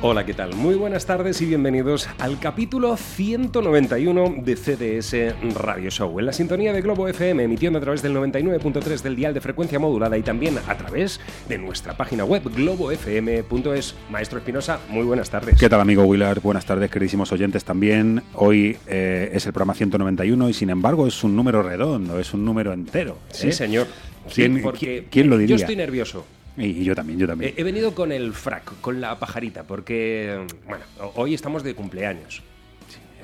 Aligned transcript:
Hola, 0.00 0.24
¿qué 0.24 0.32
tal? 0.32 0.54
Muy 0.54 0.76
buenas 0.76 1.06
tardes 1.06 1.42
y 1.42 1.46
bienvenidos 1.46 2.08
al 2.20 2.38
capítulo 2.38 2.96
191 2.96 4.36
de 4.44 4.54
CDS 4.54 5.34
Radio 5.60 5.90
Show. 5.90 6.20
En 6.20 6.26
la 6.26 6.32
sintonía 6.32 6.72
de 6.72 6.80
Globo 6.82 7.08
FM, 7.08 7.42
emitiendo 7.42 7.80
a 7.80 7.82
través 7.82 8.00
del 8.00 8.14
99.3 8.14 9.02
del 9.02 9.16
dial 9.16 9.34
de 9.34 9.40
frecuencia 9.40 9.80
modulada 9.80 10.16
y 10.16 10.22
también 10.22 10.56
a 10.68 10.76
través 10.78 11.18
de 11.48 11.58
nuestra 11.58 11.96
página 11.96 12.24
web 12.24 12.44
globofm.es. 12.54 13.96
Maestro 14.08 14.38
Espinosa, 14.38 14.78
muy 14.88 15.02
buenas 15.04 15.30
tardes. 15.30 15.58
¿Qué 15.58 15.68
tal, 15.68 15.80
amigo 15.80 16.04
Willard? 16.04 16.40
Buenas 16.42 16.64
tardes, 16.64 16.92
queridísimos 16.92 17.32
oyentes 17.32 17.64
también. 17.64 18.22
Hoy 18.34 18.76
eh, 18.86 19.30
es 19.32 19.46
el 19.46 19.52
programa 19.52 19.74
191 19.74 20.48
y, 20.48 20.54
sin 20.54 20.70
embargo, 20.70 21.08
es 21.08 21.24
un 21.24 21.34
número 21.34 21.60
redondo, 21.64 22.20
es 22.20 22.32
un 22.32 22.44
número 22.44 22.72
entero. 22.72 23.18
Sí, 23.32 23.48
¿eh? 23.48 23.52
señor. 23.52 23.88
Sí, 24.28 24.42
¿Quién- 24.42 24.62
porque 24.62 24.78
quién- 24.86 25.06
quién 25.10 25.30
lo 25.30 25.38
diría? 25.38 25.56
Yo 25.56 25.60
estoy 25.60 25.74
nervioso. 25.74 26.24
Y, 26.58 26.84
yo 26.84 26.94
también, 26.94 27.18
yo 27.18 27.26
también. 27.26 27.54
He, 27.56 27.60
he 27.60 27.64
venido 27.64 27.94
con 27.94 28.12
el 28.12 28.32
frac, 28.34 28.80
con 28.80 29.00
la 29.00 29.18
pajarita, 29.18 29.62
porque, 29.62 30.44
bueno, 30.66 30.84
hoy 31.14 31.34
estamos 31.34 31.62
de 31.62 31.74
cumpleaños. 31.74 32.42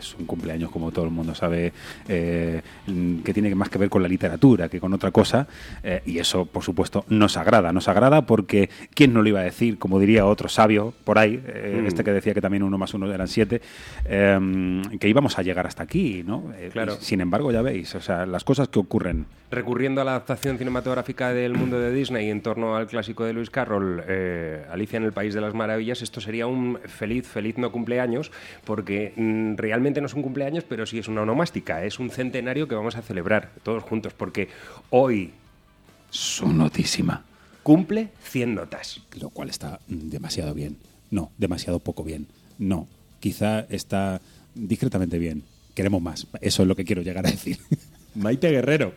Es 0.04 0.14
un 0.18 0.26
cumpleaños, 0.26 0.70
como 0.70 0.90
todo 0.92 1.06
el 1.06 1.10
mundo 1.10 1.34
sabe, 1.34 1.72
eh, 2.08 2.60
que 3.24 3.32
tiene 3.32 3.54
más 3.54 3.70
que 3.70 3.78
ver 3.78 3.88
con 3.88 4.02
la 4.02 4.08
literatura 4.08 4.68
que 4.68 4.78
con 4.80 4.92
otra 4.92 5.10
cosa. 5.10 5.46
eh, 5.82 6.02
y 6.06 6.18
eso, 6.18 6.44
por 6.46 6.62
supuesto, 6.62 7.04
nos 7.08 7.36
agrada. 7.36 7.72
Nos 7.72 7.88
agrada 7.88 8.26
porque, 8.26 8.68
¿quién 8.94 9.12
no 9.14 9.22
lo 9.22 9.28
iba 9.30 9.40
a 9.40 9.44
decir? 9.44 9.78
Como 9.78 9.98
diría 9.98 10.26
otro 10.26 10.48
sabio 10.48 10.92
por 11.04 11.18
ahí, 11.18 11.42
eh, 11.46 11.80
Mm. 11.82 11.86
este 11.86 12.04
que 12.04 12.12
decía 12.12 12.34
que 12.34 12.40
también 12.40 12.62
uno 12.62 12.76
más 12.78 12.92
uno 12.94 13.10
eran 13.12 13.28
siete, 13.28 13.60
que 14.04 15.08
íbamos 15.08 15.38
a 15.38 15.42
llegar 15.42 15.66
hasta 15.66 15.82
aquí, 15.82 16.22
¿no? 16.26 16.44
Claro. 16.72 16.96
y 17.00 17.04
sin 17.04 17.20
embargo, 17.20 17.50
ya 17.52 17.62
veis, 17.62 17.94
o 17.94 18.00
sea, 18.00 18.26
las 18.26 18.44
cosas 18.44 18.68
que 18.68 18.78
ocurren. 18.78 19.26
Recurriendo 19.50 20.00
a 20.00 20.04
la 20.04 20.12
adaptación 20.12 20.58
cinematográfica 20.58 21.32
del 21.32 21.54
mundo 21.54 21.78
de 21.78 21.92
Disney 21.92 22.30
en 22.30 22.40
torno 22.40 22.76
al 22.76 22.86
clásico 22.86 23.24
de 23.24 23.32
Lewis 23.34 23.50
Carroll, 23.50 24.02
Alicia 24.70 24.96
en 24.96 25.04
el 25.04 25.12
País 25.12 25.34
de 25.34 25.40
las 25.40 25.54
Maravillas, 25.54 26.02
esto 26.02 26.20
sería 26.20 26.46
un 26.46 26.78
feliz, 26.86 27.26
feliz 27.26 27.56
no 27.58 27.70
cumpleaños, 27.70 28.32
porque 28.64 29.12
mm, 29.16 29.54
realmente 29.56 29.93
no 30.00 30.06
es 30.06 30.14
un 30.14 30.22
cumpleaños, 30.22 30.64
pero 30.68 30.86
sí 30.86 30.98
es 30.98 31.08
una 31.08 31.22
onomástica, 31.22 31.84
es 31.84 31.98
un 31.98 32.10
centenario 32.10 32.68
que 32.68 32.74
vamos 32.74 32.96
a 32.96 33.02
celebrar 33.02 33.50
todos 33.62 33.82
juntos, 33.82 34.12
porque 34.14 34.48
hoy 34.90 35.32
Sonotísima. 36.10 37.24
cumple 37.62 38.10
100 38.22 38.54
notas. 38.54 39.00
lo 39.20 39.30
cual 39.30 39.50
está 39.50 39.80
demasiado 39.88 40.54
bien. 40.54 40.76
No, 41.10 41.32
demasiado 41.38 41.78
poco 41.80 42.04
bien. 42.04 42.26
No, 42.58 42.88
quizá 43.20 43.60
está 43.68 44.20
discretamente 44.54 45.18
bien. 45.18 45.42
Queremos 45.74 46.00
más. 46.00 46.26
Eso 46.40 46.62
es 46.62 46.68
lo 46.68 46.76
que 46.76 46.84
quiero 46.84 47.02
llegar 47.02 47.26
a 47.26 47.30
decir. 47.30 47.58
Maite 48.14 48.50
Guerrero. 48.50 48.94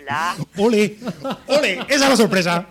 Hola. 0.00 0.36
¡Ole! 0.56 0.96
¡Ole! 1.46 1.72
¡Esa 1.88 1.94
es 2.04 2.10
la 2.10 2.16
sorpresa! 2.16 2.66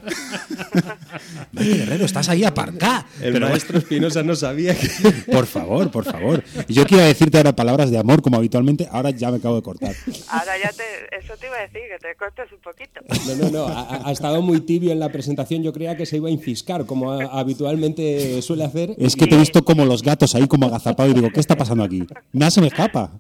Maite 1.52 1.74
Guerrero, 1.76 2.06
estás 2.06 2.30
ahí 2.30 2.44
aparcada. 2.44 3.06
El 3.22 3.34
Pero, 3.34 3.50
maestro 3.50 3.78
Espinosa 3.78 4.24
no 4.24 4.36
sabía 4.36 4.76
que... 4.76 4.88
Por 5.32 5.46
favor, 5.46 5.92
por 5.92 6.06
favor. 6.06 6.44
Yo 6.68 6.86
quiero 6.86 7.04
decirte 7.04 7.38
ahora 7.38 7.56
palabras 7.56 7.92
de 7.92 7.98
amor 7.98 8.22
como 8.22 8.38
habitualmente, 8.38 8.88
ahora 8.92 9.12
ya 9.12 9.32
me 9.32 9.38
acabo 9.38 9.56
de 9.56 9.62
cortar. 9.62 9.96
Ahora 10.30 10.54
ya 10.62 10.70
te. 10.72 10.84
Eso 11.18 11.34
te 11.40 11.48
iba 11.48 11.58
a 11.58 11.62
decir, 11.62 11.82
que 11.90 12.00
te 12.00 12.16
cortes 12.16 12.52
un 12.52 12.60
poquito. 12.60 13.02
No, 13.28 13.36
no, 13.36 13.50
no, 13.52 13.68
ha, 13.68 14.08
ha 14.08 14.12
estado 14.12 14.42
muy 14.42 14.62
tibio 14.62 14.92
en 14.92 15.00
la 15.00 15.10
presentación, 15.10 15.62
yo 15.64 15.72
creía 15.74 15.96
que 15.98 16.06
se 16.06 16.18
iba 16.18 16.30
a 16.30 16.32
infiscar, 16.32 16.86
como 16.86 17.12
a- 17.12 17.40
habitualmente 17.40 18.42
suele 18.42 18.64
hacer. 18.66 18.96
Es 18.98 19.16
que 19.16 19.28
te 19.28 19.36
he 19.36 19.38
visto 19.38 19.64
como 19.64 19.86
los 19.86 20.02
gatos 20.04 20.36
ahí 20.36 20.48
como 20.48 20.66
agazapado 20.68 21.10
y 21.10 21.14
digo, 21.14 21.30
¿qué 21.32 21.40
está 21.40 21.56
pasando 21.56 21.84
aquí? 21.84 22.06
Nada 22.34 22.52
se 22.52 22.62
me 22.62 22.68
escapa. 22.68 23.12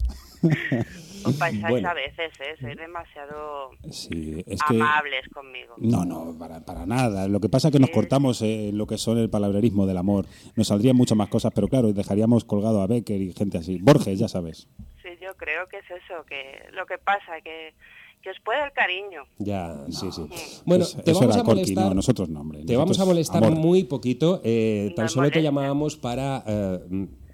Bueno. 1.23 1.89
a 1.89 1.93
veces, 1.93 2.31
¿eh? 2.39 2.55
Sois 2.59 2.77
demasiado 2.77 3.69
Sí, 3.89 4.43
es 4.47 4.59
que... 4.63 4.75
amables 4.75 5.27
conmigo. 5.33 5.75
No, 5.77 6.05
no, 6.05 6.35
para, 6.37 6.63
para 6.65 6.85
nada. 6.85 7.27
Lo 7.27 7.39
que 7.39 7.49
pasa 7.49 7.67
es 7.67 7.71
que 7.71 7.79
nos 7.79 7.89
cortamos 7.89 8.41
eh, 8.41 8.69
en 8.69 8.77
lo 8.77 8.87
que 8.87 8.97
son 8.97 9.17
el 9.17 9.29
palabrerismo 9.29 9.85
del 9.85 9.97
amor. 9.97 10.25
Nos 10.55 10.67
saldrían 10.67 10.95
muchas 10.95 11.17
más 11.17 11.29
cosas, 11.29 11.51
pero 11.53 11.67
claro, 11.67 11.91
dejaríamos 11.93 12.45
colgado 12.45 12.81
a 12.81 12.87
Becker 12.87 13.21
y 13.21 13.33
gente 13.33 13.57
así. 13.57 13.79
Borges, 13.81 14.17
ya 14.19 14.27
sabes. 14.27 14.67
Sí, 15.01 15.09
yo 15.21 15.35
creo 15.37 15.67
que 15.67 15.77
es 15.77 15.85
eso, 15.85 16.23
que 16.25 16.69
lo 16.73 16.85
que 16.85 16.97
pasa, 16.97 17.41
que, 17.43 17.73
que 18.21 18.29
os 18.29 18.37
puede 18.43 18.63
el 18.63 18.71
cariño. 18.73 19.23
Ya, 19.39 19.85
sí, 19.89 20.11
sí. 20.11 20.61
Bueno, 20.65 20.83
Eso- 20.83 21.01
te 21.01 21.11
eso 21.11 21.19
vamos 21.21 21.35
era 21.35 21.41
a 21.41 21.45
Corky, 21.45 21.61
molestar. 21.61 21.85
no, 21.85 21.93
nosotros 21.95 22.29
no, 22.29 22.41
hombre. 22.41 22.63
Te 22.65 22.75
vamos 22.77 22.99
a 22.99 23.05
molestar 23.05 23.43
amor. 23.43 23.57
muy 23.59 23.83
poquito. 23.83 24.41
eh, 24.43 24.93
tan 24.95 25.05
No 25.05 25.09
solo 25.09 25.31
te 25.31 25.41
llamábamos 25.41 25.95
para 25.97 26.43
eh, 26.47 26.79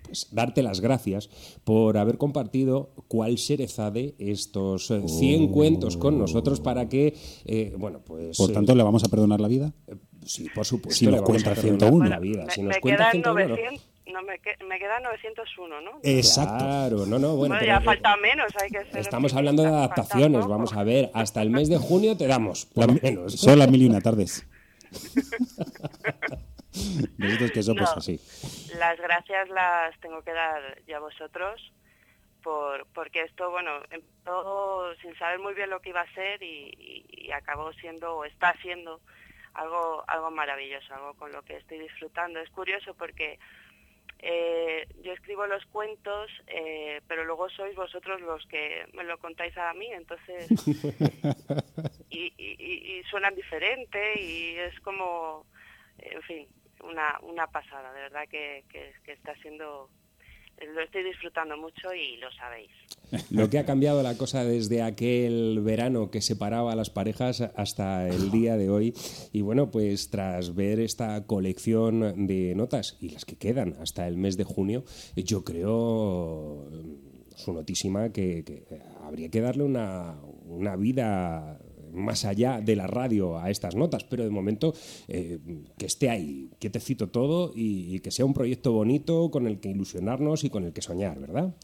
pues, 0.05 0.27
darte 0.31 0.63
las 0.63 0.79
gracias 0.81 1.29
por 1.63 1.97
haber 1.97 2.17
compartido 2.17 2.91
cuál 3.07 3.35
Sherezade 3.35 4.16
estos 4.19 4.91
eh, 4.91 5.01
100 5.07 5.47
cuentos 5.49 5.97
con 5.97 6.17
nosotros 6.19 6.59
para 6.61 6.88
que, 6.88 7.16
eh, 7.45 7.73
bueno, 7.77 8.01
pues. 8.05 8.38
Por 8.38 8.51
eh, 8.51 8.53
tanto, 8.53 8.75
¿le 8.75 8.83
vamos 8.83 9.03
a 9.03 9.09
perdonar 9.09 9.41
la 9.41 9.47
vida? 9.47 9.73
sí, 10.25 10.47
por 10.55 10.66
supuesto. 10.66 10.97
si 10.97 11.05
nos 11.07 11.21
cuenta 11.21 11.51
a 11.51 11.53
perdonar 11.55 11.79
101. 11.79 12.09
la 12.09 12.19
vida. 12.19 12.45
Me, 12.45 12.51
Si 12.51 12.61
nos 12.63 12.75
me 12.75 12.81
cuenta 12.81 13.11
quedan 13.11 13.11
101, 13.11 13.39
no. 13.47 13.55
900, 13.55 13.88
no, 14.13 14.21
me, 14.23 14.39
que- 14.39 14.63
me 14.66 14.79
quedan 14.79 15.03
901, 15.03 15.81
¿no? 15.81 15.91
Exacto. 16.03 16.63
Claro, 16.66 17.05
no, 17.05 17.19
no, 17.19 17.35
bueno. 17.35 17.55
Ya 17.63 17.77
eh, 17.77 17.81
falta 17.83 18.16
menos, 18.17 18.47
hay 18.61 18.69
que 18.69 18.91
ser 18.91 18.97
Estamos 19.01 19.33
hablando 19.33 19.63
de 19.63 19.69
adaptaciones, 19.69 20.47
vamos 20.47 20.73
a 20.73 20.83
ver, 20.83 21.11
hasta 21.13 21.41
el 21.41 21.49
mes 21.51 21.69
de 21.69 21.77
junio 21.77 22.16
te 22.17 22.27
damos, 22.27 22.66
por 22.66 22.87
lo 22.87 22.99
menos. 23.01 23.33
Son 23.33 23.59
las 23.59 23.69
mil 23.69 23.81
y 23.83 23.85
una 23.87 24.01
tardes. 24.01 24.46
Nosotros 27.17 27.51
que 27.51 27.63
somos 27.63 27.83
No. 27.91 27.97
así. 27.97 28.19
Las 28.77 28.97
gracias 28.99 29.49
las 29.49 29.97
tengo 29.99 30.22
que 30.23 30.33
dar 30.33 30.81
ya 30.85 30.97
a 30.97 30.99
vosotros 30.99 31.61
por, 32.43 32.85
porque 32.93 33.22
esto, 33.22 33.49
bueno, 33.49 33.81
empezó 33.89 34.93
sin 35.01 35.16
saber 35.17 35.39
muy 35.39 35.53
bien 35.55 35.69
lo 35.69 35.79
que 35.81 35.89
iba 35.89 36.01
a 36.01 36.13
ser 36.13 36.41
y, 36.43 36.69
y- 36.77 37.05
y 37.27 37.31
acabó 37.31 37.73
siendo, 37.73 38.17
o 38.17 38.25
está 38.25 38.53
siendo, 38.61 39.01
algo, 39.53 40.03
algo 40.07 40.29
maravilloso, 40.31 40.93
algo 40.93 41.13
con 41.16 41.31
lo 41.31 41.41
que 41.43 41.57
estoy 41.57 41.79
disfrutando. 41.79 42.39
Es 42.39 42.49
curioso 42.51 42.93
porque 42.93 43.39
eh, 44.19 44.87
yo 45.01 45.11
escribo 45.13 45.45
los 45.47 45.66
cuentos, 45.67 46.29
eh, 46.47 47.01
pero 47.07 47.23
luego 47.25 47.49
sois 47.49 47.75
vosotros 47.75 48.22
los 48.22 48.45
que 48.47 48.85
me 48.93 49.03
lo 49.03 49.17
contáis 49.17 49.57
a 49.57 49.73
mí, 49.73 49.87
entonces... 49.91 50.47
y, 52.09 52.33
y- 52.37 52.55
y- 52.59 52.99
y 52.99 53.03
suenan 53.05 53.33
diferente 53.35 54.19
y 54.22 54.55
es 54.57 54.79
como, 54.81 55.45
en 55.99 56.22
fin, 56.23 56.47
una, 56.83 57.19
una 57.23 57.47
pasada, 57.47 57.93
de 57.93 58.01
verdad 58.01 58.23
que, 58.29 58.63
que- 58.69 59.13
está 59.13 59.35
siendo 59.41 59.89
lo 60.73 60.81
estoy 60.81 61.03
disfrutando 61.03 61.57
mucho 61.57 61.93
y 61.93 62.16
lo 62.16 62.31
sabéis. 62.31 62.72
Lo 63.29 63.49
que 63.49 63.59
ha 63.59 63.66
cambiado 63.66 64.01
la 64.03 64.17
cosa 64.17 64.45
desde 64.45 64.81
aquel 64.81 65.59
verano 65.61 66.09
que 66.11 66.22
separaba 66.22 66.72
a 66.72 66.75
las 66.77 66.89
parejas 66.89 67.41
hasta 67.41 68.07
el 68.07 68.31
día 68.31 68.55
de 68.55 68.69
hoy. 68.69 68.93
Y 69.33 69.41
bueno, 69.41 69.69
pues 69.69 70.09
tras 70.11 70.55
ver 70.55 70.79
esta 70.79 71.25
colección 71.27 72.25
de 72.25 72.55
notas 72.55 72.97
y 73.01 73.09
las 73.09 73.25
que 73.25 73.37
quedan 73.37 73.75
hasta 73.81 74.07
el 74.07 74.16
mes 74.16 74.37
de 74.37 74.45
junio, 74.45 74.85
yo 75.17 75.43
creo, 75.43 76.69
su 77.35 77.51
notísima, 77.51 78.13
que, 78.13 78.45
que 78.45 78.63
habría 79.03 79.29
que 79.29 79.41
darle 79.41 79.63
una, 79.63 80.16
una 80.45 80.77
vida 80.77 81.59
más 81.96 82.26
allá 82.26 82.59
de 82.62 82.76
la 82.76 82.88
radio 82.88 83.38
a 83.38 83.50
estas 83.50 83.76
notas, 83.76 84.03
pero 84.03 84.24
de 84.24 84.30
momento 84.30 84.74
eh, 85.08 85.40
que 85.78 85.86
esté 85.86 86.09
ahí, 86.09 86.52
que 86.59 86.70
te 86.70 86.80
cito 86.80 87.09
todo 87.09 87.52
y, 87.56 87.96
y 87.96 88.00
que 88.00 88.12
sea 88.12 88.26
un 88.26 88.34
proyecto 88.34 88.72
bonito 88.72 89.30
con 89.32 89.47
el 89.47 89.59
que 89.59 89.70
ilusionarnos 89.70 90.44
y 90.44 90.50
con 90.50 90.66
el 90.66 90.74
que 90.74 90.82
soñar, 90.82 91.20
¿verdad? 91.20 91.56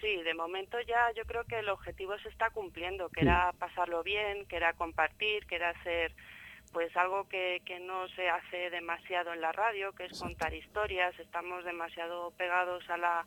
Sí, 0.00 0.22
de 0.22 0.34
momento 0.34 0.76
ya 0.86 1.12
yo 1.16 1.24
creo 1.24 1.44
que 1.44 1.58
el 1.60 1.68
objetivo 1.68 2.18
se 2.18 2.28
está 2.28 2.50
cumpliendo, 2.50 3.08
que 3.08 3.22
era 3.22 3.52
pasarlo 3.58 4.02
bien, 4.02 4.46
que 4.46 4.56
era 4.56 4.74
compartir, 4.74 5.46
que 5.46 5.56
era 5.56 5.70
hacer 5.70 6.12
pues 6.74 6.94
algo 6.96 7.28
que, 7.28 7.62
que 7.64 7.78
no 7.78 8.08
se 8.08 8.28
hace 8.28 8.68
demasiado 8.68 9.32
en 9.32 9.40
la 9.40 9.52
radio, 9.52 9.92
que 9.92 10.06
es 10.06 10.20
contar 10.20 10.52
historias, 10.52 11.18
estamos 11.20 11.64
demasiado 11.64 12.32
pegados 12.32 12.82
a 12.90 12.96
la, 12.98 13.24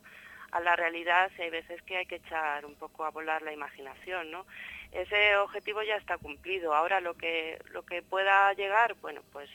a 0.52 0.60
la 0.60 0.76
realidad 0.76 1.30
y 1.38 1.42
hay 1.42 1.50
veces 1.50 1.82
que 1.82 1.96
hay 1.96 2.06
que 2.06 2.16
echar 2.16 2.64
un 2.66 2.74
poco 2.74 3.04
a 3.04 3.10
volar 3.10 3.42
la 3.42 3.52
imaginación, 3.52 4.30
¿no? 4.30 4.46
Ese 4.92 5.36
objetivo 5.36 5.82
ya 5.82 5.96
está 5.96 6.18
cumplido. 6.18 6.74
Ahora 6.74 7.00
lo 7.00 7.14
que 7.14 7.58
lo 7.72 7.84
que 7.84 8.02
pueda 8.02 8.52
llegar, 8.54 8.94
bueno, 9.00 9.22
pues 9.32 9.50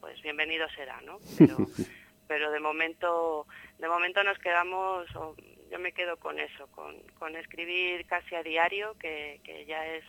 pues 0.00 0.20
bienvenido 0.22 0.68
será, 0.70 1.00
¿no? 1.02 1.18
Pero, 1.36 1.56
pero 2.28 2.50
de 2.50 2.60
momento 2.60 3.46
de 3.78 3.88
momento 3.88 4.22
nos 4.22 4.38
quedamos 4.38 5.14
o 5.16 5.36
yo 5.70 5.78
me 5.78 5.92
quedo 5.92 6.16
con 6.16 6.38
eso, 6.38 6.66
con, 6.68 6.98
con 7.18 7.36
escribir 7.36 8.06
casi 8.06 8.34
a 8.34 8.42
diario, 8.42 8.96
que, 8.98 9.40
que 9.44 9.66
ya 9.66 9.86
es 9.86 10.04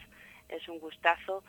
es 0.50 0.68
un 0.68 0.80
gustazo 0.80 1.44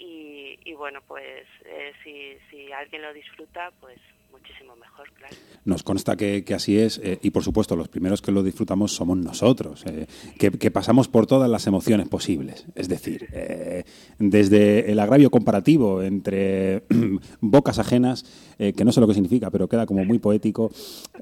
y, 0.00 0.58
y 0.64 0.72
bueno, 0.74 1.02
pues 1.02 1.46
eh, 1.64 1.92
si, 2.02 2.38
si 2.48 2.72
alguien 2.72 3.02
lo 3.02 3.12
disfruta, 3.12 3.70
pues 3.80 3.98
muchísimo 4.30 4.74
mejor, 4.76 5.10
claro. 5.14 5.34
Nos 5.64 5.82
consta 5.82 6.16
que, 6.16 6.42
que 6.42 6.54
así 6.54 6.78
es 6.78 6.98
eh, 7.04 7.18
y 7.22 7.30
por 7.30 7.44
supuesto 7.44 7.76
los 7.76 7.88
primeros 7.88 8.22
que 8.22 8.32
lo 8.32 8.42
disfrutamos 8.42 8.94
somos 8.94 9.18
nosotros, 9.18 9.84
eh, 9.86 10.06
que, 10.38 10.50
que 10.52 10.70
pasamos 10.70 11.08
por 11.08 11.26
todas 11.26 11.50
las 11.50 11.66
emociones 11.66 12.08
posibles. 12.08 12.64
Es 12.74 12.88
decir, 12.88 13.28
eh, 13.32 13.84
desde 14.18 14.90
el 14.90 14.98
agravio 14.98 15.30
comparativo 15.30 16.02
entre 16.02 16.84
bocas 17.40 17.78
ajenas, 17.78 18.24
eh, 18.58 18.72
que 18.72 18.84
no 18.86 18.92
sé 18.92 19.00
lo 19.00 19.06
que 19.06 19.12
significa, 19.14 19.50
pero 19.50 19.68
queda 19.68 19.84
como 19.84 20.04
muy 20.04 20.18
poético, 20.18 20.70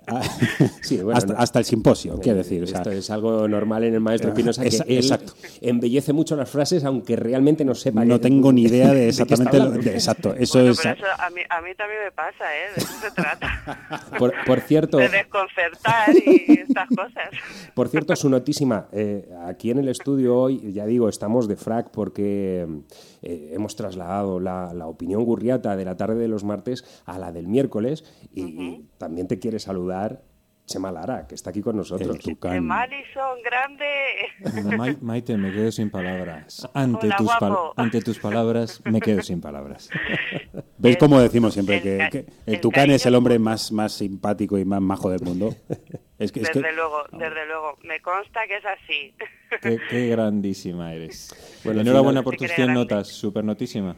a- 0.07 0.23
Sí, 0.83 0.99
bueno, 0.99 1.19
hasta, 1.19 1.33
no- 1.33 1.39
hasta 1.41 1.59
el 1.59 1.65
simposio, 1.65 2.19
quiero 2.21 2.39
decir. 2.39 2.63
o 2.63 2.67
sea, 2.67 2.79
Esto 2.79 2.91
es 2.93 3.11
algo 3.11 3.49
normal 3.49 3.85
en 3.85 3.95
el 3.95 4.01
maestro 4.01 4.31
Espinosa, 4.31 4.63
que 4.63 4.69
esa- 4.69 4.85
él 4.85 4.99
exacto. 4.99 5.35
embellece 5.61 6.13
mucho 6.13 6.37
las 6.37 6.49
frases, 6.49 6.85
aunque 6.85 7.17
realmente 7.17 7.65
no 7.65 7.75
sepa. 7.75 8.05
no 8.05 8.21
tengo 8.21 8.53
ni 8.53 8.63
idea 8.63 8.93
de 8.93 9.09
exactamente 9.09 9.59
lo 9.59 9.71
de 9.73 9.91
exacto. 9.95 10.33
Eso 10.35 10.59
Bueno, 10.59 10.73
es. 10.73 10.79
pero 10.81 10.95
eso 10.95 11.07
a 11.19 11.31
mí, 11.31 11.41
a 11.51 11.61
mí 11.61 11.75
también 11.77 12.01
me 12.05 12.13
pasa, 12.13 12.45
¿eh? 12.57 12.69
Eso 12.99 13.09
se 13.09 13.11
trata. 13.11 14.11
Por, 14.19 14.33
por 14.47 14.61
cierto, 14.61 14.97
De 14.99 15.09
desconcertar 15.09 16.11
y 16.15 16.61
estas 16.61 16.89
cosas. 16.89 17.31
por 17.75 17.89
cierto, 17.89 18.15
su 18.17 18.29
notísima, 18.29 18.89
eh, 18.93 19.29
aquí 19.45 19.71
en 19.71 19.79
el 19.79 19.89
estudio 19.89 20.37
hoy, 20.37 20.73
ya 20.73 20.87
digo, 20.87 21.09
estamos 21.09 21.47
de 21.49 21.57
frac 21.57 21.91
porque 21.91 22.67
eh, 23.23 23.51
hemos 23.53 23.77
trasladado 23.77 24.41
la, 24.41 24.73
la 24.75 24.87
opinión 24.87 25.25
gurriata 25.25 25.77
de 25.77 25.85
la 25.85 25.97
tarde 25.97 26.17
de 26.17 26.29
los 26.29 26.45
martes 26.45 26.85
a 27.05 27.19
la 27.19 27.33
del 27.33 27.47
miércoles 27.47 28.05
y, 28.33 28.43
y 28.43 28.89
también 28.99 29.29
te 29.29 29.39
quiere 29.39 29.59
saludar 29.59 30.23
Chema 30.69 30.93
Lara, 30.93 31.27
que 31.27 31.35
está 31.35 31.49
aquí 31.51 31.63
con 31.63 31.77
nosotros. 31.77 32.15
El 32.17 32.19
tucán. 32.23 32.53
De 32.53 32.61
Malison, 32.61 33.43
grande. 33.43 34.77
Ma- 34.77 34.95
Maite, 35.01 35.37
me 35.39 35.51
quedo 35.51 35.73
sin 35.73 35.89
palabras. 35.91 36.69
Ante, 36.75 37.07
Hola, 37.07 37.17
tus, 37.17 37.31
pal- 37.31 37.57
ante 37.77 38.01
tus 38.03 38.19
palabras, 38.19 38.83
me 38.85 39.01
quedo 39.01 39.23
sin 39.23 39.41
palabras. 39.41 39.89
¿Ves 40.79 40.93
El- 40.95 40.99
cómo 40.99 41.21
decimos 41.21 41.55
siempre 41.55 41.77
el 41.77 41.83
que, 41.83 42.09
que 42.13 42.19
el 42.47 42.55
el 42.57 42.61
tucán 42.61 42.91
es 42.91 43.05
el 43.07 43.15
hombre 43.15 43.39
más, 43.39 43.73
más 43.73 43.93
simpático 43.93 44.59
y 44.59 44.65
más 44.67 44.81
majo 44.83 45.11
del 45.11 45.23
mundo? 45.23 45.55
Es 46.19 46.33
que, 46.33 46.41
es 46.41 46.49
Desde 46.49 46.63
que 46.63 46.73
luego, 46.73 47.05
desde 47.13 47.47
luego. 47.47 47.79
Me 47.85 48.01
consta 48.03 48.41
que 48.49 48.57
es 48.57 48.65
así. 48.67 49.15
Qué, 49.63 49.79
qué 49.89 50.09
grandísima 50.09 50.93
eres. 50.93 51.33
Bueno, 51.65 51.81
Enhorabuena 51.83 52.23
por 52.25 52.35
tus 52.35 52.47
cree 52.49 52.57
100 52.57 52.67
grande. 52.67 52.81
notas, 52.81 53.07
súper 53.07 53.45
notísima. 53.45 53.95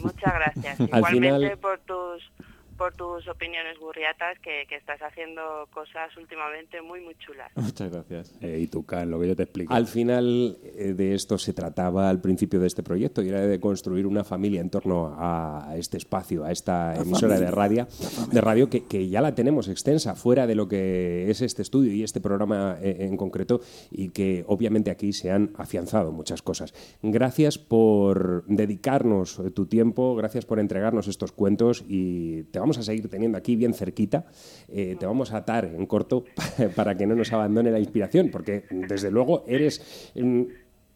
Muchas 0.00 0.34
gracias. 0.34 0.80
Al 0.80 0.86
Igualmente 0.98 1.28
final- 1.38 1.58
por 1.58 1.78
tus 1.80 2.32
por 2.80 2.94
tus 2.94 3.28
opiniones 3.28 3.78
gurriatas, 3.78 4.38
que, 4.38 4.64
que 4.66 4.76
estás 4.76 5.02
haciendo 5.02 5.68
cosas 5.70 6.16
últimamente 6.16 6.80
muy, 6.80 7.02
muy 7.02 7.14
chulas. 7.16 7.52
Muchas 7.54 7.92
gracias. 7.92 8.34
Eh, 8.40 8.58
y 8.58 8.68
tucán, 8.68 9.10
lo 9.10 9.20
que 9.20 9.28
yo 9.28 9.36
te 9.36 9.42
explico. 9.42 9.74
Al 9.74 9.86
final 9.86 10.56
eh, 10.64 10.94
de 10.94 11.14
esto 11.14 11.36
se 11.36 11.52
trataba 11.52 12.08
al 12.08 12.22
principio 12.22 12.58
de 12.58 12.66
este 12.66 12.82
proyecto 12.82 13.20
y 13.20 13.28
era 13.28 13.42
de 13.42 13.60
construir 13.60 14.06
una 14.06 14.24
familia 14.24 14.62
en 14.62 14.70
torno 14.70 15.14
a 15.18 15.74
este 15.76 15.98
espacio, 15.98 16.42
a 16.42 16.52
esta 16.52 16.96
emisora 16.96 17.38
de 17.38 17.50
radio, 17.50 17.86
de 18.32 18.40
radio 18.40 18.70
que, 18.70 18.86
que 18.86 19.10
ya 19.10 19.20
la 19.20 19.34
tenemos 19.34 19.68
extensa 19.68 20.14
fuera 20.14 20.46
de 20.46 20.54
lo 20.54 20.66
que 20.66 21.30
es 21.30 21.42
este 21.42 21.60
estudio 21.60 21.92
y 21.92 22.02
este 22.02 22.22
programa 22.22 22.78
eh, 22.80 22.96
en 23.00 23.18
concreto 23.18 23.60
y 23.90 24.08
que 24.08 24.42
obviamente 24.46 24.90
aquí 24.90 25.12
se 25.12 25.30
han 25.30 25.50
afianzado 25.58 26.12
muchas 26.12 26.40
cosas. 26.40 26.72
Gracias 27.02 27.58
por 27.58 28.42
dedicarnos 28.46 29.38
eh, 29.38 29.50
tu 29.50 29.66
tiempo, 29.66 30.16
gracias 30.16 30.46
por 30.46 30.58
entregarnos 30.58 31.08
estos 31.08 31.32
cuentos 31.32 31.84
y 31.86 32.44
te 32.44 32.58
vamos 32.58 32.69
a 32.78 32.82
seguir 32.82 33.08
teniendo 33.08 33.36
aquí 33.38 33.56
bien 33.56 33.74
cerquita, 33.74 34.24
eh, 34.68 34.96
te 34.98 35.06
vamos 35.06 35.32
a 35.32 35.38
atar 35.38 35.64
en 35.64 35.86
corto 35.86 36.24
para 36.76 36.96
que 36.96 37.06
no 37.06 37.14
nos 37.14 37.32
abandone 37.32 37.70
la 37.70 37.78
inspiración, 37.78 38.30
porque 38.30 38.64
desde 38.70 39.10
luego 39.10 39.44
eres 39.46 40.10
mm, 40.14 40.42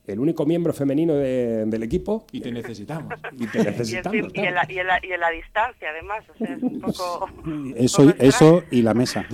el 0.07 0.19
único 0.21 0.45
miembro 0.45 0.73
femenino 0.75 1.15
de- 1.15 1.65
del 1.67 1.83
equipo 1.83 2.27
Y 2.31 2.41
te 2.41 2.53
necesitamos. 2.53 3.15
y 3.39 3.47
te 3.47 3.61
Y, 3.61 3.65
necesitamos. 3.65 4.17
y, 4.35 4.39
en 4.41 4.55
la, 4.55 4.67
y, 4.69 4.79
en 4.79 4.87
la, 4.87 5.01
y 5.03 5.13
en 5.13 5.21
la 5.21 5.31
distancia, 5.31 5.89
además. 5.91 6.25
O 6.35 6.37
sea, 6.39 6.55
es 6.55 6.63
un 6.63 6.81
poco... 6.81 7.29
Eso, 7.77 8.03
un 8.03 8.11
poco 8.13 8.23
eso 8.23 8.63
y 8.71 8.83
la 8.83 8.93
mesa. 8.95 9.27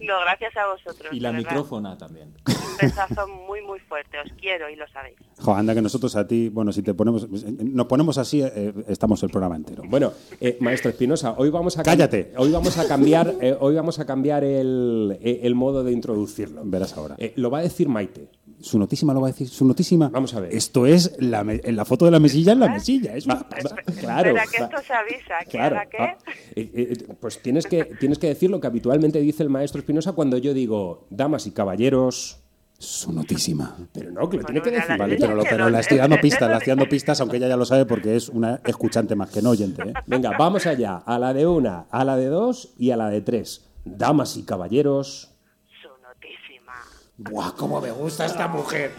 No, 0.00 0.20
gracias 0.20 0.56
a 0.56 0.66
vosotros. 0.66 1.12
Y 1.12 1.20
la 1.20 1.32
micrófona 1.32 1.96
también. 1.96 2.34
Un 2.46 2.76
besazo 2.80 3.26
muy, 3.28 3.60
muy 3.62 3.78
fuerte. 3.80 4.18
Os 4.18 4.32
quiero 4.40 4.68
y 4.68 4.76
lo 4.76 4.86
sabéis. 4.88 5.16
Jo, 5.38 5.54
anda 5.54 5.74
que 5.74 5.82
nosotros 5.82 6.14
a 6.16 6.26
ti, 6.26 6.48
bueno, 6.48 6.72
si 6.72 6.82
te 6.82 6.94
ponemos, 6.94 7.28
nos 7.28 7.86
ponemos 7.86 8.18
así, 8.18 8.42
eh, 8.42 8.72
estamos 8.88 9.22
el 9.22 9.30
programa 9.30 9.56
entero. 9.56 9.82
Bueno, 9.86 10.12
eh, 10.40 10.56
maestro 10.60 10.90
Espinosa, 10.90 11.34
hoy 11.36 11.50
vamos 11.50 11.78
a 11.78 11.82
Cállate. 11.82 12.32
Hoy 12.36 12.50
vamos 12.50 12.78
a 12.78 12.86
cambiar, 12.86 13.34
eh, 13.40 13.56
hoy 13.58 13.74
vamos 13.74 13.98
a 13.98 14.06
cambiar 14.06 14.44
el, 14.44 15.18
eh, 15.20 15.40
el 15.42 15.54
modo 15.54 15.84
de 15.84 15.92
introducirlo. 15.92 16.62
Verás 16.64 16.96
ahora. 16.96 17.14
Eh, 17.18 17.32
lo 17.36 17.50
va 17.50 17.58
a 17.58 17.62
decir 17.62 17.88
Maite. 17.88 18.28
Su 18.62 18.78
notísima 18.78 19.12
lo 19.12 19.20
va 19.20 19.28
a 19.28 19.30
decir, 19.32 19.48
su 19.48 19.64
notísima. 19.66 20.08
Vamos 20.08 20.32
a 20.34 20.40
ver. 20.40 20.54
Esto 20.54 20.86
es 20.86 21.16
la, 21.18 21.44
me- 21.44 21.60
la 21.72 21.84
foto 21.84 22.04
de 22.04 22.10
la 22.12 22.20
mesilla 22.20 22.52
en 22.52 22.60
la 22.60 22.68
mesilla. 22.68 23.14
Es 23.16 23.26
una 23.26 23.34
Va- 23.34 23.48
pasada. 23.48 23.76
va- 23.76 23.92
claro. 24.00 24.30
Espera, 24.30 24.46
que 24.50 24.60
va- 24.60 24.66
esto 24.66 24.86
se 24.86 24.92
avisa. 24.94 25.34
¿Que 25.44 25.50
Claro. 25.50 25.76
qué? 25.90 25.96
ah, 25.98 26.16
eh, 26.54 26.70
eh, 26.74 27.14
pues 27.20 27.42
tienes 27.42 27.66
que, 27.66 27.84
tienes 27.98 28.18
que 28.18 28.28
decir 28.28 28.50
lo 28.50 28.60
que 28.60 28.66
habitualmente 28.68 29.20
dice 29.20 29.42
el 29.42 29.48
maestro 29.50 29.80
Espinosa 29.80 30.12
cuando 30.12 30.38
yo 30.38 30.54
digo, 30.54 31.06
damas 31.10 31.46
y 31.46 31.50
caballeros. 31.50 32.38
Su 32.78 33.12
notísima. 33.12 33.76
Pero 33.92 34.10
no, 34.10 34.28
que 34.28 34.38
lo 34.38 34.44
tiene 34.44 34.60
que 34.60 34.70
decir. 34.72 34.88
la- 34.90 34.96
Vale, 34.96 35.16
pero, 35.16 35.34
lo- 35.36 35.42
que 35.44 35.50
pero 35.50 35.64
no- 35.64 35.70
la 35.70 35.80
estoy 35.80 35.98
dando 35.98 36.16
pistas, 36.20 36.50
la 36.50 36.56
estoy 36.58 36.70
dando 36.72 36.88
pistas, 36.88 37.20
aunque 37.20 37.36
ella 37.36 37.48
ya 37.48 37.56
lo 37.56 37.64
sabe 37.64 37.86
porque 37.86 38.16
es 38.16 38.28
una 38.28 38.60
escuchante 38.66 39.14
más 39.14 39.30
que 39.30 39.40
no 39.42 39.50
oyente. 39.50 39.82
¿eh? 39.82 39.92
Venga, 40.06 40.32
vamos 40.38 40.66
allá. 40.66 40.96
A 40.96 41.18
la 41.18 41.32
de 41.32 41.46
una, 41.46 41.86
a 41.90 42.04
la 42.04 42.16
de 42.16 42.26
dos 42.26 42.74
y 42.78 42.90
a 42.90 42.96
la 42.96 43.08
de 43.08 43.20
tres. 43.20 43.66
Damas 43.84 44.36
y 44.36 44.42
caballeros. 44.44 45.31
¡Buah, 47.30 47.52
cómo 47.56 47.80
me 47.80 47.90
gusta 47.92 48.26
esta 48.26 48.48
mujer! 48.48 48.90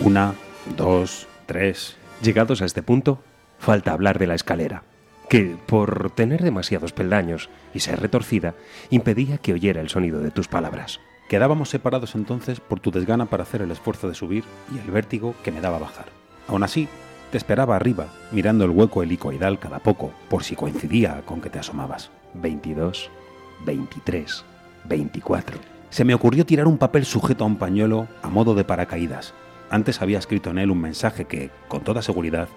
Una, 0.00 0.34
dos, 0.76 1.26
tres. 1.46 1.96
Llegados 2.22 2.62
a 2.62 2.64
este 2.64 2.82
punto, 2.82 3.20
falta 3.58 3.92
hablar 3.92 4.20
de 4.20 4.28
la 4.28 4.36
escalera, 4.36 4.84
que, 5.28 5.56
por 5.66 6.12
tener 6.12 6.42
demasiados 6.42 6.92
peldaños 6.92 7.50
y 7.74 7.80
ser 7.80 8.00
retorcida, 8.00 8.54
impedía 8.90 9.38
que 9.38 9.52
oyera 9.52 9.80
el 9.80 9.88
sonido 9.88 10.20
de 10.20 10.30
tus 10.30 10.46
palabras. 10.46 11.00
Quedábamos 11.28 11.68
separados 11.68 12.14
entonces 12.14 12.58
por 12.58 12.80
tu 12.80 12.90
desgana 12.90 13.26
para 13.26 13.42
hacer 13.42 13.60
el 13.60 13.70
esfuerzo 13.70 14.08
de 14.08 14.14
subir 14.14 14.44
y 14.74 14.78
el 14.78 14.90
vértigo 14.90 15.34
que 15.44 15.52
me 15.52 15.60
daba 15.60 15.78
bajar. 15.78 16.06
Aún 16.48 16.62
así, 16.62 16.88
te 17.30 17.36
esperaba 17.36 17.76
arriba, 17.76 18.06
mirando 18.32 18.64
el 18.64 18.70
hueco 18.70 19.02
helicoidal 19.02 19.58
cada 19.58 19.78
poco, 19.78 20.10
por 20.30 20.42
si 20.42 20.56
coincidía 20.56 21.20
con 21.26 21.42
que 21.42 21.50
te 21.50 21.58
asomabas. 21.58 22.10
22, 22.32 23.10
23, 23.66 24.44
24. 24.84 25.58
Se 25.90 26.04
me 26.06 26.14
ocurrió 26.14 26.46
tirar 26.46 26.66
un 26.66 26.78
papel 26.78 27.04
sujeto 27.04 27.44
a 27.44 27.46
un 27.46 27.56
pañuelo 27.56 28.08
a 28.22 28.30
modo 28.30 28.54
de 28.54 28.64
paracaídas. 28.64 29.34
Antes 29.68 30.00
había 30.00 30.18
escrito 30.18 30.48
en 30.48 30.58
él 30.58 30.70
un 30.70 30.80
mensaje 30.80 31.26
que, 31.26 31.50
con 31.68 31.82
toda 31.84 32.00
seguridad, 32.00 32.48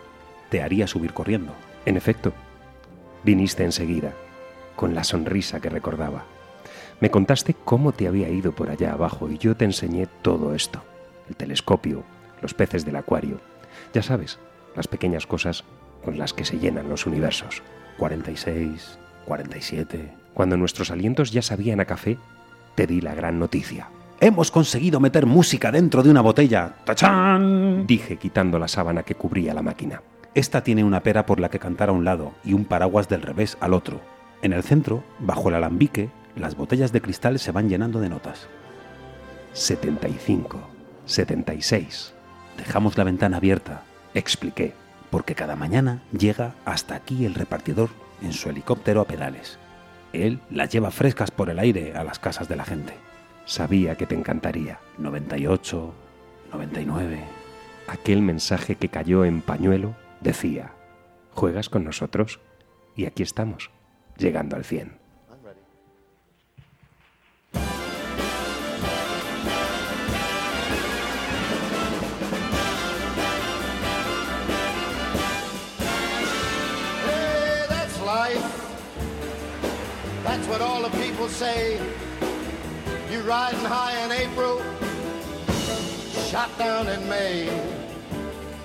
te 0.50 0.62
haría 0.62 0.88
subir 0.88 1.12
corriendo. 1.14 1.54
En 1.86 1.98
efecto, 1.98 2.32
viniste 3.26 3.66
enseguida, 3.66 4.14
con 4.78 4.96
la 4.96 5.04
sonrisa 5.04 5.60
que 5.60 5.70
recordaba. 5.70 6.24
Me 7.02 7.10
contaste 7.10 7.56
cómo 7.56 7.92
te 7.92 8.08
había 8.08 8.30
ido 8.30 8.52
por 8.54 8.70
allá 8.70 8.94
abajo 8.94 9.28
y 9.28 9.40
yo 9.40 9.58
te 9.58 9.66
enseñé 9.66 10.08
todo 10.22 10.54
esto. 10.54 10.84
El 11.28 11.36
telescopio, 11.36 12.04
los 12.44 12.54
peces 12.54 12.86
del 12.86 12.96
acuario. 12.96 13.42
Ya 13.92 14.04
sabes, 14.04 14.38
las 14.76 14.88
pequeñas 14.88 15.26
cosas 15.26 15.64
con 16.06 16.20
las 16.20 16.32
que 16.34 16.46
se 16.46 16.60
llenan 16.60 16.90
los 16.90 17.08
universos. 17.08 17.64
46, 17.98 19.00
47. 19.26 20.14
Cuando 20.36 20.58
nuestros 20.58 20.92
alientos 20.92 21.32
ya 21.32 21.42
sabían 21.42 21.80
a 21.80 21.86
café, 21.86 22.20
te 22.76 22.86
di 22.86 23.02
la 23.02 23.16
gran 23.16 23.40
noticia. 23.40 23.90
Hemos 24.20 24.52
conseguido 24.52 25.00
meter 25.00 25.26
música 25.26 25.72
dentro 25.72 26.04
de 26.04 26.12
una 26.12 26.22
botella. 26.22 26.76
¡Tachán! 26.86 27.88
Dije 27.88 28.18
quitando 28.18 28.60
la 28.60 28.68
sábana 28.68 29.02
que 29.02 29.16
cubría 29.16 29.56
la 29.56 29.64
máquina. 29.64 30.04
Esta 30.36 30.64
tiene 30.64 30.84
una 30.84 31.02
pera 31.02 31.26
por 31.26 31.40
la 31.40 31.50
que 31.50 31.58
cantar 31.58 31.90
a 31.90 31.94
un 31.94 32.06
lado 32.06 32.34
y 32.44 32.54
un 32.54 32.66
paraguas 32.66 33.10
del 33.10 33.24
revés 33.24 33.58
al 33.60 33.74
otro. 33.74 34.00
En 34.44 34.54
el 34.54 34.62
centro, 34.62 35.04
bajo 35.20 35.50
el 35.50 35.56
alambique, 35.56 36.12
las 36.36 36.56
botellas 36.56 36.92
de 36.92 37.02
cristal 37.02 37.40
se 37.40 37.52
van 37.52 37.70
llenando 37.70 38.00
de 38.00 38.10
notas. 38.10 38.48
75, 39.54 40.60
76. 41.06 42.14
Dejamos 42.58 42.98
la 42.98 43.04
ventana 43.04 43.38
abierta, 43.38 43.84
Expliqué. 44.14 44.74
porque 45.10 45.36
cada 45.36 45.56
mañana 45.56 46.04
llega 46.18 46.54
hasta 46.66 46.96
aquí 46.96 47.26
el 47.26 47.34
repartidor 47.34 47.90
en 48.22 48.34
su 48.34 48.50
helicóptero 48.50 49.02
a 49.02 49.06
pedales. 49.06 49.58
Él 50.14 50.40
las 50.50 50.70
lleva 50.70 50.92
frescas 50.92 51.32
por 51.32 51.50
el 51.50 51.60
aire 51.60 51.96
a 51.96 52.04
las 52.04 52.20
casas 52.20 52.48
de 52.48 52.56
la 52.56 52.66
gente. 52.66 52.94
Sabía 53.46 53.96
que 53.96 54.06
te 54.06 54.16
encantaría. 54.16 54.80
98, 54.98 55.94
99. 56.54 57.24
Aquel 57.88 58.22
mensaje 58.22 58.76
que 58.76 58.90
cayó 58.90 59.26
en 59.26 59.42
pañuelo 59.42 59.96
decía, 60.22 60.74
¿juegas 61.32 61.70
con 61.70 61.84
nosotros? 61.84 62.40
Y 62.96 63.06
aquí 63.06 63.24
estamos, 63.24 63.72
llegando 64.18 64.56
al 64.56 64.64
100. 64.66 65.01
People 81.22 81.36
say. 81.36 81.80
you're 83.12 83.22
riding 83.22 83.60
high 83.60 83.96
in 84.06 84.12
April, 84.12 84.60
shot 86.32 86.50
down 86.58 86.88
in 86.88 87.08
May. 87.08 87.48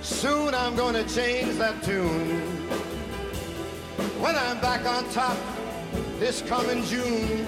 Soon 0.00 0.54
I'm 0.54 0.74
gonna 0.74 1.04
change 1.04 1.58
that 1.58 1.82
tune. 1.82 2.40
When 4.22 4.34
I'm 4.36 4.58
back 4.60 4.86
on 4.86 5.04
top 5.10 5.36
this 6.18 6.40
coming 6.40 6.82
June. 6.84 7.44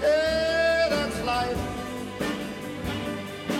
Hey, 0.00 0.86
that's 0.88 1.20
life. 1.24 1.58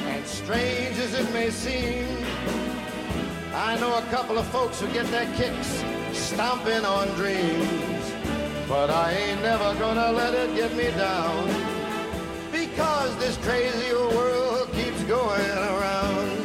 And 0.06 0.26
strange 0.26 0.96
as 0.96 1.12
it 1.20 1.30
may 1.34 1.50
seem, 1.50 2.06
I 3.54 3.76
know 3.78 3.98
a 3.98 4.02
couple 4.10 4.38
of 4.38 4.46
folks 4.46 4.80
who 4.80 4.86
get 4.94 5.06
their 5.08 5.30
kicks 5.36 5.84
stomping 6.14 6.86
on 6.86 7.08
dreams. 7.08 8.01
But 8.68 8.90
I 8.90 9.12
ain't 9.12 9.42
never 9.42 9.74
gonna 9.78 10.12
let 10.12 10.34
it 10.34 10.54
get 10.54 10.74
me 10.74 10.90
down. 10.96 11.48
Because 12.50 13.16
this 13.16 13.36
crazy 13.38 13.92
old 13.92 14.14
world 14.14 14.72
keeps 14.72 15.02
going 15.04 15.58
around. 15.72 16.42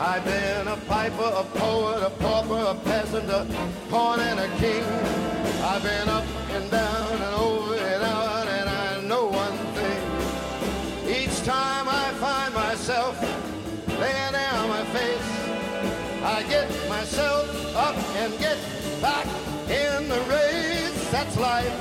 I've 0.00 0.24
been 0.24 0.66
a 0.66 0.76
piper, 0.88 1.30
a 1.42 1.44
poet, 1.58 2.02
a 2.02 2.10
pauper, 2.10 2.64
a 2.70 2.74
peasant, 2.84 3.28
a 3.28 3.46
pawn 3.90 4.18
and 4.20 4.40
a 4.40 4.48
king. 4.56 4.84
I've 5.62 5.82
been 5.82 6.08
up 6.08 6.24
and 6.52 6.70
down 6.70 7.12
and 7.12 7.34
over 7.34 7.74
and 7.74 8.02
out, 8.02 8.48
and 8.48 8.68
I 8.68 9.00
know 9.02 9.26
one 9.26 9.58
thing. 9.76 10.02
Each 11.06 11.42
time 11.44 11.86
I 11.88 12.12
find 12.14 12.54
myself 12.54 13.20
laying 14.00 14.32
down 14.32 14.68
my 14.68 14.84
face, 14.86 15.30
I 16.24 16.42
get 16.48 16.68
myself 16.88 17.76
up 17.76 17.96
and 18.16 18.38
get 18.38 18.56
back 19.02 19.26
in 19.68 20.08
the 20.08 20.20
race. 20.30 20.69
That's 21.20 21.36
life. 21.36 21.78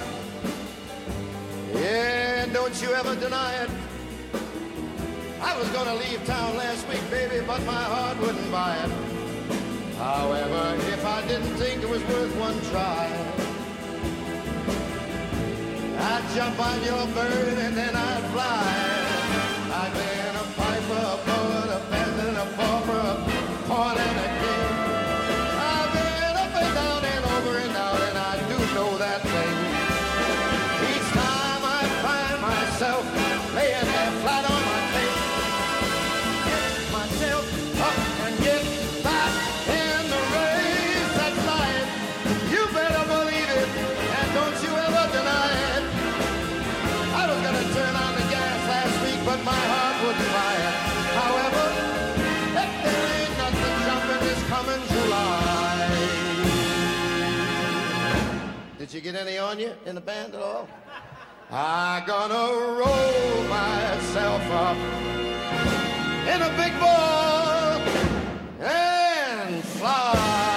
Yeah, 1.74 2.46
don't 2.48 2.82
you 2.82 2.92
ever 2.94 3.16
deny 3.16 3.54
it. 3.64 3.70
I 5.42 5.58
was 5.58 5.70
gonna 5.70 5.96
leave 5.96 6.22
town 6.26 6.58
last 6.58 6.86
week, 6.90 7.10
baby, 7.10 7.40
but 7.48 7.64
my 7.64 7.84
heart 7.94 8.20
wouldn't 8.20 8.52
buy 8.52 8.76
it. 8.84 8.92
However, 9.98 10.76
if 10.92 11.06
I 11.06 11.26
didn't 11.26 11.56
think 11.56 11.82
it 11.82 11.90
was 11.90 12.04
worth 12.04 12.36
one 12.36 12.60
try, 12.70 13.08
I'd 16.12 16.26
jump 16.36 16.60
on 16.60 16.84
your 16.84 17.08
bird 17.16 17.58
and 17.60 17.78
then 17.78 17.96
I'd 17.96 18.24
fly. 18.34 19.09
Did 58.90 59.06
you 59.06 59.12
get 59.12 59.22
any 59.22 59.38
on 59.38 59.60
you 59.60 59.72
in 59.86 59.94
the 59.94 60.02
band 60.02 60.34
at 60.34 60.42
all? 60.42 60.68
I'm 61.52 62.08
gonna 62.08 62.34
roll 62.34 63.44
myself 63.44 64.42
up 64.50 64.78
in 66.26 66.42
a 66.42 66.50
big 66.58 66.74
ball 66.80 67.80
and 68.68 69.64
fly. 69.64 70.49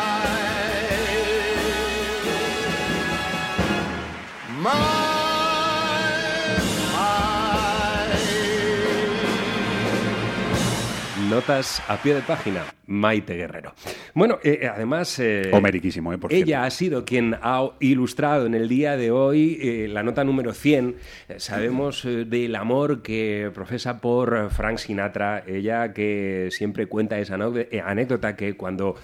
Notas 11.37 11.83
a 11.89 11.97
pie 11.97 12.15
de 12.15 12.21
página, 12.21 12.63
Maite 12.87 13.33
Guerrero. 13.35 13.73
Bueno, 14.13 14.39
eh, 14.45 14.69
además... 14.71 15.19
eh, 15.19 15.49
Homeriquísimo, 15.51 16.13
¿eh? 16.13 16.19
Por 16.19 16.31
Ella 16.31 16.45
cierto. 16.45 16.65
ha 16.67 16.71
sido 16.71 17.05
quien 17.07 17.35
ha 17.41 17.71
ilustrado 17.81 18.45
en 18.45 18.55
el 18.55 18.69
día 18.69 18.99
de 18.99 19.11
hoy 19.11 19.59
eh, 19.63 19.89
la 19.89 20.03
nota 20.03 20.25
número 20.25 20.53
100. 20.53 20.97
Eh, 21.31 21.35
sabemos 21.39 22.03
del 22.05 22.55
amor 22.55 23.01
que 23.01 23.51
profesa 23.55 23.97
por 24.03 24.51
Frank 24.51 24.77
Sinatra. 24.77 25.43
Ella 25.47 25.95
que 25.95 26.49
siempre 26.51 26.85
cuenta 26.87 27.19
esa 27.19 27.39
anécdota 27.87 28.37
que 28.37 28.55
cuando 28.55 28.97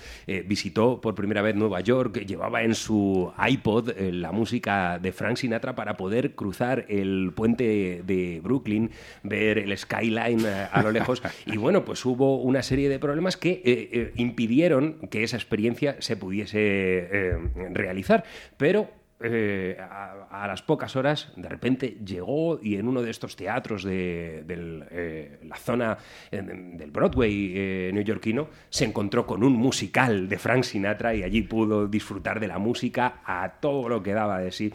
visitó 0.44 1.00
por 1.00 1.14
primera 1.14 1.40
vez 1.40 1.54
Nueva 1.56 1.80
York 1.80 2.26
llevaba 2.26 2.62
en 2.62 2.74
su 2.74 3.32
iPod 3.48 3.92
la 3.98 4.32
música 4.32 4.98
de 4.98 5.12
Frank 5.12 5.36
Sinatra 5.36 5.74
para 5.74 5.96
poder 5.96 6.34
cruzar 6.34 6.84
el 6.90 7.32
puente 7.34 8.02
de 8.04 8.40
Brooklyn, 8.44 8.90
ver 9.22 9.56
el 9.56 9.74
skyline 9.78 10.44
a 10.70 10.82
lo 10.82 10.90
lejos. 10.92 11.22
Y 11.46 11.56
bueno, 11.56 11.84
pues 11.84 12.04
hubo 12.04 12.17
una 12.26 12.62
serie 12.62 12.88
de 12.88 12.98
problemas 12.98 13.36
que 13.36 13.50
eh, 13.50 13.62
eh, 13.64 14.12
impidieron 14.16 15.08
que 15.10 15.22
esa 15.22 15.36
experiencia 15.36 15.96
se 16.00 16.16
pudiese 16.16 16.58
eh, 16.60 17.38
realizar. 17.72 18.24
Pero 18.56 18.90
eh, 19.20 19.76
a, 19.80 20.28
a 20.30 20.46
las 20.46 20.62
pocas 20.62 20.94
horas, 20.96 21.32
de 21.36 21.48
repente 21.48 21.98
llegó 22.04 22.60
y 22.62 22.76
en 22.76 22.88
uno 22.88 23.02
de 23.02 23.10
estos 23.10 23.36
teatros 23.36 23.82
de, 23.84 24.44
eh, 24.48 25.38
la 25.44 25.56
zona 25.56 25.98
eh, 26.30 26.42
del 26.42 26.90
Broadway 26.90 27.52
eh, 27.54 27.90
neoyorquino 27.92 28.48
se 28.68 28.84
encontró 28.84 29.26
con 29.26 29.42
un 29.42 29.54
musical 29.54 30.28
de 30.28 30.38
Frank 30.38 30.64
Sinatra 30.64 31.14
y 31.14 31.22
allí 31.22 31.42
pudo 31.42 31.86
disfrutar 31.86 32.40
de 32.40 32.48
la 32.48 32.58
música 32.58 33.20
a 33.24 33.58
todo 33.60 33.88
lo 33.88 34.02
que 34.02 34.12
daba 34.12 34.38
de 34.40 34.52
sí. 34.52 34.72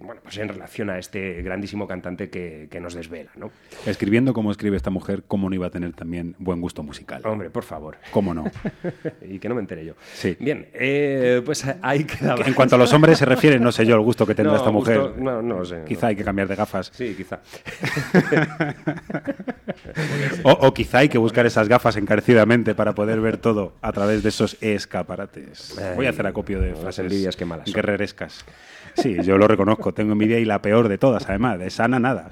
bueno, 0.00 0.20
pues 0.22 0.38
en 0.38 0.48
relación 0.48 0.90
a 0.90 0.98
este 0.98 1.42
grandísimo 1.42 1.86
cantante 1.86 2.30
que, 2.30 2.68
que 2.70 2.80
nos 2.80 2.94
desvela, 2.94 3.30
¿no? 3.36 3.50
Escribiendo 3.86 4.32
como 4.32 4.50
escribe 4.50 4.76
esta 4.76 4.90
mujer, 4.90 5.24
¿cómo 5.26 5.48
no 5.48 5.54
iba 5.54 5.66
a 5.66 5.70
tener 5.70 5.92
también 5.94 6.34
buen 6.38 6.60
gusto 6.60 6.82
musical? 6.82 7.22
Hombre, 7.24 7.50
por 7.50 7.64
favor. 7.64 7.98
¿Cómo 8.10 8.34
no? 8.34 8.44
y 9.28 9.38
que 9.38 9.48
no 9.48 9.54
me 9.54 9.60
entere 9.60 9.84
yo. 9.84 9.94
Sí. 10.14 10.36
Bien, 10.38 10.68
pues 11.44 11.64
ahí 11.82 12.04
quedaba. 12.04 12.44
En 12.46 12.54
cuanto 12.68 12.74
a 12.74 12.78
los 12.78 12.92
hombres 12.92 13.18
se 13.18 13.24
refiere, 13.24 13.58
no 13.58 13.72
sé 13.72 13.86
yo 13.86 13.94
el 13.94 14.02
gusto 14.02 14.26
que 14.26 14.34
tendrá 14.34 14.52
No, 14.52 14.58
esta 14.58 14.70
mujer. 14.70 14.98
gusto- 15.00 15.14
no, 15.18 15.40
no 15.42 15.64
sé. 15.64 15.82
Quizá 15.86 16.08
hay 16.08 16.16
que 16.16 16.24
cambiar 16.24 16.48
de 16.48 16.54
gafas. 16.56 16.90
Sí, 16.94 17.14
quizá. 17.16 17.40
O, 20.44 20.50
o 20.52 20.74
quizá 20.74 20.98
hay 20.98 21.08
que 21.08 21.18
buscar 21.18 21.46
esas 21.46 21.68
gafas 21.68 21.96
encarecidamente 21.96 22.74
para 22.74 22.94
poder 22.94 23.20
ver 23.20 23.38
todo 23.38 23.74
a 23.80 23.92
través 23.92 24.22
de 24.22 24.28
esos 24.28 24.56
escaparates. 24.60 25.76
Voy 25.96 26.06
a 26.06 26.10
hacer 26.10 26.26
acopio 26.26 26.60
de 26.60 26.74
frases 26.74 27.00
envidias 27.04 27.36
qué 27.36 27.44
malas 27.44 27.72
guerrerescas. 27.72 28.44
Sí, 29.02 29.16
yo 29.22 29.38
lo 29.38 29.46
reconozco. 29.46 29.94
Tengo 29.94 30.12
envidia 30.12 30.38
y 30.38 30.44
la 30.44 30.60
peor 30.60 30.88
de 30.88 30.98
todas, 30.98 31.28
además. 31.28 31.58
De 31.58 31.70
sana 31.70 32.00
nada. 32.00 32.28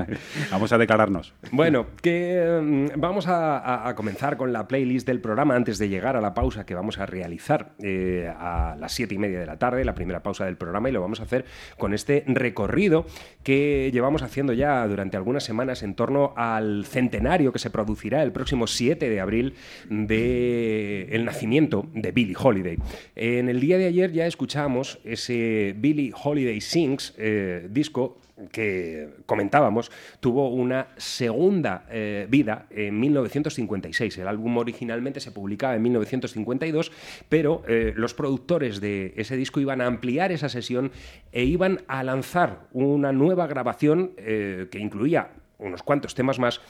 Vamos 0.50 0.72
a 0.72 0.78
declararnos. 0.78 1.34
Bueno, 1.50 1.86
que 2.02 2.60
mm, 2.62 3.00
vamos 3.00 3.26
a, 3.26 3.92
comenzar 3.96 4.36
con 4.36 4.52
la 4.52 4.68
playlist 4.68 5.06
del 5.06 5.20
programa 5.20 5.56
antes 5.56 5.78
de 5.78 5.88
llegar 5.88 6.16
a 6.16 6.20
la 6.20 6.34
pausa 6.34 6.66
que 6.66 6.74
vamos 6.74 6.98
a 6.98 7.06
realizar 7.06 7.72
eh, 7.82 8.32
a 8.38 8.76
las 8.78 8.92
siete 8.92 9.14
y 9.14 9.18
media 9.18 9.40
de 9.40 9.46
la 9.46 9.58
tarde, 9.58 9.84
la 9.84 9.94
primera 9.94 10.22
pausa 10.22 10.44
del 10.44 10.56
programa, 10.56 10.88
y 10.88 10.92
lo 10.92 11.00
vamos 11.00 11.20
a 11.20 11.24
hacer 11.24 11.44
con 11.78 11.94
este 11.94 12.24
recorrido 12.26 13.06
que 13.42 13.90
llevamos 13.92 14.22
haciendo 14.22 14.52
ya 14.52 14.86
durante 14.86 15.16
algunas 15.16 15.44
semanas 15.44 15.82
en 15.82 15.94
torno 15.94 16.34
al 16.36 16.84
centenario 16.86 17.52
que 17.52 17.58
se 17.58 17.70
producirá 17.70 18.22
el 18.22 18.32
próximo 18.32 18.66
7 18.66 19.08
de 19.08 19.20
abril 19.20 19.54
de 19.88 21.08
el 21.10 21.24
nacimiento 21.24 21.86
de 21.94 22.12
Billie 22.12 22.36
Holiday. 22.38 22.78
En 23.16 23.48
el 23.48 23.60
día 23.60 23.78
de 23.78 23.86
ayer 23.86 24.12
ya 24.12 24.26
escuchamos 24.26 25.00
ese 25.04 25.74
Billie 25.76 26.09
Holiday 26.12 26.60
Sings 26.60 27.14
eh, 27.18 27.66
disco 27.70 28.18
que 28.52 29.10
comentábamos, 29.26 29.90
tuvo 30.20 30.48
una 30.48 30.88
segunda 30.96 31.84
eh, 31.90 32.26
vida 32.30 32.66
en 32.70 32.98
1956. 32.98 34.16
El 34.16 34.28
álbum 34.28 34.56
originalmente 34.56 35.20
se 35.20 35.30
publicaba 35.30 35.76
en 35.76 35.82
1952, 35.82 36.90
pero 37.28 37.62
eh, 37.68 37.92
los 37.94 38.14
productores 38.14 38.80
de 38.80 39.12
ese 39.16 39.36
disco 39.36 39.60
iban 39.60 39.82
a 39.82 39.86
ampliar 39.86 40.32
esa 40.32 40.48
sesión 40.48 40.90
e 41.32 41.44
iban 41.44 41.82
a 41.86 42.02
lanzar 42.02 42.68
una 42.72 43.12
nueva 43.12 43.46
grabación 43.46 44.12
que 44.16 44.78
incluía 44.78 45.32
unos 45.58 45.82
cuantos 45.82 46.14
temas 46.14 46.38
más 46.38 46.60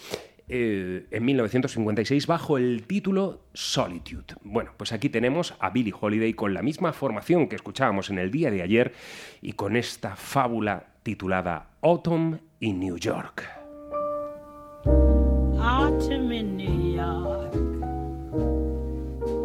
eh, 0.53 1.07
en 1.13 1.25
1956 1.25 2.27
bajo 2.27 2.59
el 2.59 2.83
título 2.83 3.45
Solitude. 3.55 4.35
Bueno, 4.43 4.73
pues 4.77 4.91
aquí 4.93 5.09
tenemos 5.09 5.55
a 5.61 5.71
Billie 5.71 5.95
Holiday 5.99 6.35
con 6.35 6.55
la 6.55 6.63
misma 6.63 6.93
formación 6.93 7.49
que 7.49 7.55
escuchábamos 7.55 8.11
en 8.11 8.19
el 8.19 8.33
día 8.33 8.51
de 8.51 8.63
ayer 8.63 8.93
y 9.41 9.53
con 9.53 9.77
esta 9.77 10.17
fábula 10.17 10.87
titulada 11.05 11.69
Autumn 11.83 12.41
in 12.59 12.81
New 12.81 12.97
York. 12.97 13.49
Autumn 15.61 16.33
in 16.33 16.57
New 16.57 16.97
York. 16.97 17.55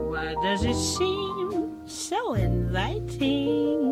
Why 0.10 0.34
does 0.42 0.64
it 0.66 0.74
seem 0.74 1.86
so 1.86 2.34
inviting? 2.34 3.86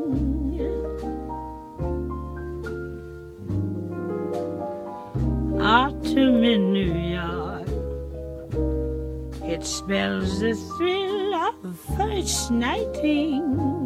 Autumn 5.63 6.43
in 6.43 6.73
New 6.73 6.93
York. 6.93 7.67
It 9.43 9.63
spells 9.65 10.41
the 10.41 10.55
thrill 10.77 11.33
of 11.35 11.79
first 11.97 12.51
nighting. 12.51 13.83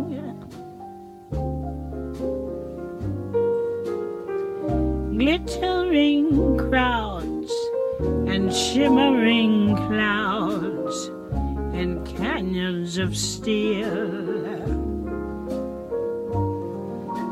glittering 5.18 6.58
crowds 6.58 7.52
and 8.00 8.54
shimmering 8.54 9.76
clouds 9.76 11.08
and 11.74 12.06
canyons 12.08 12.98
of 12.98 13.18
steel. 13.18 14.08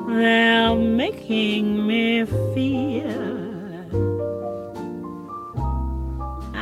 They're 0.08 0.75
making 0.75 1.86
me 1.86 2.25
feel 2.25 3.45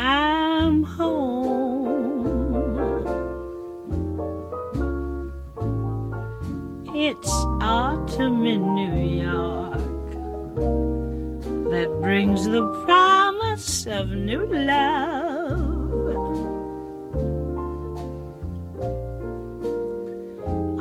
I'm 0.06 0.84
home. 0.84 2.26
It's 6.94 7.32
autumn 7.62 8.46
in 8.46 8.76
New 8.76 8.98
York 9.24 10.12
that 11.72 11.88
brings 12.02 12.44
the 12.44 12.68
promise 12.84 13.88
of 13.88 14.10
new 14.10 14.46
love. 14.46 15.72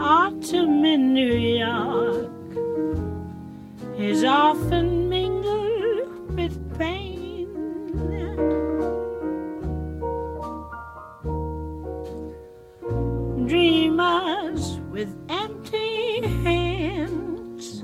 Autumn 0.00 0.84
in 0.84 1.14
New 1.14 1.36
York 1.36 2.28
is 3.96 4.24
often 4.24 5.08
mingled 5.08 6.34
with 6.36 6.58
pain. 6.76 7.21
Dreamers 13.52 14.80
with 14.90 15.14
empty 15.28 16.26
hands 16.42 17.82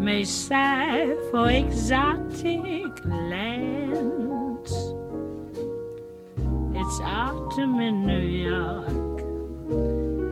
may 0.00 0.24
sigh 0.24 1.14
for 1.30 1.50
exotic 1.50 3.04
lands. 3.04 4.72
It's 6.74 7.00
autumn 7.02 7.78
in 7.80 8.06
New 8.06 8.26
York. 8.48 9.20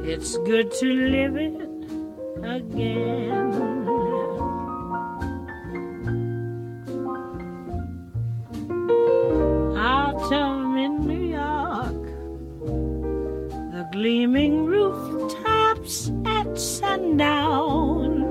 It's 0.06 0.38
good 0.38 0.70
to 0.80 0.86
live 0.86 1.36
it 1.36 1.60
again. 2.42 3.83
Gleaming 13.94 14.66
rooftops 14.66 16.10
at 16.26 16.58
sundown. 16.58 18.24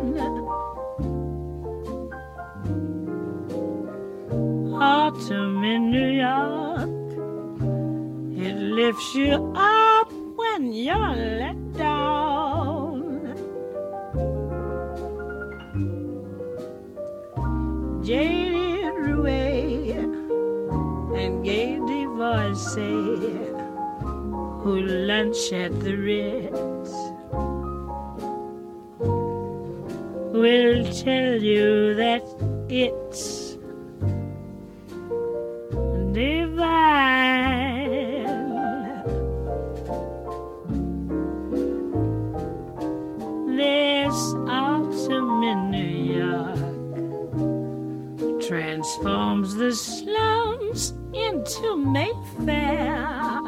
autumn 4.76 5.64
in 5.64 5.82
New 5.90 6.12
York. 6.28 6.90
It 8.46 8.56
lifts 8.80 9.16
you 9.16 9.54
up 9.56 10.12
when 10.36 10.74
you're 10.74 11.16
let 11.42 11.60
down. 11.74 13.34
Jaded 18.04 18.94
Rouet 19.06 19.96
and 21.22 21.46
gay 21.46 21.80
divorcee 21.88 23.03
who 24.64 24.80
lunch 24.82 25.52
at 25.52 25.78
the 25.82 25.94
Ritz 25.94 26.92
will 30.32 30.86
tell 31.04 31.36
you 31.44 31.94
that 31.96 32.24
it's 32.70 33.58
divine. 36.14 37.44
This 43.58 44.16
autumn 44.48 45.44
in 45.44 45.72
New 45.72 45.94
York 46.24 46.58
transforms 48.48 49.56
the 49.56 49.74
slums 49.74 50.94
into 51.14 51.76
Mayfair. 51.76 53.43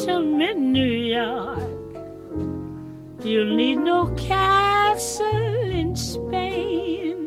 Autumn 0.00 0.40
in 0.40 0.72
New 0.72 0.82
York. 0.82 1.58
You'll 3.22 3.54
need 3.54 3.76
no 3.76 4.06
castle 4.16 5.70
in 5.70 5.94
Spain. 5.94 7.18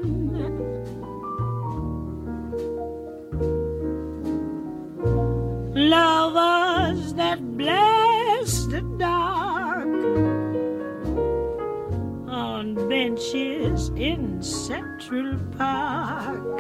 Lovers 5.76 7.14
that 7.14 7.40
bless 7.58 8.66
the 8.66 8.82
dark 8.98 9.86
on 12.28 12.74
benches 12.90 13.90
in 13.90 14.42
Central 14.42 15.38
Park. 15.60 16.58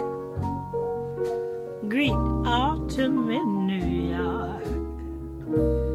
Greet 1.90 2.12
autumn 2.46 3.32
in 3.32 3.66
New 3.66 3.88
York. 4.16 5.93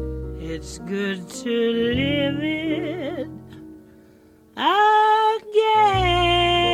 It's 0.51 0.79
good 0.79 1.29
to 1.29 1.73
live 1.93 2.39
it 2.41 3.29
again. 4.57 6.68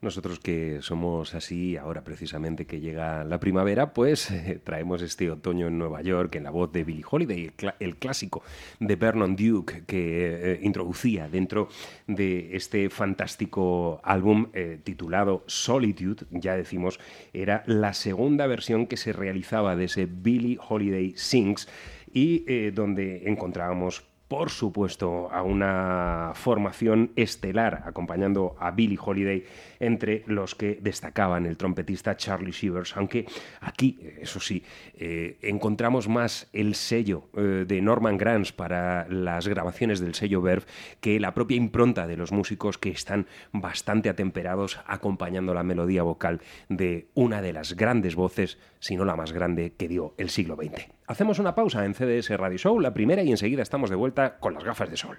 Nosotros 0.00 0.38
que 0.38 0.78
somos 0.80 1.34
así, 1.34 1.76
ahora 1.76 2.04
precisamente 2.04 2.66
que 2.66 2.78
llega 2.78 3.24
la 3.24 3.40
primavera, 3.40 3.92
pues 3.92 4.30
eh, 4.30 4.60
traemos 4.62 5.02
este 5.02 5.28
otoño 5.28 5.66
en 5.66 5.76
Nueva 5.76 6.02
York 6.02 6.36
en 6.36 6.44
la 6.44 6.50
voz 6.50 6.70
de 6.70 6.84
Billie 6.84 7.04
Holiday, 7.08 7.50
el, 7.80 7.96
clásico 7.96 8.42
de 8.78 8.94
Vernon 8.94 9.34
Duke 9.34 9.82
que 9.86 10.52
eh, 10.52 10.60
introducía 10.62 11.28
dentro 11.28 11.68
de 12.06 12.54
este 12.54 12.90
fantástico 12.90 14.00
álbum 14.04 14.50
eh, 14.52 14.78
titulado 14.84 15.42
Solitude, 15.46 16.26
ya 16.30 16.54
decimos, 16.54 17.00
era 17.32 17.64
la 17.66 17.92
segunda 17.92 18.46
versión 18.46 18.86
que 18.86 18.96
se 18.96 19.12
realizaba 19.12 19.74
de 19.74 19.86
ese 19.86 20.06
Billie 20.06 20.58
Holiday 20.68 21.14
Sings 21.16 21.68
y 22.12 22.44
eh, 22.46 22.72
donde 22.74 23.28
encontrábamos 23.28 24.04
por 24.28 24.50
supuesto, 24.50 25.30
a 25.32 25.42
una 25.42 26.32
formación 26.34 27.12
estelar 27.16 27.82
acompañando 27.86 28.56
a 28.60 28.70
Billie 28.70 28.98
Holiday, 29.02 29.44
entre 29.80 30.22
los 30.26 30.54
que 30.54 30.78
destacaban 30.80 31.46
el 31.46 31.56
trompetista 31.56 32.16
Charlie 32.16 32.52
Shivers, 32.52 32.96
aunque 32.96 33.26
aquí, 33.60 33.98
eso 34.20 34.38
sí, 34.38 34.62
eh, 34.94 35.38
encontramos 35.40 36.08
más 36.08 36.48
el 36.52 36.74
sello 36.74 37.24
eh, 37.34 37.64
de 37.66 37.80
Norman 37.80 38.18
Granz 38.18 38.52
para 38.52 39.08
las 39.08 39.48
grabaciones 39.48 39.98
del 39.98 40.14
sello 40.14 40.42
Verve 40.42 40.66
que 41.00 41.18
la 41.20 41.32
propia 41.32 41.56
impronta 41.56 42.06
de 42.06 42.16
los 42.16 42.30
músicos 42.30 42.76
que 42.76 42.90
están 42.90 43.26
bastante 43.52 44.10
atemperados 44.10 44.78
acompañando 44.86 45.54
la 45.54 45.62
melodía 45.62 46.02
vocal 46.02 46.40
de 46.68 47.08
una 47.14 47.40
de 47.40 47.54
las 47.54 47.76
grandes 47.76 48.14
voces, 48.14 48.58
si 48.78 48.96
no 48.96 49.04
la 49.06 49.16
más 49.16 49.32
grande, 49.32 49.72
que 49.76 49.88
dio 49.88 50.14
el 50.18 50.28
siglo 50.28 50.56
XX. 50.56 50.97
Hacemos 51.08 51.38
una 51.38 51.54
pausa 51.54 51.86
en 51.86 51.94
CDS 51.94 52.28
Radio 52.36 52.58
Show, 52.58 52.78
la 52.80 52.92
primera, 52.92 53.22
y 53.22 53.30
enseguida 53.30 53.62
estamos 53.62 53.88
de 53.88 53.96
vuelta 53.96 54.38
con 54.38 54.52
las 54.52 54.62
gafas 54.62 54.90
de 54.90 54.98
sol. 54.98 55.18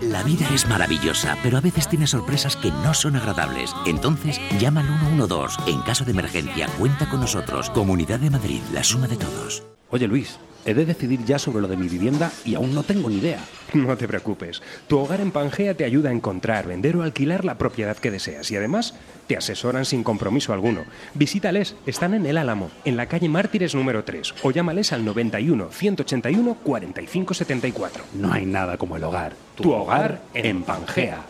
La 0.00 0.22
vida 0.22 0.46
es 0.54 0.66
maravillosa, 0.66 1.36
pero 1.42 1.58
a 1.58 1.60
veces 1.60 1.86
tiene 1.86 2.06
sorpresas 2.06 2.56
que 2.56 2.70
no 2.70 2.94
son 2.94 3.16
agradables. 3.16 3.74
Entonces, 3.84 4.40
llama 4.58 4.80
al 4.80 4.86
112. 4.86 5.70
En 5.70 5.82
caso 5.82 6.06
de 6.06 6.12
emergencia, 6.12 6.66
cuenta 6.78 7.06
con 7.10 7.20
nosotros. 7.20 7.68
Comunidad 7.70 8.20
de 8.20 8.30
Madrid, 8.30 8.62
la 8.72 8.82
suma 8.82 9.06
de 9.06 9.18
todos. 9.18 9.62
Oye 9.90 10.08
Luis, 10.08 10.40
he 10.64 10.74
de 10.74 10.84
decidir 10.84 11.24
ya 11.24 11.38
sobre 11.38 11.62
lo 11.62 11.68
de 11.68 11.76
mi 11.76 11.88
vivienda 11.88 12.30
y 12.44 12.54
aún 12.54 12.74
no 12.74 12.82
tengo 12.82 13.08
ni 13.08 13.18
idea. 13.18 13.40
No 13.74 13.96
te 13.96 14.06
preocupes. 14.06 14.62
Tu 14.86 14.98
hogar 14.98 15.20
en 15.20 15.30
Pangea 15.30 15.74
te 15.74 15.84
ayuda 15.84 16.10
a 16.10 16.12
encontrar, 16.12 16.66
vender 16.66 16.96
o 16.96 17.02
alquilar 17.02 17.44
la 17.44 17.56
propiedad 17.56 17.96
que 17.96 18.10
deseas 18.10 18.50
y 18.50 18.56
además 18.56 18.94
te 19.26 19.36
asesoran 19.36 19.84
sin 19.84 20.04
compromiso 20.04 20.52
alguno. 20.52 20.84
Visítales, 21.14 21.74
están 21.86 22.12
en 22.12 22.26
El 22.26 22.36
Álamo, 22.36 22.70
en 22.84 22.96
la 22.96 23.06
calle 23.06 23.28
Mártires 23.28 23.74
número 23.74 24.04
3 24.04 24.34
o 24.42 24.50
llámales 24.50 24.92
al 24.92 25.04
91 25.04 25.70
181 25.70 26.54
45 26.62 27.34
74. 27.34 28.04
No 28.14 28.32
hay 28.32 28.44
nada 28.44 28.76
como 28.76 28.96
el 28.96 29.04
hogar. 29.04 29.34
Tu 29.56 29.72
hogar 29.72 30.20
en 30.34 30.62
Pangea. 30.62 31.22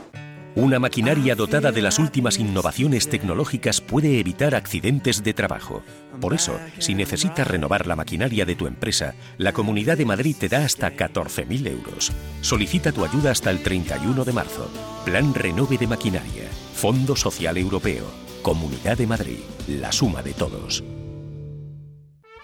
Una 0.55 0.79
maquinaria 0.79 1.35
dotada 1.35 1.73
de 1.73 1.81
las 1.81 1.99
últimas 1.99 2.39
innovaciones 2.39 3.09
tecnológicas 3.09 3.81
puede 3.81 4.21
evitar 4.21 4.55
accidentes 4.55 5.25
de 5.25 5.33
trabajo. 5.33 5.83
Por 6.21 6.35
eso, 6.35 6.61
si 6.79 6.95
necesitas 6.95 7.47
renovar 7.47 7.87
la 7.87 7.97
maquinaria 7.97 8.45
de 8.45 8.55
tu 8.55 8.67
empresa, 8.67 9.15
la 9.39 9.55
Comunidad 9.55 9.97
de 9.97 10.05
Madrid 10.05 10.37
te 10.39 10.51
da 10.51 10.63
hasta 10.65 10.95
14.000 10.95 11.69
euros. 11.69 12.13
Solicita 12.43 12.93
tu 12.93 13.03
ayuda 13.03 13.31
hasta 13.31 13.51
el 13.51 13.63
31 13.63 14.25
de 14.25 14.33
marzo. 14.33 14.71
Plan 15.07 15.33
Renove 15.33 15.79
de 15.79 15.87
Maquinaria. 15.87 16.45
Fondo 16.75 17.17
Social 17.17 17.57
Europeo. 17.57 18.05
Comunidad 18.43 18.99
de 18.99 19.07
Madrid. 19.07 19.39
La 19.69 19.91
suma 19.91 20.23
de 20.23 20.35
todos. 20.35 20.85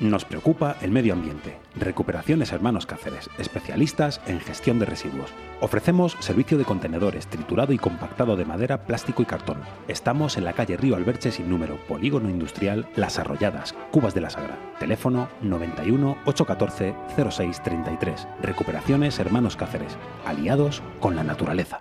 Nos 0.00 0.24
preocupa 0.24 0.76
el 0.80 0.92
medio 0.92 1.12
ambiente. 1.12 1.58
Recuperaciones 1.74 2.52
Hermanos 2.52 2.86
Cáceres, 2.86 3.28
especialistas 3.36 4.20
en 4.28 4.38
gestión 4.38 4.78
de 4.78 4.86
residuos. 4.86 5.32
Ofrecemos 5.60 6.16
servicio 6.20 6.56
de 6.56 6.64
contenedores, 6.64 7.26
triturado 7.26 7.72
y 7.72 7.78
compactado 7.78 8.36
de 8.36 8.44
madera, 8.44 8.84
plástico 8.84 9.22
y 9.22 9.26
cartón. 9.26 9.58
Estamos 9.88 10.36
en 10.36 10.44
la 10.44 10.52
calle 10.52 10.76
Río 10.76 10.94
Alberche 10.94 11.32
sin 11.32 11.50
número, 11.50 11.78
Polígono 11.88 12.30
Industrial 12.30 12.88
Las 12.94 13.18
Arrolladas, 13.18 13.74
Cubas 13.90 14.14
de 14.14 14.20
la 14.20 14.30
Sagra. 14.30 14.56
Teléfono 14.78 15.28
91 15.42 16.18
814 16.26 16.94
0633. 17.16 18.28
Recuperaciones 18.40 19.18
Hermanos 19.18 19.56
Cáceres, 19.56 19.96
aliados 20.24 20.80
con 21.00 21.16
la 21.16 21.24
naturaleza. 21.24 21.80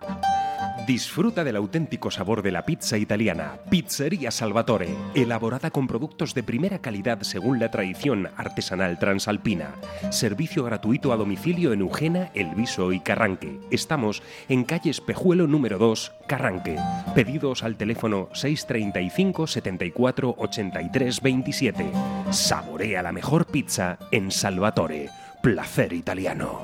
Disfruta 0.88 1.44
del 1.44 1.58
auténtico 1.58 2.10
sabor 2.10 2.42
de 2.42 2.54
la 2.54 2.64
pizza 2.64 2.98
italiana. 2.98 3.60
Pizzería 3.70 4.32
Salvatore, 4.32 4.88
elaborada 5.16 5.70
con 5.70 5.86
productos 5.86 6.34
de 6.34 6.44
primera 6.44 6.80
calidad 6.80 7.24
según 7.24 7.60
la 7.60 7.70
tradición 7.70 8.30
artesanal 8.38 8.98
transalpina. 8.98 9.76
Servicio 10.12 10.64
gratuito 10.64 11.12
a 11.12 11.18
domicilio 11.18 11.74
en 11.74 11.82
Eugena, 11.82 12.32
El 12.34 12.56
Viso 12.56 12.94
y 12.94 13.02
Carranque. 13.02 13.60
Estamos 13.70 14.24
en 14.48 14.64
calle 14.64 14.90
Espejuelo 14.90 15.46
número 15.46 15.78
2, 15.78 16.14
Carranque. 16.26 16.78
Pedidos 17.14 17.64
al 17.64 17.76
teléfono 17.76 18.30
635 18.32 19.46
74 19.46 20.36
83 20.38 21.22
27. 21.22 21.92
Saborea 22.32 23.04
la 23.04 23.12
mejor 23.12 23.46
pizza 23.48 24.00
en 24.14 24.32
Salvatore. 24.32 25.10
Placer 25.44 25.92
italiano. 25.92 26.62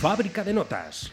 Fábrica 0.00 0.42
de 0.44 0.54
notas. 0.54 1.12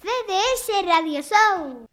CDS 0.00 0.86
Radio 0.86 1.20
Show. 1.22 1.86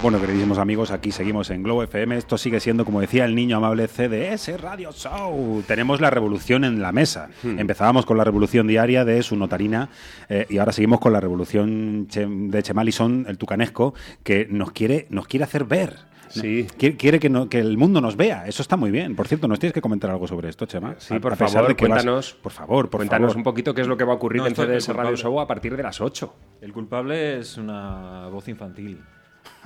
Bueno, 0.00 0.20
queridísimos 0.20 0.58
amigos, 0.58 0.92
aquí 0.92 1.10
seguimos 1.10 1.50
en 1.50 1.64
Globo 1.64 1.82
FM. 1.82 2.16
Esto 2.16 2.38
sigue 2.38 2.60
siendo, 2.60 2.84
como 2.84 3.00
decía 3.00 3.24
el 3.24 3.34
niño 3.34 3.56
amable, 3.56 3.88
CDS 3.88 4.60
Radio 4.60 4.92
Show. 4.92 5.64
Tenemos 5.66 6.00
la 6.00 6.08
revolución 6.10 6.62
en 6.64 6.80
la 6.80 6.92
mesa. 6.92 7.30
Empezábamos 7.42 8.06
con 8.06 8.16
la 8.16 8.22
revolución 8.22 8.68
diaria 8.68 9.04
de 9.04 9.20
su 9.24 9.34
notarina 9.34 9.88
eh, 10.28 10.46
y 10.48 10.58
ahora 10.58 10.70
seguimos 10.72 11.00
con 11.00 11.12
la 11.12 11.20
revolución 11.20 12.06
che- 12.08 12.26
de 12.28 12.62
Chemalison, 12.62 13.26
el 13.28 13.38
tucanesco, 13.38 13.92
que 14.22 14.46
nos 14.48 14.70
quiere, 14.70 15.08
nos 15.10 15.26
quiere 15.26 15.42
hacer 15.44 15.64
ver. 15.64 15.96
Sí. 16.28 16.66
Quiere, 16.78 16.96
quiere 16.96 17.18
que, 17.20 17.28
no- 17.28 17.48
que 17.48 17.58
el 17.58 17.76
mundo 17.78 18.00
nos 18.00 18.16
vea. 18.16 18.46
Eso 18.46 18.62
está 18.62 18.76
muy 18.76 18.90
bien. 18.90 19.16
Por 19.16 19.26
cierto, 19.28 19.48
¿nos 19.48 19.58
tienes 19.58 19.72
que 19.74 19.80
comentar 19.80 20.10
algo 20.10 20.26
sobre 20.26 20.48
esto, 20.48 20.66
Chema? 20.66 20.94
Sí, 20.98 21.14
A- 21.14 21.20
por 21.20 21.32
a 21.32 21.36
pesar 21.36 21.52
favor, 21.54 21.68
de 21.70 21.76
que 21.76 21.86
vas- 21.86 22.02
cuéntanos. 22.02 22.34
por 22.34 22.52
favor, 22.52 22.90
por 22.90 22.98
Cuéntanos 23.00 23.28
favor. 23.30 23.36
un 23.38 23.42
poquito 23.44 23.74
qué 23.74 23.80
es 23.82 23.86
lo 23.88 23.96
que 23.96 24.04
va 24.04 24.12
a 24.12 24.16
ocurrir 24.16 24.42
No, 24.42 24.48
en 24.48 24.54
CDS 24.54 24.88
Radio. 24.92 25.16
Show 25.16 25.40
a 25.40 25.46
partir 25.46 25.76
de 25.76 25.82
las 25.82 26.00
8. 26.00 26.34
El 26.60 26.72
culpable 26.72 27.38
es 27.38 27.56
una 27.56 28.28
voz 28.28 28.48
infantil 28.48 29.00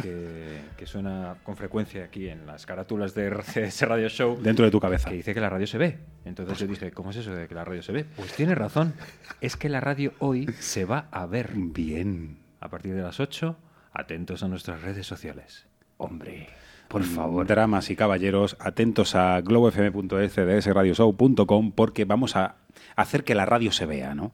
que, 0.01 0.61
que 0.77 0.87
suena 0.87 1.37
con 1.43 1.57
frecuencia 1.57 2.05
aquí 2.05 2.29
en 2.29 2.47
las 2.47 2.65
carátulas 2.67 3.15
de 3.15 3.27
RCS 3.31 3.83
Radio 3.87 4.09
Show. 4.09 4.39
Dentro 4.41 4.65
de 4.65 4.71
tu 4.71 4.81
cabeza. 4.81 5.11
Que 5.11 5.17
dice 5.17 5.35
que 5.35 5.41
la 5.41 5.51
radio 5.51 5.67
se 5.67 5.79
ve. 5.79 5.99
Entonces 6.25 6.59
yo 6.59 6.67
dije, 6.67 6.93
¿cómo 6.93 7.11
es 7.11 7.17
eso 7.17 7.35
de 7.35 7.49
que 7.49 7.55
la 7.55 7.65
radio 7.65 7.83
se 7.83 7.93
ve? 7.93 8.05
Pues 8.17 8.33
tiene 8.35 8.55
razón. 8.55 8.95
Es 9.41 9.57
que 9.57 9.69
la 9.69 9.81
radio 9.81 10.13
hoy 10.19 10.47
se 10.61 10.85
va 10.85 11.09
a 11.11 11.27
ver. 11.27 11.51
Bien. 11.55 12.39
A 12.61 12.69
partir 12.69 12.95
de 12.95 13.03
las 13.03 13.19
8, 13.21 13.57
atentos 13.93 14.43
a 14.43 14.49
nuestras 14.49 14.83
redes 14.83 15.07
sociales. 15.07 15.67
Hombre. 16.03 16.49
Por 16.89 17.05
favor. 17.05 17.47
Dramas 17.47 17.89
y 17.89 17.97
caballeros, 17.97 18.57
atentos 18.61 19.15
a 19.15 19.41
globofm.es, 19.41 20.35
cdsradioshow.com, 20.35 21.73
porque 21.73 22.05
vamos 22.05 22.37
a 22.37 22.57
hacer 22.97 23.25
que 23.25 23.35
la 23.35 23.47
radio 23.47 23.73
se 23.73 23.87
vea, 23.87 24.15
¿no? 24.15 24.33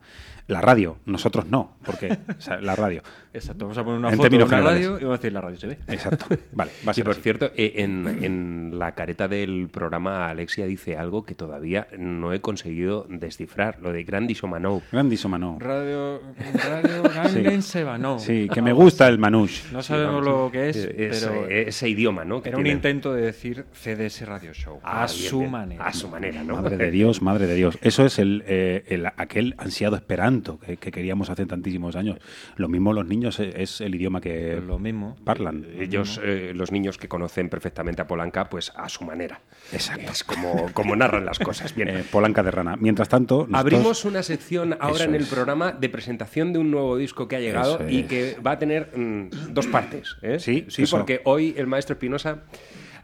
La 0.49 0.61
radio, 0.61 0.97
nosotros 1.07 1.47
no, 1.49 1.77
porque 1.85 2.11
o 2.37 2.41
sea, 2.41 2.61
la 2.61 2.75
radio. 2.75 3.03
Exacto, 3.33 3.67
vamos 3.67 3.79
a 3.79 3.85
poner 3.85 3.99
una 4.01 4.09
En 4.11 4.17
foto 4.17 4.31
de 4.31 4.43
una 4.43 4.61
radio 4.61 4.99
y 4.99 5.05
vamos 5.05 5.19
a 5.19 5.19
decir 5.19 5.33
la 5.33 5.41
radio 5.43 5.57
se 5.59 5.67
ve. 5.69 5.79
Exacto. 5.89 6.25
Vale, 6.53 6.71
va 6.87 6.93
a 6.93 6.95
Y 6.99 7.03
por 7.03 7.13
así. 7.13 7.21
cierto, 7.23 7.51
eh, 7.55 7.75
en, 7.77 8.25
en 8.25 8.79
la 8.79 8.93
careta 8.93 9.29
del 9.29 9.69
programa 9.71 10.29
Alexia 10.31 10.67
dice 10.67 10.97
algo 10.97 11.25
que 11.25 11.35
todavía 11.35 11.87
no 11.99 12.33
he 12.33 12.41
conseguido 12.41 13.07
descifrar, 13.09 13.79
lo 13.81 13.93
de 13.93 14.03
Grandis 14.05 14.43
o 14.43 14.49
Manou. 14.49 14.83
Grandis 14.91 15.25
o. 15.27 15.59
Radio, 15.61 16.21
radio 16.65 17.63
Sebanó. 17.63 18.19
Sí, 18.19 18.49
que 18.53 18.63
me 18.63 18.73
gusta 18.73 19.09
el 19.09 19.19
manouche. 19.19 19.65
No 19.73 19.83
sabemos 19.83 20.25
lo 20.25 20.51
que 20.51 20.71
es, 20.71 20.77
Es- 20.77 21.25
pero 21.27 21.47
ese 21.49 21.89
idioma, 21.89 22.25
¿no? 22.25 22.43
que 22.43 22.49
era 22.49 22.59
un 22.59 22.65
tiene. 22.65 22.77
intento 22.77 23.13
de 23.13 23.23
decir 23.23 23.67
CDS 23.73 24.27
Radio 24.27 24.53
Show. 24.55 24.81
Ah, 24.83 25.03
a 25.03 25.07
bien, 25.07 25.19
su 25.29 25.39
bien. 25.41 25.51
manera. 25.51 25.85
A 25.87 25.93
su 25.93 26.09
manera, 26.09 26.43
¿no? 26.43 26.57
Madre 26.57 26.77
de 26.79 26.91
Dios, 26.91 27.21
madre 27.23 27.47
de 27.47 27.55
Dios. 27.55 27.79
Eso 27.83 28.07
es 28.07 28.19
el 28.19 28.29
el, 28.29 28.45
eh, 28.47 28.85
el- 28.89 29.07
aquel 29.17 29.55
ansiado 29.57 29.97
que, 30.43 30.77
que 30.77 30.91
queríamos 30.91 31.31
hace 31.31 31.47
tantísimos 31.47 31.97
años. 31.97 32.19
Lo 32.57 32.69
mismo 32.69 32.93
los 32.93 33.07
niños 33.07 33.39
eh, 33.41 33.53
es 33.57 33.81
el 33.81 33.95
idioma 33.95 34.21
que 34.21 34.61
Lo 34.65 34.79
mismo. 34.79 35.17
parlan. 35.25 35.67
Ellos, 35.79 36.21
eh, 36.23 36.53
los 36.55 36.71
niños 36.73 36.99
que 36.99 37.09
conocen 37.09 37.49
perfectamente 37.49 38.03
a 38.03 38.07
Polanca, 38.07 38.49
pues 38.49 38.73
a 38.77 38.89
su 38.89 39.05
manera. 39.05 39.41
Exacto. 39.73 40.11
Es 40.13 40.25
como, 40.25 40.71
como 40.73 40.95
narran 40.97 41.25
las 41.25 41.39
cosas. 41.39 41.75
Bien. 41.75 41.89
Eh, 41.89 42.05
Polanca 42.11 42.43
de 42.43 42.51
rana. 42.51 42.77
Mientras 42.79 43.09
tanto, 43.09 43.47
nosotros- 43.49 43.59
Abrimos 43.61 44.05
una 44.05 44.23
sección 44.23 44.77
ahora 44.81 44.95
Eso 44.97 45.05
en 45.05 45.15
el 45.15 45.23
es. 45.23 45.29
programa 45.29 45.73
de 45.73 45.89
presentación 45.89 46.53
de 46.53 46.59
un 46.59 46.71
nuevo 46.71 46.97
disco 46.97 47.29
que 47.29 47.37
ha 47.37 47.41
llegado 47.41 47.77
Eso 47.81 47.89
y 47.89 48.01
es. 48.01 48.07
que 48.07 48.37
va 48.47 48.53
a 48.53 48.59
tener 48.59 48.91
mm, 48.97 49.53
dos 49.53 49.67
partes. 49.67 50.17
¿eh? 50.23 50.39
Sí, 50.39 50.67
sí, 50.69 50.83
eso. 50.83 50.97
porque 50.99 51.21
hoy 51.25 51.55
el 51.57 51.67
maestro 51.67 51.95
Espinosa 51.95 52.43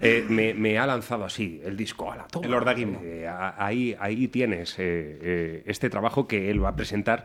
eh, 0.05 0.25
me, 0.29 0.55
me 0.55 0.79
ha 0.79 0.87
lanzado 0.87 1.25
así 1.25 1.61
el 1.65 1.77
disco 1.77 2.13
a 2.13 2.17
la 2.17 2.27
toma. 2.29 2.47
El 2.47 2.55
ordaguismo. 2.55 3.01
Eh, 3.03 3.27
ahí, 3.29 3.97
ahí 3.99 4.29
tienes 4.29 4.79
eh, 4.79 5.19
eh, 5.23 5.63
este 5.67 5.91
trabajo 5.91 6.29
que 6.29 6.51
él 6.51 6.63
va 6.63 6.69
a 6.71 6.77
presentar 6.77 7.25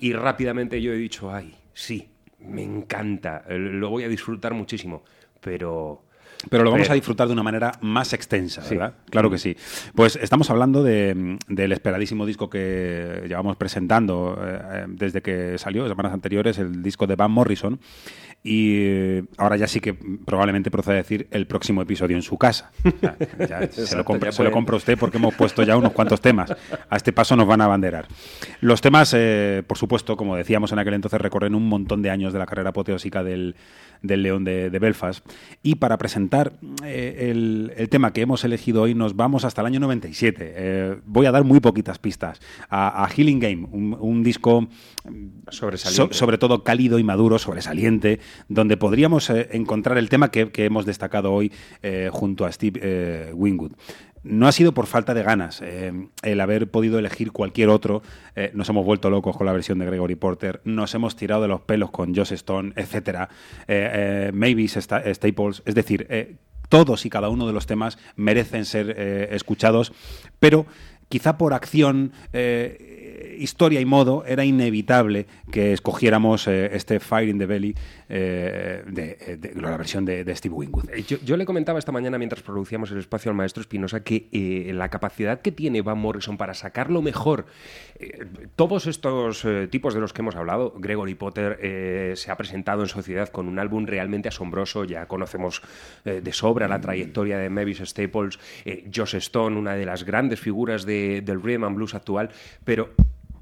y 0.00 0.12
rápidamente 0.12 0.80
yo 0.82 0.92
he 0.92 0.96
dicho, 0.96 1.32
ay, 1.32 1.54
sí, 1.72 2.08
me 2.40 2.62
encanta, 2.62 3.44
eh, 3.48 3.58
lo 3.58 3.88
voy 3.90 4.04
a 4.04 4.08
disfrutar 4.08 4.52
muchísimo, 4.54 5.02
pero... 5.40 6.02
Pero 6.50 6.64
lo 6.64 6.70
vamos 6.70 6.90
a 6.90 6.94
disfrutar 6.94 7.26
de 7.28 7.32
una 7.32 7.42
manera 7.42 7.72
más 7.80 8.12
extensa, 8.12 8.60
Sí. 8.62 8.74
¿verdad? 8.76 8.94
Claro 9.10 9.30
que 9.30 9.38
sí. 9.38 9.56
Pues 9.94 10.16
estamos 10.16 10.50
hablando 10.50 10.82
de- 10.82 11.38
del 11.48 11.72
esperadísimo 11.72 12.26
disco 12.26 12.50
que 12.50 13.22
llevamos 13.26 13.56
presentando 13.56 14.38
eh, 14.44 14.84
desde 14.86 15.22
que 15.22 15.56
salió, 15.56 15.88
semanas 15.88 16.12
anteriores, 16.12 16.58
el 16.58 16.82
disco 16.82 17.06
de 17.06 17.16
Van 17.16 17.30
Morrison. 17.30 17.80
Y 18.48 18.76
eh, 18.78 19.24
ahora 19.38 19.56
ya 19.56 19.66
sí 19.66 19.80
que 19.80 19.92
probablemente 19.92 20.70
procede 20.70 20.94
a 20.94 20.98
decir 20.98 21.26
el 21.32 21.48
próximo 21.48 21.82
episodio 21.82 22.16
en 22.16 22.22
su 22.22 22.38
casa. 22.38 22.70
O 22.86 23.46
sea, 23.46 23.60
ya 23.60 23.68
se, 23.72 23.96
lo 23.96 24.04
compra, 24.04 24.30
se 24.30 24.44
lo 24.44 24.52
compra 24.52 24.76
usted 24.76 24.96
porque 24.96 25.18
hemos 25.18 25.34
puesto 25.34 25.62
ya 25.64 25.76
unos 25.76 25.92
cuantos 25.92 26.20
temas. 26.20 26.54
A 26.88 26.96
este 26.96 27.12
paso 27.12 27.34
nos 27.34 27.46
van 27.46 27.60
a 27.60 27.64
abanderar. 27.64 28.06
Los 28.60 28.80
temas, 28.80 29.12
eh, 29.16 29.64
por 29.66 29.76
supuesto, 29.78 30.16
como 30.16 30.36
decíamos 30.36 30.70
en 30.70 30.78
aquel 30.78 30.94
entonces, 30.94 31.20
recorren 31.20 31.54
un 31.56 31.68
montón 31.68 32.02
de 32.02 32.10
años 32.10 32.32
de 32.32 32.38
la 32.38 32.46
carrera 32.46 32.70
apoteósica 32.70 33.24
del, 33.24 33.56
del 34.02 34.22
León 34.22 34.44
de, 34.44 34.70
de 34.70 34.78
Belfast. 34.78 35.24
Y 35.62 35.76
para 35.76 35.98
presentar 35.98 36.52
eh, 36.84 37.28
el, 37.30 37.72
el 37.76 37.88
tema 37.88 38.12
que 38.12 38.20
hemos 38.22 38.44
elegido 38.44 38.82
hoy, 38.82 38.94
nos 38.94 39.16
vamos 39.16 39.44
hasta 39.44 39.60
el 39.62 39.66
año 39.68 39.80
97. 39.80 40.36
Eh, 40.56 40.96
voy 41.06 41.26
a 41.26 41.32
dar 41.32 41.44
muy 41.44 41.60
poquitas 41.60 41.98
pistas. 41.98 42.40
A, 42.68 43.04
a 43.04 43.08
Healing 43.08 43.40
Game, 43.40 43.68
un, 43.70 43.96
un 43.98 44.22
disco 44.22 44.68
Sobresaliente. 45.48 46.14
so- 46.14 46.18
sobre 46.18 46.38
todo 46.38 46.64
cálido 46.64 46.98
y 46.98 47.04
maduro, 47.04 47.38
sobresaliente, 47.38 48.20
donde 48.48 48.76
podríamos 48.76 49.30
eh, 49.30 49.48
encontrar 49.52 49.98
el 49.98 50.08
tema 50.08 50.30
que, 50.30 50.50
que 50.50 50.64
hemos 50.64 50.86
destacado 50.86 51.32
hoy 51.32 51.52
eh, 51.82 52.10
junto 52.12 52.44
a 52.44 52.52
Steve 52.52 53.32
Wingwood. 53.34 53.72
No 54.28 54.48
ha 54.48 54.52
sido 54.52 54.74
por 54.74 54.86
falta 54.86 55.14
de 55.14 55.22
ganas. 55.22 55.60
eh, 55.62 55.92
el 56.22 56.40
haber 56.40 56.68
podido 56.68 56.98
elegir 56.98 57.32
cualquier 57.32 57.68
otro, 57.68 58.02
eh, 58.34 58.50
nos 58.54 58.68
hemos 58.68 58.84
vuelto 58.84 59.08
locos 59.08 59.36
con 59.36 59.46
la 59.46 59.52
versión 59.52 59.78
de 59.78 59.86
Gregory 59.86 60.16
Porter, 60.16 60.60
nos 60.64 60.94
hemos 60.94 61.14
tirado 61.14 61.42
de 61.42 61.48
los 61.48 61.60
pelos 61.60 61.90
con 61.90 62.14
Joss 62.14 62.32
Stone, 62.32 62.72
etcétera. 62.76 63.28
Eh, 63.68 64.30
eh, 64.32 65.14
Staples, 65.14 65.62
es 65.64 65.74
decir, 65.74 66.38
todos 66.68 67.06
y 67.06 67.10
cada 67.10 67.28
uno 67.28 67.46
de 67.46 67.52
los 67.52 67.66
temas 67.66 67.98
merecen 68.16 68.64
ser 68.64 68.90
escuchados, 69.30 69.92
pero 70.40 70.66
quizá 71.08 71.38
por 71.38 71.54
acción, 71.54 72.12
historia 73.38 73.80
y 73.80 73.84
modo, 73.84 74.24
era 74.26 74.44
inevitable 74.44 75.26
que 75.50 75.72
escogiéramos 75.72 76.46
eh, 76.48 76.70
este 76.74 77.00
Fire 77.00 77.28
in 77.28 77.38
the 77.38 77.46
Belly 77.46 77.74
eh, 78.08 78.82
de, 78.86 79.18
eh, 79.20 79.36
de- 79.36 79.54
la 79.60 79.76
versión 79.76 80.04
de, 80.04 80.34
Steve 80.36 80.54
Wingwood. 80.54 80.90
Yo, 81.24 81.36
le 81.36 81.44
comentaba 81.44 81.78
esta 81.78 81.92
mañana 81.92 82.18
mientras 82.18 82.42
producíamos 82.42 82.90
el 82.90 82.98
espacio 82.98 83.30
al 83.30 83.36
maestro 83.36 83.60
Espinosa 83.60 84.02
que 84.02 84.70
la 84.74 84.88
capacidad 84.88 85.40
que 85.40 85.52
tiene 85.52 85.82
Van 85.82 85.98
Morrison 85.98 86.36
para 86.36 86.54
sacar 86.54 86.90
lo 86.90 87.02
mejor, 87.02 87.46
todos 88.56 88.86
estos 88.86 89.46
tipos 89.70 89.94
de 89.94 90.00
los 90.00 90.12
que 90.12 90.22
hemos 90.22 90.36
hablado, 90.36 90.74
Gregory 90.78 91.14
Potter 91.14 92.16
se 92.16 92.30
ha 92.30 92.36
presentado 92.36 92.82
en 92.82 92.88
sociedad 92.88 93.28
con 93.28 93.48
un 93.48 93.58
álbum 93.58 93.86
realmente 93.86 94.28
asombroso, 94.28 94.84
ya 94.84 95.06
conocemos 95.06 95.62
de 96.04 96.32
sobra 96.32 96.68
la 96.68 96.80
trayectoria 96.80 97.38
de 97.38 97.50
Mavis 97.50 97.78
Staples, 97.84 98.38
Joss 98.94 99.14
Stone, 99.14 99.56
una 99.58 99.74
de 99.74 99.86
las 99.86 100.04
grandes 100.04 100.40
figuras 100.40 100.84
de- 100.84 101.22
del 101.22 101.42
rhythm 101.42 101.64
and 101.64 101.76
blues 101.76 101.94
actual, 101.94 102.30
pero 102.64 102.90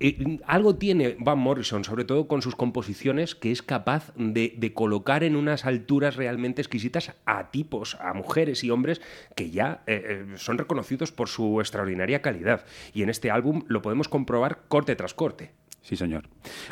eh, 0.06 0.38
algo 0.46 0.76
tiene 0.76 1.16
Van 1.18 1.38
Morrison, 1.38 1.82
sobre 1.82 2.04
todo 2.04 2.28
con 2.28 2.42
sus 2.42 2.54
composiciones, 2.54 3.34
que 3.34 3.50
es 3.50 3.62
capaz 3.62 4.12
de, 4.16 4.72
colocar 4.74 5.24
en 5.24 5.34
unas 5.34 5.64
alturas 5.64 6.16
realmente 6.16 6.60
exquisitas 6.60 7.14
a 7.24 7.50
tipos, 7.50 7.96
a 8.00 8.12
mujeres 8.12 8.64
y 8.64 8.70
hombres 8.70 9.00
que 9.34 9.50
ya 9.50 9.82
eh, 9.86 10.26
eh, 10.32 10.36
son 10.36 10.58
reconocidos 10.58 11.10
por 11.10 11.30
su 11.30 11.58
extraordinaria 11.58 12.20
calidad. 12.20 12.66
Y 12.92 13.02
en 13.02 13.08
este 13.08 13.30
álbum 13.30 13.64
lo 13.66 13.80
podemos 13.80 14.08
comprobar 14.08 14.64
corte 14.68 14.94
tras 14.94 15.14
corte. 15.14 15.52
Sí, 15.84 15.96
señor. 15.96 16.24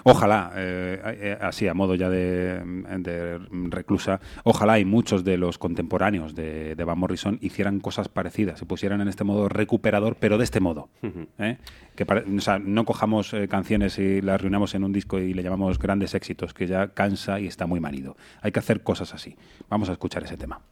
Ojalá, 0.05 0.53
eh, 0.57 0.98
eh, 1.20 1.38
así 1.38 1.68
a 1.68 1.75
modo 1.75 1.94
ya 1.94 2.09
de, 2.09 2.62
de 2.98 3.38
reclusa, 3.68 4.20
ojalá 4.42 4.79
y 4.79 4.87
muchos 4.87 5.22
de 5.22 5.37
los 5.37 5.59
contemporáneos 5.59 6.35
de, 6.35 6.75
de 6.75 6.85
Van 6.85 6.98
Morrison 6.98 7.37
hicieran 7.42 7.79
cosas 7.81 8.09
parecidas, 8.09 8.59
se 8.59 8.64
pusieran 8.64 9.03
en 9.03 9.09
este 9.09 9.22
modo 9.22 9.51
recuperador, 9.51 10.16
pero 10.18 10.38
de 10.38 10.44
este 10.44 10.61
modo. 10.61 10.88
¿eh? 11.38 11.59
Que 11.94 12.07
pare- 12.07 12.25
o 12.25 12.40
sea, 12.40 12.59
no 12.59 12.87
cojamos 12.87 13.35
eh, 13.35 13.48
canciones 13.48 13.98
y 13.98 14.22
las 14.22 14.40
reunamos 14.40 14.75
en 14.75 14.83
un 14.83 14.92
disco 14.94 15.18
y 15.18 15.35
le 15.35 15.42
llamamos 15.42 15.79
grandes 15.79 16.14
éxitos, 16.14 16.55
que 16.55 16.66
ya 16.66 16.88
cansa 16.88 17.38
y 17.38 17.46
está 17.46 17.66
muy 17.66 17.81
manido. 17.81 18.16
Hay 18.40 18.51
que 18.51 18.61
hacer 18.61 18.83
cosas 18.83 19.12
así. 19.12 19.37
Vamos 19.68 19.90
a 19.90 19.92
escuchar 19.92 20.22
ese 20.25 20.38
tema. 20.38 20.62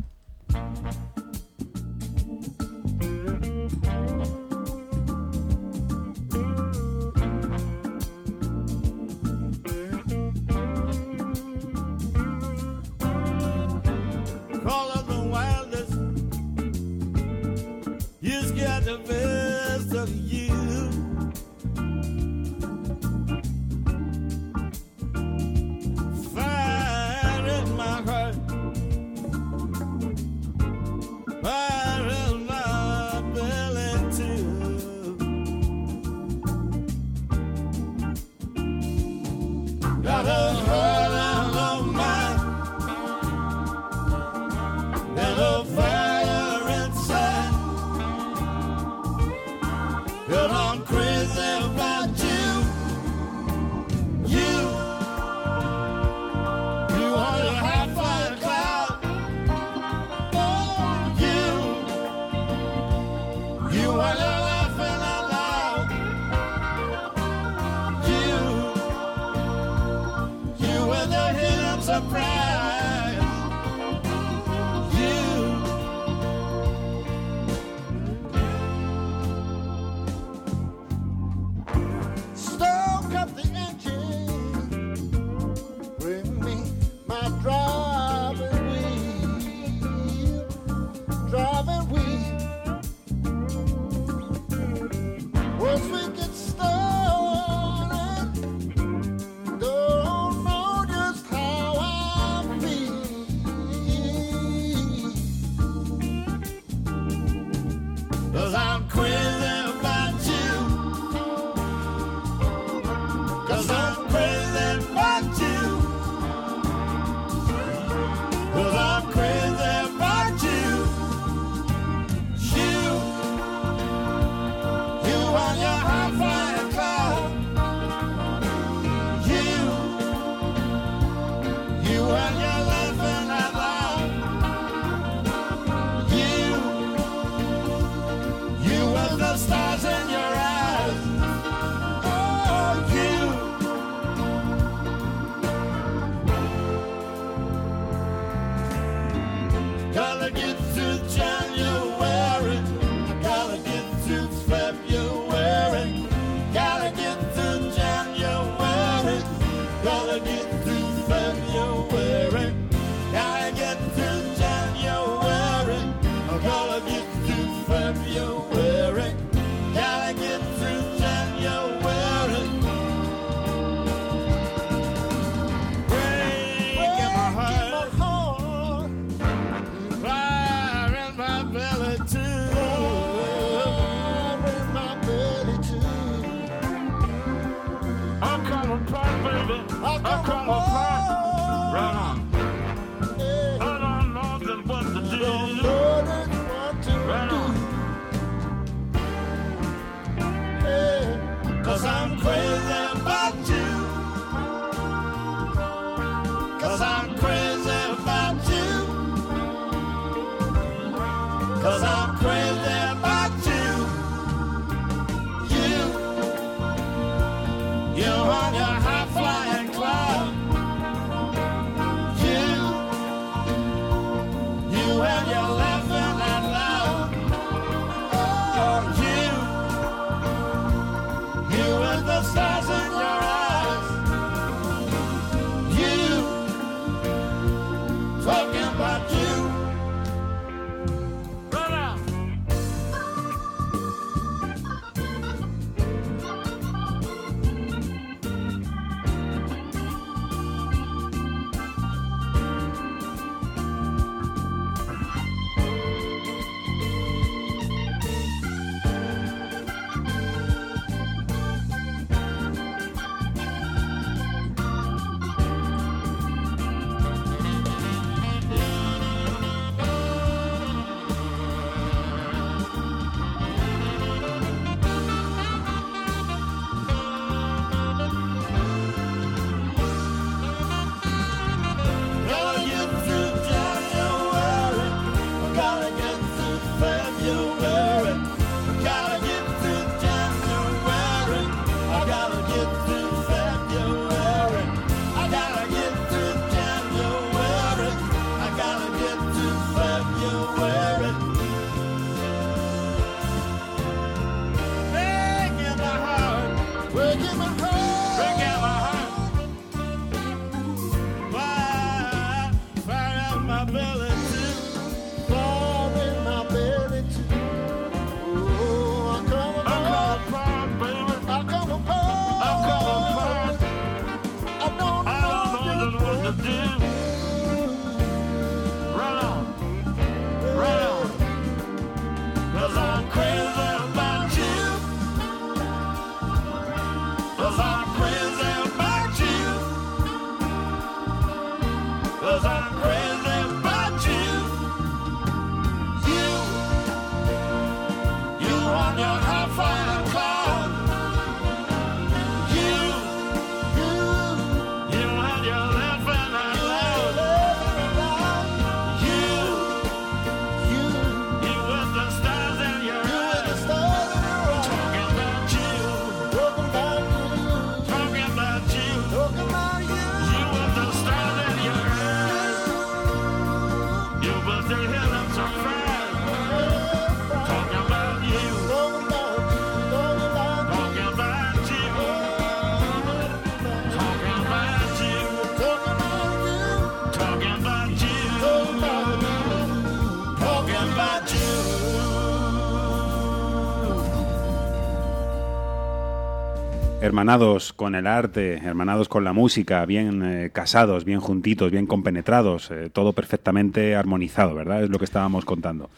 Hermanados 397.10 397.72
con 397.72 397.96
el 397.96 398.06
arte, 398.06 398.58
hermanados 398.58 399.08
con 399.08 399.24
la 399.24 399.32
música, 399.32 399.84
bien 399.84 400.22
eh, 400.22 400.50
casados, 400.52 401.04
bien 401.04 401.18
juntitos, 401.18 401.72
bien 401.72 401.84
compenetrados, 401.84 402.70
eh, 402.70 402.88
todo 402.88 403.14
perfectamente 403.14 403.96
armonizado, 403.96 404.54
¿verdad? 404.54 404.84
Es 404.84 404.90
lo 404.90 404.98
que 405.00 405.06
estábamos 405.06 405.44
contando. 405.44 405.90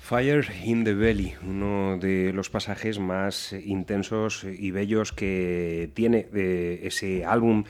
Fire 0.00 0.44
in 0.64 0.82
the 0.82 0.94
Belly, 0.94 1.34
uno 1.46 1.98
de 1.98 2.32
los 2.32 2.50
pasajes 2.50 2.98
más 2.98 3.52
intensos 3.52 4.42
y 4.42 4.72
bellos 4.72 5.12
que 5.12 5.88
tiene 5.94 6.26
de 6.32 6.84
ese 6.84 7.24
álbum 7.24 7.62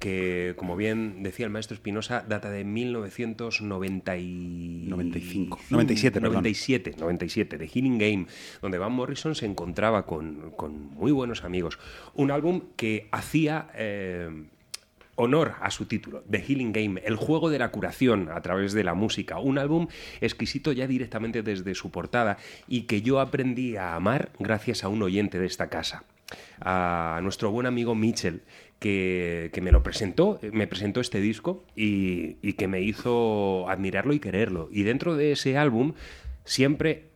que, 0.00 0.54
como 0.56 0.76
bien 0.76 1.22
decía 1.22 1.46
el 1.46 1.52
maestro 1.52 1.76
Espinosa, 1.76 2.24
data 2.26 2.50
de 2.50 2.64
1995. 2.64 5.60
97, 5.70 6.20
perdón. 6.20 6.32
97, 6.32 6.96
97, 6.98 7.58
de 7.58 7.68
Healing 7.68 7.98
Game, 7.98 8.26
donde 8.60 8.78
Van 8.78 8.90
Morrison 8.92 9.36
se 9.36 9.46
encontraba 9.46 10.06
con, 10.06 10.50
con 10.56 10.92
muy 10.94 11.12
buenos 11.12 11.44
amigos. 11.44 11.78
Un 12.14 12.32
álbum 12.32 12.62
que 12.76 13.08
hacía... 13.12 13.68
eh, 13.74 14.46
honor 15.16 15.54
a 15.60 15.70
su 15.70 15.84
título, 15.84 16.24
The 16.30 16.40
Healing 16.40 16.72
Game, 16.72 17.02
el 17.04 17.16
juego 17.16 17.50
de 17.50 17.58
la 17.58 17.70
curación 17.70 18.30
a 18.30 18.40
través 18.40 18.72
de 18.72 18.82
la 18.84 18.94
música, 18.94 19.38
un 19.38 19.58
álbum 19.58 19.88
exquisito 20.22 20.72
ya 20.72 20.86
directamente 20.86 21.42
desde 21.42 21.74
su 21.74 21.90
portada 21.90 22.38
y 22.66 22.84
que 22.84 23.02
yo 23.02 23.20
aprendí 23.20 23.76
a 23.76 23.96
amar 23.96 24.30
gracias 24.38 24.82
a 24.82 24.88
un 24.88 25.02
oyente 25.02 25.38
de 25.38 25.44
esta 25.44 25.68
casa, 25.68 26.04
a 26.58 27.20
nuestro 27.22 27.50
buen 27.50 27.66
amigo 27.66 27.94
Mitchell, 27.94 28.40
que, 28.80 29.50
que 29.52 29.60
me 29.60 29.70
lo 29.70 29.84
presentó, 29.84 30.40
me 30.52 30.66
presentó 30.66 31.00
este 31.00 31.20
disco 31.20 31.64
y, 31.76 32.38
y 32.42 32.54
que 32.54 32.66
me 32.66 32.80
hizo 32.80 33.68
admirarlo 33.68 34.12
y 34.12 34.18
quererlo. 34.18 34.68
Y 34.72 34.82
dentro 34.82 35.14
de 35.14 35.32
ese 35.32 35.56
álbum 35.56 35.92
siempre 36.44 37.10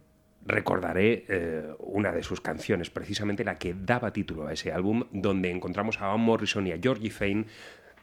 recordaré 0.46 1.24
eh, 1.28 1.62
una 1.78 2.12
de 2.12 2.22
sus 2.22 2.40
canciones, 2.40 2.90
precisamente 2.90 3.44
la 3.44 3.58
que 3.58 3.74
daba 3.74 4.12
título 4.12 4.46
a 4.46 4.52
ese 4.52 4.72
álbum, 4.72 5.04
donde 5.10 5.50
encontramos 5.50 6.00
a 6.00 6.08
Van 6.08 6.20
Morrison 6.20 6.66
y 6.66 6.72
a 6.72 6.78
Georgie 6.78 7.10
Fane 7.10 7.46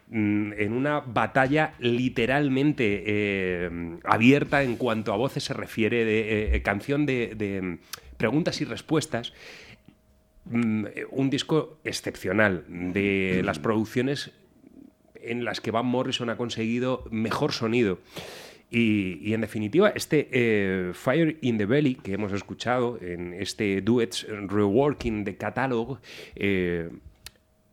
mm, 0.09 0.53
en 0.53 0.73
una 0.73 1.01
batalla 1.01 1.75
literalmente 1.79 3.03
eh, 3.05 3.99
abierta 4.03 4.63
en 4.63 4.75
cuanto 4.75 5.13
a 5.13 5.17
voces 5.17 5.43
se 5.43 5.53
refiere, 5.53 6.03
de 6.03 6.55
eh, 6.55 6.61
canción 6.63 7.05
de, 7.05 7.35
de 7.35 7.77
preguntas 8.17 8.59
y 8.61 8.65
respuestas. 8.65 9.33
Mm, 10.45 10.85
un 11.11 11.29
disco 11.29 11.77
excepcional 11.83 12.65
de 12.67 13.41
las 13.43 13.59
producciones 13.59 14.31
en 15.15 15.45
las 15.45 15.61
que 15.61 15.71
Van 15.71 15.85
Morrison 15.85 16.29
ha 16.29 16.37
conseguido 16.37 17.05
mejor 17.11 17.51
sonido. 17.51 17.99
Y, 18.73 19.33
en 19.33 19.41
definitiva, 19.41 19.89
este 19.89 20.29
eh, 20.31 20.91
Fire 20.93 21.37
in 21.41 21.57
the 21.57 21.65
Belly 21.65 21.95
que 21.95 22.13
hemos 22.13 22.31
escuchado 22.31 22.97
en 23.01 23.33
este 23.33 23.81
Duets 23.81 24.25
Reworking 24.29 25.25
de 25.25 25.35
Catalog, 25.35 25.99
eh, 26.35 26.89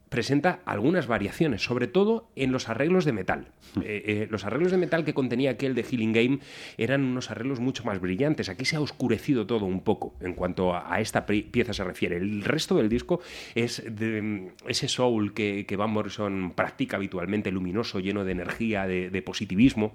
presenta 0.09 0.61
algunas 0.65 1.07
variaciones, 1.07 1.63
sobre 1.63 1.87
todo 1.87 2.29
en 2.37 2.53
los 2.53 2.69
arreglos 2.69 3.05
de 3.05 3.13
metal. 3.13 3.49
Eh, 3.83 4.03
eh, 4.07 4.29
los 4.31 4.45
arreglos 4.45 4.73
de 4.73 4.79
metal 4.79 5.05
que 5.05 5.15
contenía 5.15 5.51
aquel 5.51 5.75
de 5.75 5.83
Healing 5.83 6.13
Game 6.13 6.39
eran 6.79 7.05
unos 7.05 7.31
arreglos 7.31 7.61
mucho 7.61 7.85
más 7.85 8.01
brillantes. 8.01 8.49
Aquí 8.49 8.65
se 8.65 8.77
ha 8.77 8.81
oscurecido 8.81 9.47
todo 9.47 9.67
un 9.67 9.81
poco 9.81 10.15
en 10.21 10.35
cuanto 10.35 10.75
a, 10.75 10.93
a 10.93 11.01
esta 11.01 11.27
pieza 11.27 11.73
se 11.73 11.85
refiere. 11.85 12.17
El 12.17 12.43
resto 12.43 12.77
del 12.77 12.89
disco 12.89 13.21
es 13.55 13.83
de, 13.89 14.53
ese 14.67 14.89
soul 14.89 15.35
que, 15.35 15.67
que 15.67 15.77
Van 15.77 15.91
Morrison 15.91 16.53
practica 16.55 16.97
habitualmente, 16.97 17.51
luminoso, 17.51 18.01
lleno 18.01 18.25
de 18.25 18.33
energía, 18.33 18.87
de, 18.87 19.11
de 19.11 19.23
positivismo. 19.23 19.93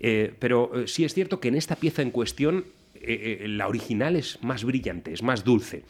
Eh, 0.00 0.32
pero 0.38 0.86
sí 0.86 1.04
es 1.04 1.14
cierto 1.14 1.40
que 1.40 1.48
en 1.48 1.56
esta 1.56 1.76
pieza 1.76 2.02
en 2.02 2.10
cuestión 2.10 2.64
la 3.04 3.66
original 3.66 4.14
es 4.14 4.38
más 4.44 4.62
brillante, 4.62 5.12
es 5.12 5.24
más 5.24 5.42
dulce. 5.42 5.82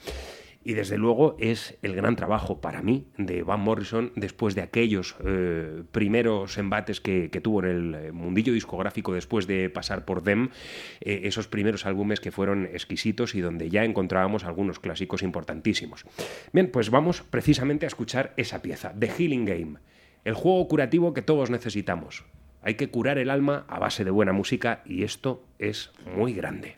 Y 0.65 0.73
desde 0.73 0.97
luego 0.97 1.35
es 1.39 1.77
el 1.81 1.95
gran 1.95 2.15
trabajo 2.15 2.61
para 2.61 2.81
mí 2.81 3.07
de 3.17 3.43
Van 3.43 3.59
Morrison 3.59 4.13
después 4.15 4.55
de 4.55 4.61
aquellos 4.61 5.15
eh, 5.25 5.83
primeros 5.91 6.57
embates 6.57 7.01
que, 7.01 7.29
tuvo 7.43 7.63
en 7.63 7.69
el 7.69 7.95
eh, 7.95 8.11
mundillo 8.11 8.53
discográfico 8.53 9.13
después 9.13 9.45
de 9.45 9.69
pasar 9.69 10.05
por 10.05 10.23
Them, 10.23 10.49
eh, 11.01 11.21
esos 11.25 11.47
primeros 11.47 11.85
álbumes 11.85 12.21
que 12.21 12.31
fueron 12.31 12.65
exquisitos 12.65 13.35
y 13.35 13.41
donde 13.41 13.69
ya 13.69 13.83
encontrábamos 13.83 14.45
algunos 14.45 14.79
clásicos 14.79 15.21
importantísimos. 15.21 16.05
Bien, 16.53 16.71
pues 16.71 16.89
vamos 16.89 17.23
precisamente 17.23 17.85
a 17.85 17.87
escuchar 17.87 18.33
esa 18.37 18.61
pieza, 18.61 18.93
The 18.97 19.09
Healing 19.09 19.45
Game, 19.45 19.79
el 20.23 20.33
juego 20.33 20.65
curativo 20.69 21.13
que 21.13 21.21
todos 21.21 21.49
necesitamos. 21.49 22.23
Hay 22.61 22.75
que 22.75 22.89
curar 22.89 23.17
el 23.17 23.29
alma 23.29 23.65
a 23.67 23.79
base 23.79 24.05
de 24.05 24.11
buena 24.11 24.31
música 24.31 24.81
y 24.85 25.03
esto 25.03 25.43
es 25.59 25.91
muy 26.15 26.33
grande. 26.33 26.77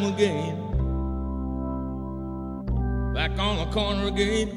Am 0.00 0.14
again, 0.14 0.56
back 3.12 3.38
on 3.38 3.56
the 3.58 3.66
corner 3.70 4.06
again, 4.06 4.48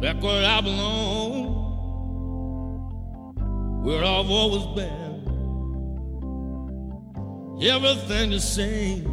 back 0.00 0.22
where 0.22 0.46
I 0.46 0.60
belong, 0.62 1.44
where 3.84 4.02
I've 4.02 4.30
always 4.30 4.64
been. 4.74 5.24
Everything 7.62 8.30
the 8.30 8.40
same, 8.40 9.04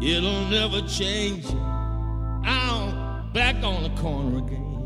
it'll 0.00 0.44
never 0.50 0.82
change. 0.86 1.46
I'm 2.44 3.32
back 3.32 3.56
on 3.64 3.82
the 3.82 3.90
corner 4.00 4.38
again, 4.38 4.78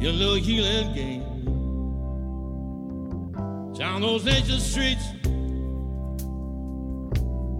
your 0.00 0.12
little 0.12 0.36
healing 0.36 0.94
game 0.94 1.29
down 3.78 4.00
those 4.02 4.26
ancient 4.26 4.60
streets, 4.60 5.06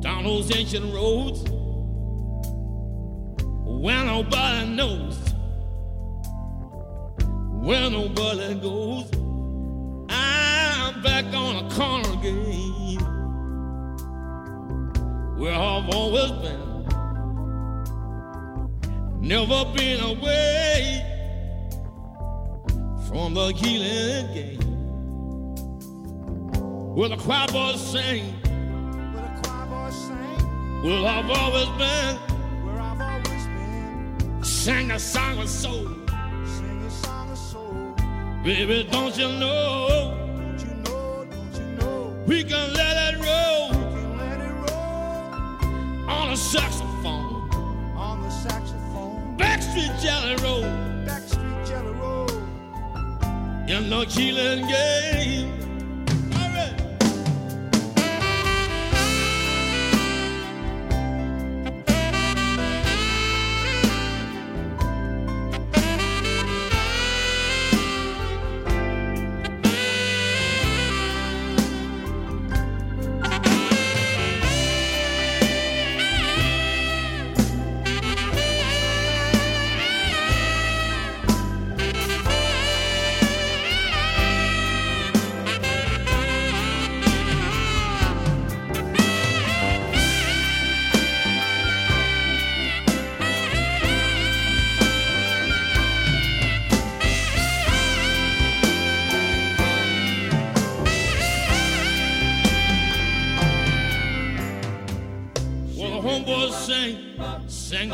down 0.01 0.25
those 0.25 0.55
ancient 0.55 0.93
roads, 0.93 1.43
where 3.65 4.05
nobody 4.05 4.75
knows, 4.75 5.17
where 7.63 7.89
nobody 7.91 8.55
goes. 8.61 9.09
I'm 10.11 11.01
back 11.03 11.27
on 11.33 11.65
a 11.65 11.71
corner 11.71 12.13
again, 12.19 12.99
where 15.39 15.55
I've 15.55 15.89
always 15.95 16.33
been, 16.33 16.87
never 19.21 19.65
been 19.77 20.01
away 20.01 21.07
from 23.09 23.35
the 23.35 23.53
healing 23.53 24.35
game 24.35 24.70
where 26.95 27.09
the 27.09 27.17
choir 27.17 27.47
boys 27.49 27.81
sing. 27.81 28.25
Where 28.43 29.23
the 29.23 29.49
choir 29.49 29.67
boys 29.67 29.95
sing. 29.95 30.83
Where 30.83 31.07
I've 31.07 31.31
always 31.31 31.69
been. 31.79 32.17
Where 32.67 32.81
I've 32.81 33.01
always 33.01 33.47
been. 33.47 34.43
Sing 34.43 34.91
a 34.91 34.99
song 34.99 35.39
of 35.39 35.49
soul. 35.49 35.87
Sing 36.45 36.83
a 36.85 36.91
song 36.91 37.31
of 37.31 37.39
soul. 37.39 37.95
Baby, 38.43 38.89
don't 38.91 39.17
you 39.17 39.29
know? 39.29 40.17
Don't 40.37 40.61
you 40.61 40.75
know? 40.83 41.27
Don't 41.31 41.55
you 41.55 41.67
know? 41.79 42.25
We 42.27 42.43
can 42.43 42.73
let 42.75 43.15
it 43.15 43.19
roll. 43.19 43.69
We 43.69 43.77
can 43.77 44.19
let 44.19 44.41
it 44.41 44.53
roll. 44.53 46.11
On 46.11 46.31
a 46.33 46.37
saxophone. 46.37 47.51
On 47.97 48.21
the 48.21 48.31
saxophone. 48.31 49.37
Backstreet 49.39 49.97
Jelly 50.03 50.35
Roll. 50.43 50.65
Backstreet 51.07 51.69
Jelly 51.69 51.93
Roll. 51.93 52.29
In 53.69 53.89
the 53.89 54.05
healing 54.07 54.67
game. 54.67 55.60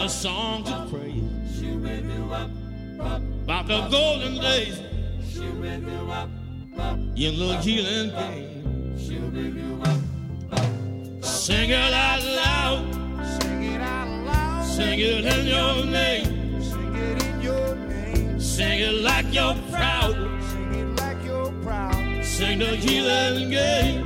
Sing 0.09 0.31
a 0.31 0.35
song 0.35 0.65
to 0.65 0.87
praise. 0.91 1.63
About 3.45 3.67
the 3.67 3.89
golden 3.89 4.41
days. 4.41 4.79
In 7.17 7.39
the 7.39 7.59
healing 7.63 8.11
game. 8.11 8.97
Sing 11.23 11.71
it 11.71 11.93
out 11.93 12.23
loud, 12.23 12.85
sing 13.41 13.63
it 13.63 13.81
out 13.81 14.09
loud, 14.25 14.65
sing 14.65 14.99
it 14.99 15.25
in 15.25 15.47
your 15.47 15.85
name, 15.87 16.63
sing 16.63 16.95
it 16.95 17.25
in 17.25 17.41
your 17.41 17.77
name, 17.77 18.41
sing 18.41 18.81
it 18.81 19.03
like 19.03 19.33
you're 19.33 19.55
proud, 19.71 20.15
sing 20.51 20.75
it 20.75 21.01
like 21.01 21.25
you're 21.25 21.53
proud, 21.63 22.25
sing 22.25 22.59
the 22.59 22.77
healing 22.77 23.51
game, 23.51 24.06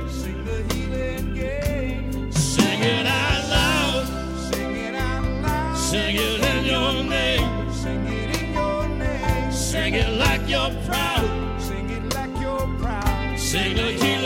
sing 5.91 6.15
it 6.15 6.41
in 6.55 6.63
your 6.63 7.03
name, 7.03 7.73
sing 7.73 8.07
it 8.07 8.41
in 8.41 8.53
your 8.53 8.87
name, 8.87 9.51
sing 9.51 9.93
it 9.93 10.09
like 10.23 10.47
you're 10.47 10.71
proud, 10.85 11.61
sing 11.61 11.89
it 11.89 12.15
like 12.15 12.33
you're 12.39 12.69
proud, 12.79 13.37
sing 13.37 13.75
the 13.75 14.20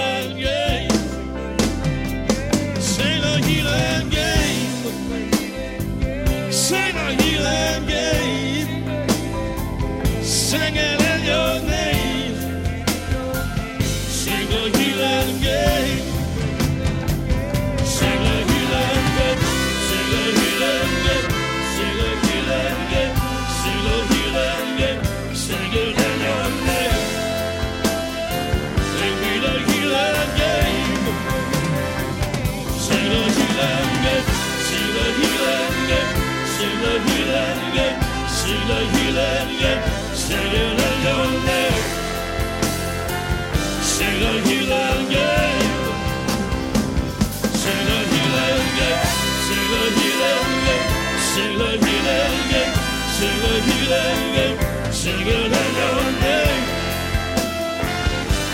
Sen 55.05 55.19
gördüğünde 55.19 55.83
öndük 55.91 56.63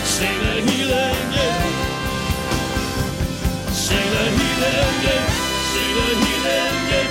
Seyle 0.06 0.62
hilenge 0.62 1.48
Seyle 3.74 4.24
hilenge 4.38 5.18
Seyle 5.74 6.08
hilenge 6.22 7.08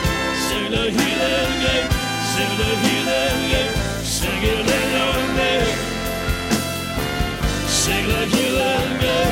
Seyle 0.49 0.83
hilenge 0.91 1.89
Seyle 2.37 2.71
hilenge 2.83 3.65
Sen 4.05 4.41
gördüğünde 4.41 5.03
öndük 5.03 5.79
Seyle 7.69 8.27
hilenge 8.27 9.27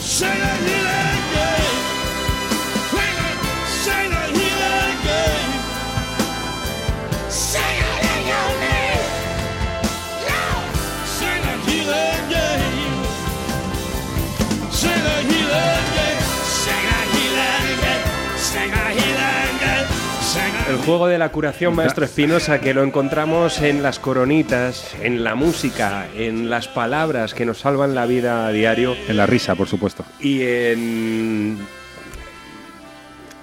Seyle 0.00 0.52
hilenge 0.66 1.01
El 20.72 20.78
juego 20.78 21.06
de 21.06 21.18
la 21.18 21.28
curación, 21.28 21.76
maestro 21.76 22.06
Espinosa, 22.06 22.58
que 22.58 22.72
lo 22.72 22.82
encontramos 22.82 23.60
en 23.60 23.82
las 23.82 23.98
coronitas, 23.98 24.94
en 25.02 25.22
la 25.22 25.34
música, 25.34 26.06
en 26.16 26.48
las 26.48 26.66
palabras 26.66 27.34
que 27.34 27.44
nos 27.44 27.58
salvan 27.58 27.94
la 27.94 28.06
vida 28.06 28.46
a 28.46 28.52
diario 28.52 28.96
En 29.06 29.18
la 29.18 29.26
risa, 29.26 29.54
por 29.54 29.68
supuesto. 29.68 30.02
y 30.18 30.40
en. 30.40 31.58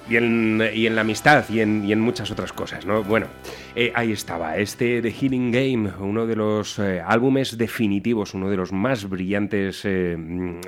Y 0.10 0.16
en, 0.18 0.62
y 0.74 0.88
en 0.88 0.96
la 0.96 1.02
amistad 1.02 1.46
y 1.50 1.60
en, 1.60 1.86
y 1.86 1.92
en 1.92 2.00
muchas 2.00 2.32
otras 2.32 2.52
cosas, 2.52 2.84
¿no? 2.86 3.04
Bueno, 3.04 3.28
eh, 3.76 3.92
ahí 3.94 4.12
estaba, 4.12 4.58
este 4.58 5.04
The 5.04 5.12
Healing 5.12 5.52
Game, 5.52 5.92
uno 6.00 6.26
de 6.26 6.36
los 6.36 6.80
eh, 6.80 7.00
álbumes 7.06 7.58
definitivos, 7.60 8.34
uno 8.34 8.50
de 8.50 8.58
los 8.58 8.72
más 8.72 9.08
brillantes 9.08 9.82
eh, 9.86 10.16
mm, 10.18 10.62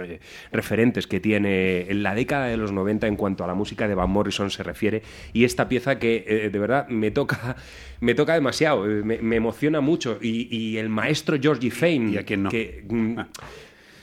referentes 0.52 1.08
que 1.08 1.20
tiene 1.20 1.90
en 1.90 2.04
la 2.04 2.14
década 2.14 2.46
de 2.48 2.58
los 2.58 2.72
90 2.72 3.08
en 3.08 3.16
cuanto 3.16 3.44
a 3.44 3.48
la 3.48 3.56
música 3.56 3.88
de 3.88 3.96
Van 3.96 4.12
Morrison 4.12 4.52
se 4.52 4.62
refiere, 4.62 5.02
y 5.34 5.44
esta 5.44 5.68
pieza 5.68 5.98
que 5.98 6.24
eh, 6.28 6.50
de 6.52 6.60
verdad 6.60 6.88
me 6.90 7.10
toca, 7.10 7.56
me 8.00 8.14
toca 8.14 8.36
demasiado, 8.36 8.86
eh, 8.86 9.02
me, 9.04 9.18
me 9.24 9.38
emociona 9.38 9.82
mucho, 9.82 10.20
y, 10.22 10.56
y 10.56 10.78
el 10.78 10.90
maestro 10.90 11.38
Georgie 11.42 11.72
Fame, 11.72 12.12
¿Y 12.12 12.18
a 12.18 12.24
quién 12.24 12.44
no? 12.44 12.50
que... 12.50 12.84
mm, 12.88 13.20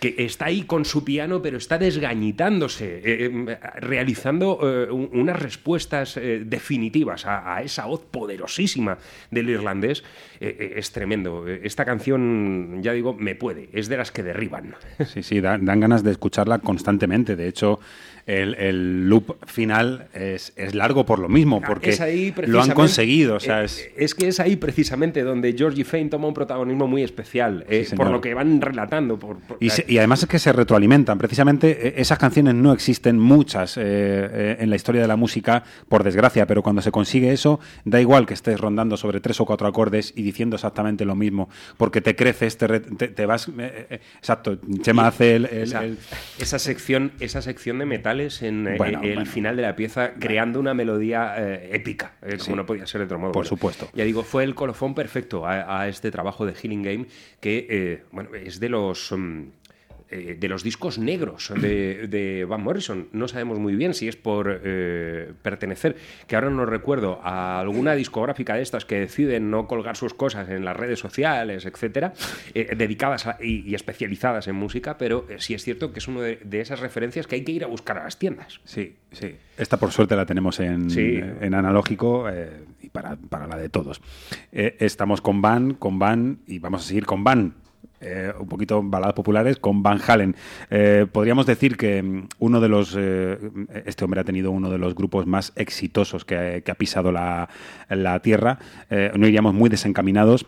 que 0.00 0.14
está 0.18 0.46
ahí 0.46 0.62
con 0.62 0.84
su 0.84 1.04
piano, 1.04 1.42
pero 1.42 1.56
está 1.58 1.76
desgañitándose, 1.78 2.98
eh, 2.98 3.30
eh, 3.48 3.58
realizando 3.80 4.58
eh, 4.62 4.90
un- 4.90 5.08
unas 5.12 5.40
respuestas 5.40 6.16
eh, 6.16 6.42
definitivas 6.44 7.26
a, 7.26 7.56
a 7.56 7.62
esa 7.62 7.86
voz 7.86 8.02
poderosísima 8.10 8.98
del 9.30 9.50
irlandés, 9.50 10.04
es 10.40 10.92
tremendo. 10.92 11.48
Esta 11.48 11.84
canción, 11.84 12.78
ya 12.80 12.92
digo, 12.92 13.12
me 13.14 13.34
puede, 13.34 13.68
es 13.72 13.88
de 13.88 13.96
las 13.96 14.12
que 14.12 14.22
derriban. 14.22 14.76
Sí, 15.06 15.22
sí, 15.22 15.40
dan, 15.40 15.64
dan 15.64 15.80
ganas 15.80 16.04
de 16.04 16.12
escucharla 16.12 16.58
constantemente. 16.60 17.34
De 17.34 17.48
hecho, 17.48 17.80
el, 18.26 18.54
el 18.54 19.08
loop 19.08 19.36
final 19.46 20.06
es, 20.14 20.52
es 20.56 20.74
largo 20.74 21.04
por 21.06 21.18
lo 21.18 21.28
mismo, 21.28 21.60
porque 21.66 21.88
Ah, 21.90 21.92
Es 21.92 22.00
ahí 22.00 22.34
lo 22.46 22.60
han 22.62 22.70
conseguido. 22.72 23.36
O 23.36 23.40
sea, 23.40 23.64
es, 23.64 23.88
es 23.96 24.14
que 24.14 24.28
es 24.28 24.38
ahí 24.38 24.56
precisamente 24.56 25.22
donde 25.22 25.54
Georgie 25.54 25.84
Fane 25.84 26.06
toma 26.10 26.28
un 26.28 26.34
protagonismo 26.34 26.86
muy 26.86 27.02
especial, 27.02 27.64
Sí, 27.68 27.96
por 27.96 28.10
lo 28.10 28.20
que 28.20 28.34
van 28.34 28.60
relatando. 28.60 29.18
Por, 29.18 29.38
por- 29.40 29.56
Y, 29.60 29.70
se- 29.70 29.84
y 29.88 29.98
además 29.98 30.22
es 30.22 30.28
que 30.28 30.38
se 30.38 30.52
retroalimentan. 30.52 31.18
Precisamente 31.18 31.88
eh, 31.88 31.94
esas 31.96 32.18
canciones 32.18 32.54
no 32.54 32.72
existen 32.72 33.18
muchas 33.18 33.76
eh, 33.76 33.82
eh, 33.84 34.56
en 34.60 34.70
la 34.70 34.76
historia 34.76 35.00
de 35.02 35.08
la 35.08 35.16
música, 35.16 35.64
por 35.88 36.04
desgracia, 36.04 36.46
pero 36.46 36.62
cuando 36.62 36.82
se 36.82 36.90
consigue 36.90 37.32
eso, 37.32 37.58
da 37.84 38.00
igual 38.00 38.26
que 38.26 38.34
estés 38.34 38.60
rondando 38.60 38.96
sobre 38.96 39.20
tres 39.20 39.40
o 39.40 39.46
cuatro 39.46 39.66
acordes 39.66 40.12
y 40.16 40.22
diciendo 40.22 40.56
exactamente 40.56 41.04
lo 41.04 41.14
mismo, 41.14 41.48
porque 41.76 42.00
te 42.00 42.14
creces, 42.14 42.56
te, 42.58 42.66
re- 42.66 42.80
te- 42.80 43.08
te 43.08 43.26
vas... 43.26 43.50
eh, 43.58 44.00
exacto, 44.18 44.58
Chema 44.82 45.06
hace 45.08 45.36
el... 45.36 45.46
el- 45.46 45.62
esa, 45.62 45.84
el- 45.84 45.98
esa 46.38 46.58
sección 46.58 47.12
esa 47.20 47.42
sección 47.42 47.78
de 47.78 47.86
metales 47.86 48.42
en 48.42 48.74
Bueno, 48.76 49.00
el 49.02 49.14
bueno. 49.16 49.30
final 49.30 49.56
de 49.56 49.62
la 49.62 49.74
pieza 49.76 50.12
creando 50.18 50.60
una 50.60 50.74
melodía 50.74 51.34
eh, 51.38 51.70
épica 51.72 52.12
como 52.20 52.38
Sí. 52.38 52.52
no 52.54 52.66
podía 52.66 52.86
ser 52.86 53.00
de 53.00 53.04
otro 53.06 53.18
modo 53.18 53.32
Por 53.32 53.42
Bueno, 53.44 53.48
supuesto. 53.48 53.88
ya 53.94 54.04
digo 54.04 54.22
fue 54.22 54.44
el 54.44 54.54
colofón 54.54 54.94
perfecto 54.94 55.46
a, 55.46 55.80
a 55.80 55.88
este 55.88 56.10
trabajo 56.10 56.44
de 56.46 56.54
Healing 56.54 56.82
Game 56.82 57.06
que 57.40 58.02
bueno 58.12 58.30
es 58.34 58.60
de 58.60 58.68
los 58.68 59.12
mm, 59.12 59.42
eh, 60.10 60.36
de 60.38 60.48
los 60.48 60.62
discos 60.62 60.98
negros 60.98 61.52
de, 61.60 62.06
de 62.08 62.44
Van 62.44 62.62
Morrison. 62.62 63.08
No 63.12 63.28
sabemos 63.28 63.58
muy 63.58 63.76
bien 63.76 63.94
si 63.94 64.08
es 64.08 64.16
por 64.16 64.60
eh, 64.64 65.32
pertenecer, 65.42 65.96
que 66.26 66.34
ahora 66.36 66.50
no 66.50 66.64
recuerdo, 66.66 67.20
a 67.22 67.60
alguna 67.60 67.94
discográfica 67.94 68.54
de 68.54 68.62
estas 68.62 68.84
que 68.84 69.00
deciden 69.00 69.50
no 69.50 69.66
colgar 69.66 69.96
sus 69.96 70.14
cosas 70.14 70.48
en 70.48 70.64
las 70.64 70.76
redes 70.76 70.98
sociales, 70.98 71.66
etcétera, 71.66 72.12
eh, 72.54 72.74
dedicadas 72.76 73.26
a- 73.26 73.38
y, 73.40 73.68
y 73.68 73.74
especializadas 73.74 74.48
en 74.48 74.54
música, 74.54 74.96
pero 74.98 75.26
sí 75.38 75.54
es 75.54 75.62
cierto 75.64 75.92
que 75.92 75.98
es 75.98 76.08
una 76.08 76.22
de, 76.22 76.36
de 76.44 76.60
esas 76.60 76.80
referencias 76.80 77.26
que 77.26 77.36
hay 77.36 77.44
que 77.44 77.52
ir 77.52 77.64
a 77.64 77.66
buscar 77.66 77.98
a 77.98 78.04
las 78.04 78.18
tiendas. 78.18 78.60
Sí, 78.64 78.96
sí. 79.12 79.34
Esta 79.56 79.76
por 79.76 79.90
suerte 79.92 80.16
la 80.16 80.24
tenemos 80.26 80.60
en, 80.60 80.88
Sí. 80.90 81.20
en 81.40 81.54
analógico 81.54 82.26
y 82.80 82.88
para, 82.90 83.16
para 83.16 83.46
la 83.46 83.56
de 83.56 83.68
todos. 83.68 84.00
Estamos 84.52 85.20
con 85.20 85.42
Van, 85.42 85.74
con 85.74 85.98
Van 85.98 86.38
y 86.46 86.58
vamos 86.60 86.84
a 86.84 86.88
seguir 86.88 87.04
con 87.06 87.24
Van. 87.24 87.54
Eh, 88.00 88.32
un 88.38 88.46
poquito 88.46 88.80
baladas 88.82 89.14
populares 89.14 89.58
con 89.58 89.82
Van 89.82 90.00
Halen. 90.06 90.36
Eh, 90.70 91.06
podríamos 91.10 91.46
decir 91.46 91.76
que 91.76 92.00
mm, 92.00 92.28
uno 92.38 92.60
de 92.60 92.68
los 92.68 92.94
eh, 92.96 93.38
este 93.86 94.04
hombre 94.04 94.20
ha 94.20 94.24
tenido 94.24 94.52
uno 94.52 94.70
de 94.70 94.78
los 94.78 94.94
grupos 94.94 95.26
más 95.26 95.52
exitosos 95.56 96.24
que, 96.24 96.62
que 96.64 96.70
ha 96.70 96.76
pisado 96.76 97.10
la, 97.10 97.48
la 97.88 98.20
tierra. 98.20 98.58
No 98.90 99.26
iríamos 99.26 99.54
muy 99.54 99.68
desencaminados. 99.68 100.46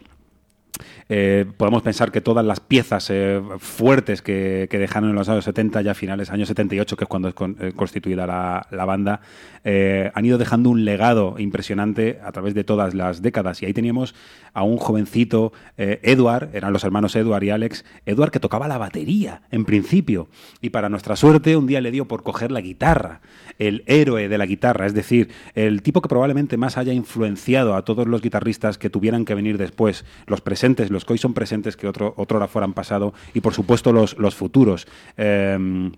Eh, 1.12 1.44
podemos 1.56 1.82
pensar 1.82 2.12
que 2.12 2.20
todas 2.20 2.46
las 2.46 2.60
piezas 2.60 3.10
eh, 3.10 3.42
fuertes 3.58 4.22
que, 4.22 4.68
dejaron 4.70 5.10
en 5.10 5.16
los 5.16 5.28
años 5.28 5.44
70, 5.44 5.82
ya 5.82 5.92
finales 5.92 6.30
años 6.30 6.46
78, 6.46 6.96
que 6.96 7.02
es 7.04 7.08
cuando 7.08 7.26
es 7.28 7.34
con- 7.34 7.56
eh, 7.60 7.72
constituida 7.74 8.28
la, 8.28 8.68
la 8.70 8.84
banda, 8.84 9.20
han 9.62 10.24
ido 10.24 10.38
dejando 10.38 10.70
un 10.70 10.86
legado 10.86 11.34
impresionante 11.38 12.18
a 12.24 12.32
través 12.32 12.54
de 12.54 12.64
todas 12.64 12.94
las 12.94 13.20
décadas. 13.20 13.60
Y 13.60 13.66
ahí 13.66 13.74
teníamos 13.74 14.14
a 14.54 14.62
un 14.62 14.78
jovencito, 14.78 15.52
Edward, 15.76 16.48
eran 16.54 16.72
los 16.72 16.82
hermanos 16.82 17.14
Edward 17.14 17.42
y 17.44 17.50
Alex, 17.50 17.84
Edward 18.06 18.30
que 18.30 18.40
tocaba 18.40 18.68
la 18.68 18.78
batería, 18.78 19.42
en 19.50 19.66
principio. 19.66 20.28
Y 20.62 20.70
para 20.70 20.88
nuestra 20.88 21.14
suerte, 21.14 21.58
un 21.58 21.66
día 21.66 21.82
le 21.82 21.90
dio 21.90 22.06
por 22.08 22.22
coger 22.22 22.50
la 22.50 22.62
guitarra, 22.62 23.20
el 23.58 23.82
héroe 23.86 24.30
de 24.30 24.38
la 24.38 24.46
guitarra, 24.46 24.86
es 24.86 24.94
decir, 24.94 25.28
el 25.54 25.82
tipo 25.82 26.00
que 26.00 26.08
probablemente 26.08 26.56
más 26.56 26.78
haya 26.78 26.94
influenciado 26.94 27.74
a 27.74 27.84
todos 27.84 28.06
los 28.06 28.22
guitarristas 28.22 28.78
que 28.78 28.88
tuvieran 28.88 29.26
que 29.26 29.34
venir 29.34 29.58
después, 29.58 30.06
los 30.26 30.40
presentes, 30.40 30.90
los 30.90 30.99
que 31.04 31.12
hoy 31.12 31.18
son 31.18 31.34
presentes, 31.34 31.76
que 31.76 31.86
otro, 31.86 32.14
otro 32.16 32.38
hora 32.38 32.48
fueran 32.48 32.72
pasado, 32.72 33.12
y 33.34 33.40
por 33.40 33.54
supuesto 33.54 33.92
los, 33.92 34.18
los 34.18 34.34
futuros. 34.34 34.86
Em, 35.16 35.92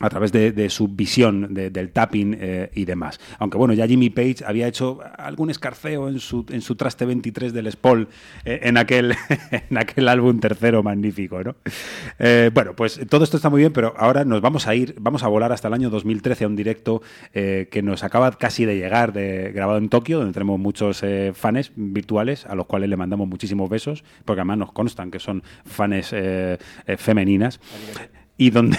a 0.00 0.08
través 0.10 0.32
de, 0.32 0.50
de 0.52 0.68
su 0.70 0.88
visión 0.88 1.54
de- 1.54 1.70
del 1.70 1.90
tapping 1.90 2.36
eh, 2.40 2.70
y 2.74 2.84
demás. 2.86 3.20
Aunque 3.38 3.56
bueno, 3.56 3.72
ya 3.74 3.86
Jimmy 3.86 4.10
Page 4.10 4.36
había 4.44 4.66
hecho 4.66 4.98
algún 5.16 5.50
escarceo 5.50 6.08
en 6.08 6.18
su, 6.18 6.44
en 6.50 6.60
su 6.60 6.74
traste 6.74 7.04
23 7.04 7.52
del 7.52 7.70
Spol 7.70 8.08
eh, 8.44 8.60
en, 8.64 8.78
aquel, 8.78 9.14
en 9.70 9.78
aquel 9.78 10.08
álbum 10.08 10.40
tercero 10.40 10.82
magnífico, 10.82 11.42
¿no? 11.44 11.54
Eh, 12.18 12.50
bueno, 12.52 12.74
pues 12.74 13.00
todo 13.08 13.22
esto 13.22 13.36
está 13.36 13.48
muy 13.50 13.60
bien, 13.60 13.72
pero 13.72 13.94
ahora 13.96 14.24
nos 14.24 14.40
vamos 14.40 14.66
a 14.66 14.74
ir, 14.74 14.96
vamos 14.98 15.22
a 15.22 15.28
volar 15.28 15.52
hasta 15.52 15.68
el 15.68 15.74
año 15.74 15.88
2013 15.90 16.44
a 16.44 16.48
un 16.48 16.56
directo 16.56 17.02
eh, 17.32 17.68
que 17.70 17.82
nos 17.82 18.02
acaba 18.02 18.32
casi 18.32 18.64
de 18.64 18.76
llegar, 18.76 19.12
de, 19.12 19.52
grabado 19.52 19.78
en 19.78 19.88
Tokio, 19.88 20.18
donde 20.18 20.32
tenemos 20.32 20.58
muchos 20.58 21.04
fans 21.34 21.70
virtuales 21.76 22.44
a 22.46 22.54
los 22.54 22.66
cuales 22.66 22.88
le 22.88 22.96
mandamos 22.96 23.28
muchísimos 23.28 23.70
besos, 23.70 24.02
porque 24.24 24.40
además 24.40 24.58
nos 24.58 24.72
constan 24.72 25.10
que 25.10 25.18
son 25.20 25.42
fans 25.64 26.14
femeninas 26.96 27.60
y 28.42 28.50
donde, 28.50 28.76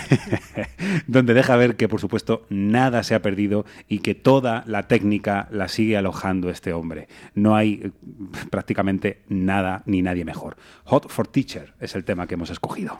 donde 1.07 1.33
deja 1.33 1.55
ver 1.55 1.77
que, 1.77 1.87
por 1.87 2.01
supuesto, 2.01 2.45
nada 2.49 3.01
se 3.03 3.15
ha 3.15 3.21
perdido 3.21 3.65
y 3.87 3.99
que 3.99 4.13
toda 4.13 4.65
la 4.67 4.89
técnica 4.89 5.47
la 5.51 5.69
sigue 5.69 5.95
alojando 5.95 6.49
este 6.49 6.73
hombre. 6.73 7.07
No 7.33 7.55
hay 7.55 7.81
eh, 7.81 7.91
prácticamente 8.49 9.21
nada 9.29 9.81
ni 9.85 10.01
nadie 10.01 10.25
mejor. 10.25 10.57
Hot 10.83 11.09
for 11.09 11.29
Teacher 11.29 11.75
es 11.79 11.95
el 11.95 12.03
tema 12.03 12.27
que 12.27 12.33
hemos 12.33 12.49
escogido. 12.49 12.99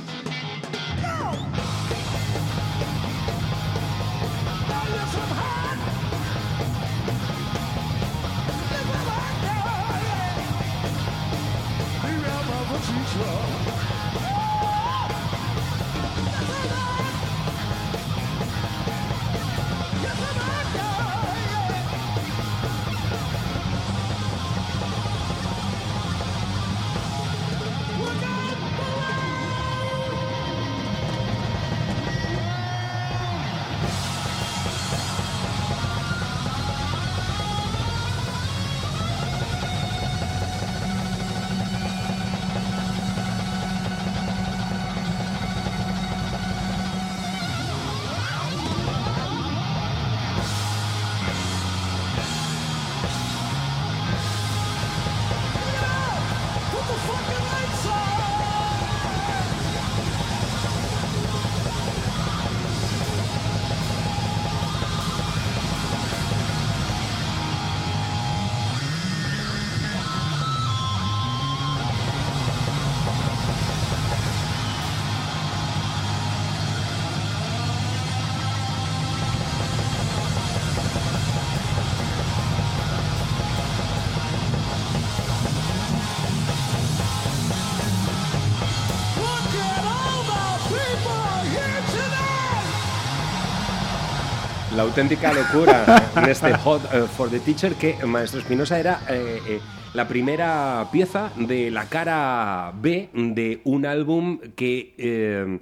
la 94.81 94.87
auténtica 94.87 95.31
locura 95.31 96.09
en 96.15 96.27
este 96.27 96.51
Hot 96.55 96.81
eh, 96.91 97.03
for 97.15 97.29
the 97.29 97.39
Teacher 97.39 97.75
que 97.75 98.03
Maestro 98.03 98.39
Espinosa 98.39 98.79
era 98.79 99.01
eh, 99.11 99.39
eh, 99.47 99.59
la 99.93 100.07
primera 100.07 100.87
pieza 100.91 101.31
de 101.35 101.69
la 101.69 101.85
cara 101.85 102.73
B 102.81 103.09
de 103.13 103.61
un 103.65 103.85
álbum 103.85 104.39
que 104.55 105.59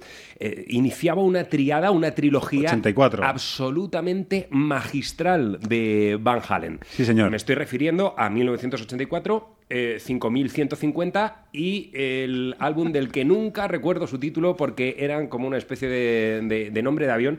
iniciaba 0.68 1.20
una 1.20 1.44
triada, 1.44 1.90
una 1.90 2.12
trilogía 2.12 2.70
84. 2.70 3.24
absolutamente 3.24 4.48
magistral 4.50 5.60
de 5.60 6.16
Van 6.18 6.40
Halen. 6.48 6.80
Sí, 6.88 7.04
señor. 7.04 7.30
Me 7.30 7.36
estoy 7.36 7.56
refiriendo 7.56 8.14
a 8.16 8.30
1984. 8.30 9.56
5150 9.70 11.46
y 11.52 11.92
el 11.94 12.56
álbum 12.58 12.90
del 12.90 13.12
que 13.12 13.24
nunca 13.24 13.68
recuerdo 13.68 14.08
su 14.08 14.18
título 14.18 14.56
porque 14.56 14.96
eran 14.98 15.28
como 15.28 15.46
una 15.46 15.58
especie 15.58 15.88
de, 15.88 16.82
nombre 16.82 17.06
de 17.06 17.12
avión. 17.12 17.38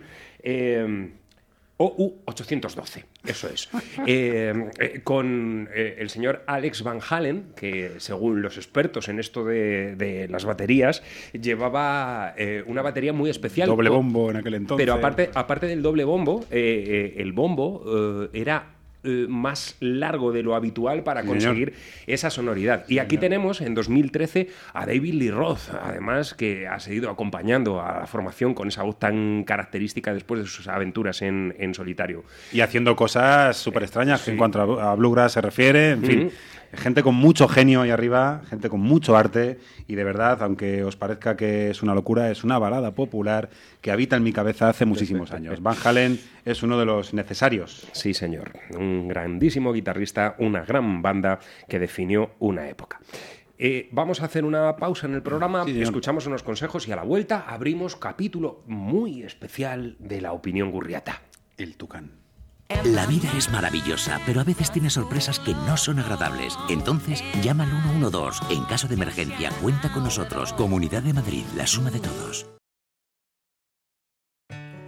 OU812, 1.82 3.05
eso 3.25 3.49
es. 3.49 3.69
Eh, 4.05 4.69
eh, 4.79 5.01
con 5.03 5.69
eh, 5.73 5.95
el 5.99 6.09
señor 6.09 6.43
Alex 6.47 6.84
Van 6.84 6.99
Halen, 7.07 7.53
que 7.55 7.93
según 7.97 8.41
los 8.41 8.57
expertos 8.57 9.09
en 9.09 9.19
esto 9.19 9.43
de, 9.43 9.95
de 9.95 10.27
las 10.27 10.45
baterías, 10.45 11.01
llevaba 11.34 12.36
una 12.65 12.82
batería 12.82 13.13
muy 13.13 13.29
especial. 13.29 13.67
Doble 13.67 13.89
bombo 13.89 14.29
en 14.29 14.38
aquel 14.38 14.55
entonces. 14.55 14.86
Pero 14.86 14.93
aparte, 14.93 15.29
aparte 15.34 15.67
del 15.67 15.82
doble 15.82 16.03
bombo, 16.03 16.45
el 16.51 17.32
bombo 17.34 18.29
era 18.34 18.80
eh, 19.03 19.25
más 19.27 19.75
largo 19.79 20.31
de 20.31 20.43
lo 20.43 20.55
habitual 20.55 21.03
para 21.03 21.21
señor. 21.21 21.35
conseguir 21.35 21.73
esa 22.07 22.29
sonoridad. 22.29 22.85
Y 22.87 22.99
aquí 22.99 23.17
tenemos 23.17 23.61
en 23.61 23.73
2013 23.73 24.47
a 24.73 24.85
David 24.85 25.13
Lee 25.15 25.31
Roth, 25.31 25.69
además 25.81 26.33
que 26.33 26.67
ha 26.67 26.79
seguido 26.79 27.09
acompañando 27.09 27.81
a 27.81 28.01
la 28.01 28.07
formación 28.07 28.53
con 28.53 28.67
esa 28.67 28.83
voz 28.83 28.99
tan 28.99 29.43
característica 29.43 30.13
después 30.13 30.41
de 30.41 30.47
sus 30.47 30.67
aventuras 30.67 31.21
en, 31.21 31.55
en 31.57 31.73
solitario. 31.73 32.23
Y 32.51 32.61
haciendo 32.61 32.95
cosas 32.95 33.57
súper 33.57 33.83
extrañas 33.83 34.27
en 34.27 34.37
cuanto 34.37 34.79
a, 34.79 34.91
a 34.91 34.95
Bluegrass 34.95 35.33
se 35.33 35.41
refiere. 35.41 35.91
En 35.91 36.03
fin. 36.03 36.31
Gente 36.74 37.03
con 37.03 37.15
mucho 37.15 37.47
genio 37.47 37.82
ahí 37.82 37.89
arriba, 37.89 38.41
gente 38.49 38.69
con 38.69 38.80
mucho 38.80 39.15
arte. 39.17 39.59
Y 39.88 39.95
de 39.95 40.03
verdad, 40.03 40.41
aunque 40.41 40.84
os 40.84 40.95
parezca 40.95 41.36
que 41.36 41.69
es 41.69 41.84
una 41.84 41.93
locura, 41.93 42.32
es 42.32 42.43
una 42.43 42.59
balada 42.59 42.91
popular 42.91 43.49
que 43.82 43.91
habita 43.91 44.15
en 44.15 44.24
mi 44.24 44.34
cabeza 44.34 44.69
hace 44.69 44.86
muchísimos 44.86 45.32
años. 45.32 45.61
Van 45.61 45.76
Halen 45.84 46.19
es 46.45 46.63
uno 46.63 46.80
de 46.80 46.86
los 46.86 47.13
necesarios. 47.13 47.88
Sí, 47.91 48.13
señor. 48.13 48.53
Un 48.78 49.07
grandísimo 49.07 49.74
guitarrista, 49.74 50.36
una 50.39 50.63
gran 50.63 51.01
banda 51.01 51.39
que 51.67 51.80
definió 51.80 52.32
una 52.39 52.67
época. 52.69 52.99
Eh, 53.63 53.89
vamos 53.91 54.22
a 54.22 54.26
hacer 54.26 54.43
una 54.43 54.76
pausa 54.76 55.05
en 55.05 55.13
el 55.13 55.22
programa, 55.22 55.65
Sí, 55.65 55.80
escuchamos 55.80 56.26
unos 56.26 56.41
consejos 56.41 56.88
y 56.88 56.93
a 56.93 56.95
la 56.95 57.03
vuelta 57.03 57.45
abrimos 57.47 57.95
capítulo 57.95 58.63
muy 58.65 59.22
especial 59.22 59.97
de 59.99 60.19
la 60.19 60.34
opinión 60.34 60.72
gurriata. 60.72 61.22
El 61.57 61.78
Tucán. 61.78 62.20
La 62.84 63.05
vida 63.05 63.30
es 63.38 63.49
maravillosa, 63.49 64.19
pero 64.26 64.41
a 64.41 64.43
veces 64.43 64.72
tiene 64.72 64.89
sorpresas 64.89 65.39
que 65.39 65.53
no 65.53 65.78
son 65.78 65.99
agradables. 65.99 66.57
Entonces, 66.69 67.24
llama 67.41 67.63
al 67.63 67.69
112. 67.84 68.53
En 68.53 68.63
caso 68.65 68.88
de 68.88 68.95
emergencia, 68.95 69.51
cuenta 69.61 69.91
con 69.91 70.03
nosotros. 70.03 70.53
Comunidad 70.53 71.03
de 71.03 71.13
Madrid, 71.13 71.45
la 71.55 71.67
suma 71.67 71.91
de 71.91 71.99
todos. 71.99 72.61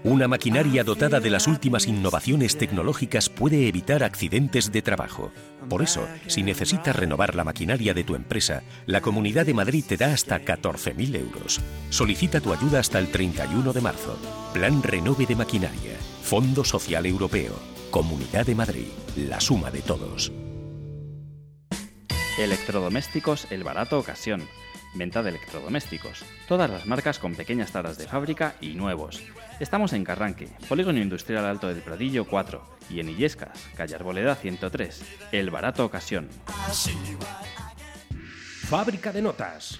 Una 0.05 0.27
maquinaria 0.27 0.83
dotada 0.83 1.21
de 1.21 1.29
las 1.29 1.47
últimas 1.47 1.87
innovaciones 1.87 2.57
tecnológicas 2.57 3.29
puede 3.29 3.69
evitar 3.69 4.03
accidentes 4.03 4.69
de 4.73 4.81
trabajo. 4.81 5.31
Por 5.69 5.81
eso, 5.81 6.05
si 6.27 6.43
necesitas 6.43 6.93
renovar 6.93 7.35
la 7.35 7.45
maquinaria 7.45 7.93
de 7.93 8.03
tu 8.03 8.15
empresa, 8.15 8.63
la 8.85 8.99
Comunidad 8.99 9.45
de 9.45 9.53
Madrid 9.53 9.85
te 9.87 9.95
da 9.95 10.11
hasta 10.11 10.41
14.000 10.41 11.15
euros. 11.15 11.61
Solicita 11.89 12.41
tu 12.41 12.51
ayuda 12.51 12.81
hasta 12.81 12.99
el 12.99 13.11
31 13.11 13.71
de 13.71 13.79
marzo. 13.79 14.17
Plan 14.53 14.83
Renove 14.83 15.25
de 15.25 15.37
Maquinaria. 15.37 15.95
Fondo 16.21 16.65
Social 16.65 17.05
Europeo. 17.05 17.53
Comunidad 17.89 18.45
de 18.45 18.55
Madrid. 18.55 18.87
La 19.15 19.39
suma 19.39 19.71
de 19.71 19.81
todos. 19.81 20.33
Electrodomésticos 22.37 23.47
El 23.51 23.63
Barato 23.63 23.99
Ocasión. 23.99 24.41
Venta 24.95 25.23
de 25.23 25.29
electrodomésticos. 25.29 26.23
Todas 26.47 26.69
las 26.69 26.85
marcas 26.85 27.19
con 27.19 27.35
pequeñas 27.35 27.71
taras 27.71 27.97
de 27.97 28.07
fábrica 28.07 28.55
y 28.61 28.75
nuevos. 28.75 29.23
Estamos 29.59 29.93
en 29.93 30.03
Carranque, 30.03 30.49
Polígono 30.69 30.99
Industrial 30.99 31.45
Alto 31.45 31.67
del 31.67 31.81
Pradillo 31.81 32.25
4 32.25 32.77
y 32.89 32.99
en 32.99 33.09
Illescas, 33.09 33.57
calle 33.75 33.95
Arboleda 33.95 34.35
103. 34.35 35.03
El 35.31 35.49
Barato 35.49 35.85
Ocasión. 35.85 36.29
Fábrica 38.67 39.11
de 39.11 39.21
notas. 39.21 39.79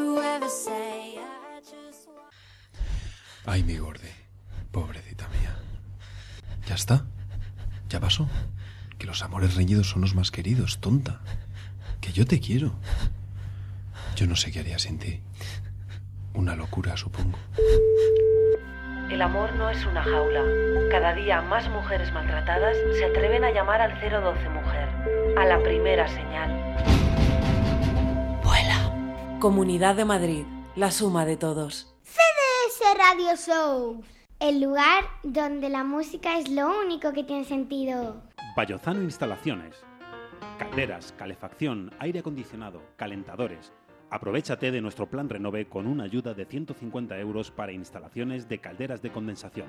Ay, 3.45 3.63
mi 3.63 3.77
gorde. 3.77 4.11
Pobrecita 4.71 5.27
mía. 5.29 5.55
¿Ya 6.67 6.75
está? 6.75 7.05
¿Ya 7.89 7.99
pasó? 7.99 8.29
Que 8.97 9.07
los 9.07 9.23
amores 9.23 9.55
reñidos 9.55 9.89
son 9.89 10.01
los 10.01 10.15
más 10.15 10.31
queridos, 10.31 10.79
tonta. 10.79 11.21
Que 11.99 12.11
yo 12.11 12.25
te 12.25 12.39
quiero. 12.39 12.73
Yo 14.15 14.27
no 14.27 14.35
sé 14.35 14.51
qué 14.51 14.59
haría 14.59 14.77
sin 14.79 14.99
ti. 14.99 15.21
Una 16.33 16.55
locura, 16.55 16.95
supongo. 16.95 17.37
El 19.09 19.21
amor 19.21 19.53
no 19.55 19.69
es 19.69 19.85
una 19.85 20.03
jaula. 20.03 20.43
Cada 20.89 21.13
día 21.13 21.41
más 21.41 21.67
mujeres 21.69 22.13
maltratadas 22.13 22.77
se 22.97 23.05
atreven 23.05 23.43
a 23.43 23.51
llamar 23.51 23.81
al 23.81 23.99
012 23.99 24.49
Mujer, 24.49 24.89
a 25.37 25.45
la 25.45 25.61
primera 25.63 26.07
señal. 26.07 26.49
Vuela. 28.43 29.37
Comunidad 29.39 29.95
de 29.95 30.05
Madrid, 30.05 30.45
la 30.75 30.91
suma 30.91 31.25
de 31.25 31.35
todos. 31.35 31.93
Radio 32.79 33.35
Show. 33.35 34.01
El 34.39 34.61
lugar 34.61 35.03
donde 35.23 35.69
la 35.69 35.83
música 35.83 36.37
es 36.37 36.49
lo 36.49 36.79
único 36.79 37.11
que 37.11 37.23
tiene 37.23 37.43
sentido. 37.43 38.21
Bayozano 38.55 39.01
Instalaciones. 39.01 39.83
Calderas, 40.57 41.13
calefacción, 41.17 41.91
aire 41.99 42.19
acondicionado, 42.19 42.81
calentadores. 42.95 43.73
Aprovechate 44.09 44.71
de 44.71 44.79
nuestro 44.79 45.09
plan 45.09 45.27
Renove 45.27 45.67
con 45.67 45.85
una 45.85 46.05
ayuda 46.05 46.33
de 46.33 46.45
150 46.45 47.19
euros 47.19 47.51
para 47.51 47.73
instalaciones 47.73 48.47
de 48.47 48.59
calderas 48.59 49.01
de 49.01 49.11
condensación. 49.11 49.67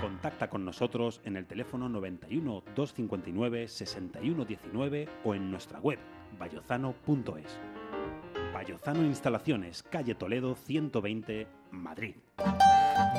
Contacta 0.00 0.48
con 0.48 0.64
nosotros 0.64 1.20
en 1.24 1.36
el 1.36 1.46
teléfono 1.46 1.90
91 1.90 2.62
259 2.74 3.68
6119 3.68 5.08
o 5.24 5.34
en 5.34 5.50
nuestra 5.50 5.78
web 5.78 5.98
bayozano.es. 6.38 7.58
Bayozano 8.52 9.04
Instalaciones, 9.04 9.82
calle 9.82 10.14
Toledo 10.14 10.54
120, 10.54 11.46
Madrid. 11.70 12.16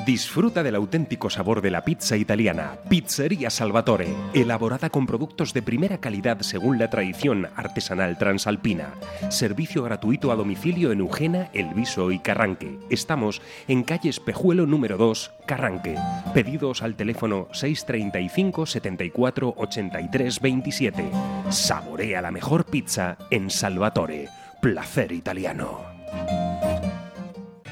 Disfruta 0.06 0.64
del 0.64 0.74
auténtico 0.74 1.30
sabor 1.30 1.60
de 1.60 1.70
la 1.70 1.84
pizza 1.84 2.16
italiana. 2.16 2.72
Pizzería 2.88 3.50
Salvatore, 3.50 4.08
elaborada 4.34 4.90
con 4.90 5.06
productos 5.06 5.52
de 5.54 5.62
primera 5.62 5.98
calidad 5.98 6.40
según 6.40 6.80
la 6.80 6.90
tradición 6.90 7.48
artesanal 7.54 8.18
transalpina. 8.18 8.94
Servicio 9.28 9.84
gratuito 9.84 10.32
a 10.32 10.36
domicilio 10.36 10.90
en 10.90 10.98
Eugena, 10.98 11.50
El 11.52 11.72
Viso 11.72 12.10
y 12.10 12.18
Carranque. 12.18 12.80
Estamos 12.90 13.42
en 13.68 13.84
calle 13.84 14.10
Espejuelo 14.10 14.66
número 14.66 14.96
2, 14.96 15.30
Carranque. 15.46 15.96
Pedidos 16.34 16.82
al 16.82 16.96
teléfono 16.96 17.46
635 17.52 18.66
74 18.66 19.54
83 19.56 20.40
27. 20.40 21.10
Saborea 21.50 22.20
la 22.20 22.32
mejor 22.32 22.64
pizza 22.64 23.18
en 23.30 23.50
Salvatore. 23.50 24.28
Placer 24.60 25.12
italiano. 25.12 26.41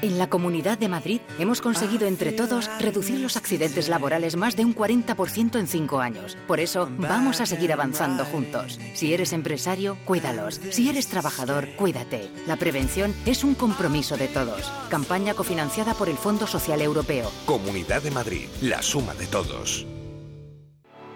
En 0.01 0.17
la 0.17 0.29
Comunidad 0.29 0.79
de 0.79 0.89
Madrid 0.89 1.21
hemos 1.37 1.61
conseguido 1.61 2.07
entre 2.07 2.31
todos 2.31 2.69
reducir 2.79 3.19
los 3.19 3.37
accidentes 3.37 3.87
laborales 3.87 4.35
más 4.35 4.55
de 4.55 4.65
un 4.65 4.75
40% 4.75 5.59
en 5.59 5.67
cinco 5.67 5.99
años. 5.99 6.37
Por 6.47 6.59
eso 6.59 6.89
vamos 6.97 7.39
a 7.39 7.45
seguir 7.45 7.71
avanzando 7.71 8.25
juntos. 8.25 8.79
Si 8.95 9.13
eres 9.13 9.31
empresario, 9.31 9.97
cuídalos. 10.05 10.59
Si 10.71 10.89
eres 10.89 11.07
trabajador, 11.07 11.69
cuídate. 11.75 12.31
La 12.47 12.55
prevención 12.55 13.13
es 13.27 13.43
un 13.43 13.53
compromiso 13.53 14.17
de 14.17 14.27
todos. 14.27 14.71
Campaña 14.89 15.35
cofinanciada 15.35 15.93
por 15.93 16.09
el 16.09 16.17
Fondo 16.17 16.47
Social 16.47 16.81
Europeo. 16.81 17.31
Comunidad 17.45 18.01
de 18.01 18.11
Madrid, 18.11 18.47
la 18.61 18.81
suma 18.81 19.13
de 19.13 19.27
todos. 19.27 19.85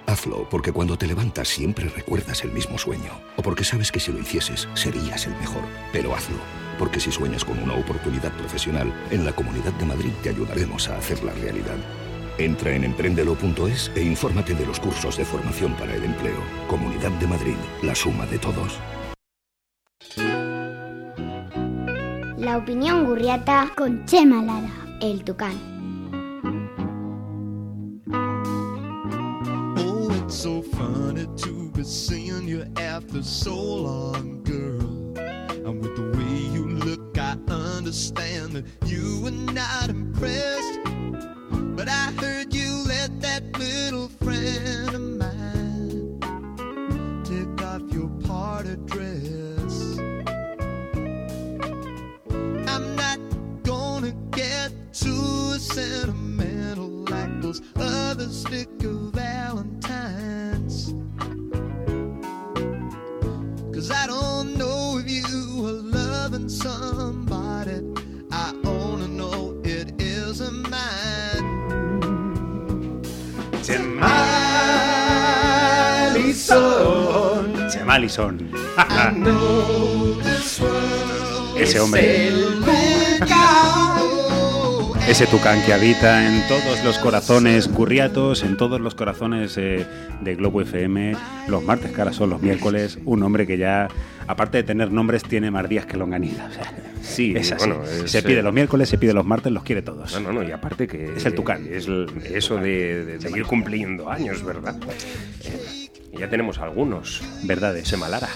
Hazlo 0.06 0.48
porque 0.50 0.72
cuando 0.72 0.96
te 0.96 1.08
levantas 1.08 1.48
siempre 1.48 1.90
recuerdas 1.90 2.44
el 2.44 2.52
mismo 2.52 2.78
sueño. 2.78 3.20
O 3.36 3.42
porque 3.42 3.64
sabes 3.64 3.92
que 3.92 4.00
si 4.00 4.12
lo 4.12 4.20
hicieses 4.20 4.68
serías 4.76 5.26
el 5.26 5.36
mejor. 5.38 5.64
Pero 5.92 6.14
hazlo. 6.14 6.64
Porque 6.78 6.99
si 6.99 7.11
sueñas 7.11 7.45
con 7.45 7.57
una 7.61 7.76
oportunidad 7.76 8.32
profesional, 8.34 8.93
en 9.11 9.26
la 9.26 9.34
Comunidad 9.34 9.73
de 9.73 9.86
Madrid 9.86 10.11
te 10.21 10.30
ayudaremos 10.30 10.89
a 10.89 10.97
hacerla 10.97 11.34
realidad. 11.34 11.78
Entra 12.38 12.71
en 12.71 12.84
emprendelo.es 12.84 13.91
e 13.95 14.03
infórmate 14.03 14.53
de 14.55 14.65
los 14.65 14.80
cursos 14.80 15.17
de 15.17 15.23
formación 15.23 15.73
para 15.76 15.95
el 15.95 16.03
empleo. 16.03 16.38
Comunidad 16.67 17.11
de 17.11 17.28
Madrid, 17.28 17.55
la 17.82 17.95
suma 17.95 18.26
de 18.26 18.39
todos. 18.39 18.80
La 22.38 22.57
opinión 22.57 23.05
gurriata 23.05 23.71
con 23.76 24.05
Chema 24.05 24.41
Lara, 24.41 24.97
el 25.01 25.23
tucán. 25.23 25.57
Oh, 29.78 30.11
it's 30.11 30.36
so 30.36 30.61
funny 30.61 31.26
to 31.38 31.71
be 31.71 31.84
seeing 31.84 32.47
you 32.47 32.65
after 32.78 33.23
so 33.23 33.55
long, 33.55 34.43
girl. 34.43 34.95
And 35.66 35.82
with 35.82 35.95
the 35.95 36.16
way 36.16 36.41
you 36.53 36.68
look, 36.68 37.18
I 37.18 37.36
understand 37.49 38.51
that 38.53 38.66
you 38.86 39.20
were 39.22 39.32
not 39.32 39.89
impressed. 39.89 40.80
But 41.76 41.89
I 41.89 42.11
heard 42.22 42.53
you 42.53 42.74
Malison. 77.96 78.38
Ese 81.58 81.80
hombre. 81.80 82.30
Ese 85.08 85.26
tucán 85.28 85.62
que 85.66 85.72
habita 85.72 86.28
en 86.28 86.46
todos 86.50 86.84
los 86.84 86.98
corazones 87.00 87.70
curriatos, 87.70 88.43
en 88.43 88.58
todos 88.58 88.82
los 88.82 88.96
corazones 88.96 89.56
eh, 89.58 89.86
de 90.20 90.36
Globo 90.36 90.60
FM, 90.62 91.16
los 91.48 91.64
martes, 91.64 91.93
que 91.93 92.02
ahora 92.02 92.12
son 92.12 92.32
los 92.32 92.41
miércoles, 92.41 93.00
un 93.06 93.24
hombre 93.24 93.48
que 93.48 93.58
ya, 93.58 93.88
aparte 94.28 94.58
de 94.58 94.64
tener 94.64 94.91
nombres, 94.91 95.24
tiene 95.24 95.50
más 95.50 95.70
días 95.70 95.86
que 95.86 95.96
longaniza. 95.96 96.48
O 96.48 96.52
sea, 96.52 96.74
Sí, 97.02 97.34
es 97.38 97.54
así. 97.54 97.66
bueno, 97.70 97.82
es, 97.86 98.12
se 98.12 98.24
pide 98.24 98.39
eh, 98.39 98.43
los 98.43 98.54
miércoles, 98.54 98.89
se 98.89 98.98
pide 98.98 99.14
los 99.14 99.26
martes, 99.26 99.54
los 99.54 99.64
quiere 99.64 99.82
todos. 99.84 100.12
No, 100.16 100.20
no, 100.20 100.34
no, 100.34 100.43
y 100.43 100.52
aparte 100.52 100.86
que... 100.88 101.14
Es 101.16 101.26
el 101.26 101.34
tucán. 101.36 101.66
Es 101.72 101.86
el- 101.88 102.08
eso 102.34 102.58
de, 102.58 103.06
de 103.06 103.22
seguir 103.22 103.46
cumpliendo 103.46 104.10
años, 104.10 104.43
¿verdad? 104.43 104.76
Eh, 105.46 105.85
y 106.16 106.20
ya 106.20 106.30
tenemos 106.30 106.57
algunos. 106.59 107.22
Verdades. 107.43 107.88
Se 107.88 107.97
malara. 107.97 108.30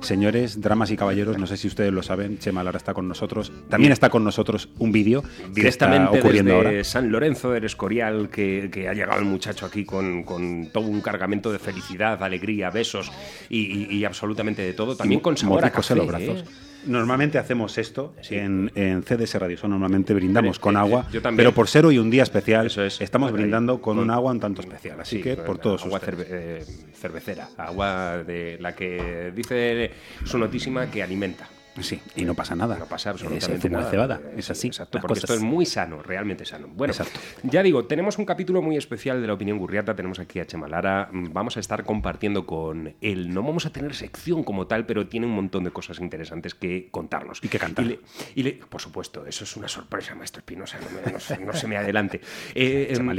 Señores, 0.00 0.60
damas 0.60 0.90
y 0.90 0.96
caballeros, 0.96 1.36
no 1.38 1.46
sé 1.46 1.56
si 1.56 1.66
ustedes 1.66 1.90
lo 1.92 2.02
saben, 2.02 2.38
Chema 2.38 2.62
Lara 2.62 2.76
está 2.76 2.92
con 2.94 3.08
nosotros. 3.08 3.50
También 3.68 3.92
está 3.92 4.08
con 4.10 4.22
nosotros 4.22 4.68
un 4.78 4.92
vídeo 4.92 5.22
que 5.22 5.66
está 5.66 5.86
Directamente 5.86 6.18
ocurriendo 6.20 6.54
desde 6.54 6.68
ahora. 6.68 6.84
San 6.84 7.10
Lorenzo 7.10 7.50
del 7.50 7.64
Escorial, 7.64 8.28
que, 8.28 8.68
que 8.70 8.88
ha 8.88 8.92
llegado 8.92 9.18
el 9.18 9.24
muchacho 9.24 9.66
aquí 9.66 9.84
con, 9.84 10.22
con 10.22 10.68
todo 10.70 10.86
un 10.86 11.00
cargamento 11.00 11.50
de 11.50 11.58
felicidad, 11.58 12.22
alegría, 12.22 12.70
besos 12.70 13.10
y, 13.48 13.60
y- 13.86 13.96
y 13.96 14.04
absolutamente 14.04 14.62
de 14.62 14.74
todo. 14.74 14.96
También 14.96 15.20
con 15.20 15.36
sabor 15.36 15.64
a 15.64 15.70
café, 15.70 15.96
los 15.96 16.06
brazos. 16.06 16.42
¿eh? 16.42 16.44
Normalmente 16.86 17.38
hacemos 17.38 17.76
esto 17.78 18.14
en, 18.30 18.70
en 18.74 19.02
CDS 19.02 19.34
Radio 19.34 19.56
Show, 19.56 19.68
normalmente 19.68 20.14
brindamos 20.14 20.58
con 20.58 20.76
agua, 20.76 21.06
yo 21.12 21.20
también. 21.20 21.38
pero 21.38 21.52
por 21.54 21.68
ser 21.68 21.84
hoy 21.86 21.98
un 21.98 22.10
día 22.10 22.22
especial, 22.22 22.66
estamos 22.66 23.28
Ahí, 23.28 23.34
brindando 23.34 23.80
con 23.80 23.96
con- 23.96 24.04
un 24.04 24.10
agua 24.10 24.32
un 24.32 24.40
tanto 24.40 24.60
especial. 24.62 25.00
Así 25.00 25.16
Sí, 25.16 25.22
que 25.22 25.36
por 25.36 25.58
todos 25.58 25.84
agua 25.84 26.00
cerve- 26.00 26.26
eh, 26.28 26.64
cervecera, 26.94 27.48
agua 27.56 28.18
de 28.24 28.56
la 28.60 28.74
que 28.74 29.32
dice 29.34 29.90
su 30.24 30.38
notísima 30.38 30.90
que 30.90 31.02
alimenta. 31.02 31.48
Sí, 31.80 32.00
y 32.16 32.24
no 32.24 32.34
pasa 32.34 32.54
nada. 32.56 32.78
No 32.78 32.86
pasa 32.86 33.10
absolutamente 33.10 33.68
nada. 33.68 33.90
cebada, 33.90 34.20
Eh, 34.24 34.34
es 34.38 34.50
así, 34.50 34.68
Exacto, 34.68 34.98
porque 35.00 35.08
cosas. 35.20 35.24
esto 35.24 35.34
es 35.34 35.42
muy 35.42 35.66
sano, 35.66 36.02
realmente 36.02 36.44
sano. 36.44 36.68
Bueno, 36.68 36.92
Exacto. 36.92 37.18
ya 37.42 37.62
digo, 37.62 37.84
tenemos 37.84 38.18
un 38.18 38.24
capítulo 38.24 38.62
muy 38.62 38.76
especial 38.76 39.20
de 39.20 39.26
la 39.26 39.34
opinión 39.34 39.58
gurriata. 39.58 39.94
Tenemos 39.94 40.18
aquí 40.18 40.40
a 40.40 40.46
Chemalara. 40.46 41.08
Mm, 41.12 41.32
Vamos 41.32 41.56
a 41.56 41.60
estar 41.60 41.84
compartiendo 41.84 42.46
con 42.46 42.94
él. 43.00 43.32
No 43.34 43.42
vamos 43.42 43.66
a 43.66 43.72
tener 43.72 43.94
sección 43.94 44.42
como 44.42 44.66
tal, 44.66 44.86
pero 44.86 45.06
tiene 45.06 45.26
un 45.26 45.32
montón 45.32 45.64
de 45.64 45.70
cosas 45.70 46.00
interesantes 46.00 46.54
que 46.54 46.88
contarnos. 46.90 47.40
Y 47.44 47.48
que 47.48 47.58
cantar. 47.58 47.84
Y 47.84 47.88
le- 47.88 48.00
y 48.34 48.42
le- 48.42 48.52
por 48.54 48.80
supuesto, 48.80 49.26
eso 49.26 49.44
es 49.44 49.56
una 49.56 49.68
sorpresa, 49.68 50.14
maestro 50.14 50.40
Espinosa. 50.40 50.78
No, 50.80 50.86
me- 51.06 51.12
no 51.12 51.20
se- 51.20 51.38
no 51.38 51.52
se 51.52 51.66
me 51.68 51.76
adelante. 51.76 52.20
Eh, 52.54 52.94
em, 52.96 53.10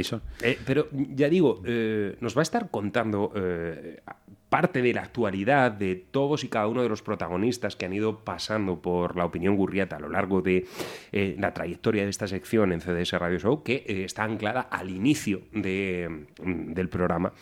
eh, 0.42 0.58
pero 0.66 0.88
ya 0.92 1.28
digo, 1.28 1.62
eh, 1.64 2.16
nos 2.20 2.36
va 2.36 2.40
a 2.40 2.42
estar 2.42 2.70
contando 2.70 3.32
eh, 3.36 4.00
parte 4.48 4.82
de 4.82 4.94
la 4.94 5.02
actualidad 5.02 5.72
de 5.72 5.96
todos 5.96 6.44
y 6.44 6.48
cada 6.48 6.68
uno 6.68 6.82
de 6.82 6.88
los 6.88 7.02
protagonistas 7.02 7.76
que 7.76 7.86
han 7.86 7.92
ido 7.92 8.20
pasando 8.20 8.80
por 8.80 9.16
la 9.16 9.24
opinión 9.24 9.56
gurriata 9.56 9.96
a 9.96 10.00
lo 10.00 10.08
largo 10.08 10.40
de 10.40 10.66
eh, 11.12 11.36
la 11.38 11.52
trayectoria 11.52 12.04
de 12.04 12.10
esta 12.10 12.26
sección 12.28 12.72
en 12.72 12.80
CDS 12.80 13.12
Radio 13.12 13.38
Show, 13.38 13.62
que 13.62 13.84
eh, 13.86 14.04
está 14.04 14.24
anclada 14.24 14.62
al 14.62 14.90
inicio 14.90 15.42
mm, 15.52 16.72
del 16.72 16.88
programa. 16.88 17.32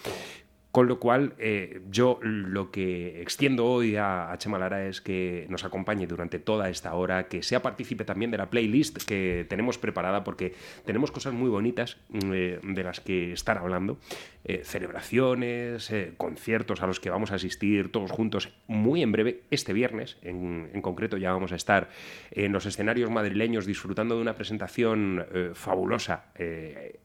Con 0.76 0.88
lo 0.88 0.98
cual, 0.98 1.32
eh, 1.38 1.80
yo 1.90 2.18
lo 2.20 2.70
que 2.70 3.22
extiendo 3.22 3.64
hoy 3.64 3.96
a, 3.96 4.30
a 4.30 4.36
Chema 4.36 4.58
Lara 4.58 4.86
es 4.86 5.00
que 5.00 5.46
nos 5.48 5.64
acompañe 5.64 6.06
durante 6.06 6.38
toda 6.38 6.68
esta 6.68 6.92
hora, 6.92 7.28
que 7.28 7.42
sea 7.42 7.62
partícipe 7.62 8.04
también 8.04 8.30
de 8.30 8.36
la 8.36 8.50
playlist 8.50 8.98
que 9.04 9.46
tenemos 9.48 9.78
preparada, 9.78 10.22
porque 10.22 10.52
tenemos 10.84 11.10
cosas 11.10 11.32
muy 11.32 11.48
bonitas 11.48 11.96
mm, 12.10 12.18
eh, 12.34 12.60
de 12.62 12.84
las 12.84 13.00
que 13.00 13.32
estar 13.32 13.56
hablando. 13.56 13.96
Eh, 14.44 14.62
celebraciones, 14.64 15.90
conciertos 16.18 16.80
a 16.80 16.86
los 16.86 17.00
que 17.00 17.10
vamos 17.10 17.32
a 17.32 17.34
asistir 17.34 17.90
todos 17.90 18.12
juntos 18.12 18.52
muy 18.68 19.02
en 19.02 19.10
breve, 19.10 19.42
este 19.50 19.72
viernes 19.72 20.18
en, 20.22 20.70
en 20.72 20.82
concreto 20.82 21.16
ya 21.16 21.32
vamos 21.32 21.50
a 21.50 21.56
estar 21.56 21.88
en 22.30 22.52
los 22.52 22.64
escenarios 22.64 23.10
madrileños 23.10 23.66
disfrutando 23.66 24.14
de 24.14 24.20
una 24.20 24.36
presentación 24.36 25.26
fabulosa 25.54 26.26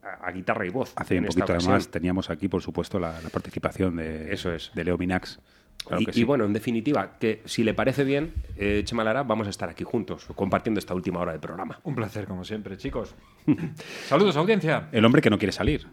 a, 0.03 0.27
a 0.27 0.31
guitarra 0.31 0.67
y 0.67 0.69
voz. 0.69 0.93
Hace 0.97 1.17
un 1.17 1.25
poquito 1.25 1.53
además 1.53 1.89
teníamos 1.89 2.29
aquí, 2.29 2.47
por 2.47 2.61
supuesto, 2.61 2.99
la, 2.99 3.19
la 3.21 3.29
participación 3.29 3.60
de, 3.61 4.33
Eso 4.33 4.53
es. 4.53 4.71
de 4.73 4.83
Leo 4.83 4.97
Minax. 4.97 5.39
Claro 5.85 6.03
y, 6.13 6.23
bueno, 6.23 6.45
en 6.45 6.53
definitiva, 6.53 7.17
que 7.19 7.41
si 7.45 7.63
le 7.63 7.73
parece 7.73 8.03
bien, 8.03 8.33
eh, 8.55 8.83
Chema 8.85 9.03
Lara, 9.03 9.23
vamos 9.23 9.47
a 9.47 9.49
estar 9.49 9.67
aquí 9.67 9.83
juntos, 9.83 10.27
compartiendo 10.35 10.79
esta 10.79 10.93
última 10.93 11.19
hora 11.19 11.31
del 11.31 11.41
programa. 11.41 11.79
Un 11.83 11.95
placer, 11.95 12.25
como 12.27 12.43
siempre, 12.43 12.77
chicos. 12.77 13.15
Saludos, 14.05 14.35
audiencia. 14.37 14.89
El 14.91 15.05
hombre 15.05 15.23
que 15.23 15.31
no 15.31 15.39
quiere 15.39 15.51
salir. 15.51 15.87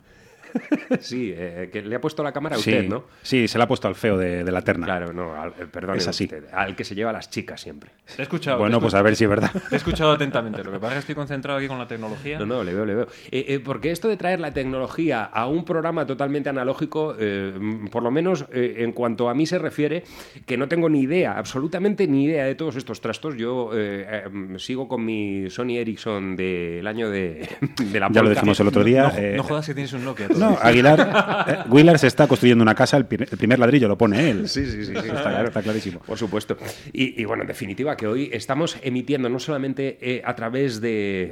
Sí, 1.01 1.33
eh, 1.37 1.69
que 1.73 1.83
le 1.83 1.97
ha 1.97 2.01
puesto 2.01 2.23
la 2.23 2.33
cámara 2.33 2.57
a 2.57 2.59
Sí, 2.59 2.71
usted, 2.71 2.89
¿no? 2.89 3.05
Sí, 3.23 3.47
se 3.47 3.59
la 3.59 3.65
ha 3.65 3.69
puesto 3.69 3.89
al 3.89 3.95
feo 3.95 4.17
de, 4.17 4.43
de 4.43 4.51
la 4.53 4.63
terna. 4.63 4.87
Claro, 4.87 5.13
no, 5.13 5.35
al, 5.35 5.51
eh, 5.51 5.67
perdone 5.71 5.99
Es 5.99 6.09
así. 6.09 6.25
usted, 6.25 6.45
al 6.53 6.75
que 6.75 6.85
se 6.85 6.95
lleva 6.95 7.11
a 7.11 7.13
las 7.13 7.29
chicas 7.31 7.61
siempre. 7.61 7.91
Te 8.17 8.23
he 8.23 8.25
escuchado. 8.25 8.59
Bueno, 8.59 8.81
pues 8.81 8.95
a 8.95 9.03
ver 9.03 9.15
si 9.15 9.25
es 9.25 9.31
verdad. 9.31 9.51
Te 9.69 9.75
he 9.75 9.79
escuchado 9.79 10.13
atentamente. 10.13 10.65
Lo 10.65 10.73
que 10.73 10.79
pasa 10.79 10.93
es 10.93 10.95
que 10.97 11.01
estoy 11.01 11.15
concentrado 11.15 11.59
aquí 11.59 11.69
con 11.69 11.79
la 11.79 11.87
tecnología. 11.87 12.39
No, 12.39 12.47
no, 12.47 12.65
le 12.65 12.73
veo, 12.75 12.85
le 12.87 12.95
veo. 12.95 13.07
Eh, 13.31 13.45
eh, 13.49 13.61
porque 13.61 13.91
esto 13.91 14.09
de 14.09 14.17
traer 14.17 14.41
la 14.41 14.53
tecnología 14.53 15.25
a 15.25 15.47
un 15.47 15.65
programa 15.65 16.07
totalmente 16.07 16.49
analógico, 16.49 17.15
eh, 17.19 17.53
mm, 17.59 17.89
por 17.89 18.03
lo 18.03 18.11
menos 18.11 18.47
eh, 18.53 18.77
en 18.79 18.93
cuanto 18.93 19.29
a 19.29 19.35
mí 19.35 19.47
se 19.47 19.59
refiere, 19.59 20.05
que 20.47 20.57
no 20.57 20.69
tengo 20.69 20.89
ni 20.89 21.01
idea, 21.03 21.39
absolutamente 21.39 22.07
ni 22.07 22.25
idea 22.25 22.45
de 22.45 22.55
todos 22.55 22.77
estos 22.77 23.01
trastos. 23.01 23.37
Yo 23.37 23.71
eh, 23.75 24.07
eh, 24.25 24.29
mm, 24.29 24.57
sigo 24.57 24.89
con 24.89 25.05
mi 25.05 25.51
Sony 25.51 25.77
Ericsson 25.79 26.35
del 26.37 26.87
año 26.87 27.11
de, 27.11 27.49
de 27.93 28.01
la 28.01 28.09
Ya 28.11 28.23
lo 28.23 28.31
dijimos 28.31 28.59
el 28.61 28.69
otro 28.69 28.83
día. 28.85 29.03
No, 29.13 29.19
eh, 29.19 29.35
no 29.37 29.43
jodas 29.43 29.67
que 29.67 29.75
tienes 29.75 29.93
un 29.93 30.05
Nokia. 30.05 30.29
No. 30.39 30.59
Aguilar, 30.61 31.45
eh, 31.49 31.59
Wheeler 31.71 31.99
se 31.99 32.07
está 32.07 32.27
construyendo 32.27 32.63
una 32.63 32.75
casa, 32.75 32.97
el, 32.97 33.07
pri- 33.07 33.27
el 33.31 33.39
primer 33.39 33.59
ladrillo 33.59 33.89
lo 33.89 33.99
pone 33.99 34.31
él. 34.31 34.49
Sí, 34.49 34.65
sí, 34.67 34.85
sí, 34.85 34.87
sí, 34.87 34.93
está, 34.95 35.23
claro, 35.23 35.49
está 35.49 35.63
clarísimo. 35.63 36.01
Por 36.01 36.19
supuesto. 36.19 36.57
Y, 36.93 37.21
y, 37.21 37.25
bueno, 37.25 37.43
en 37.43 37.49
definitiva, 37.49 37.97
que 37.97 38.07
hoy 38.07 38.31
estamos 38.33 38.77
emitiendo 38.83 39.29
no 39.29 39.39
solamente 39.39 39.99
eh, 40.01 40.23
a 40.25 40.35
través 40.35 40.81
de 40.81 41.23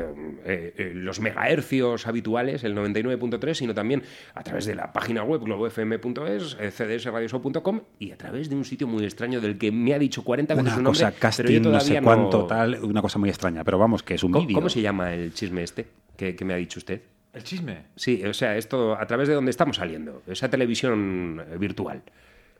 eh, 0.44 0.74
eh, 0.76 0.92
los 0.94 1.20
megahercios 1.20 2.06
habituales, 2.06 2.64
el 2.64 2.74
99.3, 2.74 3.54
sino 3.54 3.74
también 3.74 4.02
a 4.34 4.42
través 4.42 4.64
de 4.66 4.74
la 4.74 4.92
página 4.92 5.22
web 5.22 5.42
globofm.es, 5.42 6.56
eh, 6.60 6.70
cdsradioshow.com 6.70 7.80
y 7.98 8.12
a 8.12 8.16
través 8.16 8.48
de 8.48 8.56
un 8.56 8.64
sitio 8.64 8.86
muy 8.86 9.04
extraño 9.04 9.40
del 9.40 9.58
que 9.58 9.70
me 9.72 9.94
ha 9.94 9.98
dicho 9.98 10.24
40 10.24 10.54
veces 10.54 10.62
Una 10.66 10.74
su 10.76 10.82
nombre, 10.82 10.98
cosa 11.00 11.06
pero 11.36 11.48
yo 11.50 11.60
casting, 11.62 11.72
no 11.72 11.80
sé 11.80 12.00
cuánto, 12.02 12.46
tal, 12.46 12.82
una 12.84 13.02
cosa 13.02 13.18
muy 13.18 13.28
extraña. 13.28 13.64
Pero 13.64 13.78
vamos, 13.78 14.02
que 14.02 14.14
es 14.14 14.22
un 14.24 14.32
¿Cómo, 14.32 14.44
vídeo. 14.46 14.54
cómo 14.56 14.68
se 14.68 14.80
llama 14.82 15.12
el 15.14 15.32
chisme 15.34 15.62
este 15.62 15.86
que, 16.16 16.34
que 16.34 16.44
me 16.44 16.54
ha 16.54 16.56
dicho 16.56 16.78
usted? 16.78 17.00
¿El 17.36 17.44
chisme? 17.44 17.84
Sí, 17.96 18.24
o 18.24 18.32
sea, 18.34 18.56
esto 18.56 18.96
a 18.98 19.06
través 19.06 19.28
de 19.28 19.34
dónde 19.34 19.50
estamos 19.50 19.76
saliendo, 19.76 20.22
esa 20.26 20.48
televisión 20.48 21.44
eh, 21.52 21.56
virtual. 21.58 22.02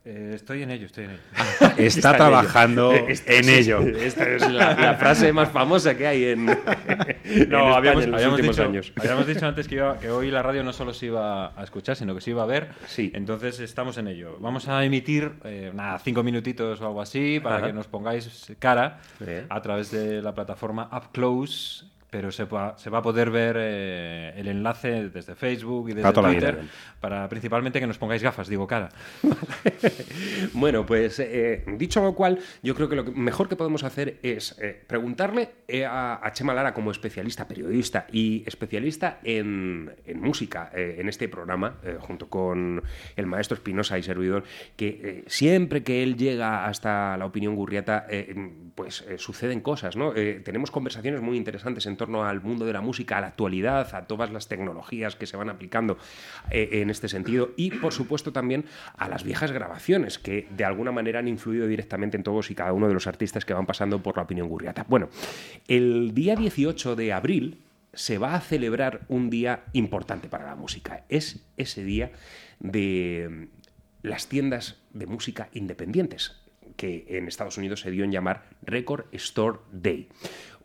Eh, 0.09 0.33
estoy 0.37 0.63
en 0.63 0.71
ello, 0.71 0.87
estoy 0.87 1.05
en 1.07 1.11
ello. 1.13 1.21
Está, 1.79 2.11
en 2.11 2.15
ello. 2.15 2.17
trabajando 2.17 2.93
Eh, 2.93 3.17
en 3.27 3.49
ello. 3.49 3.81
Esta 3.81 4.29
es 4.29 4.49
la, 4.53 4.75
la 4.75 4.95
frase 4.95 5.33
más 5.33 5.49
famosa 5.51 5.97
que 5.97 6.07
hay 6.07 6.25
en, 6.27 6.49
en 7.25 7.41
España 7.43 7.75
habíamos, 7.77 8.05
en 8.05 8.11
los 8.13 8.19
habíamos 8.21 8.35
últimos 8.39 8.57
dicho, 8.57 8.69
años. 8.69 8.93
habíamos 8.97 9.27
dicho 9.27 9.47
antes 9.47 9.67
que, 9.67 9.75
iba- 9.77 9.99
que 9.99 10.09
hoy 10.11 10.31
la 10.31 10.43
radio 10.45 10.63
no 10.63 10.73
solo 10.73 10.95
se 10.95 11.07
iba 11.07 11.59
a 11.61 11.65
escuchar, 11.65 11.97
sino 11.97 12.15
que 12.15 12.21
se 12.21 12.31
iba 12.31 12.45
a 12.45 12.47
ver. 12.47 12.69
Sí. 12.87 13.11
Entonces 13.15 13.59
estamos 13.59 13.99
en 13.99 14.07
ello. 14.07 14.37
Vamos 14.39 14.69
a 14.69 14.85
emitir, 14.85 15.33
eh, 15.43 15.73
nada, 15.75 15.99
cinco 15.99 16.23
minutitos 16.23 16.81
o 16.81 16.87
algo 16.87 17.01
así, 17.03 17.41
para 17.43 17.57
Ajá. 17.57 17.67
que 17.67 17.73
nos 17.73 17.89
pongáis 17.89 18.53
cara 18.61 19.01
Bien. 19.19 19.47
a 19.49 19.61
través 19.61 19.91
de 19.91 20.23
la 20.23 20.35
plataforma 20.35 20.89
Up 20.93 21.11
Close 21.13 21.85
pero 22.11 22.31
se, 22.31 22.45
va- 22.45 22.77
se 22.79 22.89
va 22.91 22.99
a 22.99 23.03
poder 23.03 23.31
ver 23.31 23.57
eh, 23.59 24.33
el 24.37 24.49
enlace 24.49 25.09
desde 25.09 25.35
Facebook 25.35 25.91
y 25.91 25.95
desde 25.95 26.03
Twitter, 26.33 26.55
para 27.01 27.29
principalmente 27.29 27.81
que 27.81 27.87
nos 27.87 27.99
pongáis 27.99 28.23
gafas, 28.23 28.49
digo 28.49 28.67
cara. 28.67 28.89
Bueno, 30.53 30.87
pues 30.87 31.19
eh, 31.21 31.65
dicho 31.77 32.03
lo 32.03 32.15
cual, 32.15 32.39
yo 32.63 32.75
creo 32.75 32.89
que 32.89 32.97
lo 32.97 33.05
mejor 33.05 33.49
que 33.49 33.57
podemos 33.57 33.85
hacer 33.85 34.19
es 34.23 34.57
eh, 34.61 34.81
preguntarle 34.87 35.51
a, 35.89 36.21
a 36.27 36.33
Chema 36.33 36.55
Lara 36.55 36.73
como 36.75 36.91
especialista, 36.91 37.47
periodista 37.49 38.07
y 38.13 38.43
especialista 38.47 39.19
en, 39.25 39.93
en 40.07 40.21
música 40.21 40.71
en 40.75 41.09
este 41.09 41.29
programa, 41.29 41.77
junto 42.01 42.29
con 42.29 42.83
el 43.17 43.27
maestro 43.27 43.57
Espinosa 43.57 43.99
y 43.99 44.03
servidor, 44.03 44.45
que 44.77 45.25
siempre 45.27 45.83
que 45.83 46.03
él 46.03 46.17
llega 46.17 46.67
hasta 46.67 47.17
la 47.17 47.27
opinión 47.27 47.55
gurriata, 47.55 48.07
pues 48.75 49.05
suceden 49.19 49.61
cosas, 49.61 49.97
¿no? 49.97 50.13
Tenemos 50.13 50.71
conversaciones 50.71 51.21
muy 51.21 51.37
interesantes 51.37 51.87
en 51.87 51.96
torno 51.97 52.25
al 52.25 52.41
mundo 52.43 52.65
de 52.65 52.73
la 52.73 52.81
música, 52.81 53.19
a 53.19 53.21
la 53.21 53.29
actualidad, 53.29 53.95
a 53.95 54.07
todas 54.07 54.31
las 54.31 54.49
tecnologías 54.49 55.17
que 55.17 55.27
se 55.27 55.37
van 55.37 55.49
aplicando 55.49 55.99
eh, 56.51 56.69
en 56.73 56.91
este 56.91 57.09
sentido 57.09 57.51
y, 57.57 57.71
por 57.71 57.93
supuesto, 57.93 58.33
también 58.33 58.65
a 58.97 59.09
las 59.09 59.25
viejas 59.25 59.53
grabaciones 59.53 60.19
que 60.19 60.49
de 60.51 60.65
alguna 60.65 60.93
manera 60.93 61.19
han 61.19 61.29
influido 61.29 61.67
directamente 61.67 62.17
en 62.17 62.23
todos 62.23 62.51
y 62.51 62.55
cada 62.55 62.73
uno 62.73 62.89
de 62.89 62.95
los 62.95 63.07
artistas 63.07 63.45
que 63.45 63.55
van 63.55 63.67
pasando 63.67 64.03
por 64.03 64.17
la 64.17 64.23
opinión 64.23 64.49
gurriata. 64.49 64.85
Bueno, 64.89 65.09
el 65.69 66.15
día 66.15 66.37
18 66.37 66.97
de 66.97 67.13
abril 67.13 67.63
se 67.97 68.19
va 68.19 68.35
a 68.35 68.41
celebrar 68.41 69.01
un 69.09 69.31
día 69.31 69.65
importante 69.73 70.29
para 70.29 70.45
la 70.45 70.55
música. 70.55 71.05
Es 71.09 71.45
ese 71.57 71.83
día 71.83 72.13
de 72.61 73.49
las 74.03 74.29
tiendas 74.29 74.77
de 74.93 75.07
música 75.07 75.49
independientes, 75.53 76.37
que 76.77 77.07
en 77.09 77.27
Estados 77.27 77.57
Unidos 77.59 77.81
se 77.81 77.91
dio 77.91 78.05
en 78.05 78.13
llamar 78.13 78.45
Record 78.63 79.07
Store 79.13 79.59
Day. 79.73 80.09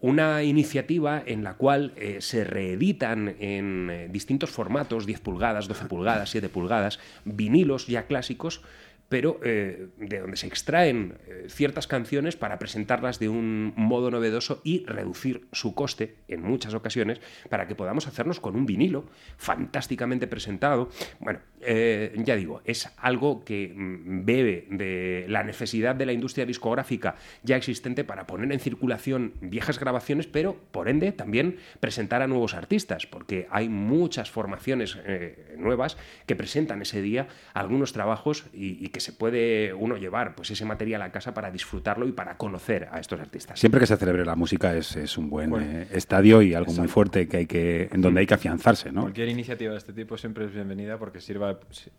Una 0.02 0.42
iniciativa 0.42 1.22
en 1.24 1.44
la 1.44 1.54
cual 1.54 1.94
eh, 1.96 2.22
se 2.22 2.44
reeditan 2.44 3.36
en 3.40 3.90
eh, 3.92 4.08
distintos 4.10 4.50
formatos, 4.50 5.06
10 5.06 5.20
pulgadas, 5.20 5.68
12 5.68 5.86
pulgadas, 5.86 6.32
7 6.32 6.50
pulgadas, 6.50 7.00
vinilos 7.24 7.86
ya 7.86 8.08
clásicos, 8.08 8.64
pero 9.10 9.40
eh, 9.44 9.90
de 9.98 10.20
donde 10.20 10.38
se 10.38 10.48
extraen 10.48 11.20
ciertas 11.48 11.86
canciones 11.86 12.36
para 12.36 12.58
presentarlas 12.58 13.20
de 13.20 13.30
un 13.30 13.74
modo 13.76 14.10
novedoso 14.10 14.62
y 14.64 14.86
reducir 14.86 15.48
su 15.52 15.76
coste 15.76 16.16
en 16.28 16.42
muchas 16.42 16.74
ocasiones 16.74 17.22
para 17.50 17.68
que 17.68 17.76
podamos 17.76 18.08
hacernos 18.08 18.40
con 18.40 18.56
un 18.56 18.66
vinilo 18.66 19.06
fantásticamente 19.38 20.26
presentado. 20.26 20.90
Bueno, 21.20 21.42
eh, 21.64 22.14
ya 22.18 22.36
digo, 22.36 22.62
es 22.66 22.90
algo 22.98 23.44
que 23.44 23.74
mm, 23.76 24.26
bebe 24.26 24.68
de 24.70 25.26
la 25.28 25.44
necesidad 25.44 25.96
de 25.96 26.06
la 26.06 26.14
industria 26.14 26.46
discográfica 26.46 27.16
ya 27.44 27.56
existente 27.56 28.04
para 28.04 28.28
poner 28.28 28.52
en 28.52 28.60
circulación 28.60 29.34
viejas 29.42 29.80
grabaciones, 29.80 30.28
pero 30.28 30.58
por 30.72 30.90
ende 30.90 31.12
también 31.12 31.58
presentar 31.80 32.22
a 32.22 32.28
nuevos 32.28 32.54
artistas, 32.54 33.06
porque 33.06 33.48
hay 33.52 33.70
muchas 33.70 34.32
formaciones 34.32 34.98
eh, 35.06 35.56
nuevas 35.58 35.98
que 36.26 36.36
presentan 36.36 36.82
ese 36.82 37.02
día 37.02 37.28
algunos 37.54 37.94
trabajos 37.94 38.46
y, 38.54 38.84
y 38.84 38.90
que 38.90 39.00
se 39.00 39.14
puede 39.14 39.74
uno 39.74 39.98
llevar 39.98 40.36
pues 40.36 40.52
ese 40.52 40.66
material 40.66 41.02
a 41.02 41.12
casa 41.12 41.34
para 41.34 41.52
disfrutarlo 41.52 42.08
y 42.08 42.12
para 42.12 42.38
conocer 42.38 42.88
a 42.92 43.00
estos 43.00 43.20
artistas. 43.20 43.60
Siempre 43.60 43.80
que 43.80 43.88
se 43.88 43.98
celebre 43.98 44.26
la 44.26 44.36
música 44.36 44.76
es, 44.76 44.96
es 44.96 45.18
un 45.18 45.30
buen 45.30 45.54
eh, 45.56 45.88
estadio 45.92 46.42
y 46.42 46.54
algo 46.54 46.74
muy 46.74 46.88
fuerte 46.88 47.28
que 47.28 47.38
hay 47.38 47.46
que, 47.46 47.90
en 47.92 48.02
donde 48.02 48.22
hay 48.22 48.28
que 48.28 48.34
afianzarse, 48.34 48.92
¿no? 48.92 49.02
Cualquier 49.02 49.30
iniciativa 49.30 49.72
de 49.72 49.78
este 49.78 49.94
tipo 49.94 50.18
siempre 50.18 50.46
es 50.46 50.54
bienvenida 50.54 50.98
porque 50.98 51.22
sirva 51.22 51.51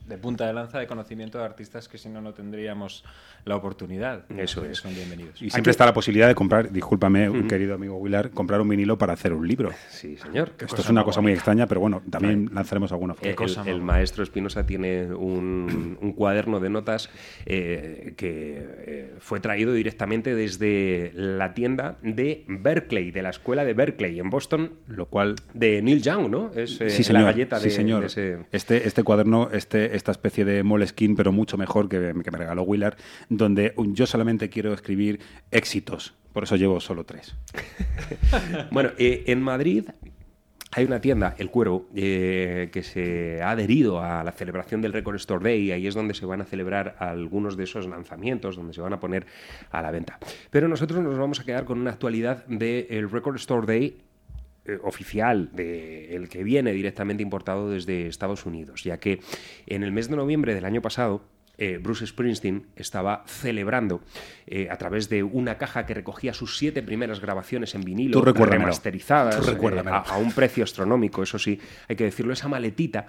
de 0.07 0.18
punta 0.18 0.46
de 0.46 0.53
lanza 0.53 0.78
de 0.78 0.86
conocimiento 0.86 1.38
de 1.38 1.44
artistas 1.44 1.88
que 1.88 1.98
si 1.98 2.09
no, 2.09 2.20
no 2.20 2.32
tendríamos 2.34 3.05
la 3.44 3.57
oportunidad. 3.57 4.24
Eso 4.36 4.64
es. 4.64 4.78
Son 4.78 4.94
bienvenidos. 4.94 5.40
Y 5.42 5.50
siempre 5.50 5.70
está 5.70 5.84
la 5.86 5.92
posibilidad 5.92 6.28
de 6.28 6.34
comprar, 6.34 6.70
discúlpame, 6.70 7.28
un 7.28 7.48
querido 7.48 7.74
amigo 7.74 7.96
Willard, 7.96 8.30
comprar 8.32 8.61
un 8.61 8.68
vinilo 8.68 8.98
para 8.98 9.14
hacer 9.14 9.32
un 9.32 9.46
libro. 9.46 9.70
Sí, 9.90 10.16
señor. 10.16 10.53
Esto 10.59 10.80
es 10.80 10.88
una 10.88 11.05
cosa 11.05 11.20
muy 11.20 11.32
extraña, 11.32 11.66
pero 11.66 11.80
bueno, 11.80 12.03
también 12.11 12.50
lanzaremos 12.53 12.92
alguna 12.92 13.14
foto. 13.14 13.28
el, 13.28 13.68
el 13.68 13.82
maestro 13.82 14.22
Espinosa 14.22 14.64
tiene 14.64 15.12
un, 15.12 15.98
un 16.00 16.12
cuaderno 16.12 16.61
de 16.61 16.70
notas 16.70 17.11
eh, 17.46 18.14
que 18.16 18.66
eh, 18.86 19.14
fue 19.18 19.40
traído 19.40 19.72
directamente 19.72 20.34
desde 20.34 21.12
la 21.14 21.55
tienda 21.55 21.98
de 22.03 22.44
Berkeley, 22.46 23.11
de 23.11 23.22
la 23.22 23.30
escuela 23.30 23.64
de 23.64 23.74
Berkeley 23.74 24.18
en 24.18 24.30
Boston, 24.30 24.72
lo 24.86 25.07
cual 25.07 25.36
de 25.55 25.82
Neil 25.82 26.03
Young, 26.03 26.30
¿no? 26.30 26.50
Es 26.55 26.80
eh, 26.80 26.90
sí, 26.90 27.03
señor. 27.03 27.22
la 27.22 27.32
galleta 27.32 27.59
sí, 27.59 27.64
de, 27.64 27.70
señor. 27.70 28.00
de 28.00 28.07
ese... 28.07 28.38
Este, 28.53 28.86
este 28.86 29.03
cuaderno, 29.03 29.41
este, 29.51 29.97
esta 29.97 30.12
especie 30.12 30.45
de 30.45 30.62
Moleskine, 30.62 31.14
pero 31.16 31.32
mucho 31.32 31.57
mejor 31.57 31.88
que, 31.88 32.14
que 32.22 32.30
me 32.30 32.38
regaló 32.38 32.62
Willard, 32.62 32.97
donde 33.28 33.74
yo 33.76 34.07
solamente 34.07 34.49
quiero 34.49 34.72
escribir 34.72 35.20
éxitos. 35.51 36.14
Por 36.32 36.45
eso 36.45 36.57
llevo 36.57 36.80
solo 36.80 37.05
tres. 37.05 37.34
Bueno, 38.70 38.90
eh, 38.99 39.24
en 39.26 39.43
Madrid 39.43 39.84
hay 40.74 40.86
una 40.86 41.01
tienda, 41.01 41.34
El 41.36 41.51
Cuervo, 41.51 41.86
eh, 41.95 42.70
que 42.72 42.82
se 42.82 43.43
ha 43.43 43.51
adherido 43.51 44.01
a 44.01 44.24
la 44.24 44.32
celebración 44.32 44.80
del 44.80 44.95
Record 44.95 45.16
Store 45.16 45.45
Day 45.45 45.64
y 45.64 45.72
ahí 45.72 45.86
es 45.86 45.95
donde 45.95 46.14
se 46.14 46.24
van 46.24 46.40
a 46.40 46.45
celebrar 46.45 46.97
algunos 46.99 47.59
de 47.59 47.64
esos 47.64 47.86
lanzamientos, 47.86 48.57
donde 48.57 48.72
se 48.72 48.80
van 48.80 48.95
a 48.95 49.01
poner 49.01 49.26
a 49.70 49.82
la 49.82 49.90
venta. 49.90 50.18
Pero 50.51 50.68
nosotros 50.68 51.03
nos 51.03 51.18
vamos 51.18 51.40
a 51.40 51.45
quedar 51.45 51.66
con 51.66 51.78
una 51.78 51.90
actualidad 51.90 52.47
del 52.47 53.11
Record 53.11 53.36
Store 53.36 53.66
Day 53.66 53.99
eh, 54.66 54.78
oficial, 54.82 55.50
de 55.52 56.14
el 56.14 56.28
que 56.28 56.44
viene 56.44 56.72
directamente 56.72 57.22
importado 57.22 57.70
desde 57.70 58.06
Estados 58.06 58.46
Unidos, 58.46 58.84
ya 58.84 58.98
que 58.98 59.20
en 59.66 59.82
el 59.82 59.92
mes 59.92 60.08
de 60.08 60.16
noviembre 60.16 60.54
del 60.54 60.64
año 60.64 60.82
pasado 60.82 61.22
eh, 61.58 61.78
Bruce 61.78 62.06
Springsteen 62.06 62.66
estaba 62.76 63.24
celebrando 63.26 64.00
eh, 64.46 64.68
a 64.70 64.78
través 64.78 65.10
de 65.10 65.22
una 65.22 65.58
caja 65.58 65.84
que 65.84 65.92
recogía 65.92 66.32
sus 66.32 66.56
siete 66.56 66.82
primeras 66.82 67.20
grabaciones 67.20 67.74
en 67.74 67.82
vinilo, 67.82 68.22
remasterizadas, 68.22 69.46
eh, 69.46 69.82
a, 69.86 69.98
a 69.98 70.16
un 70.16 70.32
precio 70.32 70.64
astronómico, 70.64 71.22
eso 71.22 71.38
sí, 71.38 71.60
hay 71.88 71.94
que 71.96 72.04
decirlo, 72.04 72.32
esa 72.32 72.48
maletita, 72.48 73.06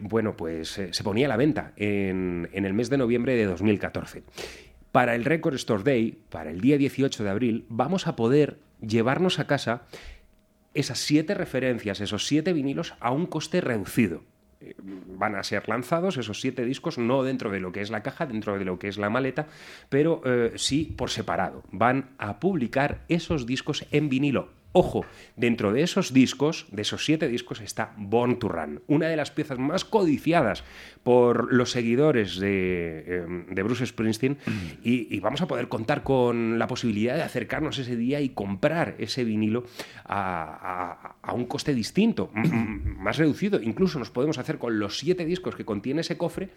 bueno, 0.00 0.36
pues 0.36 0.80
se 0.90 1.04
ponía 1.04 1.26
a 1.26 1.28
la 1.28 1.36
venta 1.36 1.72
en, 1.76 2.48
en 2.52 2.64
el 2.64 2.74
mes 2.74 2.90
de 2.90 2.98
noviembre 2.98 3.36
de 3.36 3.44
2014. 3.44 4.24
Para 4.90 5.14
el 5.14 5.24
Record 5.24 5.54
Store 5.54 5.82
Day, 5.82 6.18
para 6.28 6.50
el 6.50 6.60
día 6.60 6.78
18 6.78 7.22
de 7.22 7.30
abril, 7.30 7.66
vamos 7.68 8.06
a 8.06 8.16
poder 8.16 8.58
llevarnos 8.80 9.38
a 9.38 9.46
casa 9.46 9.82
esas 10.76 10.98
siete 10.98 11.34
referencias, 11.34 12.00
esos 12.00 12.26
siete 12.26 12.52
vinilos 12.52 12.94
a 13.00 13.10
un 13.10 13.26
coste 13.26 13.60
reducido. 13.60 14.22
Eh, 14.60 14.74
Van 14.78 15.34
a 15.34 15.42
ser 15.42 15.68
lanzados 15.68 16.16
esos 16.16 16.40
siete 16.40 16.64
discos, 16.64 16.98
no 16.98 17.22
dentro 17.22 17.50
de 17.50 17.60
lo 17.60 17.72
que 17.72 17.80
es 17.80 17.90
la 17.90 18.02
caja, 18.02 18.26
dentro 18.26 18.58
de 18.58 18.64
lo 18.64 18.78
que 18.78 18.88
es 18.88 18.98
la 18.98 19.10
maleta, 19.10 19.46
pero 19.88 20.22
eh, 20.24 20.52
sí 20.56 20.94
por 20.96 21.10
separado. 21.10 21.62
Van 21.72 22.10
a 22.18 22.40
publicar 22.40 23.04
esos 23.08 23.46
discos 23.46 23.86
en 23.90 24.08
vinilo. 24.08 24.50
Ojo, 24.78 25.06
dentro 25.36 25.72
de 25.72 25.80
esos 25.82 26.12
discos, 26.12 26.66
de 26.70 26.82
esos 26.82 27.02
siete 27.02 27.28
discos, 27.28 27.62
está 27.62 27.94
Born 27.96 28.38
to 28.38 28.48
Run, 28.50 28.82
una 28.88 29.08
de 29.08 29.16
las 29.16 29.30
piezas 29.30 29.58
más 29.58 29.86
codiciadas 29.86 30.64
por 31.02 31.50
los 31.50 31.70
seguidores 31.70 32.38
de, 32.38 33.04
eh, 33.06 33.26
de 33.48 33.62
Bruce 33.62 33.86
Springsteen. 33.86 34.36
Y, 34.84 35.08
y 35.16 35.20
vamos 35.20 35.40
a 35.40 35.46
poder 35.46 35.68
contar 35.68 36.02
con 36.02 36.58
la 36.58 36.66
posibilidad 36.66 37.14
de 37.16 37.22
acercarnos 37.22 37.78
ese 37.78 37.96
día 37.96 38.20
y 38.20 38.28
comprar 38.28 38.96
ese 38.98 39.24
vinilo 39.24 39.64
a, 40.04 41.14
a- 41.22 41.30
a 41.30 41.32
un 41.32 41.46
coste 41.46 41.72
distinto, 41.72 42.30
más 42.34 43.16
reducido. 43.16 43.62
Incluso 43.62 43.98
nos 43.98 44.10
podemos 44.10 44.36
hacer 44.36 44.58
con 44.58 44.78
los 44.78 44.98
siete 44.98 45.24
discos 45.24 45.56
que 45.56 45.64
contiene 45.64 46.02
ese 46.02 46.18
cofre 46.18 46.50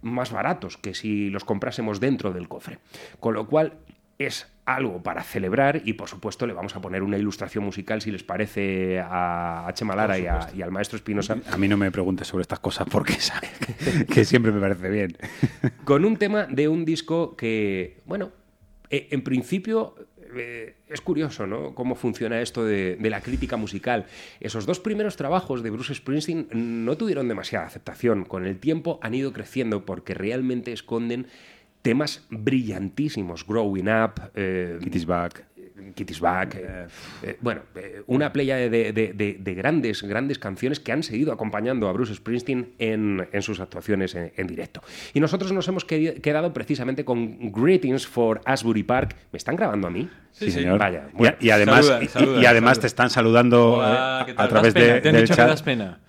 más 0.00 0.30
baratos 0.30 0.76
que 0.76 0.94
si 0.94 1.28
los 1.28 1.44
comprásemos 1.44 1.98
dentro 1.98 2.32
del 2.32 2.46
cofre. 2.46 2.78
Con 3.18 3.34
lo 3.34 3.48
cual 3.48 3.72
es 4.18 4.46
algo 4.66 5.02
para 5.02 5.22
celebrar 5.22 5.82
y 5.84 5.92
por 5.94 6.08
supuesto 6.08 6.46
le 6.46 6.54
vamos 6.54 6.74
a 6.76 6.80
poner 6.80 7.02
una 7.02 7.18
ilustración 7.18 7.64
musical 7.64 8.00
si 8.00 8.10
les 8.10 8.22
parece 8.22 8.98
a, 9.00 9.66
a 9.68 9.74
Chema 9.74 9.94
Lara 9.94 10.18
y, 10.18 10.26
a- 10.26 10.48
y 10.56 10.62
al 10.62 10.70
maestro 10.70 10.96
Espinosa 10.96 11.36
A 11.50 11.58
mí 11.58 11.68
no 11.68 11.76
me 11.76 11.90
preguntes 11.90 12.26
sobre 12.28 12.42
estas 12.42 12.60
cosas 12.60 12.86
porque 12.90 13.12
sabes 13.20 13.50
que 14.12 14.24
siempre 14.24 14.52
me 14.52 14.60
parece 14.60 14.88
bien. 14.88 15.16
con 15.84 16.04
un 16.04 16.16
tema 16.16 16.44
de 16.44 16.68
un 16.68 16.84
disco 16.84 17.36
que, 17.36 18.00
bueno, 18.06 18.32
eh, 18.90 19.08
en 19.10 19.22
principio 19.22 19.94
eh, 20.36 20.76
es 20.88 21.00
curioso, 21.00 21.46
¿no? 21.46 21.74
Cómo 21.74 21.94
funciona 21.94 22.40
esto 22.40 22.64
de, 22.64 22.96
de 22.96 23.10
la 23.10 23.20
crítica 23.20 23.56
musical. 23.56 24.06
Esos 24.40 24.66
dos 24.66 24.80
primeros 24.80 25.16
trabajos 25.16 25.62
de 25.62 25.70
Bruce 25.70 25.94
Springsteen 25.94 26.48
no 26.52 26.96
tuvieron 26.96 27.28
demasiada 27.28 27.66
aceptación. 27.66 28.24
Con 28.24 28.44
el 28.46 28.58
tiempo 28.58 28.98
han 29.02 29.14
ido 29.14 29.32
creciendo 29.32 29.84
porque 29.84 30.14
realmente 30.14 30.72
esconden 30.72 31.26
temas 31.84 32.24
brillantísimos. 32.30 33.46
Growing 33.46 33.88
Up. 33.88 34.14
Eh, 34.34 34.78
Kitty's 34.82 35.04
Back. 35.04 35.44
Kitty's 35.94 36.18
Back. 36.18 36.54
eh, 36.56 36.86
eh, 37.22 37.36
bueno, 37.42 37.60
eh, 37.74 38.02
una 38.06 38.32
playa 38.32 38.56
de, 38.56 38.70
de- 38.70 38.92
de- 39.12 39.36
de 39.38 39.54
grandes, 39.54 40.02
grandes 40.02 40.38
canciones 40.38 40.80
que 40.80 40.92
han 40.92 41.02
seguido 41.02 41.30
acompañando 41.32 41.86
a 41.88 41.92
Bruce 41.92 42.14
Springsteen 42.14 42.70
en, 42.78 43.28
en 43.30 43.42
sus 43.42 43.60
actuaciones 43.60 44.14
en, 44.14 44.32
en 44.36 44.46
directo. 44.46 44.80
Y 45.12 45.20
nosotros 45.20 45.52
nos 45.52 45.68
hemos 45.68 45.84
quedado 45.84 46.52
precisamente 46.54 47.04
con 47.04 47.52
Greetings 47.52 48.06
for 48.06 48.40
Asbury 48.46 48.82
Park. 48.82 49.14
¿Me 49.30 49.36
están 49.36 49.56
grabando 49.56 49.86
a 49.88 49.90
mí? 49.90 50.08
Sí, 50.32 50.50
señor. 50.50 50.78
Vaya. 50.78 51.08
Y- 51.12 51.16
bueno. 51.18 51.36
y, 51.38 51.50
además, 51.50 51.84
Saluda, 51.86 52.02
y- 52.04 52.08
saluda, 52.08 52.40
y 52.42 52.46
además 52.46 52.70
saluda. 52.76 52.80
te 52.80 52.86
están 52.86 53.10
saludando 53.10 53.82
a 53.82 54.24
través 54.48 54.72
pena, 54.72 54.94
de, 54.94 55.00
te 55.02 55.08
han 55.10 55.14
del 55.16 55.22
dicho 55.24 55.34
que 55.34 55.36
chat. 55.36 55.48
das 55.48 55.62
pena. 55.62 56.00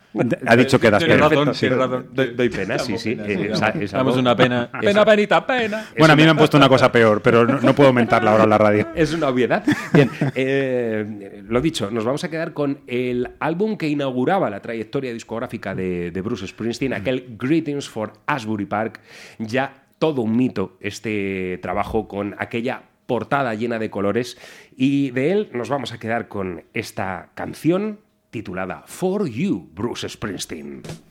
Ha 0.46 0.56
dicho 0.56 0.80
que 0.80 0.90
das 0.92 1.04
pena. 1.04 1.28
Doy 1.30 2.50
pena, 2.50 2.80
sí, 2.80 2.98
sí. 2.98 3.18
Eh, 3.20 3.54
damos 3.92 4.18
una 4.18 4.36
pena. 4.36 4.70
Pena, 4.82 5.04
penita, 5.04 5.46
pena. 5.46 5.88
Bueno, 5.98 6.14
a 6.14 6.16
mí 6.16 6.24
me 6.24 6.30
han 6.30 6.38
puesto 6.38 6.58
una 6.58 6.70
cosa 6.70 6.92
peor, 6.92 7.22
pero 7.22 7.46
no, 7.46 7.76
puedo 7.76 7.90
aumentarla 7.90 8.32
ahora 8.32 8.44
en 8.44 8.50
la 8.50 8.58
radio. 8.58 8.88
Es 8.96 9.14
una 9.14 9.30
obviedad. 9.30 9.64
Bien, 9.94 10.10
eh, 10.36 11.44
lo 11.48 11.62
dicho, 11.62 11.90
nos 11.90 12.06
vamos 12.06 12.24
a 12.24 12.30
quedar 12.30 12.54
con 12.54 12.82
el 12.88 13.32
álbum 13.40 13.78
que 13.78 13.88
inauguraba 13.88 14.50
la 14.50 14.62
trayectoria 14.62 15.12
discográfica 15.14 15.74
de, 15.74 16.12
de 16.12 16.22
Bruce 16.22 16.48
Springsteen, 16.48 16.94
aquel 16.94 17.36
Greetings 17.38 17.90
for 17.90 18.14
Asbury 18.26 18.66
Park, 18.66 19.00
ya 19.40 19.86
todo 20.00 20.22
un 20.22 20.36
mito 20.36 20.78
este 20.82 21.60
trabajo 21.62 22.08
con 22.08 22.36
aquella 22.38 22.84
portada 23.06 23.54
llena 23.54 23.80
de 23.80 23.90
colores 23.90 24.38
y 24.76 25.12
de 25.12 25.32
él 25.32 25.50
nos 25.54 25.70
vamos 25.70 25.94
a 25.94 26.00
quedar 26.00 26.28
con 26.28 26.64
esta 26.74 27.30
canción 27.36 28.00
titulada 28.36 28.84
For 28.86 29.30
You, 29.30 29.70
Bruce 29.74 30.10
Springsteen. 30.10 31.05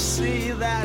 see 0.00 0.50
that 0.52 0.79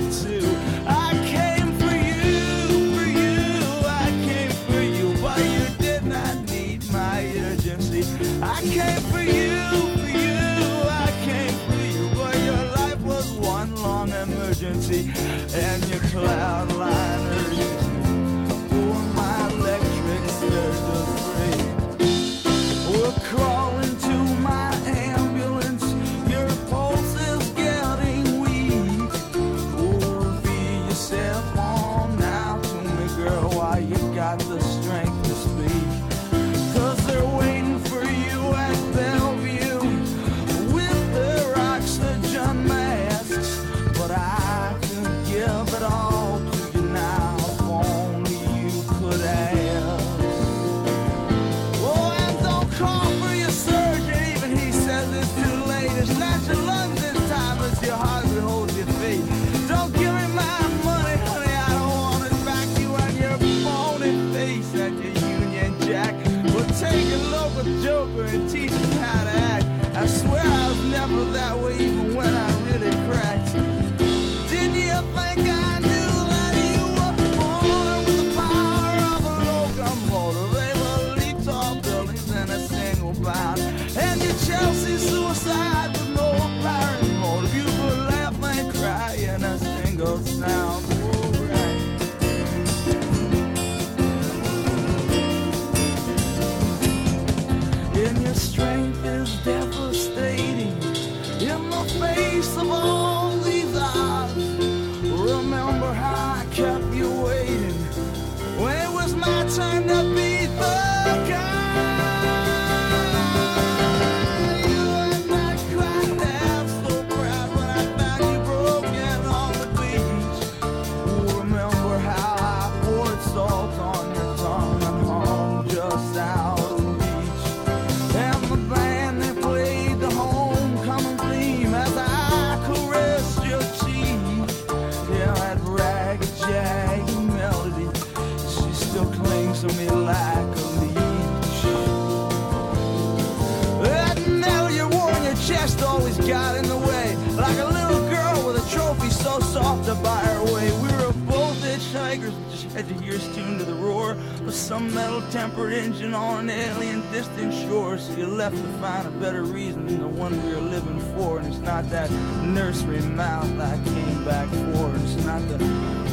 ears 153.05 153.27
tuned 153.35 153.59
to 153.59 153.65
the 153.65 153.73
roar 153.73 154.11
of 154.11 154.53
some 154.53 154.93
metal-tempered 154.93 155.73
engine 155.73 156.13
on 156.13 156.49
an 156.49 156.49
alien 156.49 157.01
distant 157.11 157.53
shore. 157.53 157.97
So 157.97 158.13
you're 158.13 158.27
left 158.27 158.55
to 158.55 158.67
find 158.79 159.07
a 159.07 159.11
better 159.11 159.43
reason 159.43 159.85
than 159.85 159.99
the 159.99 160.07
one 160.07 160.31
we 160.45 160.53
are 160.53 160.61
living 160.61 160.99
for. 161.15 161.39
And 161.39 161.47
it's 161.47 161.59
not 161.59 161.89
that 161.89 162.09
nursery 162.43 163.01
mouth 163.01 163.59
I 163.59 163.79
came 163.83 164.25
back 164.25 164.49
for. 164.49 164.91
It's 165.03 165.23
not 165.25 165.41
the 165.47 165.57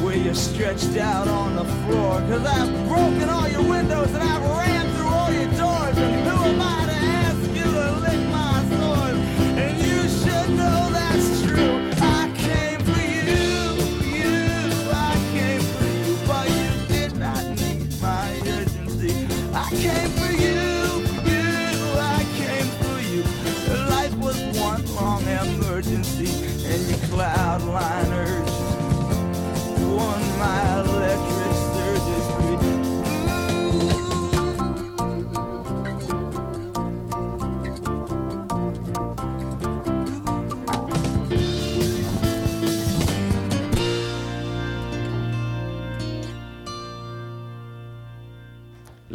way 0.04 0.18
you're 0.18 0.34
stretched 0.34 0.96
out 0.96 1.28
on 1.28 1.56
the 1.56 1.64
floor. 1.64 2.20
Cause 2.28 2.44
I've 2.44 2.88
broken 2.88 3.28
all 3.28 3.48
your 3.48 3.62
windows 3.62 4.08
and 4.08 4.22
I've 4.22 4.42
rammed 4.42 4.94
through 4.96 5.06
all 5.06 5.32
your 5.32 5.50
doors. 5.52 5.98
And 5.98 6.28
who 6.28 6.44
am 6.44 6.60
I? 6.60 6.81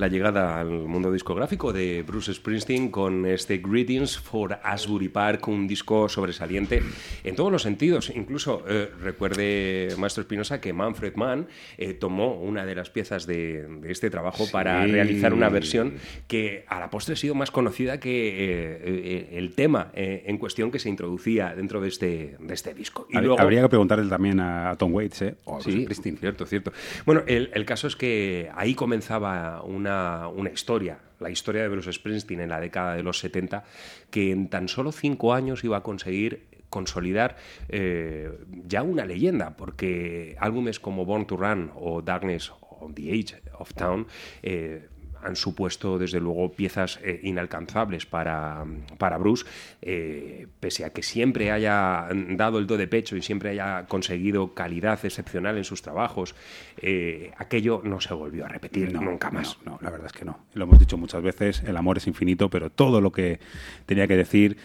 La 0.08 0.14
llegada 0.14 0.62
al 0.62 0.70
mundo 0.70 1.12
discográfico 1.12 1.74
de 1.74 2.02
Bruce 2.08 2.34
Springsteen 2.34 2.90
con 2.92 3.26
este 3.26 3.58
Greetings 3.58 4.18
for 4.18 4.58
Asbury 4.64 5.10
Park, 5.10 5.46
un 5.50 5.68
disco 5.68 6.08
sobresaliente 6.08 6.82
en 7.26 7.36
todos 7.36 7.52
los 7.52 7.62
sentidos. 7.64 8.10
Incluso 8.16 8.64
eh, 8.70 8.90
recuerde, 9.02 9.90
Maestro 9.98 10.22
Espinosa, 10.22 10.62
que 10.62 10.72
Manfred 10.72 11.16
Mann 11.16 11.48
eh, 11.78 11.94
tomó 11.94 12.36
una 12.40 12.66
de 12.66 12.76
las 12.76 12.90
piezas 12.90 13.28
de, 13.28 13.68
de 13.82 13.92
este 13.92 14.10
trabajo 14.10 14.46
para 14.50 14.86
Sí. 14.86 14.92
realizar 14.94 15.34
una 15.34 15.50
versión 15.50 15.96
que 16.28 16.64
a 16.70 16.80
la 16.80 16.90
postre 16.90 17.14
ha 17.14 17.18
sido 17.18 17.36
más 17.36 17.52
conocida 17.52 18.00
que 18.00 18.30
eh, 18.30 18.82
eh, 18.86 19.30
el 19.34 19.56
tema 19.56 19.92
eh, 19.94 20.24
en 20.28 20.38
cuestión 20.38 20.72
que 20.72 20.80
se 20.80 20.88
introducía 20.88 21.54
dentro 21.54 21.82
de 21.82 21.90
este, 21.90 22.38
de 22.40 22.54
este 22.54 22.74
disco. 22.74 23.08
Y 23.10 23.18
luego- 23.18 23.42
Habría 23.42 23.62
que 23.64 23.70
preguntarle 23.70 24.08
también 24.08 24.40
a, 24.40 24.70
a 24.70 24.76
Tom 24.78 24.94
Waits, 24.94 25.22
¿eh? 25.24 25.36
O 25.44 25.56
a 25.56 25.58
Bruce 25.58 25.72
Sí, 25.72 25.82
Springsteen. 25.82 26.18
cierto, 26.18 26.46
cierto. 26.46 26.72
Bueno, 27.06 27.24
el, 27.28 27.50
el 27.54 27.66
caso 27.66 27.88
es 27.88 27.98
que 27.98 28.50
ahí 28.56 28.74
comenzaba 28.74 29.62
una, 29.64 29.97
una 30.36 30.49
historia, 30.49 30.99
la 31.19 31.30
historia 31.30 31.61
de 31.64 31.69
Bruce 31.69 31.91
Springsteen 31.91 32.41
en 32.41 32.49
la 32.49 32.60
década 32.60 32.95
de 32.95 33.03
los 33.03 33.19
70, 33.19 33.64
que 34.10 34.32
en 34.32 34.49
tan 34.49 34.68
solo 34.68 34.91
cinco 34.91 35.34
años 35.34 35.64
iba 35.64 35.78
a 35.78 35.84
conseguir 35.84 36.48
consolidar 36.69 37.38
eh, 37.69 38.32
ya 38.65 38.84
una 38.84 39.06
leyenda, 39.06 39.56
porque 39.56 40.36
álbumes 40.40 40.80
como 40.80 41.06
Born 41.06 41.26
to 41.26 41.38
Run 41.38 41.72
o 41.76 42.02
Darkness 42.02 42.52
on 42.80 42.94
the 42.94 43.11
Age 43.11 43.41
of 43.57 43.74
Town 43.74 44.07
eh, 44.44 44.88
han 45.23 45.35
supuesto 45.35 45.98
desde 45.98 46.19
luego 46.19 46.52
piezas 46.52 46.99
eh, 47.03 47.19
inalcanzables 47.23 48.06
para, 48.06 48.65
para 48.98 49.18
Bruce, 49.18 49.45
eh, 49.81 50.48
pese 50.60 50.85
a 50.85 50.91
que 50.91 51.03
siempre 51.03 51.52
haya 51.52 52.07
dado 52.30 52.60
el 52.60 52.68
do 52.68 52.77
de 52.77 52.88
pecho 52.88 53.15
y 53.15 53.22
siempre 53.22 53.52
haya 53.52 53.85
conseguido 53.88 54.53
calidad 54.53 55.03
excepcional 55.03 55.57
en 55.57 55.64
sus 55.64 55.81
trabajos, 55.81 56.35
eh, 56.81 57.31
aquello 57.38 57.81
no 57.84 57.99
se 58.02 58.14
volvió 58.14 58.45
a 58.45 58.49
repetir 58.49 58.94
No, 58.94 59.02
nunca 59.02 59.31
más. 59.31 59.57
No, 59.65 59.73
no, 59.73 59.80
la 59.81 59.89
verdad 59.89 60.07
es 60.07 60.14
que 60.14 60.26
no. 60.26 60.39
Lo 60.53 60.64
hemos 60.64 60.80
dicho 60.80 60.98
muchas 60.98 61.22
veces, 61.22 61.64
el 61.64 61.77
amor 61.77 61.98
es 61.98 62.07
infinito, 62.07 62.49
pero 62.49 62.69
todo 62.69 63.02
lo 63.02 63.11
que 63.11 63.39
tenía 63.85 64.07
que 64.07 64.18
decir 64.18 64.57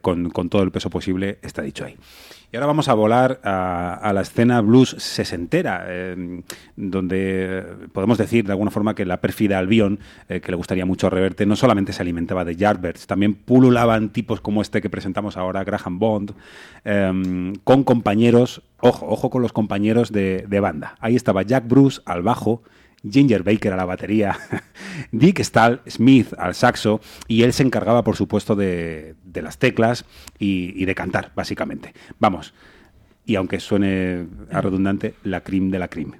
con, 0.00 0.30
con 0.30 0.48
todo 0.48 0.62
el 0.62 0.72
peso 0.72 0.90
posible 0.90 1.38
está 1.42 1.62
dicho 1.62 1.84
ahí. 1.84 1.96
Y 2.52 2.56
ahora 2.56 2.66
vamos 2.66 2.88
a 2.88 2.94
volar 2.94 3.40
a, 3.42 4.12
la 4.14 4.20
escena 4.20 4.60
blues 4.60 4.94
sesentera, 4.98 5.84
eh, 5.88 6.42
donde 6.76 7.64
podemos 7.92 8.18
decir 8.18 8.44
de 8.44 8.52
alguna 8.52 8.70
forma 8.70 8.94
que 8.94 9.04
la 9.04 9.20
pérfida 9.20 9.58
Albion, 9.58 9.98
eh, 10.28 10.40
que 10.40 10.52
le 10.52 10.56
gustaría 10.56 10.86
mucho 10.86 11.10
Reverte, 11.10 11.44
no 11.44 11.56
solamente 11.56 11.92
se 11.92 12.02
alimentaba 12.02 12.44
de 12.44 12.54
Yardbirds, 12.54 13.06
también 13.06 13.34
pululaban 13.34 14.10
tipos 14.10 14.40
como 14.40 14.62
este 14.62 14.80
que 14.80 14.88
presentamos 14.88 15.36
ahora, 15.36 15.64
Graham 15.64 15.98
Bond, 15.98 16.32
eh, 16.84 17.52
con 17.64 17.82
compañeros, 17.82 18.62
ojo, 18.80 19.06
ojo 19.08 19.28
con 19.28 19.42
los 19.42 19.52
compañeros 19.52 20.12
de, 20.12 20.44
de 20.48 20.60
banda. 20.60 20.94
Ahí 21.00 21.16
estaba 21.16 21.42
Jack 21.42 21.66
Bruce 21.66 22.00
al 22.04 22.22
bajo, 22.22 22.62
Ginger 23.08 23.42
Baker 23.42 23.72
a 23.72 23.76
la 23.76 23.84
batería, 23.84 24.36
Dick 25.12 25.40
Stahl 25.40 25.80
Smith 25.88 26.32
al 26.38 26.54
saxo 26.54 27.00
y 27.28 27.42
él 27.42 27.52
se 27.52 27.62
encargaba, 27.62 28.02
por 28.02 28.16
supuesto, 28.16 28.56
de, 28.56 29.14
las 29.34 29.58
teclas 29.58 30.04
y, 30.38 30.84
de 30.84 30.94
cantar, 30.94 31.32
básicamente. 31.34 31.92
Vamos, 32.18 32.54
y 33.24 33.36
aunque 33.36 33.60
suene 33.60 34.26
redundante, 34.50 35.14
la 35.24 35.42
crim 35.42 35.70
de 35.70 35.78
la 35.78 35.88
crim. 35.88 36.12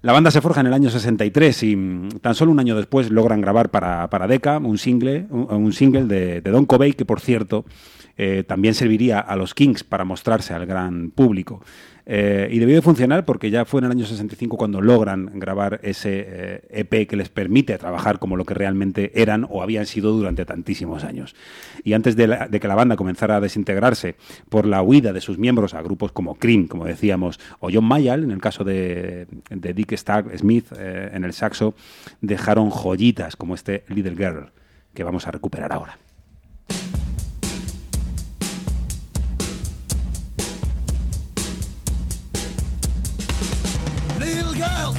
La 0.00 0.12
banda 0.12 0.30
se 0.30 0.40
forja 0.40 0.60
en 0.60 0.68
el 0.68 0.74
año 0.74 0.90
63 0.90 1.62
y 1.64 1.76
mm, 1.76 2.08
tan 2.20 2.34
solo 2.34 2.52
un 2.52 2.60
año 2.60 2.76
después 2.76 3.10
logran 3.10 3.40
grabar 3.40 3.70
para, 3.70 4.08
para 4.10 4.28
Decca 4.28 4.58
un 4.58 4.78
single, 4.78 5.26
un, 5.30 5.72
single 5.72 6.04
de, 6.04 6.40
de 6.40 6.50
Don 6.50 6.66
Covey 6.66 6.92
que, 6.92 7.04
por 7.04 7.20
cierto, 7.20 7.64
eh, 8.20 8.42
también 8.42 8.74
serviría 8.74 9.20
a 9.20 9.36
los 9.36 9.54
Kings 9.54 9.84
para 9.84 10.04
mostrarse 10.04 10.52
al 10.52 10.66
gran 10.66 11.10
público. 11.12 11.62
Eh, 12.10 12.48
y 12.50 12.58
debió 12.58 12.74
de 12.74 12.80
funcionar 12.80 13.26
porque 13.26 13.50
ya 13.50 13.66
fue 13.66 13.80
en 13.80 13.84
el 13.84 13.90
año 13.90 14.06
65 14.06 14.56
cuando 14.56 14.80
logran 14.80 15.30
grabar 15.34 15.78
ese 15.82 16.24
eh, 16.26 16.60
EP 16.70 17.06
que 17.06 17.16
les 17.16 17.28
permite 17.28 17.76
trabajar 17.76 18.18
como 18.18 18.34
lo 18.38 18.46
que 18.46 18.54
realmente 18.54 19.12
eran 19.20 19.46
o 19.50 19.62
habían 19.62 19.84
sido 19.84 20.12
durante 20.12 20.46
tantísimos 20.46 21.04
años. 21.04 21.36
Y 21.84 21.92
antes 21.92 22.16
de, 22.16 22.26
la- 22.26 22.48
de 22.48 22.60
que 22.60 22.66
la 22.68 22.74
banda 22.74 22.96
comenzara 22.96 23.36
a 23.36 23.40
desintegrarse 23.40 24.14
por 24.48 24.64
la 24.64 24.80
huida 24.80 25.12
de 25.12 25.20
sus 25.20 25.36
miembros 25.36 25.74
a 25.74 25.82
grupos 25.82 26.10
como 26.12 26.36
Cream, 26.36 26.66
como 26.66 26.86
decíamos, 26.86 27.38
o 27.60 27.68
John 27.70 27.84
Mayall, 27.84 28.24
en 28.24 28.30
el 28.30 28.40
caso 28.40 28.64
de, 28.64 29.26
de 29.50 29.74
Dick 29.74 29.92
Stark 29.92 30.30
Smith 30.38 30.64
eh, 30.78 31.10
en 31.12 31.24
el 31.24 31.34
saxo, 31.34 31.74
dejaron 32.22 32.70
joyitas 32.70 33.36
como 33.36 33.54
este 33.54 33.84
Little 33.88 34.16
Girl, 34.16 34.50
que 34.94 35.04
vamos 35.04 35.26
a 35.26 35.30
recuperar 35.30 35.74
ahora. 35.74 35.98
Girl. 44.58 44.92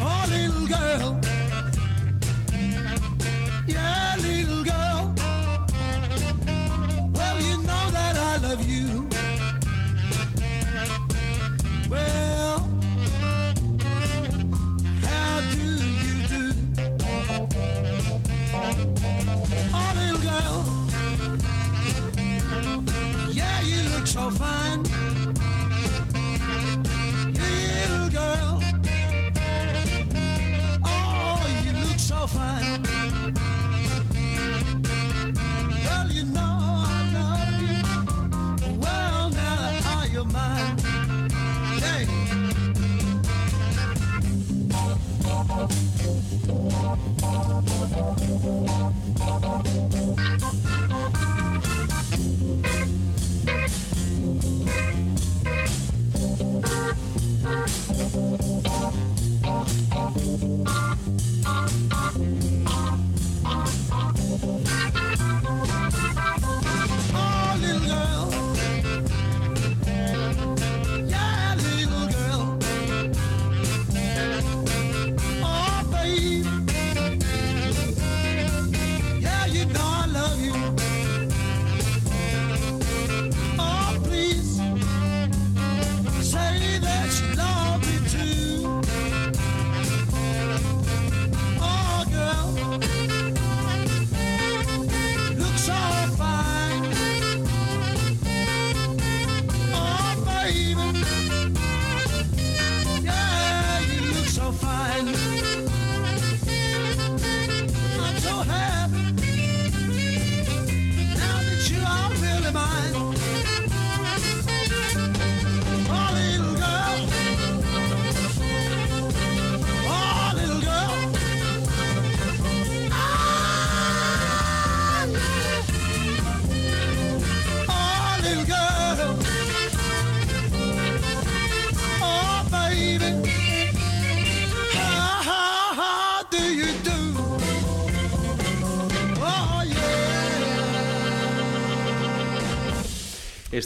Oh, 0.00 0.24
little 0.28 0.66
girl. 0.68 1.20
Yeah, 3.66 4.09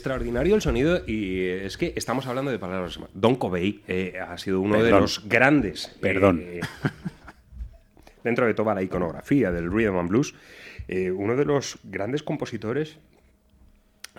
Extraordinario 0.05 0.55
el 0.55 0.61
sonido 0.61 1.01
y 1.07 1.47
es 1.49 1.79
que 1.79 1.95
estamos 1.97 2.27
hablando 2.27 2.51
de 2.51 2.59
palabras. 2.59 3.01
Don 3.15 3.37
Covey 3.37 3.83
eh, 3.89 4.19
ha 4.21 4.37
sido 4.37 4.61
uno 4.61 4.77
de 4.77 4.83
Perdón. 4.83 5.01
los 5.01 5.27
grandes. 5.27 5.97
Perdón. 5.99 6.43
eh, 6.45 6.61
dentro 8.23 8.45
de 8.45 8.53
toda 8.53 8.75
la 8.75 8.83
iconografía 8.83 9.51
del 9.51 9.73
rhythm 9.73 9.97
and 9.97 10.11
blues, 10.11 10.35
eh, 10.89 11.11
uno 11.11 11.37
de 11.37 11.47
los 11.47 11.79
grandes 11.85 12.23
compositores 12.23 12.99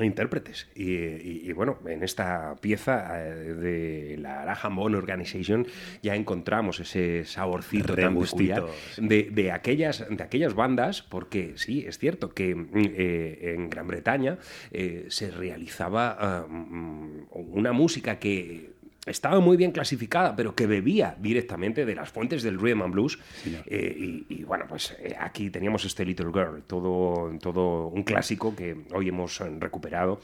intérpretes. 0.04 0.68
Y, 0.76 0.94
y- 0.94 1.42
y, 1.46 1.52
bueno, 1.54 1.78
en 1.88 2.04
esta 2.04 2.56
pieza 2.60 3.14
eh, 3.18 3.34
de 3.54 4.18
la 4.18 4.42
Graham 4.44 4.76
Bone 4.76 4.98
Organization 4.98 5.66
ya 6.02 6.16
encontramos 6.16 6.80
ese 6.80 7.24
saborcito 7.26 7.96
tan 7.96 8.14
peculiar 8.32 8.64
de, 8.98 9.30
de 9.32 9.52
aquellas, 9.52 10.06
de 10.10 10.24
aquellas 10.24 10.54
bandas, 10.54 11.02
porque 11.02 11.54
sí, 11.56 11.86
es 11.88 11.98
cierto 11.98 12.34
que 12.34 12.56
mm, 12.56 12.70
eh, 12.76 13.54
en 13.56 13.70
Gran 13.70 13.88
Bretaña 13.88 14.38
eh, 14.72 15.06
se 15.10 15.32
realizaba 15.32 16.18
ah, 16.20 16.46
mm, 16.48 17.28
una 17.32 17.72
música 17.72 18.20
que 18.20 18.75
estaba 19.06 19.40
muy 19.40 19.58
bien 19.58 19.72
clasificada, 19.72 20.36
pero 20.36 20.56
que 20.56 20.66
bebía 20.68 21.16
directamente 21.20 21.86
de 21.86 21.96
las 21.96 22.10
fuentes 22.10 22.44
del 22.44 22.60
rhythm 22.60 22.82
and 22.82 22.94
blues. 22.94 23.20
Eh, 23.66 23.96
y, 23.98 24.26
y, 24.30 24.44
bueno, 24.44 24.66
pues 24.68 24.96
eh, 25.00 25.16
aquí 25.20 25.50
teníamos 25.50 25.86
este 25.86 26.06
Little 26.06 26.32
Girl, 26.34 26.64
todo, 26.66 27.32
todo 27.40 27.88
un 27.88 28.04
clásico 28.04 28.56
que 28.56 28.76
hoy 28.94 29.10
hemos 29.10 29.40
eh, 29.42 29.46
recuperado. 29.60 30.20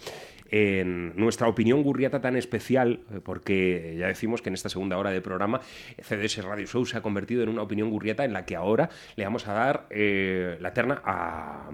En 0.53 1.15
nuestra 1.15 1.47
opinión 1.47 1.81
gurriata 1.81 2.19
tan 2.19 2.35
especial, 2.35 2.99
porque 3.23 3.95
ya 3.97 4.07
decimos 4.07 4.41
que 4.41 4.49
en 4.49 4.55
esta 4.55 4.67
segunda 4.67 4.97
hora 4.97 5.09
de 5.11 5.21
programa 5.21 5.61
CDS 6.01 6.43
Radio 6.43 6.67
Show 6.67 6.85
se 6.85 6.97
ha 6.97 7.01
convertido 7.01 7.41
en 7.43 7.47
una 7.49 7.61
opinión 7.61 7.89
gurriata 7.89 8.25
en 8.25 8.33
la 8.33 8.45
que 8.45 8.57
ahora 8.57 8.89
le 9.15 9.23
vamos 9.23 9.47
a 9.47 9.53
dar 9.53 9.85
eh, 9.89 10.57
la 10.59 10.73
terna 10.73 11.01
a, 11.05 11.69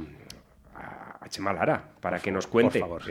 a, 0.75 1.17
a 1.21 1.29
Chema 1.29 1.53
Lara 1.53 1.89
para 1.99 2.19
que 2.19 2.31
nos 2.31 2.45
cuente. 2.45 2.79
favor. 2.79 3.01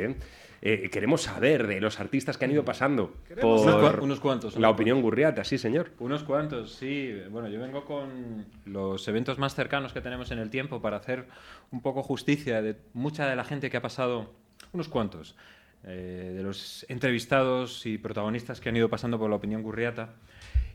¿Eh? 0.63 0.89
Queremos 0.91 1.23
saber 1.23 1.67
de 1.67 1.81
los 1.81 2.01
artistas 2.01 2.37
que 2.39 2.45
han 2.45 2.51
ido 2.51 2.65
pasando 2.65 3.15
Queremos 3.29 3.63
por 3.63 3.69
unos 3.75 3.95
cua- 3.95 4.03
unos 4.03 4.21
cuantos, 4.21 4.57
la 4.57 4.71
opinión 4.71 5.03
gurriata, 5.03 5.45
sí 5.45 5.59
señor. 5.59 5.91
Unos 5.99 6.23
cuantos, 6.25 6.73
sí. 6.75 7.15
Bueno, 7.31 7.49
yo 7.49 7.61
vengo 7.61 7.85
con 7.85 8.47
los 8.65 9.07
eventos 9.09 9.39
más 9.39 9.55
cercanos 9.55 9.93
que 9.93 10.01
tenemos 10.01 10.31
en 10.31 10.39
el 10.39 10.51
tiempo 10.51 10.81
para 10.81 10.97
hacer 10.97 11.27
un 11.71 11.81
poco 11.83 12.03
justicia 12.03 12.63
de 12.63 12.77
mucha 12.95 13.29
de 13.29 13.37
la 13.37 13.45
gente 13.45 13.71
que 13.71 13.77
ha 13.77 13.83
pasado, 13.83 14.33
unos 14.73 14.89
cuantos, 14.89 15.37
eh, 15.85 16.33
de 16.37 16.43
los 16.43 16.85
entrevistados 16.89 17.87
y 17.87 17.99
protagonistas 17.99 18.61
que 18.61 18.69
han 18.69 18.77
ido 18.77 18.89
pasando 18.89 19.19
por 19.19 19.31
la 19.31 19.37
opinión 19.37 19.63
gurriata. 19.63 20.15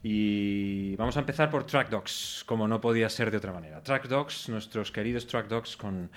Y 0.04 0.96
vamos 0.96 1.16
a 1.18 1.20
empezar 1.20 1.52
por 1.52 1.66
Track 1.66 1.90
Dogs, 1.90 2.44
como 2.48 2.68
no 2.68 2.82
podía 2.82 3.08
ser 3.10 3.30
de 3.30 3.38
otra 3.38 3.54
manera. 3.54 3.84
Track 3.84 4.08
Dogs, 4.08 4.50
nuestros 4.50 4.92
queridos 4.92 5.28
Track 5.28 5.48
Dogs 5.48 5.78
con 5.78 6.10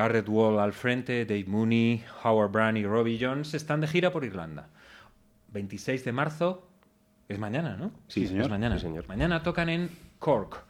Garrett 0.00 0.30
Wall 0.30 0.58
al 0.58 0.72
frente, 0.72 1.26
Dave 1.26 1.44
Mooney, 1.46 2.02
Howard 2.24 2.50
Brand 2.50 2.78
y 2.78 2.86
Robbie 2.86 3.18
Jones 3.20 3.52
están 3.52 3.82
de 3.82 3.86
gira 3.86 4.10
por 4.10 4.24
Irlanda. 4.24 4.70
26 5.52 6.06
de 6.06 6.12
marzo 6.12 6.66
es 7.28 7.38
mañana, 7.38 7.76
¿no? 7.76 7.92
Sí, 8.08 8.26
señor. 8.26 8.44
Es 8.44 8.48
mañana. 8.48 8.76
Sí, 8.76 8.86
señor. 8.86 9.06
Mañana 9.08 9.42
tocan 9.42 9.68
en 9.68 9.90
Cork. 10.18 10.64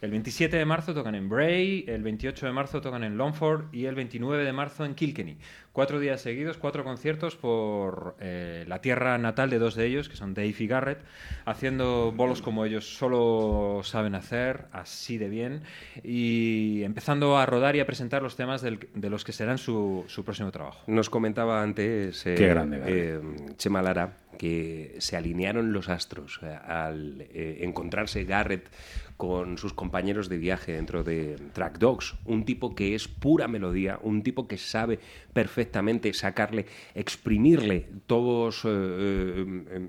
El 0.00 0.10
27 0.12 0.56
de 0.56 0.64
marzo 0.64 0.94
tocan 0.94 1.14
en 1.14 1.28
Bray, 1.28 1.84
el 1.88 2.02
28 2.02 2.46
de 2.46 2.52
marzo 2.52 2.80
tocan 2.80 3.04
en 3.04 3.18
Longford 3.18 3.66
y 3.70 3.84
el 3.84 3.94
29 3.94 4.44
de 4.44 4.52
marzo 4.54 4.86
en 4.86 4.94
Kilkenny. 4.94 5.36
Cuatro 5.72 6.00
días 6.00 6.20
seguidos, 6.20 6.56
cuatro 6.56 6.82
conciertos 6.82 7.36
por 7.36 8.16
eh, 8.18 8.64
la 8.66 8.80
tierra 8.80 9.16
natal 9.18 9.50
de 9.50 9.60
dos 9.60 9.76
de 9.76 9.86
ellos, 9.86 10.08
que 10.08 10.16
son 10.16 10.34
Dave 10.34 10.52
y 10.58 10.66
Garrett, 10.66 10.98
haciendo 11.44 12.10
bolos 12.10 12.42
como 12.42 12.64
ellos 12.64 12.96
solo 12.96 13.80
saben 13.84 14.16
hacer, 14.16 14.64
así 14.72 15.16
de 15.16 15.28
bien, 15.28 15.62
y 16.02 16.82
empezando 16.82 17.38
a 17.38 17.46
rodar 17.46 17.76
y 17.76 17.80
a 17.80 17.86
presentar 17.86 18.20
los 18.20 18.34
temas 18.34 18.62
del- 18.62 18.88
de 18.94 19.10
los 19.10 19.22
que 19.22 19.30
serán 19.30 19.58
su, 19.58 20.04
su 20.08 20.24
próximo 20.24 20.50
trabajo. 20.50 20.80
Nos 20.88 21.08
comentaba 21.08 21.62
antes 21.62 22.26
eh, 22.26 22.34
Qué 22.36 22.48
grande, 22.48 22.82
eh, 22.86 23.20
Chema 23.56 23.80
Lara 23.80 24.16
que 24.38 24.96
se 25.00 25.16
alinearon 25.18 25.72
los 25.74 25.88
astros 25.90 26.40
eh, 26.42 26.46
al 26.66 27.20
eh, 27.30 27.58
encontrarse 27.60 28.24
Garrett 28.24 28.70
con 29.18 29.58
sus 29.58 29.74
compañeros 29.74 30.30
de 30.30 30.38
viaje 30.38 30.72
dentro 30.72 31.02
de 31.04 31.36
Track 31.52 31.76
Dogs, 31.78 32.14
un 32.24 32.46
tipo 32.46 32.74
que 32.74 32.94
es 32.94 33.06
pura 33.06 33.48
melodía, 33.48 33.98
un 34.02 34.22
tipo 34.22 34.48
que 34.48 34.56
sabe 34.56 34.98
perfectamente 35.34 35.59
sacarle, 36.12 36.66
exprimirle 36.94 37.88
todos, 38.06 38.64
eh, 38.64 38.68
eh, 38.68 39.64
eh, 39.70 39.88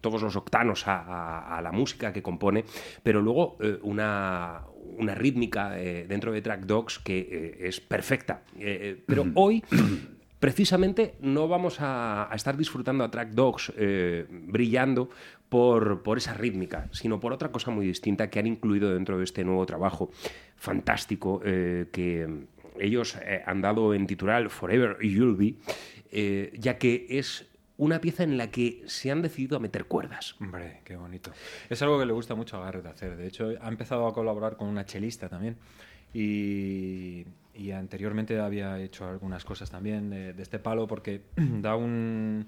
todos 0.00 0.22
los 0.22 0.36
octanos 0.36 0.86
a, 0.88 0.98
a- 1.00 1.58
a 1.58 1.62
la 1.62 1.72
música 1.72 2.12
que 2.12 2.22
compone, 2.22 2.64
pero 3.02 3.20
luego 3.20 3.56
eh, 3.60 3.78
una, 3.82 4.62
una 4.98 5.14
rítmica 5.14 5.78
eh, 5.80 6.06
dentro 6.08 6.32
de 6.32 6.42
Track 6.42 6.62
Dogs 6.66 6.98
que 6.98 7.56
es 7.60 7.80
perfecta. 7.80 8.42
Pero 9.06 9.26
hoy 9.34 9.62
precisamente 10.38 11.14
no 11.20 11.48
vamos 11.48 11.80
a, 11.80 12.32
a 12.32 12.34
estar 12.34 12.56
disfrutando 12.56 13.04
a 13.04 13.10
Track 13.10 13.30
Dogs 13.30 13.72
eh, 13.76 14.26
brillando 14.30 15.10
por, 15.48 16.02
por 16.02 16.16
esa 16.18 16.32
rítmica, 16.34 16.88
sino 16.92 17.18
por 17.20 17.32
otra 17.32 17.50
cosa 17.50 17.70
muy 17.70 17.84
distinta 17.86 18.30
que 18.30 18.38
han 18.38 18.46
incluido 18.46 18.94
dentro 18.94 19.18
de 19.18 19.24
este 19.24 19.44
nuevo 19.44 19.66
trabajo 19.66 20.10
fantástico 20.56 21.40
eh, 21.44 21.86
que 21.92 22.46
ellos 22.80 23.16
eh, 23.22 23.42
han 23.46 23.60
dado 23.60 23.94
en 23.94 24.06
titular 24.06 24.48
Forever 24.50 24.98
You'll 25.00 25.36
Be, 25.36 25.54
eh, 26.10 26.52
ya 26.58 26.78
que 26.78 27.06
es 27.10 27.46
una 27.76 28.00
pieza 28.00 28.22
en 28.24 28.36
la 28.36 28.50
que 28.50 28.82
se 28.86 29.10
han 29.10 29.22
decidido 29.22 29.56
a 29.56 29.60
meter 29.60 29.86
cuerdas. 29.86 30.36
Hombre, 30.40 30.80
qué 30.84 30.96
bonito. 30.96 31.32
Es 31.70 31.80
algo 31.82 31.98
que 31.98 32.04
le 32.06 32.12
gusta 32.12 32.34
mucho 32.34 32.58
a 32.58 32.64
Garrett 32.64 32.86
hacer. 32.86 33.16
De 33.16 33.26
hecho, 33.26 33.54
ha 33.60 33.68
empezado 33.68 34.06
a 34.06 34.12
colaborar 34.12 34.56
con 34.56 34.68
una 34.68 34.84
chelista 34.84 35.28
también. 35.28 35.56
Y, 36.12 37.24
y 37.54 37.70
anteriormente 37.70 38.38
había 38.38 38.78
hecho 38.80 39.08
algunas 39.08 39.44
cosas 39.44 39.70
también 39.70 40.10
de, 40.10 40.32
de 40.34 40.42
este 40.42 40.58
palo 40.58 40.86
porque 40.86 41.22
da 41.36 41.76
un, 41.76 42.46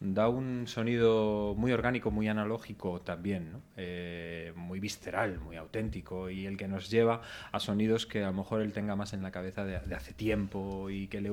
da 0.00 0.28
un 0.30 0.66
sonido 0.66 1.54
muy 1.56 1.72
orgánico, 1.72 2.10
muy 2.10 2.26
analógico 2.26 3.02
también, 3.02 3.52
¿no? 3.52 3.60
Eh, 3.76 4.54
muy 4.56 4.80
visceral, 4.80 5.38
muy 5.38 5.56
auténtico 5.56 6.30
y 6.30 6.46
el 6.46 6.56
que 6.56 6.68
nos 6.68 6.90
lleva 6.90 7.20
a 7.52 7.60
sonidos 7.60 8.06
que 8.06 8.24
a 8.24 8.28
lo 8.28 8.32
mejor 8.32 8.62
él 8.62 8.72
tenga 8.72 8.96
más 8.96 9.12
en 9.12 9.22
la 9.22 9.30
cabeza 9.30 9.64
de, 9.64 9.78
de 9.78 9.94
hace 9.94 10.14
tiempo 10.14 10.88
y 10.88 11.08
que 11.08 11.20
le, 11.20 11.30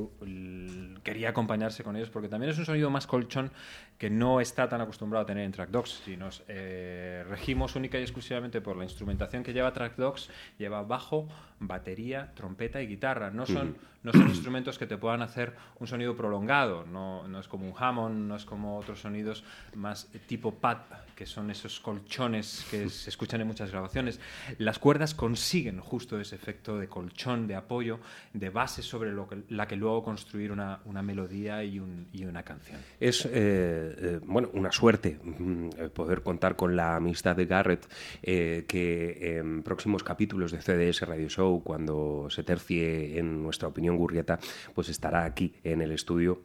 quería 1.03 1.29
acompañarse 1.29 1.83
con 1.83 1.95
ellos 1.95 2.09
porque 2.09 2.27
también 2.27 2.51
es 2.51 2.57
un 2.57 2.65
sonido 2.65 2.89
más 2.89 3.07
colchón 3.07 3.51
que 3.97 4.09
no 4.09 4.39
está 4.39 4.69
tan 4.69 4.81
acostumbrado 4.81 5.23
a 5.23 5.25
tener 5.25 5.43
en 5.43 5.51
Track 5.51 5.69
Dogs. 5.69 6.01
Si 6.05 6.17
nos 6.17 6.43
eh, 6.47 7.25
regimos 7.27 7.75
única 7.75 7.97
y 7.99 8.03
exclusivamente 8.03 8.61
por 8.61 8.77
la 8.77 8.83
instrumentación 8.83 9.43
que 9.43 9.53
lleva 9.53 9.73
Track 9.73 9.95
Dogs, 9.95 10.29
lleva 10.57 10.83
bajo, 10.83 11.27
batería, 11.59 12.31
trompeta 12.35 12.81
y 12.81 12.87
guitarra. 12.87 13.31
No 13.31 13.45
son, 13.45 13.75
no 14.03 14.11
son 14.11 14.29
instrumentos 14.29 14.77
que 14.77 14.85
te 14.85 14.97
puedan 14.97 15.21
hacer 15.21 15.53
un 15.79 15.87
sonido 15.87 16.15
prolongado. 16.15 16.85
No, 16.85 17.27
no 17.27 17.39
es 17.39 17.47
como 17.47 17.67
un 17.67 17.73
Hammond, 17.77 18.27
no 18.27 18.35
es 18.35 18.45
como 18.45 18.77
otros 18.77 19.01
sonidos 19.01 19.43
más 19.73 20.07
tipo 20.27 20.53
pad, 20.53 20.77
que 21.17 21.25
son 21.25 21.49
esos 21.49 21.79
colchones 21.79 22.63
que 22.69 22.87
se 22.89 23.09
escuchan 23.09 23.41
en 23.41 23.47
muchas 23.47 23.71
grabaciones. 23.71 24.19
Las 24.59 24.77
cuerdas 24.77 25.15
consiguen 25.15 25.79
justo 25.79 26.19
ese 26.21 26.35
efecto 26.35 26.77
de 26.77 26.87
colchón, 26.87 27.47
de 27.47 27.55
apoyo, 27.55 27.99
de 28.33 28.49
base 28.51 28.83
sobre 28.83 29.11
la 29.49 29.67
que 29.67 29.75
luego 29.75 30.03
construir 30.03 30.51
una, 30.51 30.79
una 30.85 31.01
melodía 31.01 31.63
y, 31.63 31.79
un- 31.79 32.07
y 32.13 32.25
una 32.25 32.43
canción. 32.43 32.79
Es 32.99 33.25
eh, 33.25 33.29
eh, 33.33 34.19
bueno 34.23 34.49
una 34.53 34.71
suerte 34.71 35.17
mm, 35.23 35.69
eh, 35.77 35.89
poder 35.89 36.21
contar 36.21 36.55
con 36.55 36.75
la 36.75 36.95
amistad 36.97 37.35
de 37.35 37.47
Garrett, 37.47 37.87
que 38.21 39.37
en 39.39 39.63
próximos 39.63 40.03
capítulos 40.03 40.51
de 40.51 40.61
CDS 40.61 41.01
Radio 41.07 41.29
Show, 41.29 41.63
cuando 41.63 42.27
se 42.29 42.43
tercie 42.43 43.17
en 43.17 43.41
nuestra 43.41 43.67
opinión 43.69 43.97
Gurrieta, 43.97 44.37
pues 44.75 44.89
estará 44.89 45.25
aquí 45.25 45.53
en 45.63 45.81
el 45.81 45.91
estudio. 45.91 46.43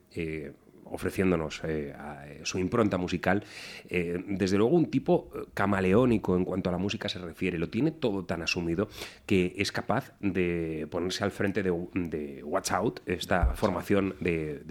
Ofreciéndonos 0.92 1.60
eh, 1.64 1.94
a- 1.98 2.26
eh, 2.28 2.40
su 2.44 2.58
impronta 2.58 2.98
musical. 2.98 3.42
Eh, 3.88 4.22
desde 4.28 4.58
luego 4.58 4.76
un 4.76 4.90
tipo 4.90 5.30
camaleónico 5.54 6.36
en 6.36 6.44
cuanto 6.44 6.68
a 6.68 6.72
la 6.72 6.78
música 6.78 7.08
se 7.08 7.18
refiere, 7.18 7.58
lo 7.58 7.68
tiene 7.68 7.90
todo 7.90 8.24
tan 8.24 8.42
asumido 8.42 8.88
que 9.26 9.54
es 9.56 9.72
capaz 9.72 10.12
de 10.20 10.86
ponerse 10.90 11.24
al 11.24 11.30
frente 11.30 11.62
de, 11.62 11.72
de 11.94 12.42
Watch 12.44 12.72
Out, 12.72 13.00
esta 13.06 13.54
formación 13.54 14.14
de... 14.20 14.62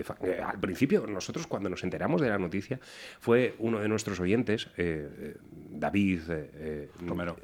al 0.46 0.60
principio, 0.60 1.06
nosotros 1.08 1.48
cuando 1.48 1.70
nos 1.70 1.84
enteramos 1.84 2.22
de 2.22 2.30
la 2.30 2.38
noticia, 2.38 2.80
fue 3.20 3.56
uno 3.60 3.80
de 3.80 3.88
nuestros 3.88 4.20
oyentes, 4.20 4.70
eh, 4.78 5.36
David 5.72 6.22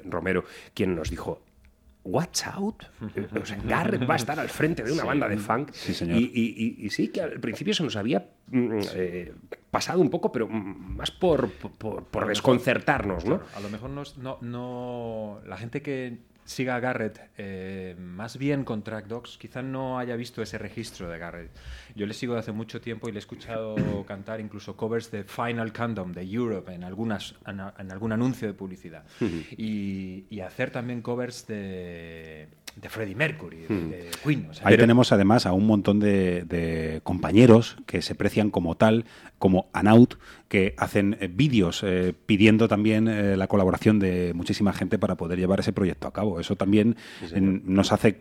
Romero, 0.04 0.44
quien 0.74 0.94
nos 0.94 1.10
dijo, 1.10 1.42
Watch 2.10 2.46
out. 2.46 2.84
O 3.40 3.44
sea, 3.44 3.58
Garrett 3.64 4.08
va 4.08 4.14
a 4.14 4.16
estar 4.16 4.38
al 4.40 4.48
frente 4.48 4.82
de 4.82 4.92
una 4.92 5.02
Sí. 5.02 5.06
banda 5.08 5.28
de 5.28 5.36
funk. 5.36 5.70
Sí, 5.72 5.92
señor. 5.92 6.18
Y, 6.18 6.24
y- 6.34 6.76
y- 6.82 6.86
y 6.86 6.90
sí, 6.90 7.08
que 7.08 7.20
al 7.20 7.38
principio 7.40 7.74
se 7.74 7.82
nos 7.82 7.96
había 7.96 8.28
mm, 8.50 8.78
eh, 8.94 9.34
pasado 9.70 10.00
un 10.00 10.08
poco, 10.08 10.32
pero 10.32 10.48
más 10.48 11.10
por, 11.10 11.50
por, 11.50 11.70
por 11.72 11.92
A 11.92 12.00
lo 12.00 12.00
mejor- 12.12 12.28
desconcertarnos, 12.28 13.24
¿no? 13.26 13.38
Claro, 13.40 13.50
a 13.56 13.60
lo 13.60 13.68
mejor 13.68 13.90
no, 13.90 14.38
no- 14.40 15.40
la 15.46 15.56
gente 15.58 15.82
que 15.82 16.18
siga 16.48 16.76
a 16.76 16.80
Garrett 16.80 17.20
eh, 17.36 17.94
más 17.98 18.38
bien 18.38 18.64
con 18.64 18.82
Track 18.82 19.06
Dogs 19.06 19.36
quizá 19.36 19.60
no 19.60 19.98
haya 19.98 20.16
visto 20.16 20.40
ese 20.40 20.56
registro 20.56 21.08
de 21.10 21.18
Garrett. 21.18 21.50
Yo 21.94 22.06
le 22.06 22.14
sigo 22.14 22.32
de 22.32 22.40
hace 22.40 22.52
mucho 22.52 22.80
tiempo 22.80 23.06
y 23.06 23.12
le 23.12 23.18
he 23.18 23.20
escuchado 23.20 23.76
cantar 24.06 24.40
incluso 24.40 24.74
covers 24.74 25.10
de 25.10 25.24
Final 25.24 25.74
Countdown 25.74 26.12
de 26.12 26.22
Europe 26.22 26.72
en, 26.72 26.84
algunas, 26.84 27.34
en, 27.46 27.60
en 27.78 27.92
algún 27.92 28.12
anuncio 28.12 28.48
de 28.48 28.54
publicidad. 28.54 29.04
y, 29.58 30.24
y 30.30 30.40
hacer 30.40 30.70
también 30.70 31.02
covers 31.02 31.46
de, 31.46 32.48
de 32.80 32.88
Freddie 32.88 33.14
Mercury, 33.14 33.58
de, 33.58 33.68
Hmm. 33.74 33.90
de 33.90 34.10
Queen. 34.24 34.46
o 34.50 34.54
sea, 34.54 34.66
Ahí 34.66 34.72
pero- 34.74 34.82
tenemos 34.84 35.12
además 35.12 35.46
a 35.46 35.52
un 35.52 35.66
montón 35.66 35.98
de, 36.00 36.44
de 36.44 37.00
compañeros 37.02 37.76
que 37.86 38.02
se 38.02 38.14
precian 38.14 38.50
como 38.50 38.76
tal, 38.76 39.04
como 39.38 39.68
Anaut, 39.72 40.14
que 40.48 40.74
hacen 40.78 41.16
eh, 41.20 41.28
vídeos 41.32 41.82
eh, 41.84 42.14
pidiendo 42.26 42.68
también 42.68 43.06
eh, 43.08 43.36
la 43.36 43.46
colaboración 43.48 43.98
de 43.98 44.32
muchísima 44.34 44.72
gente 44.72 44.98
para 44.98 45.16
poder 45.16 45.38
llevar 45.38 45.60
ese 45.60 45.72
proyecto 45.72 46.08
a 46.08 46.12
cabo. 46.12 46.40
Eso 46.40 46.56
también 46.56 46.96
nos 47.64 47.92
hace 47.92 48.18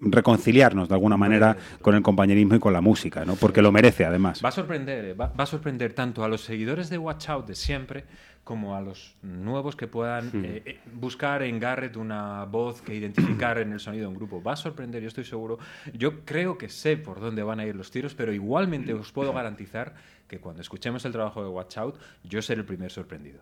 reconciliarnos 0.00 0.88
de 0.88 0.94
alguna 0.94 1.16
manera 1.16 1.56
con 1.80 1.94
el 1.94 2.02
compañerismo 2.02 2.54
y 2.56 2.58
con 2.58 2.72
la 2.72 2.80
música, 2.80 3.24
¿no? 3.24 3.34
porque 3.36 3.62
lo 3.62 3.72
merece 3.72 4.04
además. 4.04 4.40
Va 4.44 4.48
a 4.50 4.52
sorprender, 4.52 5.18
va, 5.20 5.28
va 5.38 5.44
a 5.44 5.46
sorprender 5.46 5.92
tanto 5.92 6.24
a 6.24 6.28
los 6.28 6.42
seguidores 6.42 6.90
de 6.90 6.98
Watch 6.98 7.28
Out 7.28 7.46
de 7.46 7.54
siempre 7.54 8.04
como 8.44 8.76
a 8.76 8.80
los 8.82 9.16
nuevos 9.22 9.74
que 9.74 9.86
puedan 9.86 10.28
Hmm. 10.28 10.44
eh, 10.44 10.62
eh, 10.66 10.80
buscar 10.92 11.42
en 11.42 11.58
Garrett 11.58 11.96
una 11.96 12.44
voz 12.44 12.82
que 12.82 12.94
identificar 12.94 13.58
en 13.58 13.72
el 13.72 13.80
sonido 13.80 14.02
de 14.02 14.08
un 14.08 14.14
grupo. 14.14 14.42
Va 14.42 14.52
a 14.52 14.56
sorprender, 14.56 15.00
yo 15.02 15.08
estoy 15.08 15.24
seguro. 15.24 15.58
Yo 15.94 16.24
creo 16.24 16.56
que 16.58 16.68
sé 16.68 16.96
por 16.96 17.20
dónde 17.20 17.42
van 17.42 17.58
a 17.60 17.66
ir 17.66 17.74
los 17.74 17.90
tiros, 17.90 18.14
pero 18.14 18.32
igualmente 18.32 18.92
os 18.94 19.10
puedo 19.12 19.32
garantizar 19.32 19.94
que 20.28 20.38
cuando 20.40 20.60
escuchemos 20.62 21.04
el 21.04 21.12
trabajo 21.12 21.42
de 21.42 21.48
Watch 21.48 21.78
Out, 21.78 21.96
yo 22.22 22.40
seré 22.42 22.60
el 22.60 22.66
primer 22.66 22.90
sorprendido. 22.90 23.40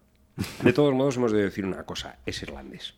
De 0.62 0.72
todos 0.72 0.94
modos, 0.94 1.16
hemos 1.16 1.32
de 1.32 1.42
decir 1.42 1.66
una 1.66 1.82
cosa, 1.84 2.18
es 2.24 2.42
irlandés. 2.42 2.94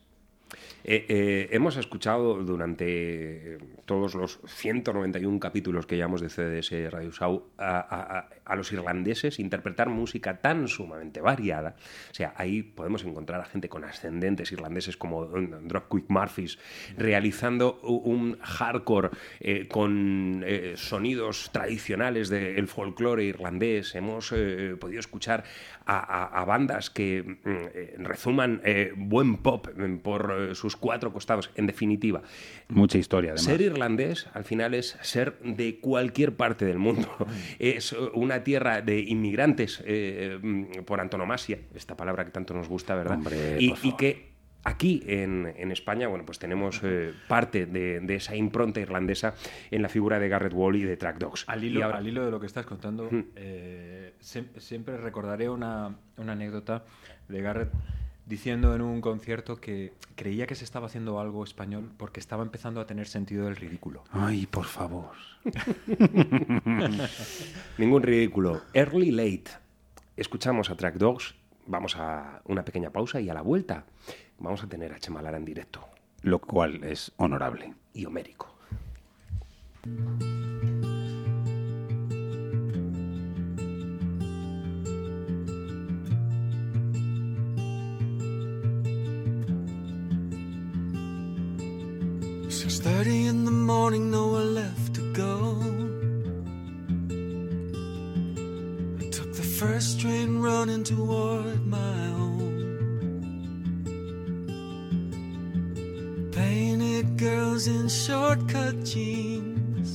Eh, 0.83 1.05
eh, 1.09 1.49
hemos 1.51 1.75
escuchado 1.77 2.35
durante 2.43 3.57
todos 3.85 4.13
los 4.15 4.39
191 4.45 5.39
capítulos 5.39 5.85
que 5.87 5.95
llevamos 5.95 6.21
de 6.21 6.29
CDS 6.29 6.91
Radio 6.91 7.11
Show 7.11 7.47
a, 7.57 7.79
a- 7.79 8.19
a- 8.19 8.29
a 8.45 8.55
los 8.55 8.71
irlandeses 8.71 9.39
interpretar 9.39 9.89
música 9.89 10.37
tan 10.41 10.67
sumamente 10.67 11.21
variada. 11.21 11.75
O 12.11 12.13
sea, 12.13 12.33
ahí 12.37 12.63
podemos 12.63 13.03
encontrar 13.03 13.41
a 13.41 13.45
gente 13.45 13.69
con 13.69 13.83
ascendentes 13.83 14.51
irlandeses 14.51 14.97
como 14.97 15.19
um, 15.21 15.67
Drop 15.67 15.91
Quick 15.91 16.05
Murphys 16.09 16.57
realizando 16.97 17.79
un 17.81 18.37
hardcore 18.41 19.09
eh, 19.39 19.67
con 19.67 20.43
eh, 20.45 20.73
sonidos 20.75 21.49
tradicionales 21.51 22.29
del 22.29 22.67
folclore 22.67 23.23
irlandés. 23.25 23.95
Hemos 23.95 24.31
eh, 24.35 24.75
podido 24.79 24.99
escuchar 24.99 25.43
a, 25.85 25.97
a- 25.99 26.41
a 26.41 26.45
bandas 26.45 26.89
que 26.89 27.23
mm, 27.43 28.03
rezuman 28.03 28.61
buen 28.95 29.37
pop 29.37 29.67
mm, 29.75 29.97
por 29.97 30.51
sus 30.55 30.75
cuatro 30.75 31.11
costados. 31.13 31.51
En 31.55 31.67
definitiva, 31.67 32.21
Mucha 32.69 32.97
historia 32.97 33.31
además. 33.31 33.43
ser 33.45 33.61
irlandés 33.61 34.27
al 34.33 34.43
final 34.43 34.73
es 34.73 34.97
ser 35.01 35.37
de 35.39 35.79
cualquier 35.79 36.35
parte 36.35 36.65
del 36.65 36.77
mundo. 36.79 37.09
Es 37.59 37.93
eh, 37.93 37.97
una 38.35 38.43
tierra 38.43 38.81
de 38.81 38.99
inmigrantes 38.99 39.81
eh, 39.85 40.39
por 40.85 40.99
antonomasia, 40.99 41.59
esta 41.73 41.95
palabra 41.95 42.25
que 42.25 42.31
tanto 42.31 42.53
nos 42.53 42.67
gusta, 42.67 42.95
¿verdad? 42.95 43.15
Hombre, 43.17 43.57
y, 43.59 43.93
que 43.93 44.29
aquí 44.63 45.03
en, 45.05 45.53
en 45.55 45.71
España, 45.71 46.07
bueno, 46.07 46.25
pues 46.25 46.39
tenemos 46.39 46.81
eh, 46.83 47.13
parte 47.27 47.65
de, 47.65 47.99
de 47.99 48.15
esa 48.15 48.35
impronta 48.35 48.79
irlandesa 48.79 49.35
en 49.71 49.81
la 49.81 49.89
figura 49.89 50.19
de 50.19 50.27
Garrett 50.27 50.53
Wall 50.53 50.75
y 50.77 50.83
de 50.83 50.97
Track 50.97 51.17
Dogs. 51.19 51.45
Al 51.47 51.63
Y 51.63 51.67
hilo, 51.67 51.85
ahora- 51.85 51.97
al 51.99 52.07
hilo 52.07 52.25
de 52.25 52.31
lo 52.31 52.39
que 52.39 52.47
estás 52.47 52.65
contando, 52.65 53.09
eh, 53.35 54.13
siem- 54.21 54.57
siempre 54.57 54.97
recordaré 54.97 55.49
una, 55.49 55.95
una 56.17 56.31
anécdota 56.33 56.83
de 57.29 57.41
Garrett 57.41 57.69
diciendo 58.25 58.75
en 58.75 58.81
un 58.81 59.01
concierto 59.01 59.57
que 59.57 59.93
creía 60.15 60.47
que 60.47 60.55
se 60.55 60.63
estaba 60.63 60.87
haciendo 60.87 61.19
algo 61.19 61.43
español 61.43 61.91
porque 61.97 62.19
estaba 62.19 62.43
empezando 62.43 62.81
a 62.81 62.85
tener 62.85 63.07
sentido 63.07 63.45
del 63.45 63.55
ridículo. 63.55 64.03
Ay, 64.11 64.45
por 64.47 64.65
favor. 64.65 65.11
Ningún 67.77 68.03
ridículo. 68.03 68.61
Early 68.73 69.11
Late. 69.11 69.51
Escuchamos 70.17 70.69
a 70.69 70.75
Track 70.75 70.95
Dogs, 70.95 71.35
vamos 71.67 71.95
a 71.97 72.41
una 72.45 72.63
pequeña 72.63 72.89
pausa 72.89 73.19
y 73.19 73.29
a 73.29 73.33
la 73.33 73.41
vuelta 73.41 73.85
vamos 74.39 74.63
a 74.63 74.67
tener 74.67 74.93
a 74.93 74.99
Chema 74.99 75.21
Lara 75.21 75.37
en 75.37 75.45
directo. 75.45 75.87
Lo 76.21 76.39
cual 76.39 76.83
es 76.83 77.11
honorable. 77.17 77.73
Y 77.93 78.05
homérico. 78.05 78.55
Thirty 92.85 93.25
in 93.25 93.45
the 93.45 93.51
morning, 93.51 94.11
nowhere 94.11 94.43
left 94.61 94.93
to 94.93 95.01
go. 95.11 95.57
I 99.01 99.09
took 99.09 99.33
the 99.33 99.47
first 99.59 99.99
train 99.99 100.39
running 100.39 100.83
toward 100.83 101.65
my 101.65 101.97
home. 102.19 102.61
Painted 106.31 107.17
girls 107.17 107.65
in 107.65 107.89
shortcut 107.89 108.75
jeans, 108.85 109.89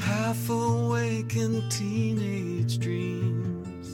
half 0.00 0.48
awake 0.48 1.36
in 1.36 1.68
teenage 1.68 2.78
dreams. 2.78 3.86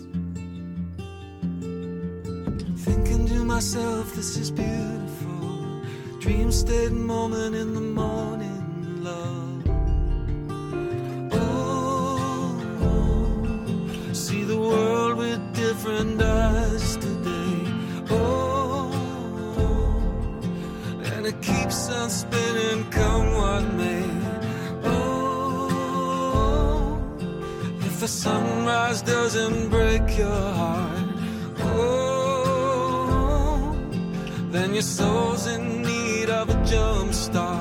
Thinking 2.85 3.27
to 3.27 3.45
myself, 3.45 4.15
this 4.15 4.37
is 4.37 4.53
beautiful. 4.53 5.02
Dream 6.23 6.53
state 6.53 6.93
moment 6.93 7.57
in 7.57 7.75
the 7.75 7.81
morning, 7.81 9.03
love. 9.03 9.65
Oh, 11.33 12.63
see 14.13 14.45
the 14.45 14.57
world 14.57 15.19
with 15.19 15.41
different 15.53 16.23
eyes 16.23 16.97
today. 16.99 17.67
Oh, 18.11 18.93
and 21.07 21.27
it 21.27 21.43
keeps 21.43 21.91
on 21.91 22.09
spinning, 22.09 22.89
come 22.93 23.35
what 23.35 23.65
may. 23.75 24.09
Oh, 24.85 25.77
if 27.81 27.99
the 27.99 28.07
sunrise 28.07 29.03
doesn't 29.03 29.71
break 29.71 30.17
your 30.17 30.53
heart. 30.61 31.09
Oh, 31.63 32.47
then 34.53 34.73
your 34.73 34.83
soul's 34.83 35.32
in 35.32 35.32
dumpster. 36.73 37.52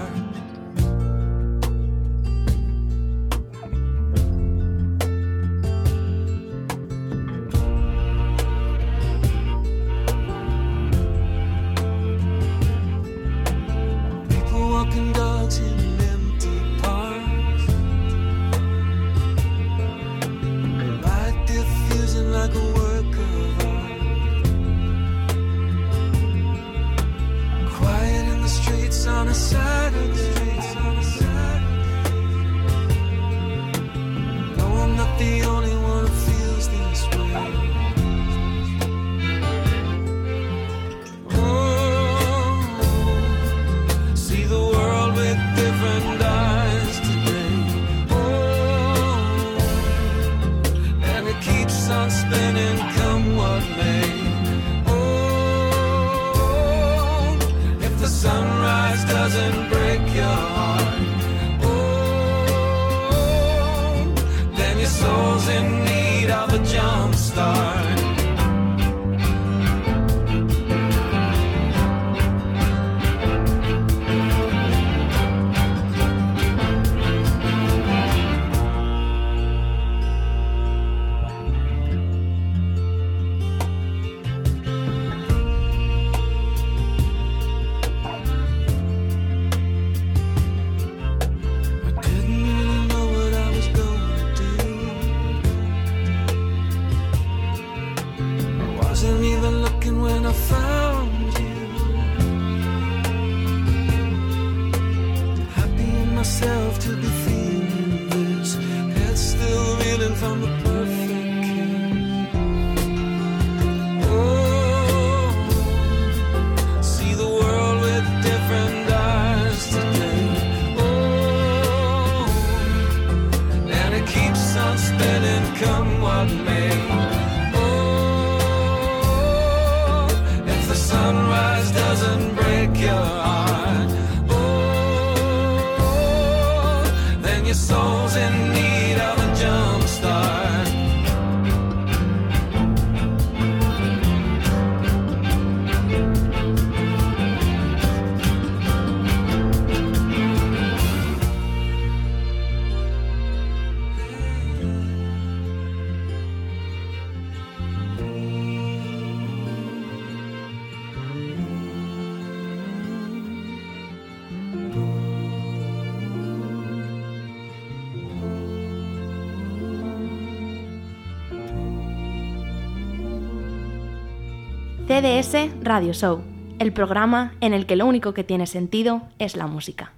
CDS 175.02 175.50
Radio 175.64 175.94
Show, 175.94 176.22
el 176.60 176.74
programa 176.74 177.34
en 177.42 177.56
el 177.56 177.66
que 177.66 177.76
lo 177.76 177.88
único 177.88 178.14
que 178.14 178.24
tiene 178.24 178.46
sentido 178.46 179.02
es 179.18 179.36
la 179.36 179.48
música. 179.48 179.94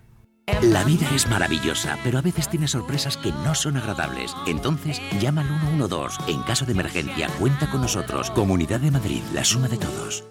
La 0.61 0.85
vida 0.85 1.05
es 1.13 1.27
maravillosa, 1.27 1.97
pero 2.05 2.19
a 2.19 2.21
veces 2.21 2.47
tiene 2.47 2.69
sorpresas 2.69 3.17
que 3.17 3.33
no 3.43 3.53
son 3.53 3.75
agradables. 3.75 4.33
Entonces, 4.47 5.01
llama 5.19 5.41
al 5.41 5.47
112. 5.59 6.31
En 6.31 6.41
caso 6.43 6.65
de 6.65 6.71
emergencia, 6.71 7.27
cuenta 7.37 7.69
con 7.69 7.81
nosotros. 7.81 8.31
Comunidad 8.31 8.79
de 8.79 8.91
Madrid, 8.91 9.21
la 9.33 9.43
suma 9.43 9.67
de 9.67 9.77
todos. 9.77 10.23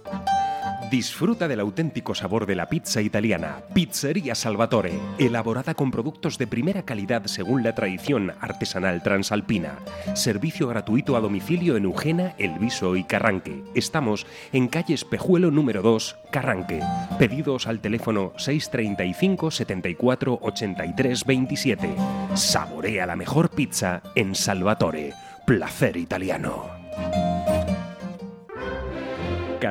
Disfruta 0.93 1.49
del 1.49 1.61
auténtico 1.61 2.15
sabor 2.15 2.45
de 2.45 2.55
la 2.55 2.69
pizza 2.69 3.01
italiana. 3.01 3.63
Pizzería 3.73 4.35
Salvatore, 4.35 4.93
elaborada 5.17 5.73
con 5.73 5.91
productos 5.91 6.37
de 6.37 6.47
primera 6.47 6.83
calidad 6.83 7.25
según 7.25 7.63
la 7.63 7.75
tradición 7.75 8.35
artesanal 8.43 9.03
transalpina. 9.03 9.79
Servicio 10.13 10.69
gratuito 10.69 11.17
a 11.17 11.21
domicilio 11.21 11.79
en 11.79 11.85
Eugena, 11.85 12.35
El 12.37 12.59
Viso 12.59 12.95
y 12.95 13.05
Carranque. 13.05 13.65
Estamos 13.75 14.27
en 14.53 14.69
calle 14.69 14.93
Espejuelo 14.93 15.51
número 15.51 15.81
2, 15.81 16.19
Carranque. 16.31 16.81
Pedidos 17.19 17.69
al 17.69 17.81
teléfono 17.81 18.35
635 18.37 19.51
74 19.51 20.41
83 20.43 21.25
27. 21.25 21.95
Saborea 22.35 23.07
la 23.07 23.17
mejor 23.17 23.49
pizza 23.49 24.03
en 24.15 24.35
Salvatore. 24.35 25.15
Placer 25.47 25.97
italiano. 25.97 26.82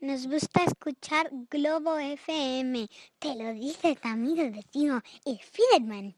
Nos 0.00 0.26
gusta 0.26 0.64
escuchar 0.64 1.30
Globo 1.50 1.96
FM. 1.98 2.86
Te 3.18 3.34
lo 3.34 3.54
dice 3.54 3.96
tu 3.96 4.08
amigo 4.08 4.50
vecino, 4.50 5.02
el 5.24 5.38
Fiderman. 5.38 6.14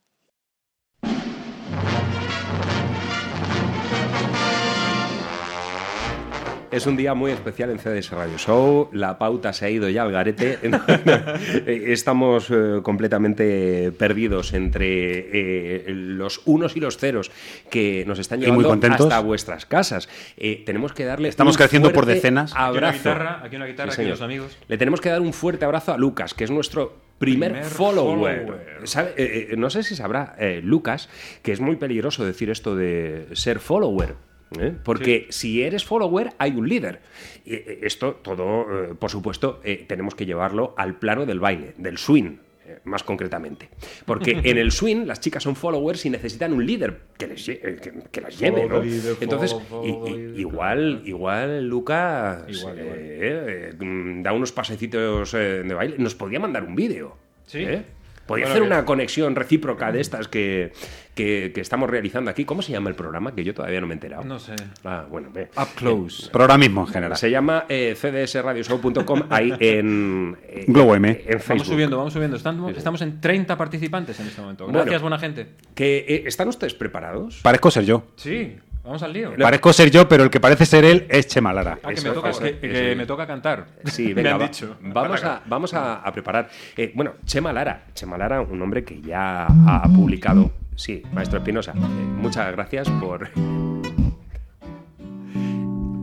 Es 6.73 6.87
un 6.87 6.97
día 6.97 7.15
muy 7.15 7.31
especial 7.31 7.71
en 7.71 7.79
CDS 7.79 8.11
Radio 8.11 8.37
Show. 8.39 8.91
La 8.93 9.19
pauta 9.19 9.53
se 9.53 9.65
ha 9.67 9.71
ido 9.71 9.89
ya 9.89 10.03
al 10.03 10.13
garete. 10.13 10.59
Estamos 11.67 12.51
eh, 12.51 12.81
completamente 12.83 13.93
perdidos 13.93 14.53
entre 14.53 14.87
eh, 14.89 15.85
los 15.89 16.43
unos 16.45 16.77
y 16.77 16.81
los 16.81 16.99
ceros 16.99 17.31
que 17.71 18.05
nos 18.07 18.19
están 18.19 18.41
llevando 18.41 18.69
contentos. 18.69 19.07
hasta 19.07 19.21
vuestras 19.21 19.65
casas. 19.65 20.09
Eh, 20.37 20.63
tenemos 20.67 20.93
que 20.93 21.05
darle 21.05 21.29
Estamos 21.29 21.55
un 21.55 21.59
creciendo 21.59 21.93
por 21.93 22.05
decenas. 22.05 22.53
Aquí 22.53 22.61
una 22.61 22.67
Abrazo. 22.69 22.99
guitarra, 22.99 23.41
aquí 23.45 23.57
una 23.57 23.67
guitarra, 23.67 23.89
aquí 23.91 23.97
señor. 23.97 24.11
los 24.11 24.23
amigos. 24.23 24.59
Le 24.69 24.77
tenemos 24.77 25.01
que 25.01 25.09
dar 25.09 25.21
un 25.21 25.33
fuerte 25.33 25.65
abrazo 25.65 25.93
a 25.93 25.99
Lucas, 25.99 26.35
que 26.35 26.45
es 26.45 26.51
nuestro 26.51 26.95
primer, 27.19 27.53
Primer 27.53 27.71
follower. 27.71 28.45
follower. 28.45 28.81
¿Sabe? 28.85 29.15
Eh, 29.17 29.49
eh, 29.53 29.57
no 29.57 29.71
sé 29.71 29.83
si 29.83 29.95
sabrá 29.97 30.35
eh, 30.39 30.61
Lucas 30.63 31.09
que 31.43 31.53
es 31.53 31.61
muy 31.61 31.77
peligroso 31.77 32.25
decir 32.25 32.51
esto 32.51 32.75
de 32.77 33.29
ser 33.33 33.61
follower. 33.61 34.15
¿Eh? 34.61 34.75
Porque 34.85 35.27
si 35.31 35.63
eres 35.63 35.85
follower 35.85 36.31
hay 36.39 36.53
un 36.53 36.69
líder. 36.69 37.01
Y, 37.45 37.55
eh, 37.55 37.79
esto 37.83 38.15
todo, 38.23 38.63
eh, 38.85 38.95
por 38.99 39.11
supuesto, 39.11 39.61
eh, 39.65 39.85
tenemos 39.89 40.15
que 40.15 40.27
llevarlo 40.27 40.75
al 40.77 40.97
plano 40.99 41.27
del 41.27 41.41
baile, 41.41 41.75
del 41.79 41.99
swing. 41.99 42.37
Más 42.83 43.05
concretamente. 43.05 43.69
Porque 44.07 44.33
en 44.43 44.59
el 44.59 44.73
swing 44.73 45.07
las 45.07 45.21
chicas 45.21 45.41
son 45.45 45.55
followers 45.55 46.05
y 46.05 46.11
necesitan 46.11 46.53
un 46.53 46.67
líder 46.67 46.99
que, 47.17 47.29
les, 47.29 47.45
que, 47.45 47.77
que 48.11 48.21
las 48.21 48.37
lleve, 48.41 48.67
¿no? 48.67 48.83
Entonces, 49.21 49.55
follow, 49.69 49.87
i- 49.87 49.93
follow 49.93 50.09
i- 50.09 50.17
leader, 50.17 50.41
igual, 50.41 51.03
igual 51.05 51.69
Lucas 51.69 52.43
Igual, 52.49 52.81
igual. 52.81 54.23
da 54.25 54.33
unos 54.33 54.51
pasecitos 54.51 55.31
de 55.31 55.75
baile. 55.75 55.95
Nos 55.99 56.17
podía 56.17 56.41
mandar 56.41 56.65
un 56.65 56.75
vídeo. 56.75 57.17
Sí. 57.47 57.59
¿eh? 57.63 57.85
Bueno, 58.29 58.47
hacer 58.49 58.63
una 58.63 58.85
conexión 58.85 59.35
recíproca 59.37 59.93
de 59.93 60.01
estas 60.01 60.29
que, 60.29 60.73
que- 61.15 61.53
que 61.55 61.61
estamos 61.61 61.89
realizando 61.89 62.31
aquí. 62.31 62.45
¿Cómo 62.45 62.63
se 62.63 62.73
llama 62.73 62.89
el 62.91 62.97
programa? 62.97 63.35
Que 63.35 63.45
yo 63.45 63.55
todavía 63.55 63.81
no 63.81 63.87
me 63.87 63.93
he 63.93 63.97
enterado. 63.97 64.25
No 64.25 64.39
sé. 64.39 64.55
Ah, 64.85 65.07
bueno, 65.09 65.31
ve. 65.33 65.49
Up 65.57 65.69
close. 65.77 66.31
Programismo 66.31 66.83
en 66.83 66.87
general. 66.89 67.17
Se 67.19 67.31
llama 67.31 67.65
eh, 67.69 67.95
cdsradioshow.com 67.97 69.23
ahí 69.31 69.53
en, 69.61 70.37
eh, 70.49 70.65
Globo 70.69 70.95
M. 70.95 71.09
en 71.11 71.41
Facebook. 71.41 71.49
Vamos 71.49 71.67
subiendo, 71.69 71.97
vamos 71.99 72.13
subiendo. 72.13 72.37
Estamos, 72.37 72.77
estamos 72.77 73.01
en 73.03 73.21
30 73.21 73.57
participantes 73.57 74.19
en 74.21 74.27
este 74.29 74.41
momento. 74.41 74.65
Bueno. 74.65 74.81
Gracias, 74.81 75.01
buena 75.03 75.19
gente. 75.19 75.47
Que, 75.75 76.05
eh, 76.09 76.23
¿Están 76.27 76.49
ustedes 76.49 76.75
preparados? 76.75 77.41
Parezco 77.43 77.71
ser 77.71 77.85
yo. 77.85 78.05
Sí, 78.17 78.57
vamos 78.87 79.03
al 79.03 79.13
lío. 79.13 79.33
Parezco 79.39 79.73
ser 79.73 79.91
yo, 79.91 80.09
pero 80.09 80.25
el 80.25 80.31
que 80.31 80.41
parece 80.41 80.65
ser 80.65 80.85
él 80.85 81.07
es 81.11 81.27
Chema 81.27 81.53
Lara. 81.53 81.79
Ah, 81.83 81.93
que, 81.93 82.01
me 82.01 82.11
toca, 82.11 82.31
eso, 82.31 82.41
que- 82.41 82.59
que 82.59 82.89
eso. 82.93 82.97
me 82.99 83.05
toca 83.07 83.27
cantar. 83.27 83.67
Sí, 83.85 84.09
me 84.09 84.15
venga, 84.15 84.33
han 84.35 84.41
va- 84.41 84.45
dicho. 84.47 84.77
vamos, 84.81 85.23
a, 85.25 85.43
vamos 85.47 85.75
a, 85.75 85.97
a 85.97 86.13
preparar. 86.13 86.49
Eh, 86.77 86.93
bueno, 86.95 87.15
Chema 87.25 87.53
Lara. 87.53 87.85
Chema 87.95 88.17
Lara, 88.17 88.41
un 88.41 88.63
hombre 88.63 88.85
que 88.85 89.01
ya 89.03 89.47
ha 89.47 89.83
publicado. 89.95 90.51
Sí, 90.77 91.03
maestro 91.13 91.39
Espinosa. 91.39 91.73
eh, 91.73 91.79
muchas 91.79 92.51
gracias 92.53 92.89
por. 92.91 93.29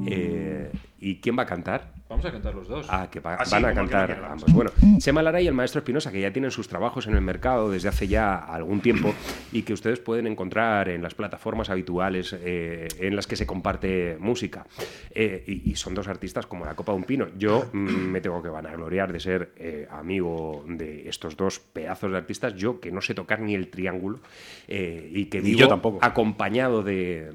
Eh, 0.05 0.69
¿Y 0.99 1.15
quién 1.21 1.37
va 1.37 1.43
a 1.43 1.45
cantar? 1.45 1.93
Vamos 2.13 2.25
a 2.27 2.31
cantar 2.31 2.53
los 2.53 2.67
dos. 2.67 2.85
Ah, 2.89 3.07
que 3.11 3.19
va- 3.19 3.37
van 3.49 3.65
a 3.65 3.73
cantar 3.73 4.19
no 4.21 4.27
ambos. 4.27 4.53
Bueno, 4.53 4.71
Chema 4.99 5.23
Lara 5.23 5.41
y 5.41 5.47
el 5.47 5.53
maestro 5.55 5.79
Espinosa, 5.79 6.11
que 6.11 6.21
ya 6.21 6.31
tienen 6.31 6.51
sus 6.51 6.67
trabajos 6.67 7.07
en 7.07 7.15
el 7.15 7.21
mercado 7.21 7.71
desde 7.71 7.89
hace 7.89 8.07
ya 8.07 8.35
algún 8.35 8.81
tiempo 8.81 9.13
y 9.51 9.63
que 9.63 9.73
ustedes 9.73 9.99
pueden 9.99 10.27
encontrar 10.27 10.89
en 10.89 11.01
las 11.01 11.15
plataformas 11.15 11.71
habituales 11.71 12.35
eh, 12.39 12.87
en 12.99 13.15
las 13.15 13.25
que 13.25 13.35
se 13.35 13.47
comparte 13.47 14.15
música. 14.19 14.65
Eh, 15.09 15.43
y, 15.47 15.71
y 15.71 15.75
son 15.75 15.95
dos 15.95 16.07
artistas 16.07 16.45
como 16.45 16.65
la 16.65 16.75
copa 16.75 16.91
de 16.91 16.97
un 16.99 17.03
pino. 17.03 17.27
Yo 17.37 17.65
mm, 17.73 17.77
me 17.79 18.21
tengo 18.21 18.43
que 18.43 18.49
vanagloriar 18.49 19.11
de 19.11 19.19
ser 19.19 19.51
eh, 19.57 19.87
amigo 19.89 20.63
de 20.67 21.09
estos 21.09 21.35
dos 21.35 21.59
pedazos 21.59 22.11
de 22.11 22.17
artistas. 22.17 22.53
Yo, 22.55 22.79
que 22.79 22.91
no 22.91 23.01
sé 23.01 23.15
tocar 23.15 23.39
ni 23.39 23.55
el 23.55 23.69
triángulo 23.69 24.19
eh, 24.67 25.09
y 25.11 25.25
que 25.25 25.41
vivo 25.41 25.59
yo 25.59 25.67
tampoco. 25.67 25.97
acompañado 26.01 26.83
de, 26.83 27.31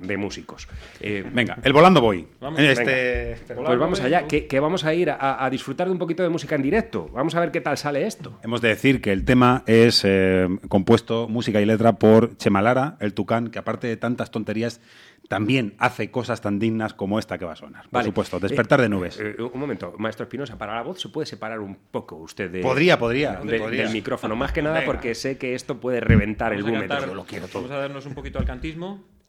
de 0.00 0.16
músicos. 0.16 0.66
Eh, 1.00 1.24
Venga, 1.32 1.58
el 1.62 1.72
volando 1.72 2.00
voy. 2.00 2.26
Vamos, 2.40 2.58
Este- 2.60 2.84
venga. 2.84 3.30
este- 3.36 3.54
Pues 3.54 3.78
vamos 3.78 4.00
allá. 4.16 4.26
Que, 4.28 4.46
que 4.46 4.60
vamos 4.60 4.84
a 4.84 4.94
ir 4.94 5.10
a, 5.10 5.44
a 5.44 5.50
disfrutar 5.50 5.86
de 5.86 5.92
un 5.92 5.98
poquito 5.98 6.22
de 6.22 6.28
música 6.28 6.54
en 6.54 6.62
directo. 6.62 7.08
Vamos 7.12 7.34
a 7.34 7.40
ver 7.40 7.50
qué 7.50 7.60
tal 7.60 7.76
sale 7.78 8.06
esto. 8.06 8.38
Hemos 8.42 8.60
de 8.60 8.68
decir 8.68 9.00
que 9.00 9.12
el 9.12 9.24
tema 9.24 9.62
es 9.66 10.02
eh, 10.04 10.48
compuesto, 10.68 11.28
música 11.28 11.60
y 11.60 11.66
letra, 11.66 11.94
por 11.94 12.36
Chema 12.36 12.62
Lara, 12.62 12.96
el 13.00 13.14
Tucán, 13.14 13.48
que 13.50 13.58
aparte 13.58 13.86
de 13.86 13.96
tantas 13.96 14.30
tonterías, 14.30 14.80
también 15.28 15.74
hace 15.78 16.10
cosas 16.10 16.40
tan 16.40 16.58
dignas 16.58 16.94
como 16.94 17.18
esta 17.18 17.36
que 17.36 17.44
va 17.44 17.52
a 17.52 17.56
sonar. 17.56 17.86
Por 17.90 18.02
supuesto, 18.02 18.40
Despertar 18.40 18.80
Eh, 18.80 18.82
de 18.84 18.88
nubes. 18.88 19.20
eh, 19.20 19.36
un 19.38 19.60
momento, 19.60 19.92
maestro 19.98 20.24
Espinosa, 20.24 20.56
para 20.56 20.74
la 20.74 20.82
voz 20.82 21.00
se 21.00 21.10
puede 21.10 21.26
separar 21.26 21.60
un 21.60 21.76
poco 21.90 22.16
usted 22.16 22.50
de, 22.50 22.60
Podría, 22.62 22.98
podría, 22.98 23.32
de- 23.36 23.58
podría. 23.58 23.82
del 23.82 23.92
micrófono, 23.92 24.36
más 24.36 24.52
que 24.52 24.62
nada 24.62 24.76
Venga. 24.80 24.86
porque 24.86 25.14
sé 25.14 25.36
que 25.36 25.54
esto 25.54 25.78
puede 25.80 26.00
reventar 26.00 26.54
el 26.54 26.62
Vamos 26.62 26.78
a 26.78 26.84
búmetro. 26.86 27.14
lo 27.14 27.24
quiero 27.26 27.46
todo. 27.46 27.62
Vamos 27.64 27.76
a 27.76 27.80
darnos 27.80 28.06
un 28.06 28.14
poquito 28.14 28.38
al 28.38 28.46
cantismo 28.46 29.04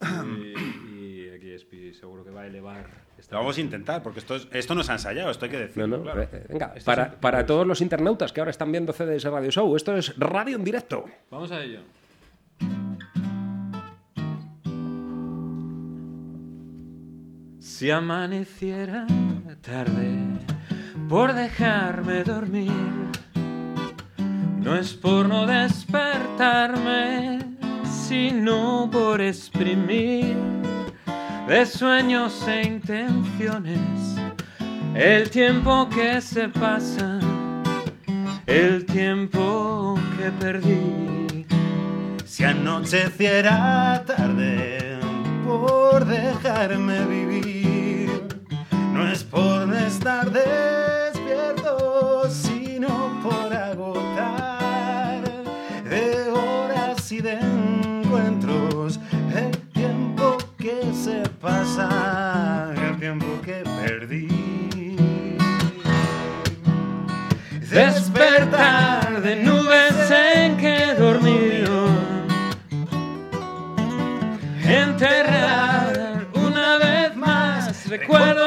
y, 0.90 0.94
y 1.26 1.30
aquí 1.36 1.50
Espi 1.50 1.92
seguro 1.92 2.24
que 2.24 2.30
va 2.30 2.42
a 2.42 2.46
elevar. 2.46 2.86
Lo 3.30 3.38
vamos 3.38 3.56
a 3.58 3.60
intentar, 3.60 4.02
porque 4.02 4.20
esto, 4.20 4.36
es- 4.36 4.48
esto 4.52 4.74
no 4.74 4.82
se 4.82 4.92
ha 4.92 4.94
ensayado, 4.94 5.30
esto 5.30 5.44
hay 5.44 5.50
que 5.50 5.58
decirlo. 5.58 5.86
No, 5.86 5.96
no, 5.98 6.02
claro. 6.04 6.22
eh, 6.22 6.46
venga, 6.48 6.74
para, 6.84 7.10
para 7.20 7.44
todos 7.46 7.66
los 7.66 7.80
internautas 7.80 8.32
que 8.32 8.40
ahora 8.40 8.50
están 8.50 8.70
viendo 8.72 8.92
CDS 8.92 9.24
Radio 9.24 9.50
Show, 9.50 9.76
esto 9.76 9.96
es 9.96 10.16
radio 10.18 10.56
en 10.56 10.64
directo. 10.64 11.04
Vamos 11.30 11.50
a 11.52 11.62
ello. 11.62 11.80
Si 17.58 17.90
amaneciera 17.90 19.06
tarde 19.60 20.18
por 21.08 21.32
dejarme 21.34 22.22
dormir, 22.24 22.72
no 24.62 24.76
es 24.76 24.92
por 24.94 25.28
no 25.28 25.46
despertarme, 25.46 27.38
sino 27.84 28.88
por 28.90 29.20
exprimir 29.20 30.36
de 31.50 31.66
sueños 31.66 32.46
e 32.46 32.62
intenciones 32.62 33.90
el 34.94 35.28
tiempo 35.30 35.88
que 35.88 36.20
se 36.20 36.48
pasa, 36.48 37.18
el 38.46 38.86
tiempo 38.86 39.98
que 40.16 40.30
perdí. 40.30 41.44
Si 42.24 42.44
anocheciera 42.44 44.04
tarde 44.06 45.00
por 45.44 46.04
dejarme 46.04 47.04
vivir, 47.06 48.10
no 48.92 49.10
es 49.10 49.24
por 49.24 49.74
estar 49.74 50.30
despierto, 50.30 52.30
sino 52.30 53.20
por 53.24 53.52
agotar 53.52 55.24
de 55.82 56.30
horas 56.30 57.10
y 57.10 57.20
de 57.20 57.39
pasa, 61.40 62.72
el 62.76 62.98
tiempo 62.98 63.40
que 63.42 63.62
perdí. 63.80 64.28
Despertar 67.70 69.22
de 69.22 69.36
nubes 69.36 70.10
en 70.10 70.56
que 70.56 70.94
dormido. 70.94 71.88
Enterrar 74.62 76.26
una 76.34 76.78
vez 76.78 77.16
más 77.16 77.88
recuerdos 77.88 78.39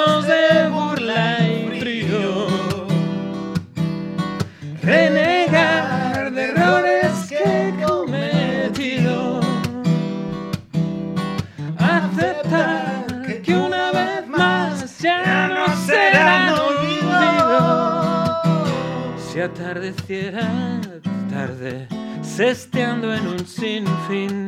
Si 19.34 19.40
atardeciera 19.40 20.80
tarde, 21.28 21.88
sesteando 22.22 23.12
en 23.12 23.26
un 23.26 23.48
sinfín, 23.48 24.46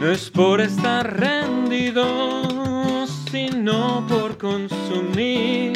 no 0.00 0.10
es 0.10 0.30
por 0.30 0.58
estar 0.62 1.20
rendido, 1.20 3.06
sino 3.30 4.06
por 4.08 4.38
consumir 4.38 5.74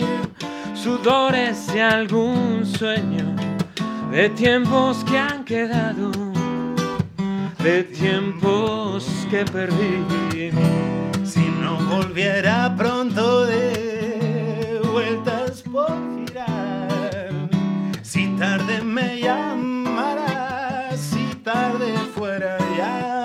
sudores 0.74 1.68
y 1.74 1.80
algún 1.80 2.64
sueño 2.64 3.36
de 4.10 4.30
tiempos 4.30 5.04
que 5.04 5.18
han 5.18 5.44
quedado, 5.44 6.10
de 7.62 7.82
tiempos 7.82 9.06
que 9.28 9.44
perdí. 9.44 10.50
Si 11.24 11.44
no 11.60 11.76
volviera 11.94 12.74
pronto 12.74 13.44
de 13.44 13.85
tarde 18.38 18.82
me 18.82 19.20
llamarás, 19.20 21.00
si 21.00 21.34
tarde 21.42 21.94
fuera 22.14 22.58
ya, 22.76 23.24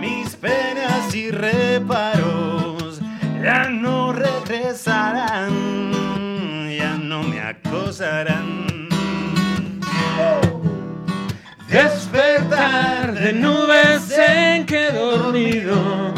mis 0.00 0.36
penas 0.36 1.14
y 1.14 1.30
reparos 1.30 3.00
ya 3.42 3.70
no 3.70 4.12
regresarán, 4.12 5.50
ya 6.70 6.96
no 7.00 7.22
me 7.22 7.40
acosarán. 7.40 8.68
Despertar 11.68 13.14
de 13.14 13.32
nubes 13.32 14.10
en 14.18 14.66
que 14.66 14.88
he 14.88 14.92
dormido. 14.92 16.12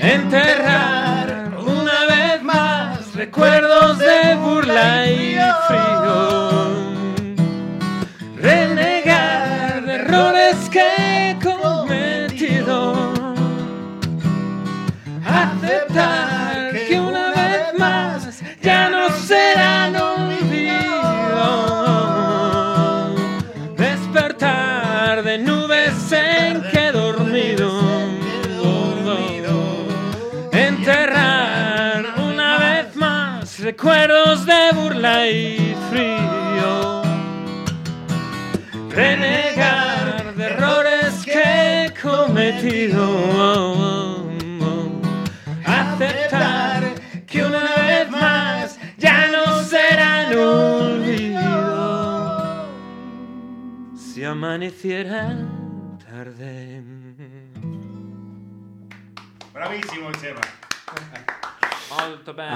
Enterrar 0.00 1.50
una 1.58 2.06
vez 2.06 2.42
más 2.42 3.14
recuerdos 3.14 3.98
de 3.98 4.36
burla 4.36 5.06
y 5.06 5.27
recuerdos 33.68 34.46
de 34.46 34.72
burla 34.72 35.28
y 35.28 35.76
frío. 35.90 37.02
Renegar 38.88 40.34
de 40.34 40.44
errores 40.46 41.22
que 41.22 41.42
he 41.84 41.92
cometido. 42.00 43.04
Aceptar 45.66 46.94
que 47.26 47.44
una 47.44 47.76
vez 47.76 48.10
más 48.10 48.78
ya 48.96 49.28
no 49.28 49.62
serán 49.62 50.34
olvido. 50.34 51.44
Si 53.94 54.24
amaneciera 54.24 55.36
tarde. 56.06 56.82
Bravísimo, 59.52 60.10
Chema. 60.12 60.57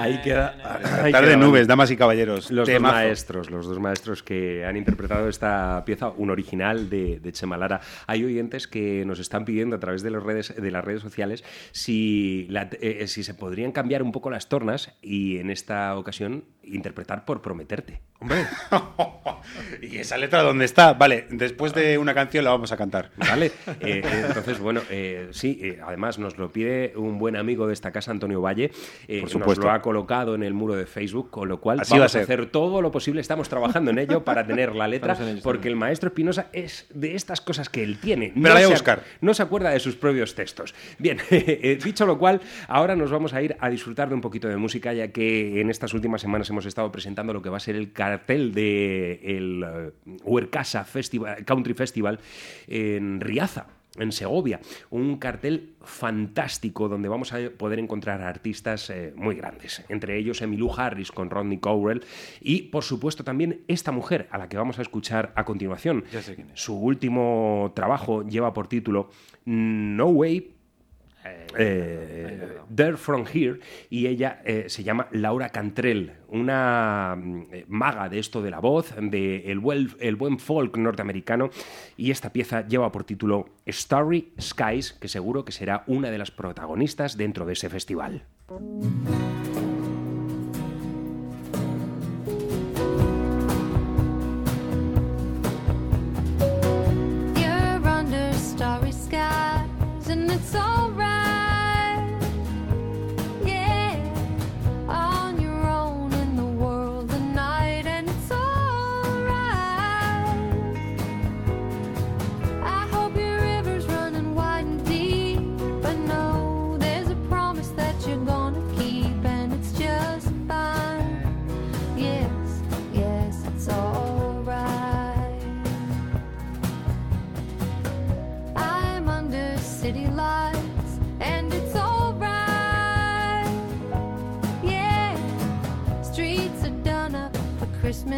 Ahí 0.01 0.21
queda. 0.21 0.55
ahí 1.03 1.11
Tarde 1.11 1.37
nubes, 1.37 1.67
damas 1.67 1.91
y 1.91 1.97
caballeros. 1.97 2.51
Los 2.51 2.67
dos 2.75 2.81
maestros, 2.93 3.49
los 3.49 3.67
dos 3.67 3.79
maestros 3.79 4.23
que 4.23 4.65
han 4.65 4.77
interpretado 4.77 5.27
esta 5.29 5.83
pieza, 5.85 6.09
un 6.09 6.29
original 6.29 6.89
de, 6.89 7.19
de 7.19 7.31
Chema 7.31 7.57
Lara. 7.57 7.81
Hay 8.07 8.23
oyentes 8.23 8.67
que 8.67 9.03
nos 9.05 9.19
están 9.19 9.45
pidiendo 9.45 9.75
a 9.75 9.79
través 9.79 10.03
de, 10.03 10.11
las 10.11 10.23
redes, 10.23 10.53
de 10.55 10.71
las 10.71 10.83
redes 10.83 11.01
sociales 11.01 11.43
si, 11.71 12.47
la- 12.49 12.69
eh, 12.81 13.07
si 13.07 13.23
se 13.23 13.33
podrían 13.33 13.71
cambiar 13.71 14.03
un 14.03 14.11
poco 14.11 14.29
las 14.29 14.49
tornas 14.49 14.93
y 15.01 15.37
en 15.37 15.49
esta 15.49 15.95
ocasión 15.97 16.45
interpretar 16.63 17.25
por 17.25 17.41
Prometerte. 17.41 17.99
Hombre. 18.19 18.45
¿Y 19.81 19.97
esa 19.97 20.17
letra 20.17 20.41
dónde 20.43 20.63
está? 20.65 20.93
Vale, 20.93 21.27
después 21.29 21.73
de 21.73 21.97
una 21.97 22.13
canción 22.13 22.45
la 22.45 22.51
vamos 22.51 22.71
a 22.71 22.77
cantar. 22.77 23.11
¿Vale? 23.17 23.47
Eh, 23.81 24.01
eh, 24.03 24.23
entonces, 24.27 24.59
bueno, 24.59 24.81
eh, 24.89 25.27
sí, 25.31 25.59
eh, 25.61 25.79
además 25.85 26.19
nos 26.19 26.37
lo 26.37 26.51
pide 26.51 26.93
un 26.95 27.19
buen 27.19 27.35
amigo 27.35 27.67
de 27.67 27.73
esta 27.73 27.91
casa, 27.91 28.11
Antonio 28.11 28.41
Valle. 28.41 28.71
Nos 29.35 29.57
lo 29.57 29.71
ha 29.71 29.81
colocado 29.81 30.35
en 30.35 30.43
el 30.43 30.53
muro 30.53 30.75
de 30.75 30.85
Facebook, 30.85 31.29
con 31.29 31.47
lo 31.47 31.59
cual 31.59 31.79
Así 31.79 31.91
vamos 31.91 32.01
va 32.01 32.05
a 32.05 32.09
ser. 32.09 32.23
hacer 32.23 32.45
todo 32.47 32.81
lo 32.81 32.91
posible. 32.91 33.21
Estamos 33.21 33.49
trabajando 33.49 33.91
en 33.91 33.99
ello 33.99 34.23
para 34.23 34.45
tener 34.45 34.75
la 34.75 34.87
letra, 34.89 35.17
porque 35.43 35.67
el 35.67 35.75
maestro 35.75 36.09
Espinosa 36.09 36.47
es 36.53 36.87
de 36.93 37.15
estas 37.15 37.41
cosas 37.41 37.69
que 37.69 37.83
él 37.83 37.97
tiene. 37.99 38.31
Me 38.35 38.49
la 38.49 38.55
voy 38.55 38.63
a 38.63 38.69
buscar. 38.69 39.03
no 39.21 39.33
se 39.33 39.43
acuerda 39.43 39.69
de 39.69 39.79
sus 39.79 39.95
propios 39.95 40.35
textos. 40.35 40.73
Bien, 40.99 41.17
eh, 41.29 41.77
dicho 41.83 42.05
lo 42.05 42.17
cual, 42.17 42.41
ahora 42.67 42.95
nos 42.95 43.11
vamos 43.11 43.33
a 43.33 43.41
ir 43.41 43.55
a 43.59 43.69
disfrutar 43.69 44.09
de 44.09 44.15
un 44.15 44.21
poquito 44.21 44.47
de 44.47 44.57
música, 44.57 44.93
ya 44.93 45.09
que 45.09 45.61
en 45.61 45.69
estas 45.69 45.93
últimas 45.93 46.21
semanas 46.21 46.49
hemos 46.49 46.65
estado 46.65 46.91
presentando 46.91 47.33
lo 47.33 47.41
que 47.41 47.49
va 47.49 47.57
a 47.57 47.61
ser 47.61 47.75
el 47.75 47.91
cartel 47.91 48.53
de 48.53 49.19
el 49.23 49.63
eh, 49.63 49.91
Huercasa 50.23 50.83
Festival, 50.83 51.43
Country 51.45 51.73
Festival 51.73 52.19
en 52.67 53.19
Riaza. 53.21 53.67
En 53.97 54.11
Segovia. 54.11 54.59
Un 54.89 55.17
cartel 55.17 55.75
fantástico 55.81 56.87
donde 56.87 57.09
vamos 57.09 57.33
a 57.33 57.37
poder 57.57 57.79
encontrar 57.79 58.21
artistas 58.21 58.89
eh, 58.89 59.13
muy 59.15 59.35
grandes, 59.35 59.83
entre 59.89 60.17
ellos 60.17 60.41
Emmylou 60.41 60.71
Harris 60.75 61.11
con 61.11 61.29
Rodney 61.29 61.57
Cowell 61.57 62.03
y, 62.41 62.63
por 62.63 62.83
supuesto, 62.83 63.23
también 63.23 63.61
esta 63.67 63.91
mujer 63.91 64.27
a 64.31 64.37
la 64.37 64.49
que 64.49 64.57
vamos 64.57 64.79
a 64.79 64.81
escuchar 64.81 65.33
a 65.35 65.45
continuación. 65.45 66.03
Ya 66.11 66.21
sé 66.21 66.35
quién 66.35 66.51
es. 66.51 66.59
Su 66.59 66.75
último 66.75 67.71
trabajo 67.75 68.25
lleva 68.27 68.53
por 68.53 68.67
título 68.67 69.09
No 69.45 70.07
Way 70.07 70.52
eh, 71.57 72.57
There 72.75 72.97
From 72.97 73.25
Here 73.31 73.59
y 73.89 74.07
ella 74.07 74.41
eh, 74.45 74.65
se 74.67 74.83
llama 74.83 75.07
Laura 75.11 75.49
Cantrell, 75.49 76.13
una 76.29 77.15
mm, 77.17 77.43
eh, 77.51 77.65
maga 77.67 78.09
de 78.09 78.19
esto 78.19 78.41
de 78.41 78.51
la 78.51 78.59
voz, 78.59 78.93
de 78.99 79.51
el, 79.51 79.59
buen- 79.59 79.91
el 79.99 80.15
buen 80.15 80.39
folk 80.39 80.77
norteamericano 80.77 81.49
y 81.97 82.11
esta 82.11 82.31
pieza 82.33 82.67
lleva 82.67 82.91
por 82.91 83.03
título 83.03 83.49
Starry 83.67 84.33
Skies, 84.39 84.93
que 84.93 85.07
seguro 85.07 85.45
que 85.45 85.51
será 85.51 85.83
una 85.87 86.09
de 86.11 86.17
las 86.17 86.31
protagonistas 86.31 87.17
dentro 87.17 87.45
de 87.45 87.53
ese 87.53 87.69
festival. 87.69 88.23
You're 97.39 97.87
under 97.87 98.33
starry 98.33 98.91
skies, 98.91 100.09
and 100.09 100.29
it's 100.31 100.53
alright. 100.55 100.92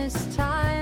this 0.05 0.35
time. 0.35 0.74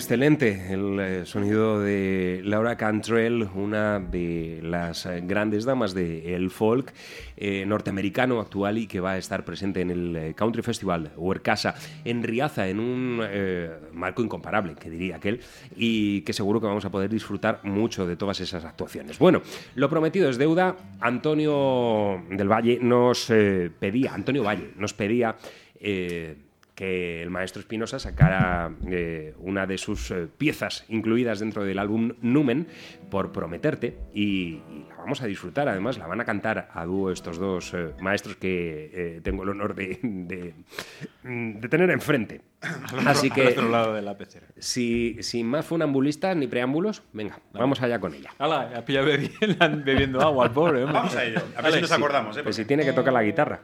Excelente 0.00 0.72
el 0.72 0.98
eh, 0.98 1.26
sonido 1.26 1.78
de 1.78 2.40
Laura 2.42 2.78
Cantrell, 2.78 3.46
una 3.54 4.00
de 4.00 4.60
las 4.62 5.04
eh, 5.04 5.20
grandes 5.22 5.66
damas 5.66 5.92
del 5.92 6.50
folk 6.50 6.94
eh, 7.36 7.66
norteamericano 7.66 8.40
actual 8.40 8.78
y 8.78 8.86
que 8.86 8.98
va 8.98 9.10
a 9.10 9.18
estar 9.18 9.44
presente 9.44 9.82
en 9.82 9.90
el 9.90 10.34
Country 10.34 10.62
Festival 10.62 11.12
Huercasa 11.16 11.74
en 12.02 12.22
Riaza 12.22 12.66
en 12.68 12.80
un 12.80 13.22
marco 13.92 14.22
incomparable, 14.22 14.74
que 14.74 14.88
diría 14.88 15.16
aquel, 15.16 15.40
y 15.76 16.22
que 16.22 16.32
seguro 16.32 16.62
que 16.62 16.66
vamos 16.66 16.86
a 16.86 16.90
poder 16.90 17.10
disfrutar 17.10 17.60
mucho 17.64 18.06
de 18.06 18.16
todas 18.16 18.40
esas 18.40 18.64
actuaciones. 18.64 19.18
Bueno, 19.18 19.42
lo 19.74 19.90
prometido 19.90 20.30
es 20.30 20.38
deuda. 20.38 20.76
Antonio 21.00 22.24
del 22.30 22.48
Valle 22.48 22.78
nos 22.80 23.26
pedía, 23.26 24.14
Antonio 24.14 24.44
Valle 24.44 24.70
nos 24.78 24.94
pedía 24.94 25.36
que 26.80 27.20
el 27.22 27.28
maestro 27.28 27.60
Espinosa 27.60 27.98
sacara 27.98 28.72
eh, 28.90 29.34
una 29.40 29.66
de 29.66 29.76
sus 29.76 30.10
eh, 30.12 30.28
piezas 30.38 30.86
incluidas 30.88 31.38
dentro 31.40 31.62
del 31.62 31.78
álbum 31.78 32.12
Numen 32.22 32.68
por 33.10 33.32
Prometerte 33.32 33.98
y, 34.14 34.22
y 34.22 34.86
la 34.88 34.96
vamos 34.96 35.20
a 35.20 35.26
disfrutar. 35.26 35.68
Además, 35.68 35.98
la 35.98 36.06
van 36.06 36.22
a 36.22 36.24
cantar 36.24 36.70
a 36.72 36.86
dúo 36.86 37.10
estos 37.10 37.36
dos 37.38 37.74
eh, 37.74 37.90
maestros 38.00 38.36
que 38.36 38.90
eh, 38.94 39.20
tengo 39.22 39.42
el 39.42 39.50
honor 39.50 39.74
de, 39.74 39.98
de- 40.02 40.54
de 41.22 41.68
tener 41.68 41.90
enfrente. 41.90 42.40
Así 43.06 43.28
Al 43.28 43.34
que, 43.34 43.48
otro 43.48 43.68
lado 43.68 43.92
de 43.92 44.00
la 44.00 44.16
pecera. 44.16 44.46
si, 44.58 45.18
sin 45.20 45.46
más 45.48 45.66
funambulistas 45.66 46.34
ni 46.34 46.46
preámbulos, 46.46 47.02
venga, 47.12 47.40
vamos 47.52 47.82
allá 47.82 47.98
con 48.00 48.14
ella. 48.14 48.30
Hala, 48.38 48.72
ha 48.74 48.84
pillado 48.86 49.06
bebi- 49.08 49.82
bebiendo 49.84 50.22
agua 50.22 50.46
al 50.46 50.52
pobre. 50.52 50.78
hombre. 50.84 50.94
Vamos 50.94 51.14
a 51.14 51.24
ello. 51.24 51.40
A 51.40 51.56
ver 51.56 51.62
Vale, 51.62 51.74
si 51.74 51.80
nos 51.82 51.90
sí. 51.90 51.96
acordamos, 51.96 52.36
¿eh? 52.38 52.42
Pues 52.42 52.56
si 52.56 52.64
tiene 52.64 52.86
que 52.86 52.94
tocar 52.94 53.12
la 53.12 53.22
guitarra. 53.22 53.60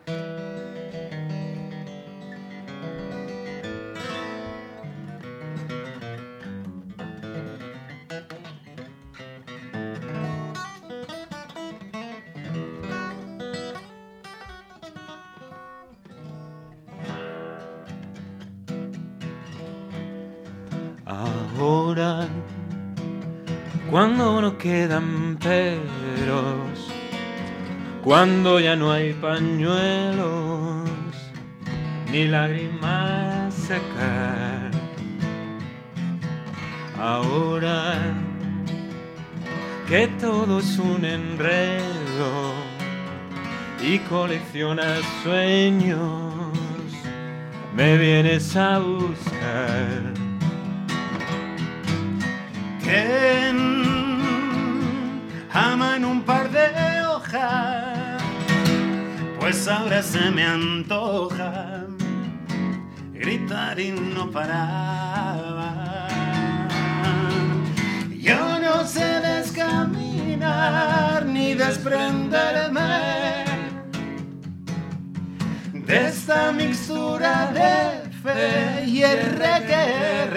No 24.41 24.59
quedan 24.59 25.37
peros, 25.37 26.93
cuando 28.05 28.61
ya 28.61 28.77
no 28.77 28.93
hay 28.93 29.13
pañuelos, 29.15 30.89
ni 32.11 32.27
lágrimas 32.27 33.55
secar. 33.55 34.71
Ahora 36.99 38.15
que 39.89 40.09
todo 40.21 40.59
es 40.59 40.79
un 40.79 41.05
enredo 41.05 42.53
y 43.81 43.99
coleccionas 44.01 45.01
sueños, 45.23 46.35
me 47.75 47.97
vienes 47.97 48.57
a 48.57 48.79
buscar. 48.79 50.15
¿Quién 52.83 53.26
en 55.75 56.05
un 56.05 56.23
par 56.23 56.49
de 56.51 57.03
hojas? 57.03 58.23
Pues 59.41 59.67
ahora 59.67 60.01
se 60.03 60.31
me 60.31 60.45
antoja 60.45 61.87
gritar 63.13 63.81
y 63.81 63.91
no 63.91 64.31
parar. 64.31 66.07
Yo 68.17 68.61
no 68.61 68.87
sé 68.87 69.21
descaminar 69.21 71.27
ni 71.27 71.55
desprenderme 71.55 73.45
de 75.73 76.07
esta 76.09 76.53
mixtura 76.53 77.51
de 77.53 78.09
fe 78.23 78.85
y 78.87 79.03
RQR. 79.05 80.37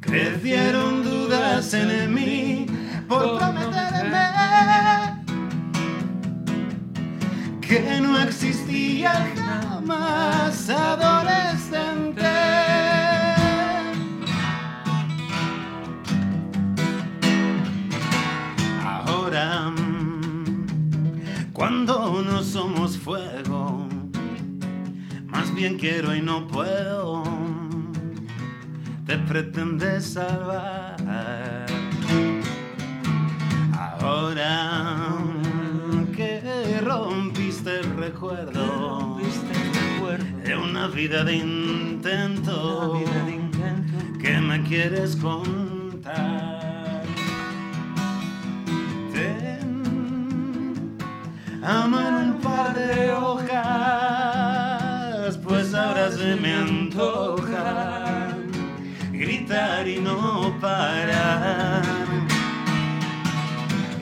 Crecieron 0.00 0.93
mí 2.08 2.66
por 3.08 3.38
prometerme 3.38 4.24
que 7.60 8.00
no 8.00 8.18
existía 8.20 9.12
jamás 9.36 10.68
adolescente. 10.70 12.22
Ahora, 18.84 19.72
cuando 21.52 22.22
no 22.22 22.42
somos 22.42 22.96
fuego, 22.98 23.88
más 25.26 25.54
bien 25.54 25.78
quiero 25.78 26.14
y 26.14 26.20
no 26.20 26.46
puedo, 26.46 27.43
te 29.06 29.18
pretendes 29.18 30.14
salvar. 30.14 30.96
Ahora 34.00 34.90
que 36.14 36.40
rompiste 36.82 37.80
el 37.80 37.96
recuerdo 37.96 39.18
de 40.44 40.56
una 40.56 40.88
vida 40.88 41.24
de 41.24 41.36
intento 41.36 43.02
que 44.20 44.38
me 44.38 44.62
quieres 44.62 45.16
contar. 45.16 47.02
Ten 49.12 49.84
amo 51.62 52.00
en 52.00 52.14
un 52.14 52.38
par 52.40 52.74
de 52.74 53.12
hojas, 53.12 53.68
pues 55.38 55.74
ahora 55.74 56.10
se 56.12 56.36
me 56.36 56.54
antoja 56.54 57.43
y 59.46 60.00
no 60.00 60.58
parar. 60.58 61.82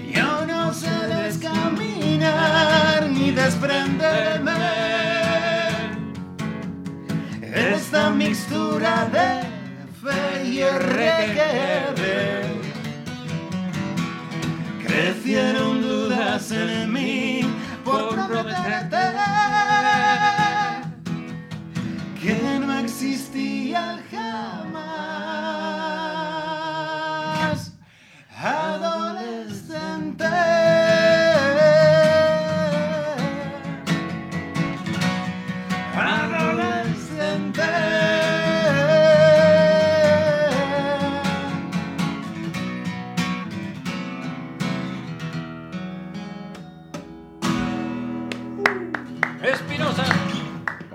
Yo 0.08 0.46
no 0.46 0.72
sé 0.72 0.88
descaminar 1.08 3.08
ni 3.10 3.32
desprenderme 3.32 4.52
de 7.40 7.74
esta 7.74 8.10
mixtura 8.10 9.06
de 9.06 9.42
fe 10.00 10.44
y 10.44 10.62
requere. 10.62 12.42
Crecieron 14.86 15.82
dudas 15.82 16.52
en 16.52 16.92
mí 16.92 17.40
por 17.84 18.10
prometerte 18.10 18.61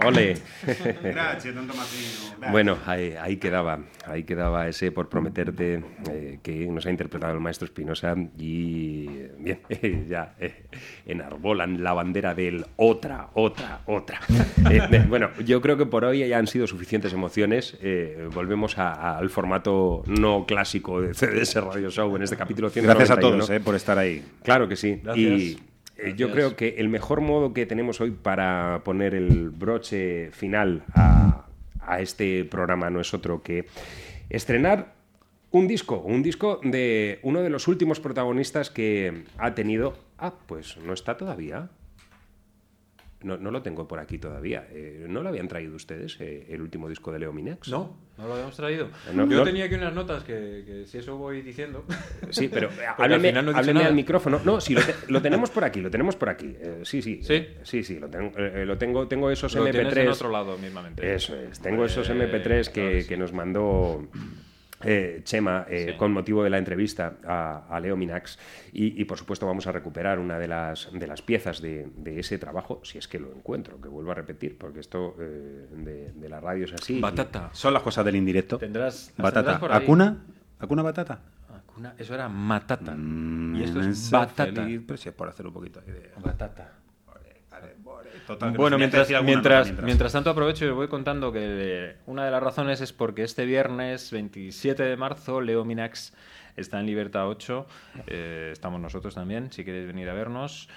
Ole. 0.07 0.37
Gracias, 1.03 1.55
don 1.55 1.67
Tomasino. 1.67 2.07
Gracias. 2.37 2.51
Bueno, 2.51 2.77
ahí, 2.85 3.13
ahí 3.19 3.37
quedaba, 3.37 3.79
ahí 4.05 4.23
quedaba 4.23 4.67
ese 4.67 4.91
por 4.91 5.09
prometerte 5.09 5.83
eh, 6.11 6.39
que 6.43 6.67
nos 6.67 6.85
ha 6.85 6.89
interpretado 6.91 7.33
el 7.33 7.39
maestro 7.39 7.65
Espinosa 7.65 8.15
y 8.37 9.07
eh, 9.09 9.31
bien, 9.39 10.07
ya 10.09 10.35
eh, 10.39 10.63
enarbolan 11.05 11.83
la 11.83 11.93
bandera 11.93 12.33
del 12.33 12.65
otra, 12.75 13.29
otra, 13.33 13.81
otra. 13.85 14.19
Eh, 14.69 14.81
eh, 14.91 15.05
bueno, 15.07 15.29
yo 15.45 15.61
creo 15.61 15.77
que 15.77 15.85
por 15.85 16.03
hoy 16.03 16.27
ya 16.27 16.37
han 16.37 16.47
sido 16.47 16.67
suficientes 16.67 17.13
emociones. 17.13 17.77
Eh, 17.81 18.27
volvemos 18.33 18.77
a- 18.77 18.91
a- 18.91 19.17
al 19.17 19.29
formato 19.29 20.03
no 20.07 20.45
clásico 20.45 20.99
de 20.99 21.13
CDS 21.13 21.55
Radio 21.63 21.89
Show 21.89 22.13
en 22.17 22.23
este 22.23 22.35
capítulo 22.35 22.69
191. 22.69 22.97
Gracias 22.99 23.17
a 23.17 23.21
todos 23.21 23.49
eh, 23.49 23.61
por 23.61 23.75
estar 23.75 23.97
ahí. 23.97 24.21
Claro 24.43 24.67
que 24.67 24.75
sí. 24.75 24.99
Gracias. 25.01 25.39
Y 25.41 25.59
eh, 25.97 26.13
yo 26.15 26.31
creo 26.31 26.55
que 26.55 26.75
el 26.77 26.89
mejor 26.89 27.21
modo 27.21 27.53
que 27.53 27.65
tenemos 27.65 28.01
hoy 28.01 28.11
para 28.11 28.81
poner 28.83 29.15
el 29.15 29.49
broche 29.49 30.31
final 30.31 30.83
a, 30.93 31.45
a 31.79 32.01
este 32.01 32.45
programa 32.45 32.89
no 32.89 33.01
es 33.01 33.13
otro 33.13 33.41
que 33.41 33.65
estrenar 34.29 34.93
un 35.51 35.67
disco, 35.67 35.99
un 35.99 36.23
disco 36.23 36.59
de 36.63 37.19
uno 37.23 37.41
de 37.41 37.49
los 37.49 37.67
últimos 37.67 37.99
protagonistas 37.99 38.69
que 38.69 39.23
ha 39.37 39.55
tenido. 39.55 39.97
Ah, 40.17 40.33
pues 40.45 40.77
no 40.77 40.93
está 40.93 41.17
todavía. 41.17 41.69
No, 43.27 43.37
no 43.37 43.51
lo 43.51 43.61
tengo 43.61 43.87
por 43.87 43.99
aquí 43.99 44.17
todavía. 44.17 44.67
Eh, 44.71 45.05
¿No 45.09 45.21
lo 45.21 45.29
habían 45.29 45.47
traído 45.47 45.75
ustedes, 45.75 46.17
eh, 46.19 46.45
el 46.49 46.61
último 46.61 46.87
disco 46.89 47.11
de 47.11 47.19
Leo 47.19 47.33
Minax? 47.33 47.67
No, 47.67 47.97
no 48.17 48.27
lo 48.27 48.33
habíamos 48.33 48.55
traído. 48.55 48.87
No, 49.13 49.27
Yo 49.29 49.37
no. 49.37 49.43
tenía 49.43 49.65
aquí 49.65 49.75
unas 49.75 49.93
notas 49.93 50.23
que, 50.23 50.63
que 50.65 50.85
si 50.87 50.97
eso 50.99 51.17
voy 51.17 51.41
diciendo. 51.41 51.83
Sí, 52.29 52.47
pero 52.47 52.69
al 52.97 53.13
hábleme, 53.13 53.83
al 53.83 53.93
micrófono. 53.93 54.39
No, 54.45 54.61
sí, 54.61 54.73
lo, 54.73 54.81
te- 54.81 54.95
lo 55.09 55.21
tenemos 55.21 55.49
por 55.51 55.63
aquí, 55.65 55.81
lo 55.81 55.91
tenemos 55.91 56.15
por 56.15 56.29
aquí. 56.29 56.55
Eh, 56.59 56.79
sí, 56.83 57.01
sí. 57.01 57.19
¿Sí? 57.21 57.33
eh, 57.33 57.57
sí, 57.63 57.83
sí, 57.83 57.99
lo, 57.99 58.09
tengo, 58.09 58.31
eh, 58.37 58.65
lo 58.65 58.77
tengo. 58.77 59.07
Tengo 59.07 59.29
esos 59.29 59.53
Lo 59.55 59.65
MP3. 59.67 59.71
tienes 59.71 59.97
en 59.97 60.07
otro 60.09 60.29
lado 60.31 60.57
mismamente. 60.57 61.13
Eso 61.13 61.35
es. 61.35 61.59
Tengo 61.59 61.83
esos 61.85 62.09
MP3 62.09 62.69
que, 62.71 63.05
que 63.07 63.17
nos 63.17 63.33
mandó 63.33 64.07
eh, 64.83 65.21
Chema 65.23 65.65
eh, 65.69 65.95
con 65.97 66.11
motivo 66.11 66.43
de 66.43 66.49
la 66.49 66.57
entrevista 66.57 67.15
a, 67.25 67.65
a 67.69 67.79
Leo 67.79 67.95
Minax. 67.97 68.37
Y, 68.73 69.01
y, 69.01 69.05
por 69.05 69.17
supuesto, 69.17 69.45
vamos 69.45 69.65
a 69.67 69.71
recuperar 69.71 70.19
una 70.19 70.37
de 70.39 70.47
las, 70.47 70.89
de 70.93 71.07
las 71.07 71.21
piezas 71.21 71.61
de, 71.61 71.87
de 71.95 72.19
ese 72.19 72.37
trabajo, 72.37 72.81
si 72.83 72.97
es 72.97 73.07
que 73.07 73.19
lo 73.19 73.31
encuentro, 73.33 73.79
que 73.81 73.87
vuelvo 73.87 74.11
a 74.11 74.15
repetir, 74.15 74.57
porque 74.57 74.79
esto 74.79 75.15
eh, 75.19 75.67
de, 75.71 76.11
de 76.13 76.29
la 76.29 76.39
radio 76.39 76.65
es 76.65 76.73
así. 76.73 76.99
Batata. 76.99 77.49
Son 77.53 77.73
las 77.73 77.81
cosas 77.83 78.05
del 78.05 78.15
indirecto. 78.15 78.57
Tendrás, 78.57 79.13
Batata. 79.17 79.39
tendrás 79.41 79.59
por 79.59 79.71
ahí. 79.71 79.83
¿Acuna? 79.83 80.17
¿Acuna 80.59 80.81
batata? 80.81 81.19
Acuna- 81.55 81.93
Eso 81.97 82.13
era 82.15 82.27
matata. 82.29 82.93
Mm, 82.95 83.55
y 83.55 83.63
esto 83.63 83.81
es 83.81 84.09
batata. 84.11 84.45
feliz, 84.63 84.81
pero 84.85 84.97
si 84.97 85.09
es 85.09 85.15
por 85.15 85.27
hacer 85.29 85.45
un 85.47 85.53
poquito 85.53 85.81
de... 85.81 86.11
Batata. 86.23 86.73
Total, 88.25 88.51
bueno, 88.51 88.77
mientras, 88.77 89.09
mientras, 89.23 89.69
nota 89.71 89.81
mientras 89.83 90.11
tanto 90.11 90.29
aprovecho 90.29 90.65
y 90.65 90.69
voy 90.71 90.87
contando 90.87 91.31
que 91.31 91.95
una 92.05 92.25
de 92.25 92.31
las 92.31 92.43
razones 92.43 92.81
es 92.81 92.91
porque 92.91 93.23
este 93.23 93.45
viernes 93.45 94.11
27 94.11 94.83
de 94.83 94.97
marzo 94.97 95.39
Leo 95.39 95.63
Minax 95.63 96.13
está 96.57 96.79
en 96.79 96.85
Libertad 96.87 97.27
8. 97.29 97.65
eh, 98.07 98.49
estamos 98.51 98.81
nosotros 98.81 99.15
también, 99.15 99.51
si 99.51 99.63
queréis 99.63 99.87
venir 99.87 100.09
a 100.09 100.13
vernos. 100.13 100.67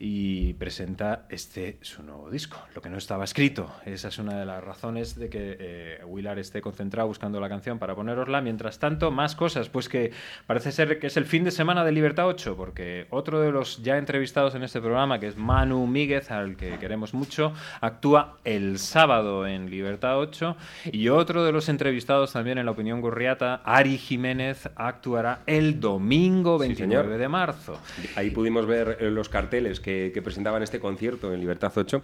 Y 0.00 0.52
presenta 0.54 1.26
este 1.28 1.78
su 1.82 2.02
nuevo 2.02 2.30
disco, 2.30 2.58
lo 2.74 2.80
que 2.80 2.88
no 2.88 2.98
estaba 2.98 3.24
escrito. 3.24 3.70
Esa 3.84 4.08
es 4.08 4.18
una 4.18 4.38
de 4.38 4.46
las 4.46 4.62
razones 4.62 5.16
de 5.16 5.28
que 5.28 5.56
eh, 5.58 6.00
Willard 6.06 6.38
esté 6.38 6.60
concentrado 6.60 7.08
buscando 7.08 7.40
la 7.40 7.48
canción 7.48 7.78
para 7.78 7.94
ponerosla. 7.94 8.40
Mientras 8.40 8.78
tanto, 8.78 9.10
más 9.10 9.34
cosas, 9.34 9.68
pues 9.68 9.88
que 9.88 10.12
parece 10.46 10.72
ser 10.72 10.98
que 10.98 11.08
es 11.08 11.16
el 11.16 11.24
fin 11.24 11.44
de 11.44 11.50
semana 11.50 11.84
de 11.84 11.92
Libertad 11.92 12.28
8, 12.28 12.56
porque 12.56 13.06
otro 13.10 13.40
de 13.40 13.50
los 13.50 13.82
ya 13.82 13.98
entrevistados 13.98 14.54
en 14.54 14.62
este 14.62 14.80
programa, 14.80 15.18
que 15.18 15.26
es 15.26 15.36
Manu 15.36 15.86
Míguez, 15.86 16.30
al 16.30 16.56
que 16.56 16.78
queremos 16.78 17.14
mucho, 17.14 17.52
actúa 17.80 18.38
el 18.44 18.78
sábado 18.78 19.46
en 19.46 19.68
Libertad 19.70 20.18
8, 20.18 20.56
y 20.92 21.08
otro 21.08 21.44
de 21.44 21.52
los 21.52 21.68
entrevistados 21.68 22.32
también 22.32 22.58
en 22.58 22.66
la 22.66 22.72
opinión 22.72 23.00
gurriata, 23.00 23.62
Ari 23.64 23.98
Jiménez, 23.98 24.68
actuará 24.76 25.40
el 25.46 25.80
domingo 25.80 26.58
Sí, 26.58 26.68
29 26.68 27.02
señor. 27.04 27.18
de 27.18 27.28
marzo. 27.28 27.78
Ahí 28.16 28.30
pudimos 28.30 28.66
ver 28.66 28.98
eh, 29.00 29.10
los 29.10 29.28
carteles 29.28 29.80
que, 29.80 29.87
que 30.14 30.22
presentaban 30.22 30.62
este 30.62 30.80
concierto 30.80 31.32
en 31.32 31.40
Libertad 31.40 31.72
8 31.74 32.02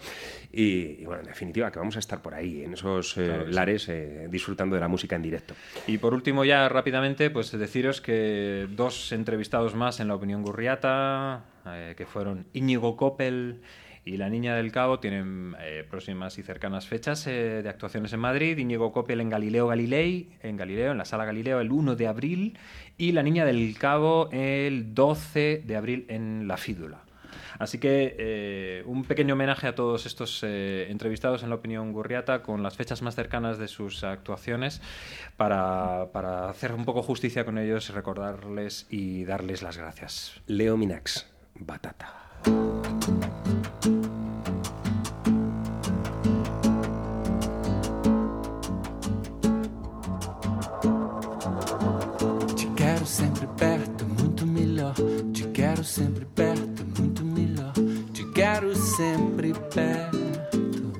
y, 0.52 1.02
y, 1.02 1.05
bueno, 1.05 1.23
en 1.23 1.28
definitiva 1.28 1.70
que 1.70 1.78
vamos 1.78 1.97
a 1.97 1.98
estar 1.98 2.20
por 2.23 2.35
ahí, 2.35 2.62
en 2.65 2.74
esos 2.74 3.16
eh, 3.16 3.24
Claro 3.24 3.55
lares, 3.55 3.89
eh, 3.89 4.27
disfrutando 4.31 4.74
de 4.74 4.81
la 4.81 4.89
música 4.89 5.16
en 5.16 5.23
directo. 5.23 5.55
Y 5.86 5.98
por 5.98 6.12
último, 6.12 6.44
ya 6.44 6.69
rápidamente, 6.69 7.31
pues 7.31 7.52
deciros 7.52 8.01
que 8.01 8.66
dos 8.70 9.12
entrevistados 9.12 9.74
más 9.74 10.01
en 10.01 10.09
la 10.09 10.15
opinión 10.15 10.43
gurriata, 10.43 11.44
eh, 11.66 11.94
que 11.97 12.05
fueron 12.05 12.47
Íñigo 12.52 12.97
Coppel 12.97 13.61
y 14.05 14.19
La 14.19 14.28
Niña 14.28 14.55
del 14.55 14.70
Cabo, 14.70 15.01
tienen 15.01 15.56
eh, 15.61 15.86
próximas 15.89 16.36
y 16.39 16.43
cercanas 16.43 16.86
fechas 16.86 17.27
eh, 17.27 17.62
de 17.62 17.69
actuaciones 17.69 18.12
en 18.12 18.20
Madrid. 18.20 18.59
Íñigo 18.59 18.93
Coppel 18.93 19.20
en 19.20 19.31
Galileo 19.31 19.66
Galilei, 19.66 20.28
en 20.43 20.59
Galileo, 20.59 20.93
en 20.93 20.98
la 20.98 21.06
Sala 21.06 21.24
Galileo, 21.24 21.61
el 21.61 21.73
1 21.73 21.97
de 21.97 22.06
abril, 22.06 22.59
y 22.98 23.12
La 23.12 23.23
Niña 23.23 23.47
del 23.47 23.77
Cabo 23.78 24.28
el 24.31 24.94
12 24.94 25.62
de 25.65 25.77
abril 25.77 26.05
en 26.09 26.47
La 26.47 26.59
Fídula. 26.59 27.03
Así 27.59 27.78
que 27.78 28.16
eh, 28.18 28.82
un 28.86 29.05
pequeño 29.05 29.35
homenaje 29.35 29.66
a 29.66 29.74
todos 29.74 30.06
estos 30.06 30.40
eh, 30.43 30.86
entrevistados 30.90 31.43
en 31.43 31.51
la 31.51 31.56
opinión 31.56 31.93
gurriata 31.93 32.43
con 32.43 32.62
las 32.62 32.76
fechas 32.76 33.02
más 33.02 33.14
cercanas 33.14 33.59
de 33.59 33.68
sus 33.68 34.05
actuaciones 34.05 34.81
para, 35.36 36.09
para 36.12 36.48
hacer 36.48 36.72
un 36.72 36.85
poco 36.85 37.02
justicia 37.02 37.44
con 37.44 37.59
ellos, 37.59 37.90
recordarles 37.90 38.86
y 38.90 39.24
darles 39.24 39.62
las 39.62 39.76
gracias. 39.76 40.40
Leo 40.47 40.76
Minax, 40.76 41.26
Batata. 41.55 42.24
Te 52.56 52.66
quero 52.76 53.06
sempre 53.06 53.47
perto, 53.56 54.05
muito 54.05 54.47
melhor. 54.47 54.94
Te 55.32 55.51
quero 55.52 55.85
sempre 55.85 56.26
perto, 56.26 56.73
sempre 58.96 59.52
perto. 59.74 60.92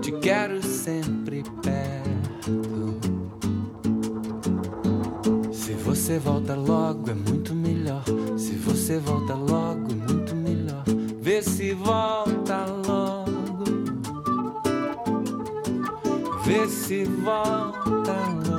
Te 0.00 0.12
quero 0.20 0.62
sempre 0.62 1.42
perto. 1.62 2.98
Se 5.52 5.74
você 5.74 6.18
volta 6.18 6.54
logo 6.54 7.10
é 7.10 7.14
muito 7.14 7.54
melhor. 7.54 8.04
Se 8.38 8.52
você 8.52 8.98
volta 8.98 9.34
logo 9.34 9.94
muito 9.94 10.34
melhor. 10.34 10.84
Vê 11.20 11.42
se 11.42 11.74
volta 11.74 12.64
logo. 12.86 13.28
Vê 16.44 16.66
se 16.68 17.04
volta 17.04 18.14
logo. 18.46 18.58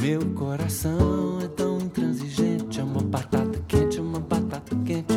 Meu 0.00 0.24
coração 0.34 1.40
é 1.42 1.48
tão 1.48 1.78
intransigente, 1.78 2.45
batata 3.06 3.62
quente, 3.68 4.00
uma 4.00 4.20
batata 4.20 4.76
quente. 4.84 5.14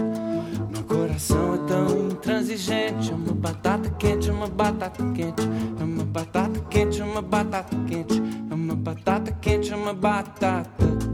Meu 0.72 0.84
coração 0.84 1.56
é 1.56 1.58
tão 1.68 2.08
intransigente, 2.08 3.12
uma 3.12 3.34
batata 3.34 3.90
quente, 3.92 4.30
uma 4.30 4.48
batata 4.48 5.04
quente. 5.14 5.42
É 5.80 5.84
uma 5.84 6.04
batata 6.04 6.60
quente, 6.70 7.02
uma 7.02 7.22
batata 7.22 7.76
quente. 7.88 8.22
É 8.50 8.54
uma 8.54 8.76
batata 8.76 9.32
quente, 9.32 9.74
uma 9.74 9.94
batata 9.94 10.70
quente. 10.78 11.09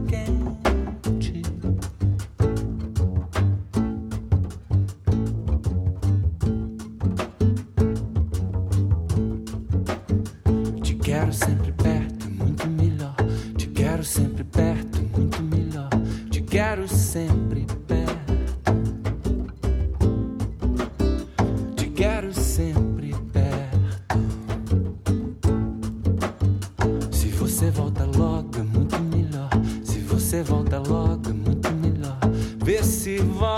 divine. 33.16 33.55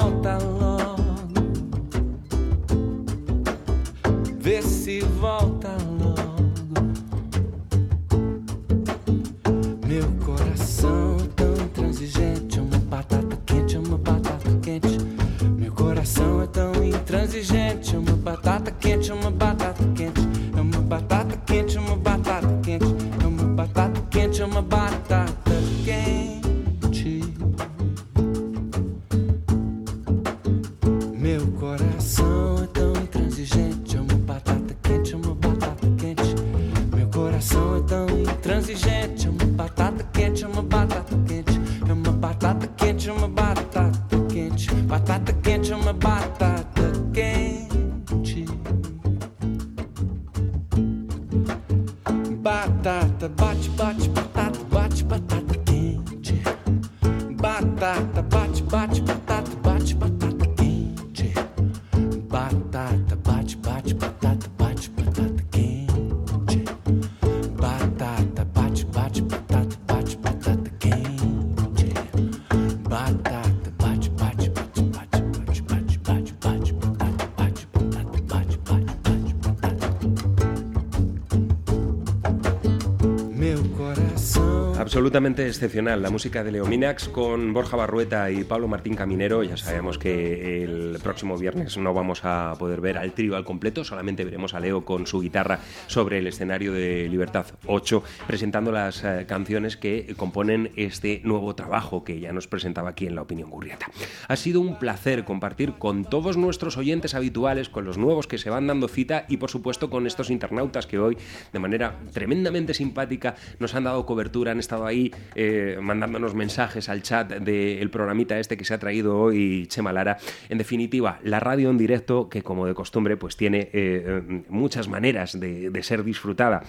Absolutamente 84.98 85.46
excepcional 85.46 86.02
la 86.02 86.10
música 86.10 86.42
de 86.42 86.50
Leo 86.50 86.66
Minax 86.66 87.08
con 87.08 87.52
Borja 87.52 87.76
Barrueta 87.76 88.32
y 88.32 88.42
Pablo 88.42 88.66
Martín 88.66 88.96
Caminero. 88.96 89.44
Ya 89.44 89.56
sabemos 89.56 89.96
que 89.96 90.64
el 90.64 90.98
próximo 91.00 91.38
viernes 91.38 91.78
no 91.78 91.94
vamos 91.94 92.24
a 92.24 92.56
poder 92.58 92.80
ver 92.80 92.98
al 92.98 93.12
trío 93.12 93.36
al 93.36 93.44
completo, 93.44 93.84
solamente 93.84 94.24
veremos 94.24 94.54
a 94.54 94.60
Leo 94.60 94.84
con 94.84 95.06
su 95.06 95.20
guitarra 95.20 95.60
sobre 95.86 96.18
el 96.18 96.26
escenario 96.26 96.72
de 96.72 97.08
Libertad 97.08 97.46
8 97.66 98.02
presentando 98.26 98.72
las 98.72 99.04
eh, 99.04 99.24
canciones 99.28 99.76
que 99.76 100.16
componen 100.16 100.72
este 100.74 101.20
nuevo 101.22 101.54
trabajo 101.54 102.02
que 102.02 102.18
ya 102.18 102.32
nos 102.32 102.48
presentaba 102.48 102.90
aquí 102.90 103.06
en 103.06 103.14
La 103.14 103.22
Opinión 103.22 103.50
Gurriata. 103.50 103.86
Ha 104.26 104.34
sido 104.34 104.60
un 104.60 104.80
placer 104.80 105.24
compartir 105.24 105.74
con 105.74 106.06
todos 106.06 106.36
nuestros 106.36 106.76
oyentes 106.76 107.14
habituales, 107.14 107.68
con 107.68 107.84
los 107.84 107.98
nuevos 107.98 108.26
que 108.26 108.36
se 108.36 108.50
van 108.50 108.66
dando 108.66 108.88
cita 108.88 109.26
y 109.28 109.36
por 109.36 109.48
supuesto 109.48 109.90
con 109.90 110.08
estos 110.08 110.28
internautas 110.28 110.88
que 110.88 110.98
hoy 110.98 111.16
de 111.52 111.58
manera 111.60 112.00
tremendamente 112.12 112.74
simpática 112.74 113.36
nos 113.60 113.76
han 113.76 113.84
dado 113.84 114.04
cobertura, 114.04 114.50
han 114.50 114.58
estado 114.58 114.87
ahí 114.88 115.12
eh, 115.34 115.78
mandándonos 115.80 116.34
mensajes 116.34 116.88
al 116.88 117.02
chat 117.02 117.30
del 117.30 117.90
programita 117.90 118.38
este 118.38 118.56
que 118.56 118.64
se 118.64 118.74
ha 118.74 118.78
traído 118.78 119.18
hoy 119.18 119.66
Chema 119.68 119.92
Lara. 119.92 120.18
En 120.48 120.58
definitiva, 120.58 121.20
la 121.22 121.40
radio 121.40 121.70
en 121.70 121.78
directo 121.78 122.28
que 122.28 122.42
como 122.42 122.66
de 122.66 122.74
costumbre 122.74 123.16
pues 123.16 123.36
tiene 123.36 123.60
eh, 123.60 123.70
eh, 123.72 124.42
muchas 124.48 124.88
maneras 124.88 125.38
de, 125.38 125.70
de 125.70 125.82
ser 125.82 126.04
disfrutada. 126.04 126.62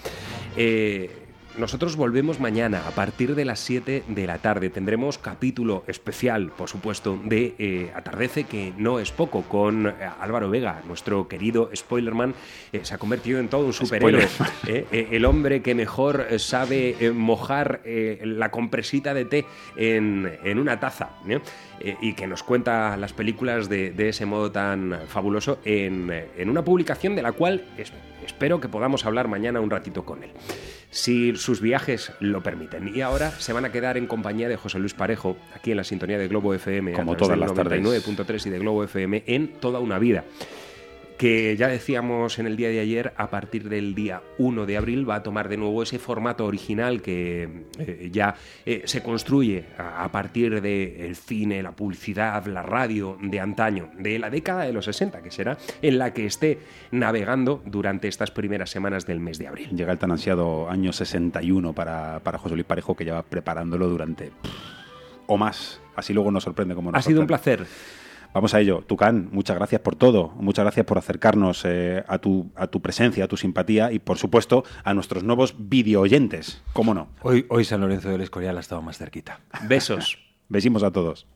Eh, 0.56 1.10
nosotros 1.58 1.96
volvemos 1.96 2.40
mañana 2.40 2.82
a 2.86 2.90
partir 2.92 3.34
de 3.34 3.44
las 3.44 3.60
7 3.60 4.04
de 4.08 4.26
la 4.26 4.38
tarde. 4.38 4.70
Tendremos 4.70 5.18
capítulo 5.18 5.84
especial, 5.86 6.52
por 6.56 6.68
supuesto, 6.68 7.18
de 7.24 7.54
eh, 7.58 7.92
Atardece, 7.94 8.44
que 8.44 8.72
no 8.78 8.98
es 9.00 9.10
poco, 9.12 9.42
con 9.42 9.86
eh, 9.88 9.92
Álvaro 10.20 10.48
Vega, 10.48 10.82
nuestro 10.86 11.28
querido 11.28 11.70
Spoilerman. 11.74 12.34
eh, 12.72 12.80
se 12.84 12.94
ha 12.94 12.98
convertido 12.98 13.40
en 13.40 13.48
todo 13.48 13.66
un 13.66 13.72
superhéroe. 13.72 14.26
el 14.90 15.24
hombre 15.24 15.60
que 15.62 15.74
mejor 15.74 16.26
sabe 16.38 17.10
mojar 17.14 17.80
la 17.84 18.50
compresita 18.50 19.12
de 19.14 19.24
té 19.24 19.44
en, 19.76 20.30
en 20.44 20.58
una 20.58 20.78
taza. 20.80 21.10
y 22.00 22.12
que 22.14 22.26
nos 22.26 22.42
cuenta 22.42 22.96
las 22.96 23.12
películas 23.12 23.68
de, 23.68 23.90
de 23.90 24.08
ese 24.10 24.26
modo 24.26 24.52
tan 24.52 24.98
fabuloso 25.08 25.58
en, 25.64 26.10
en 26.36 26.50
una 26.50 26.62
publicación 26.62 27.16
de 27.16 27.22
la 27.22 27.32
cual 27.32 27.64
es- 27.76 27.92
espero 28.40 28.58
que 28.58 28.70
podamos 28.70 29.04
hablar 29.04 29.28
mañana 29.28 29.60
un 29.60 29.68
ratito 29.68 30.06
con 30.06 30.22
él. 30.22 30.30
Si 30.88 31.36
sus 31.36 31.60
viajes 31.60 32.10
lo 32.20 32.42
permiten. 32.42 32.90
Y 32.96 33.02
ahora 33.02 33.30
se 33.32 33.52
van 33.52 33.66
a 33.66 33.70
quedar 33.70 33.98
en 33.98 34.06
compañía 34.06 34.48
de 34.48 34.56
José 34.56 34.78
Luis 34.78 34.94
Parejo, 34.94 35.36
aquí 35.54 35.72
en 35.72 35.76
la 35.76 35.84
sintonía 35.84 36.16
de 36.16 36.26
Globo 36.26 36.54
FM, 36.54 36.94
Como 36.94 37.18
todas 37.18 37.36
las 37.36 37.52
tardes. 37.52 37.82
99.3 37.82 38.46
y 38.46 38.48
de 38.48 38.58
Globo 38.58 38.82
FM 38.84 39.24
en 39.26 39.48
toda 39.60 39.78
una 39.78 39.98
vida 39.98 40.24
que 41.20 41.54
ya 41.54 41.68
decíamos 41.68 42.38
en 42.38 42.46
el 42.46 42.56
día 42.56 42.70
de 42.70 42.80
ayer, 42.80 43.12
a 43.18 43.28
partir 43.28 43.68
del 43.68 43.94
día 43.94 44.22
1 44.38 44.64
de 44.64 44.78
abril 44.78 45.06
va 45.06 45.16
a 45.16 45.22
tomar 45.22 45.50
de 45.50 45.58
nuevo 45.58 45.82
ese 45.82 45.98
formato 45.98 46.46
original 46.46 47.02
que 47.02 47.66
eh, 47.78 48.08
ya 48.10 48.36
eh, 48.64 48.84
se 48.86 49.02
construye 49.02 49.66
a, 49.76 50.02
a 50.02 50.10
partir 50.10 50.62
del 50.62 51.14
cine, 51.16 51.62
la 51.62 51.72
publicidad, 51.72 52.46
la 52.46 52.62
radio 52.62 53.18
de 53.20 53.38
antaño, 53.38 53.90
de 53.98 54.18
la 54.18 54.30
década 54.30 54.64
de 54.64 54.72
los 54.72 54.86
60, 54.86 55.20
que 55.20 55.30
será 55.30 55.58
en 55.82 55.98
la 55.98 56.14
que 56.14 56.24
esté 56.24 56.60
navegando 56.90 57.62
durante 57.66 58.08
estas 58.08 58.30
primeras 58.30 58.70
semanas 58.70 59.04
del 59.04 59.20
mes 59.20 59.38
de 59.38 59.48
abril. 59.48 59.76
Llega 59.76 59.92
el 59.92 59.98
tan 59.98 60.12
ansiado 60.12 60.70
año 60.70 60.90
61 60.90 61.74
para, 61.74 62.20
para 62.20 62.38
José 62.38 62.54
Luis 62.54 62.66
Parejo, 62.66 62.96
que 62.96 63.04
lleva 63.04 63.22
preparándolo 63.24 63.90
durante 63.90 64.30
pff, 64.30 64.50
o 65.26 65.36
más. 65.36 65.82
Así 65.96 66.14
luego 66.14 66.30
nos 66.30 66.44
sorprende 66.44 66.74
como 66.74 66.90
nos 66.90 66.98
Ha 66.98 67.02
sido 67.02 67.20
un 67.20 67.26
placer. 67.26 67.66
Vamos 68.32 68.54
a 68.54 68.60
ello. 68.60 68.82
Tucán, 68.86 69.28
muchas 69.32 69.56
gracias 69.56 69.80
por 69.80 69.96
todo. 69.96 70.28
Muchas 70.36 70.64
gracias 70.64 70.86
por 70.86 70.98
acercarnos 70.98 71.64
eh, 71.64 72.04
a, 72.06 72.18
tu, 72.18 72.50
a 72.54 72.68
tu 72.68 72.80
presencia, 72.80 73.24
a 73.24 73.28
tu 73.28 73.36
simpatía 73.36 73.90
y, 73.92 73.98
por 73.98 74.18
supuesto, 74.18 74.64
a 74.84 74.94
nuestros 74.94 75.24
nuevos 75.24 75.54
video 75.58 76.02
oyentes. 76.02 76.62
¿Cómo 76.72 76.94
no? 76.94 77.08
Hoy, 77.22 77.46
hoy 77.48 77.64
San 77.64 77.80
Lorenzo 77.80 78.08
del 78.08 78.20
Escorial 78.20 78.56
ha 78.56 78.60
estado 78.60 78.82
más 78.82 78.98
cerquita. 78.98 79.40
Besos. 79.68 80.18
Besimos 80.48 80.82
a 80.82 80.90
todos. 80.90 81.26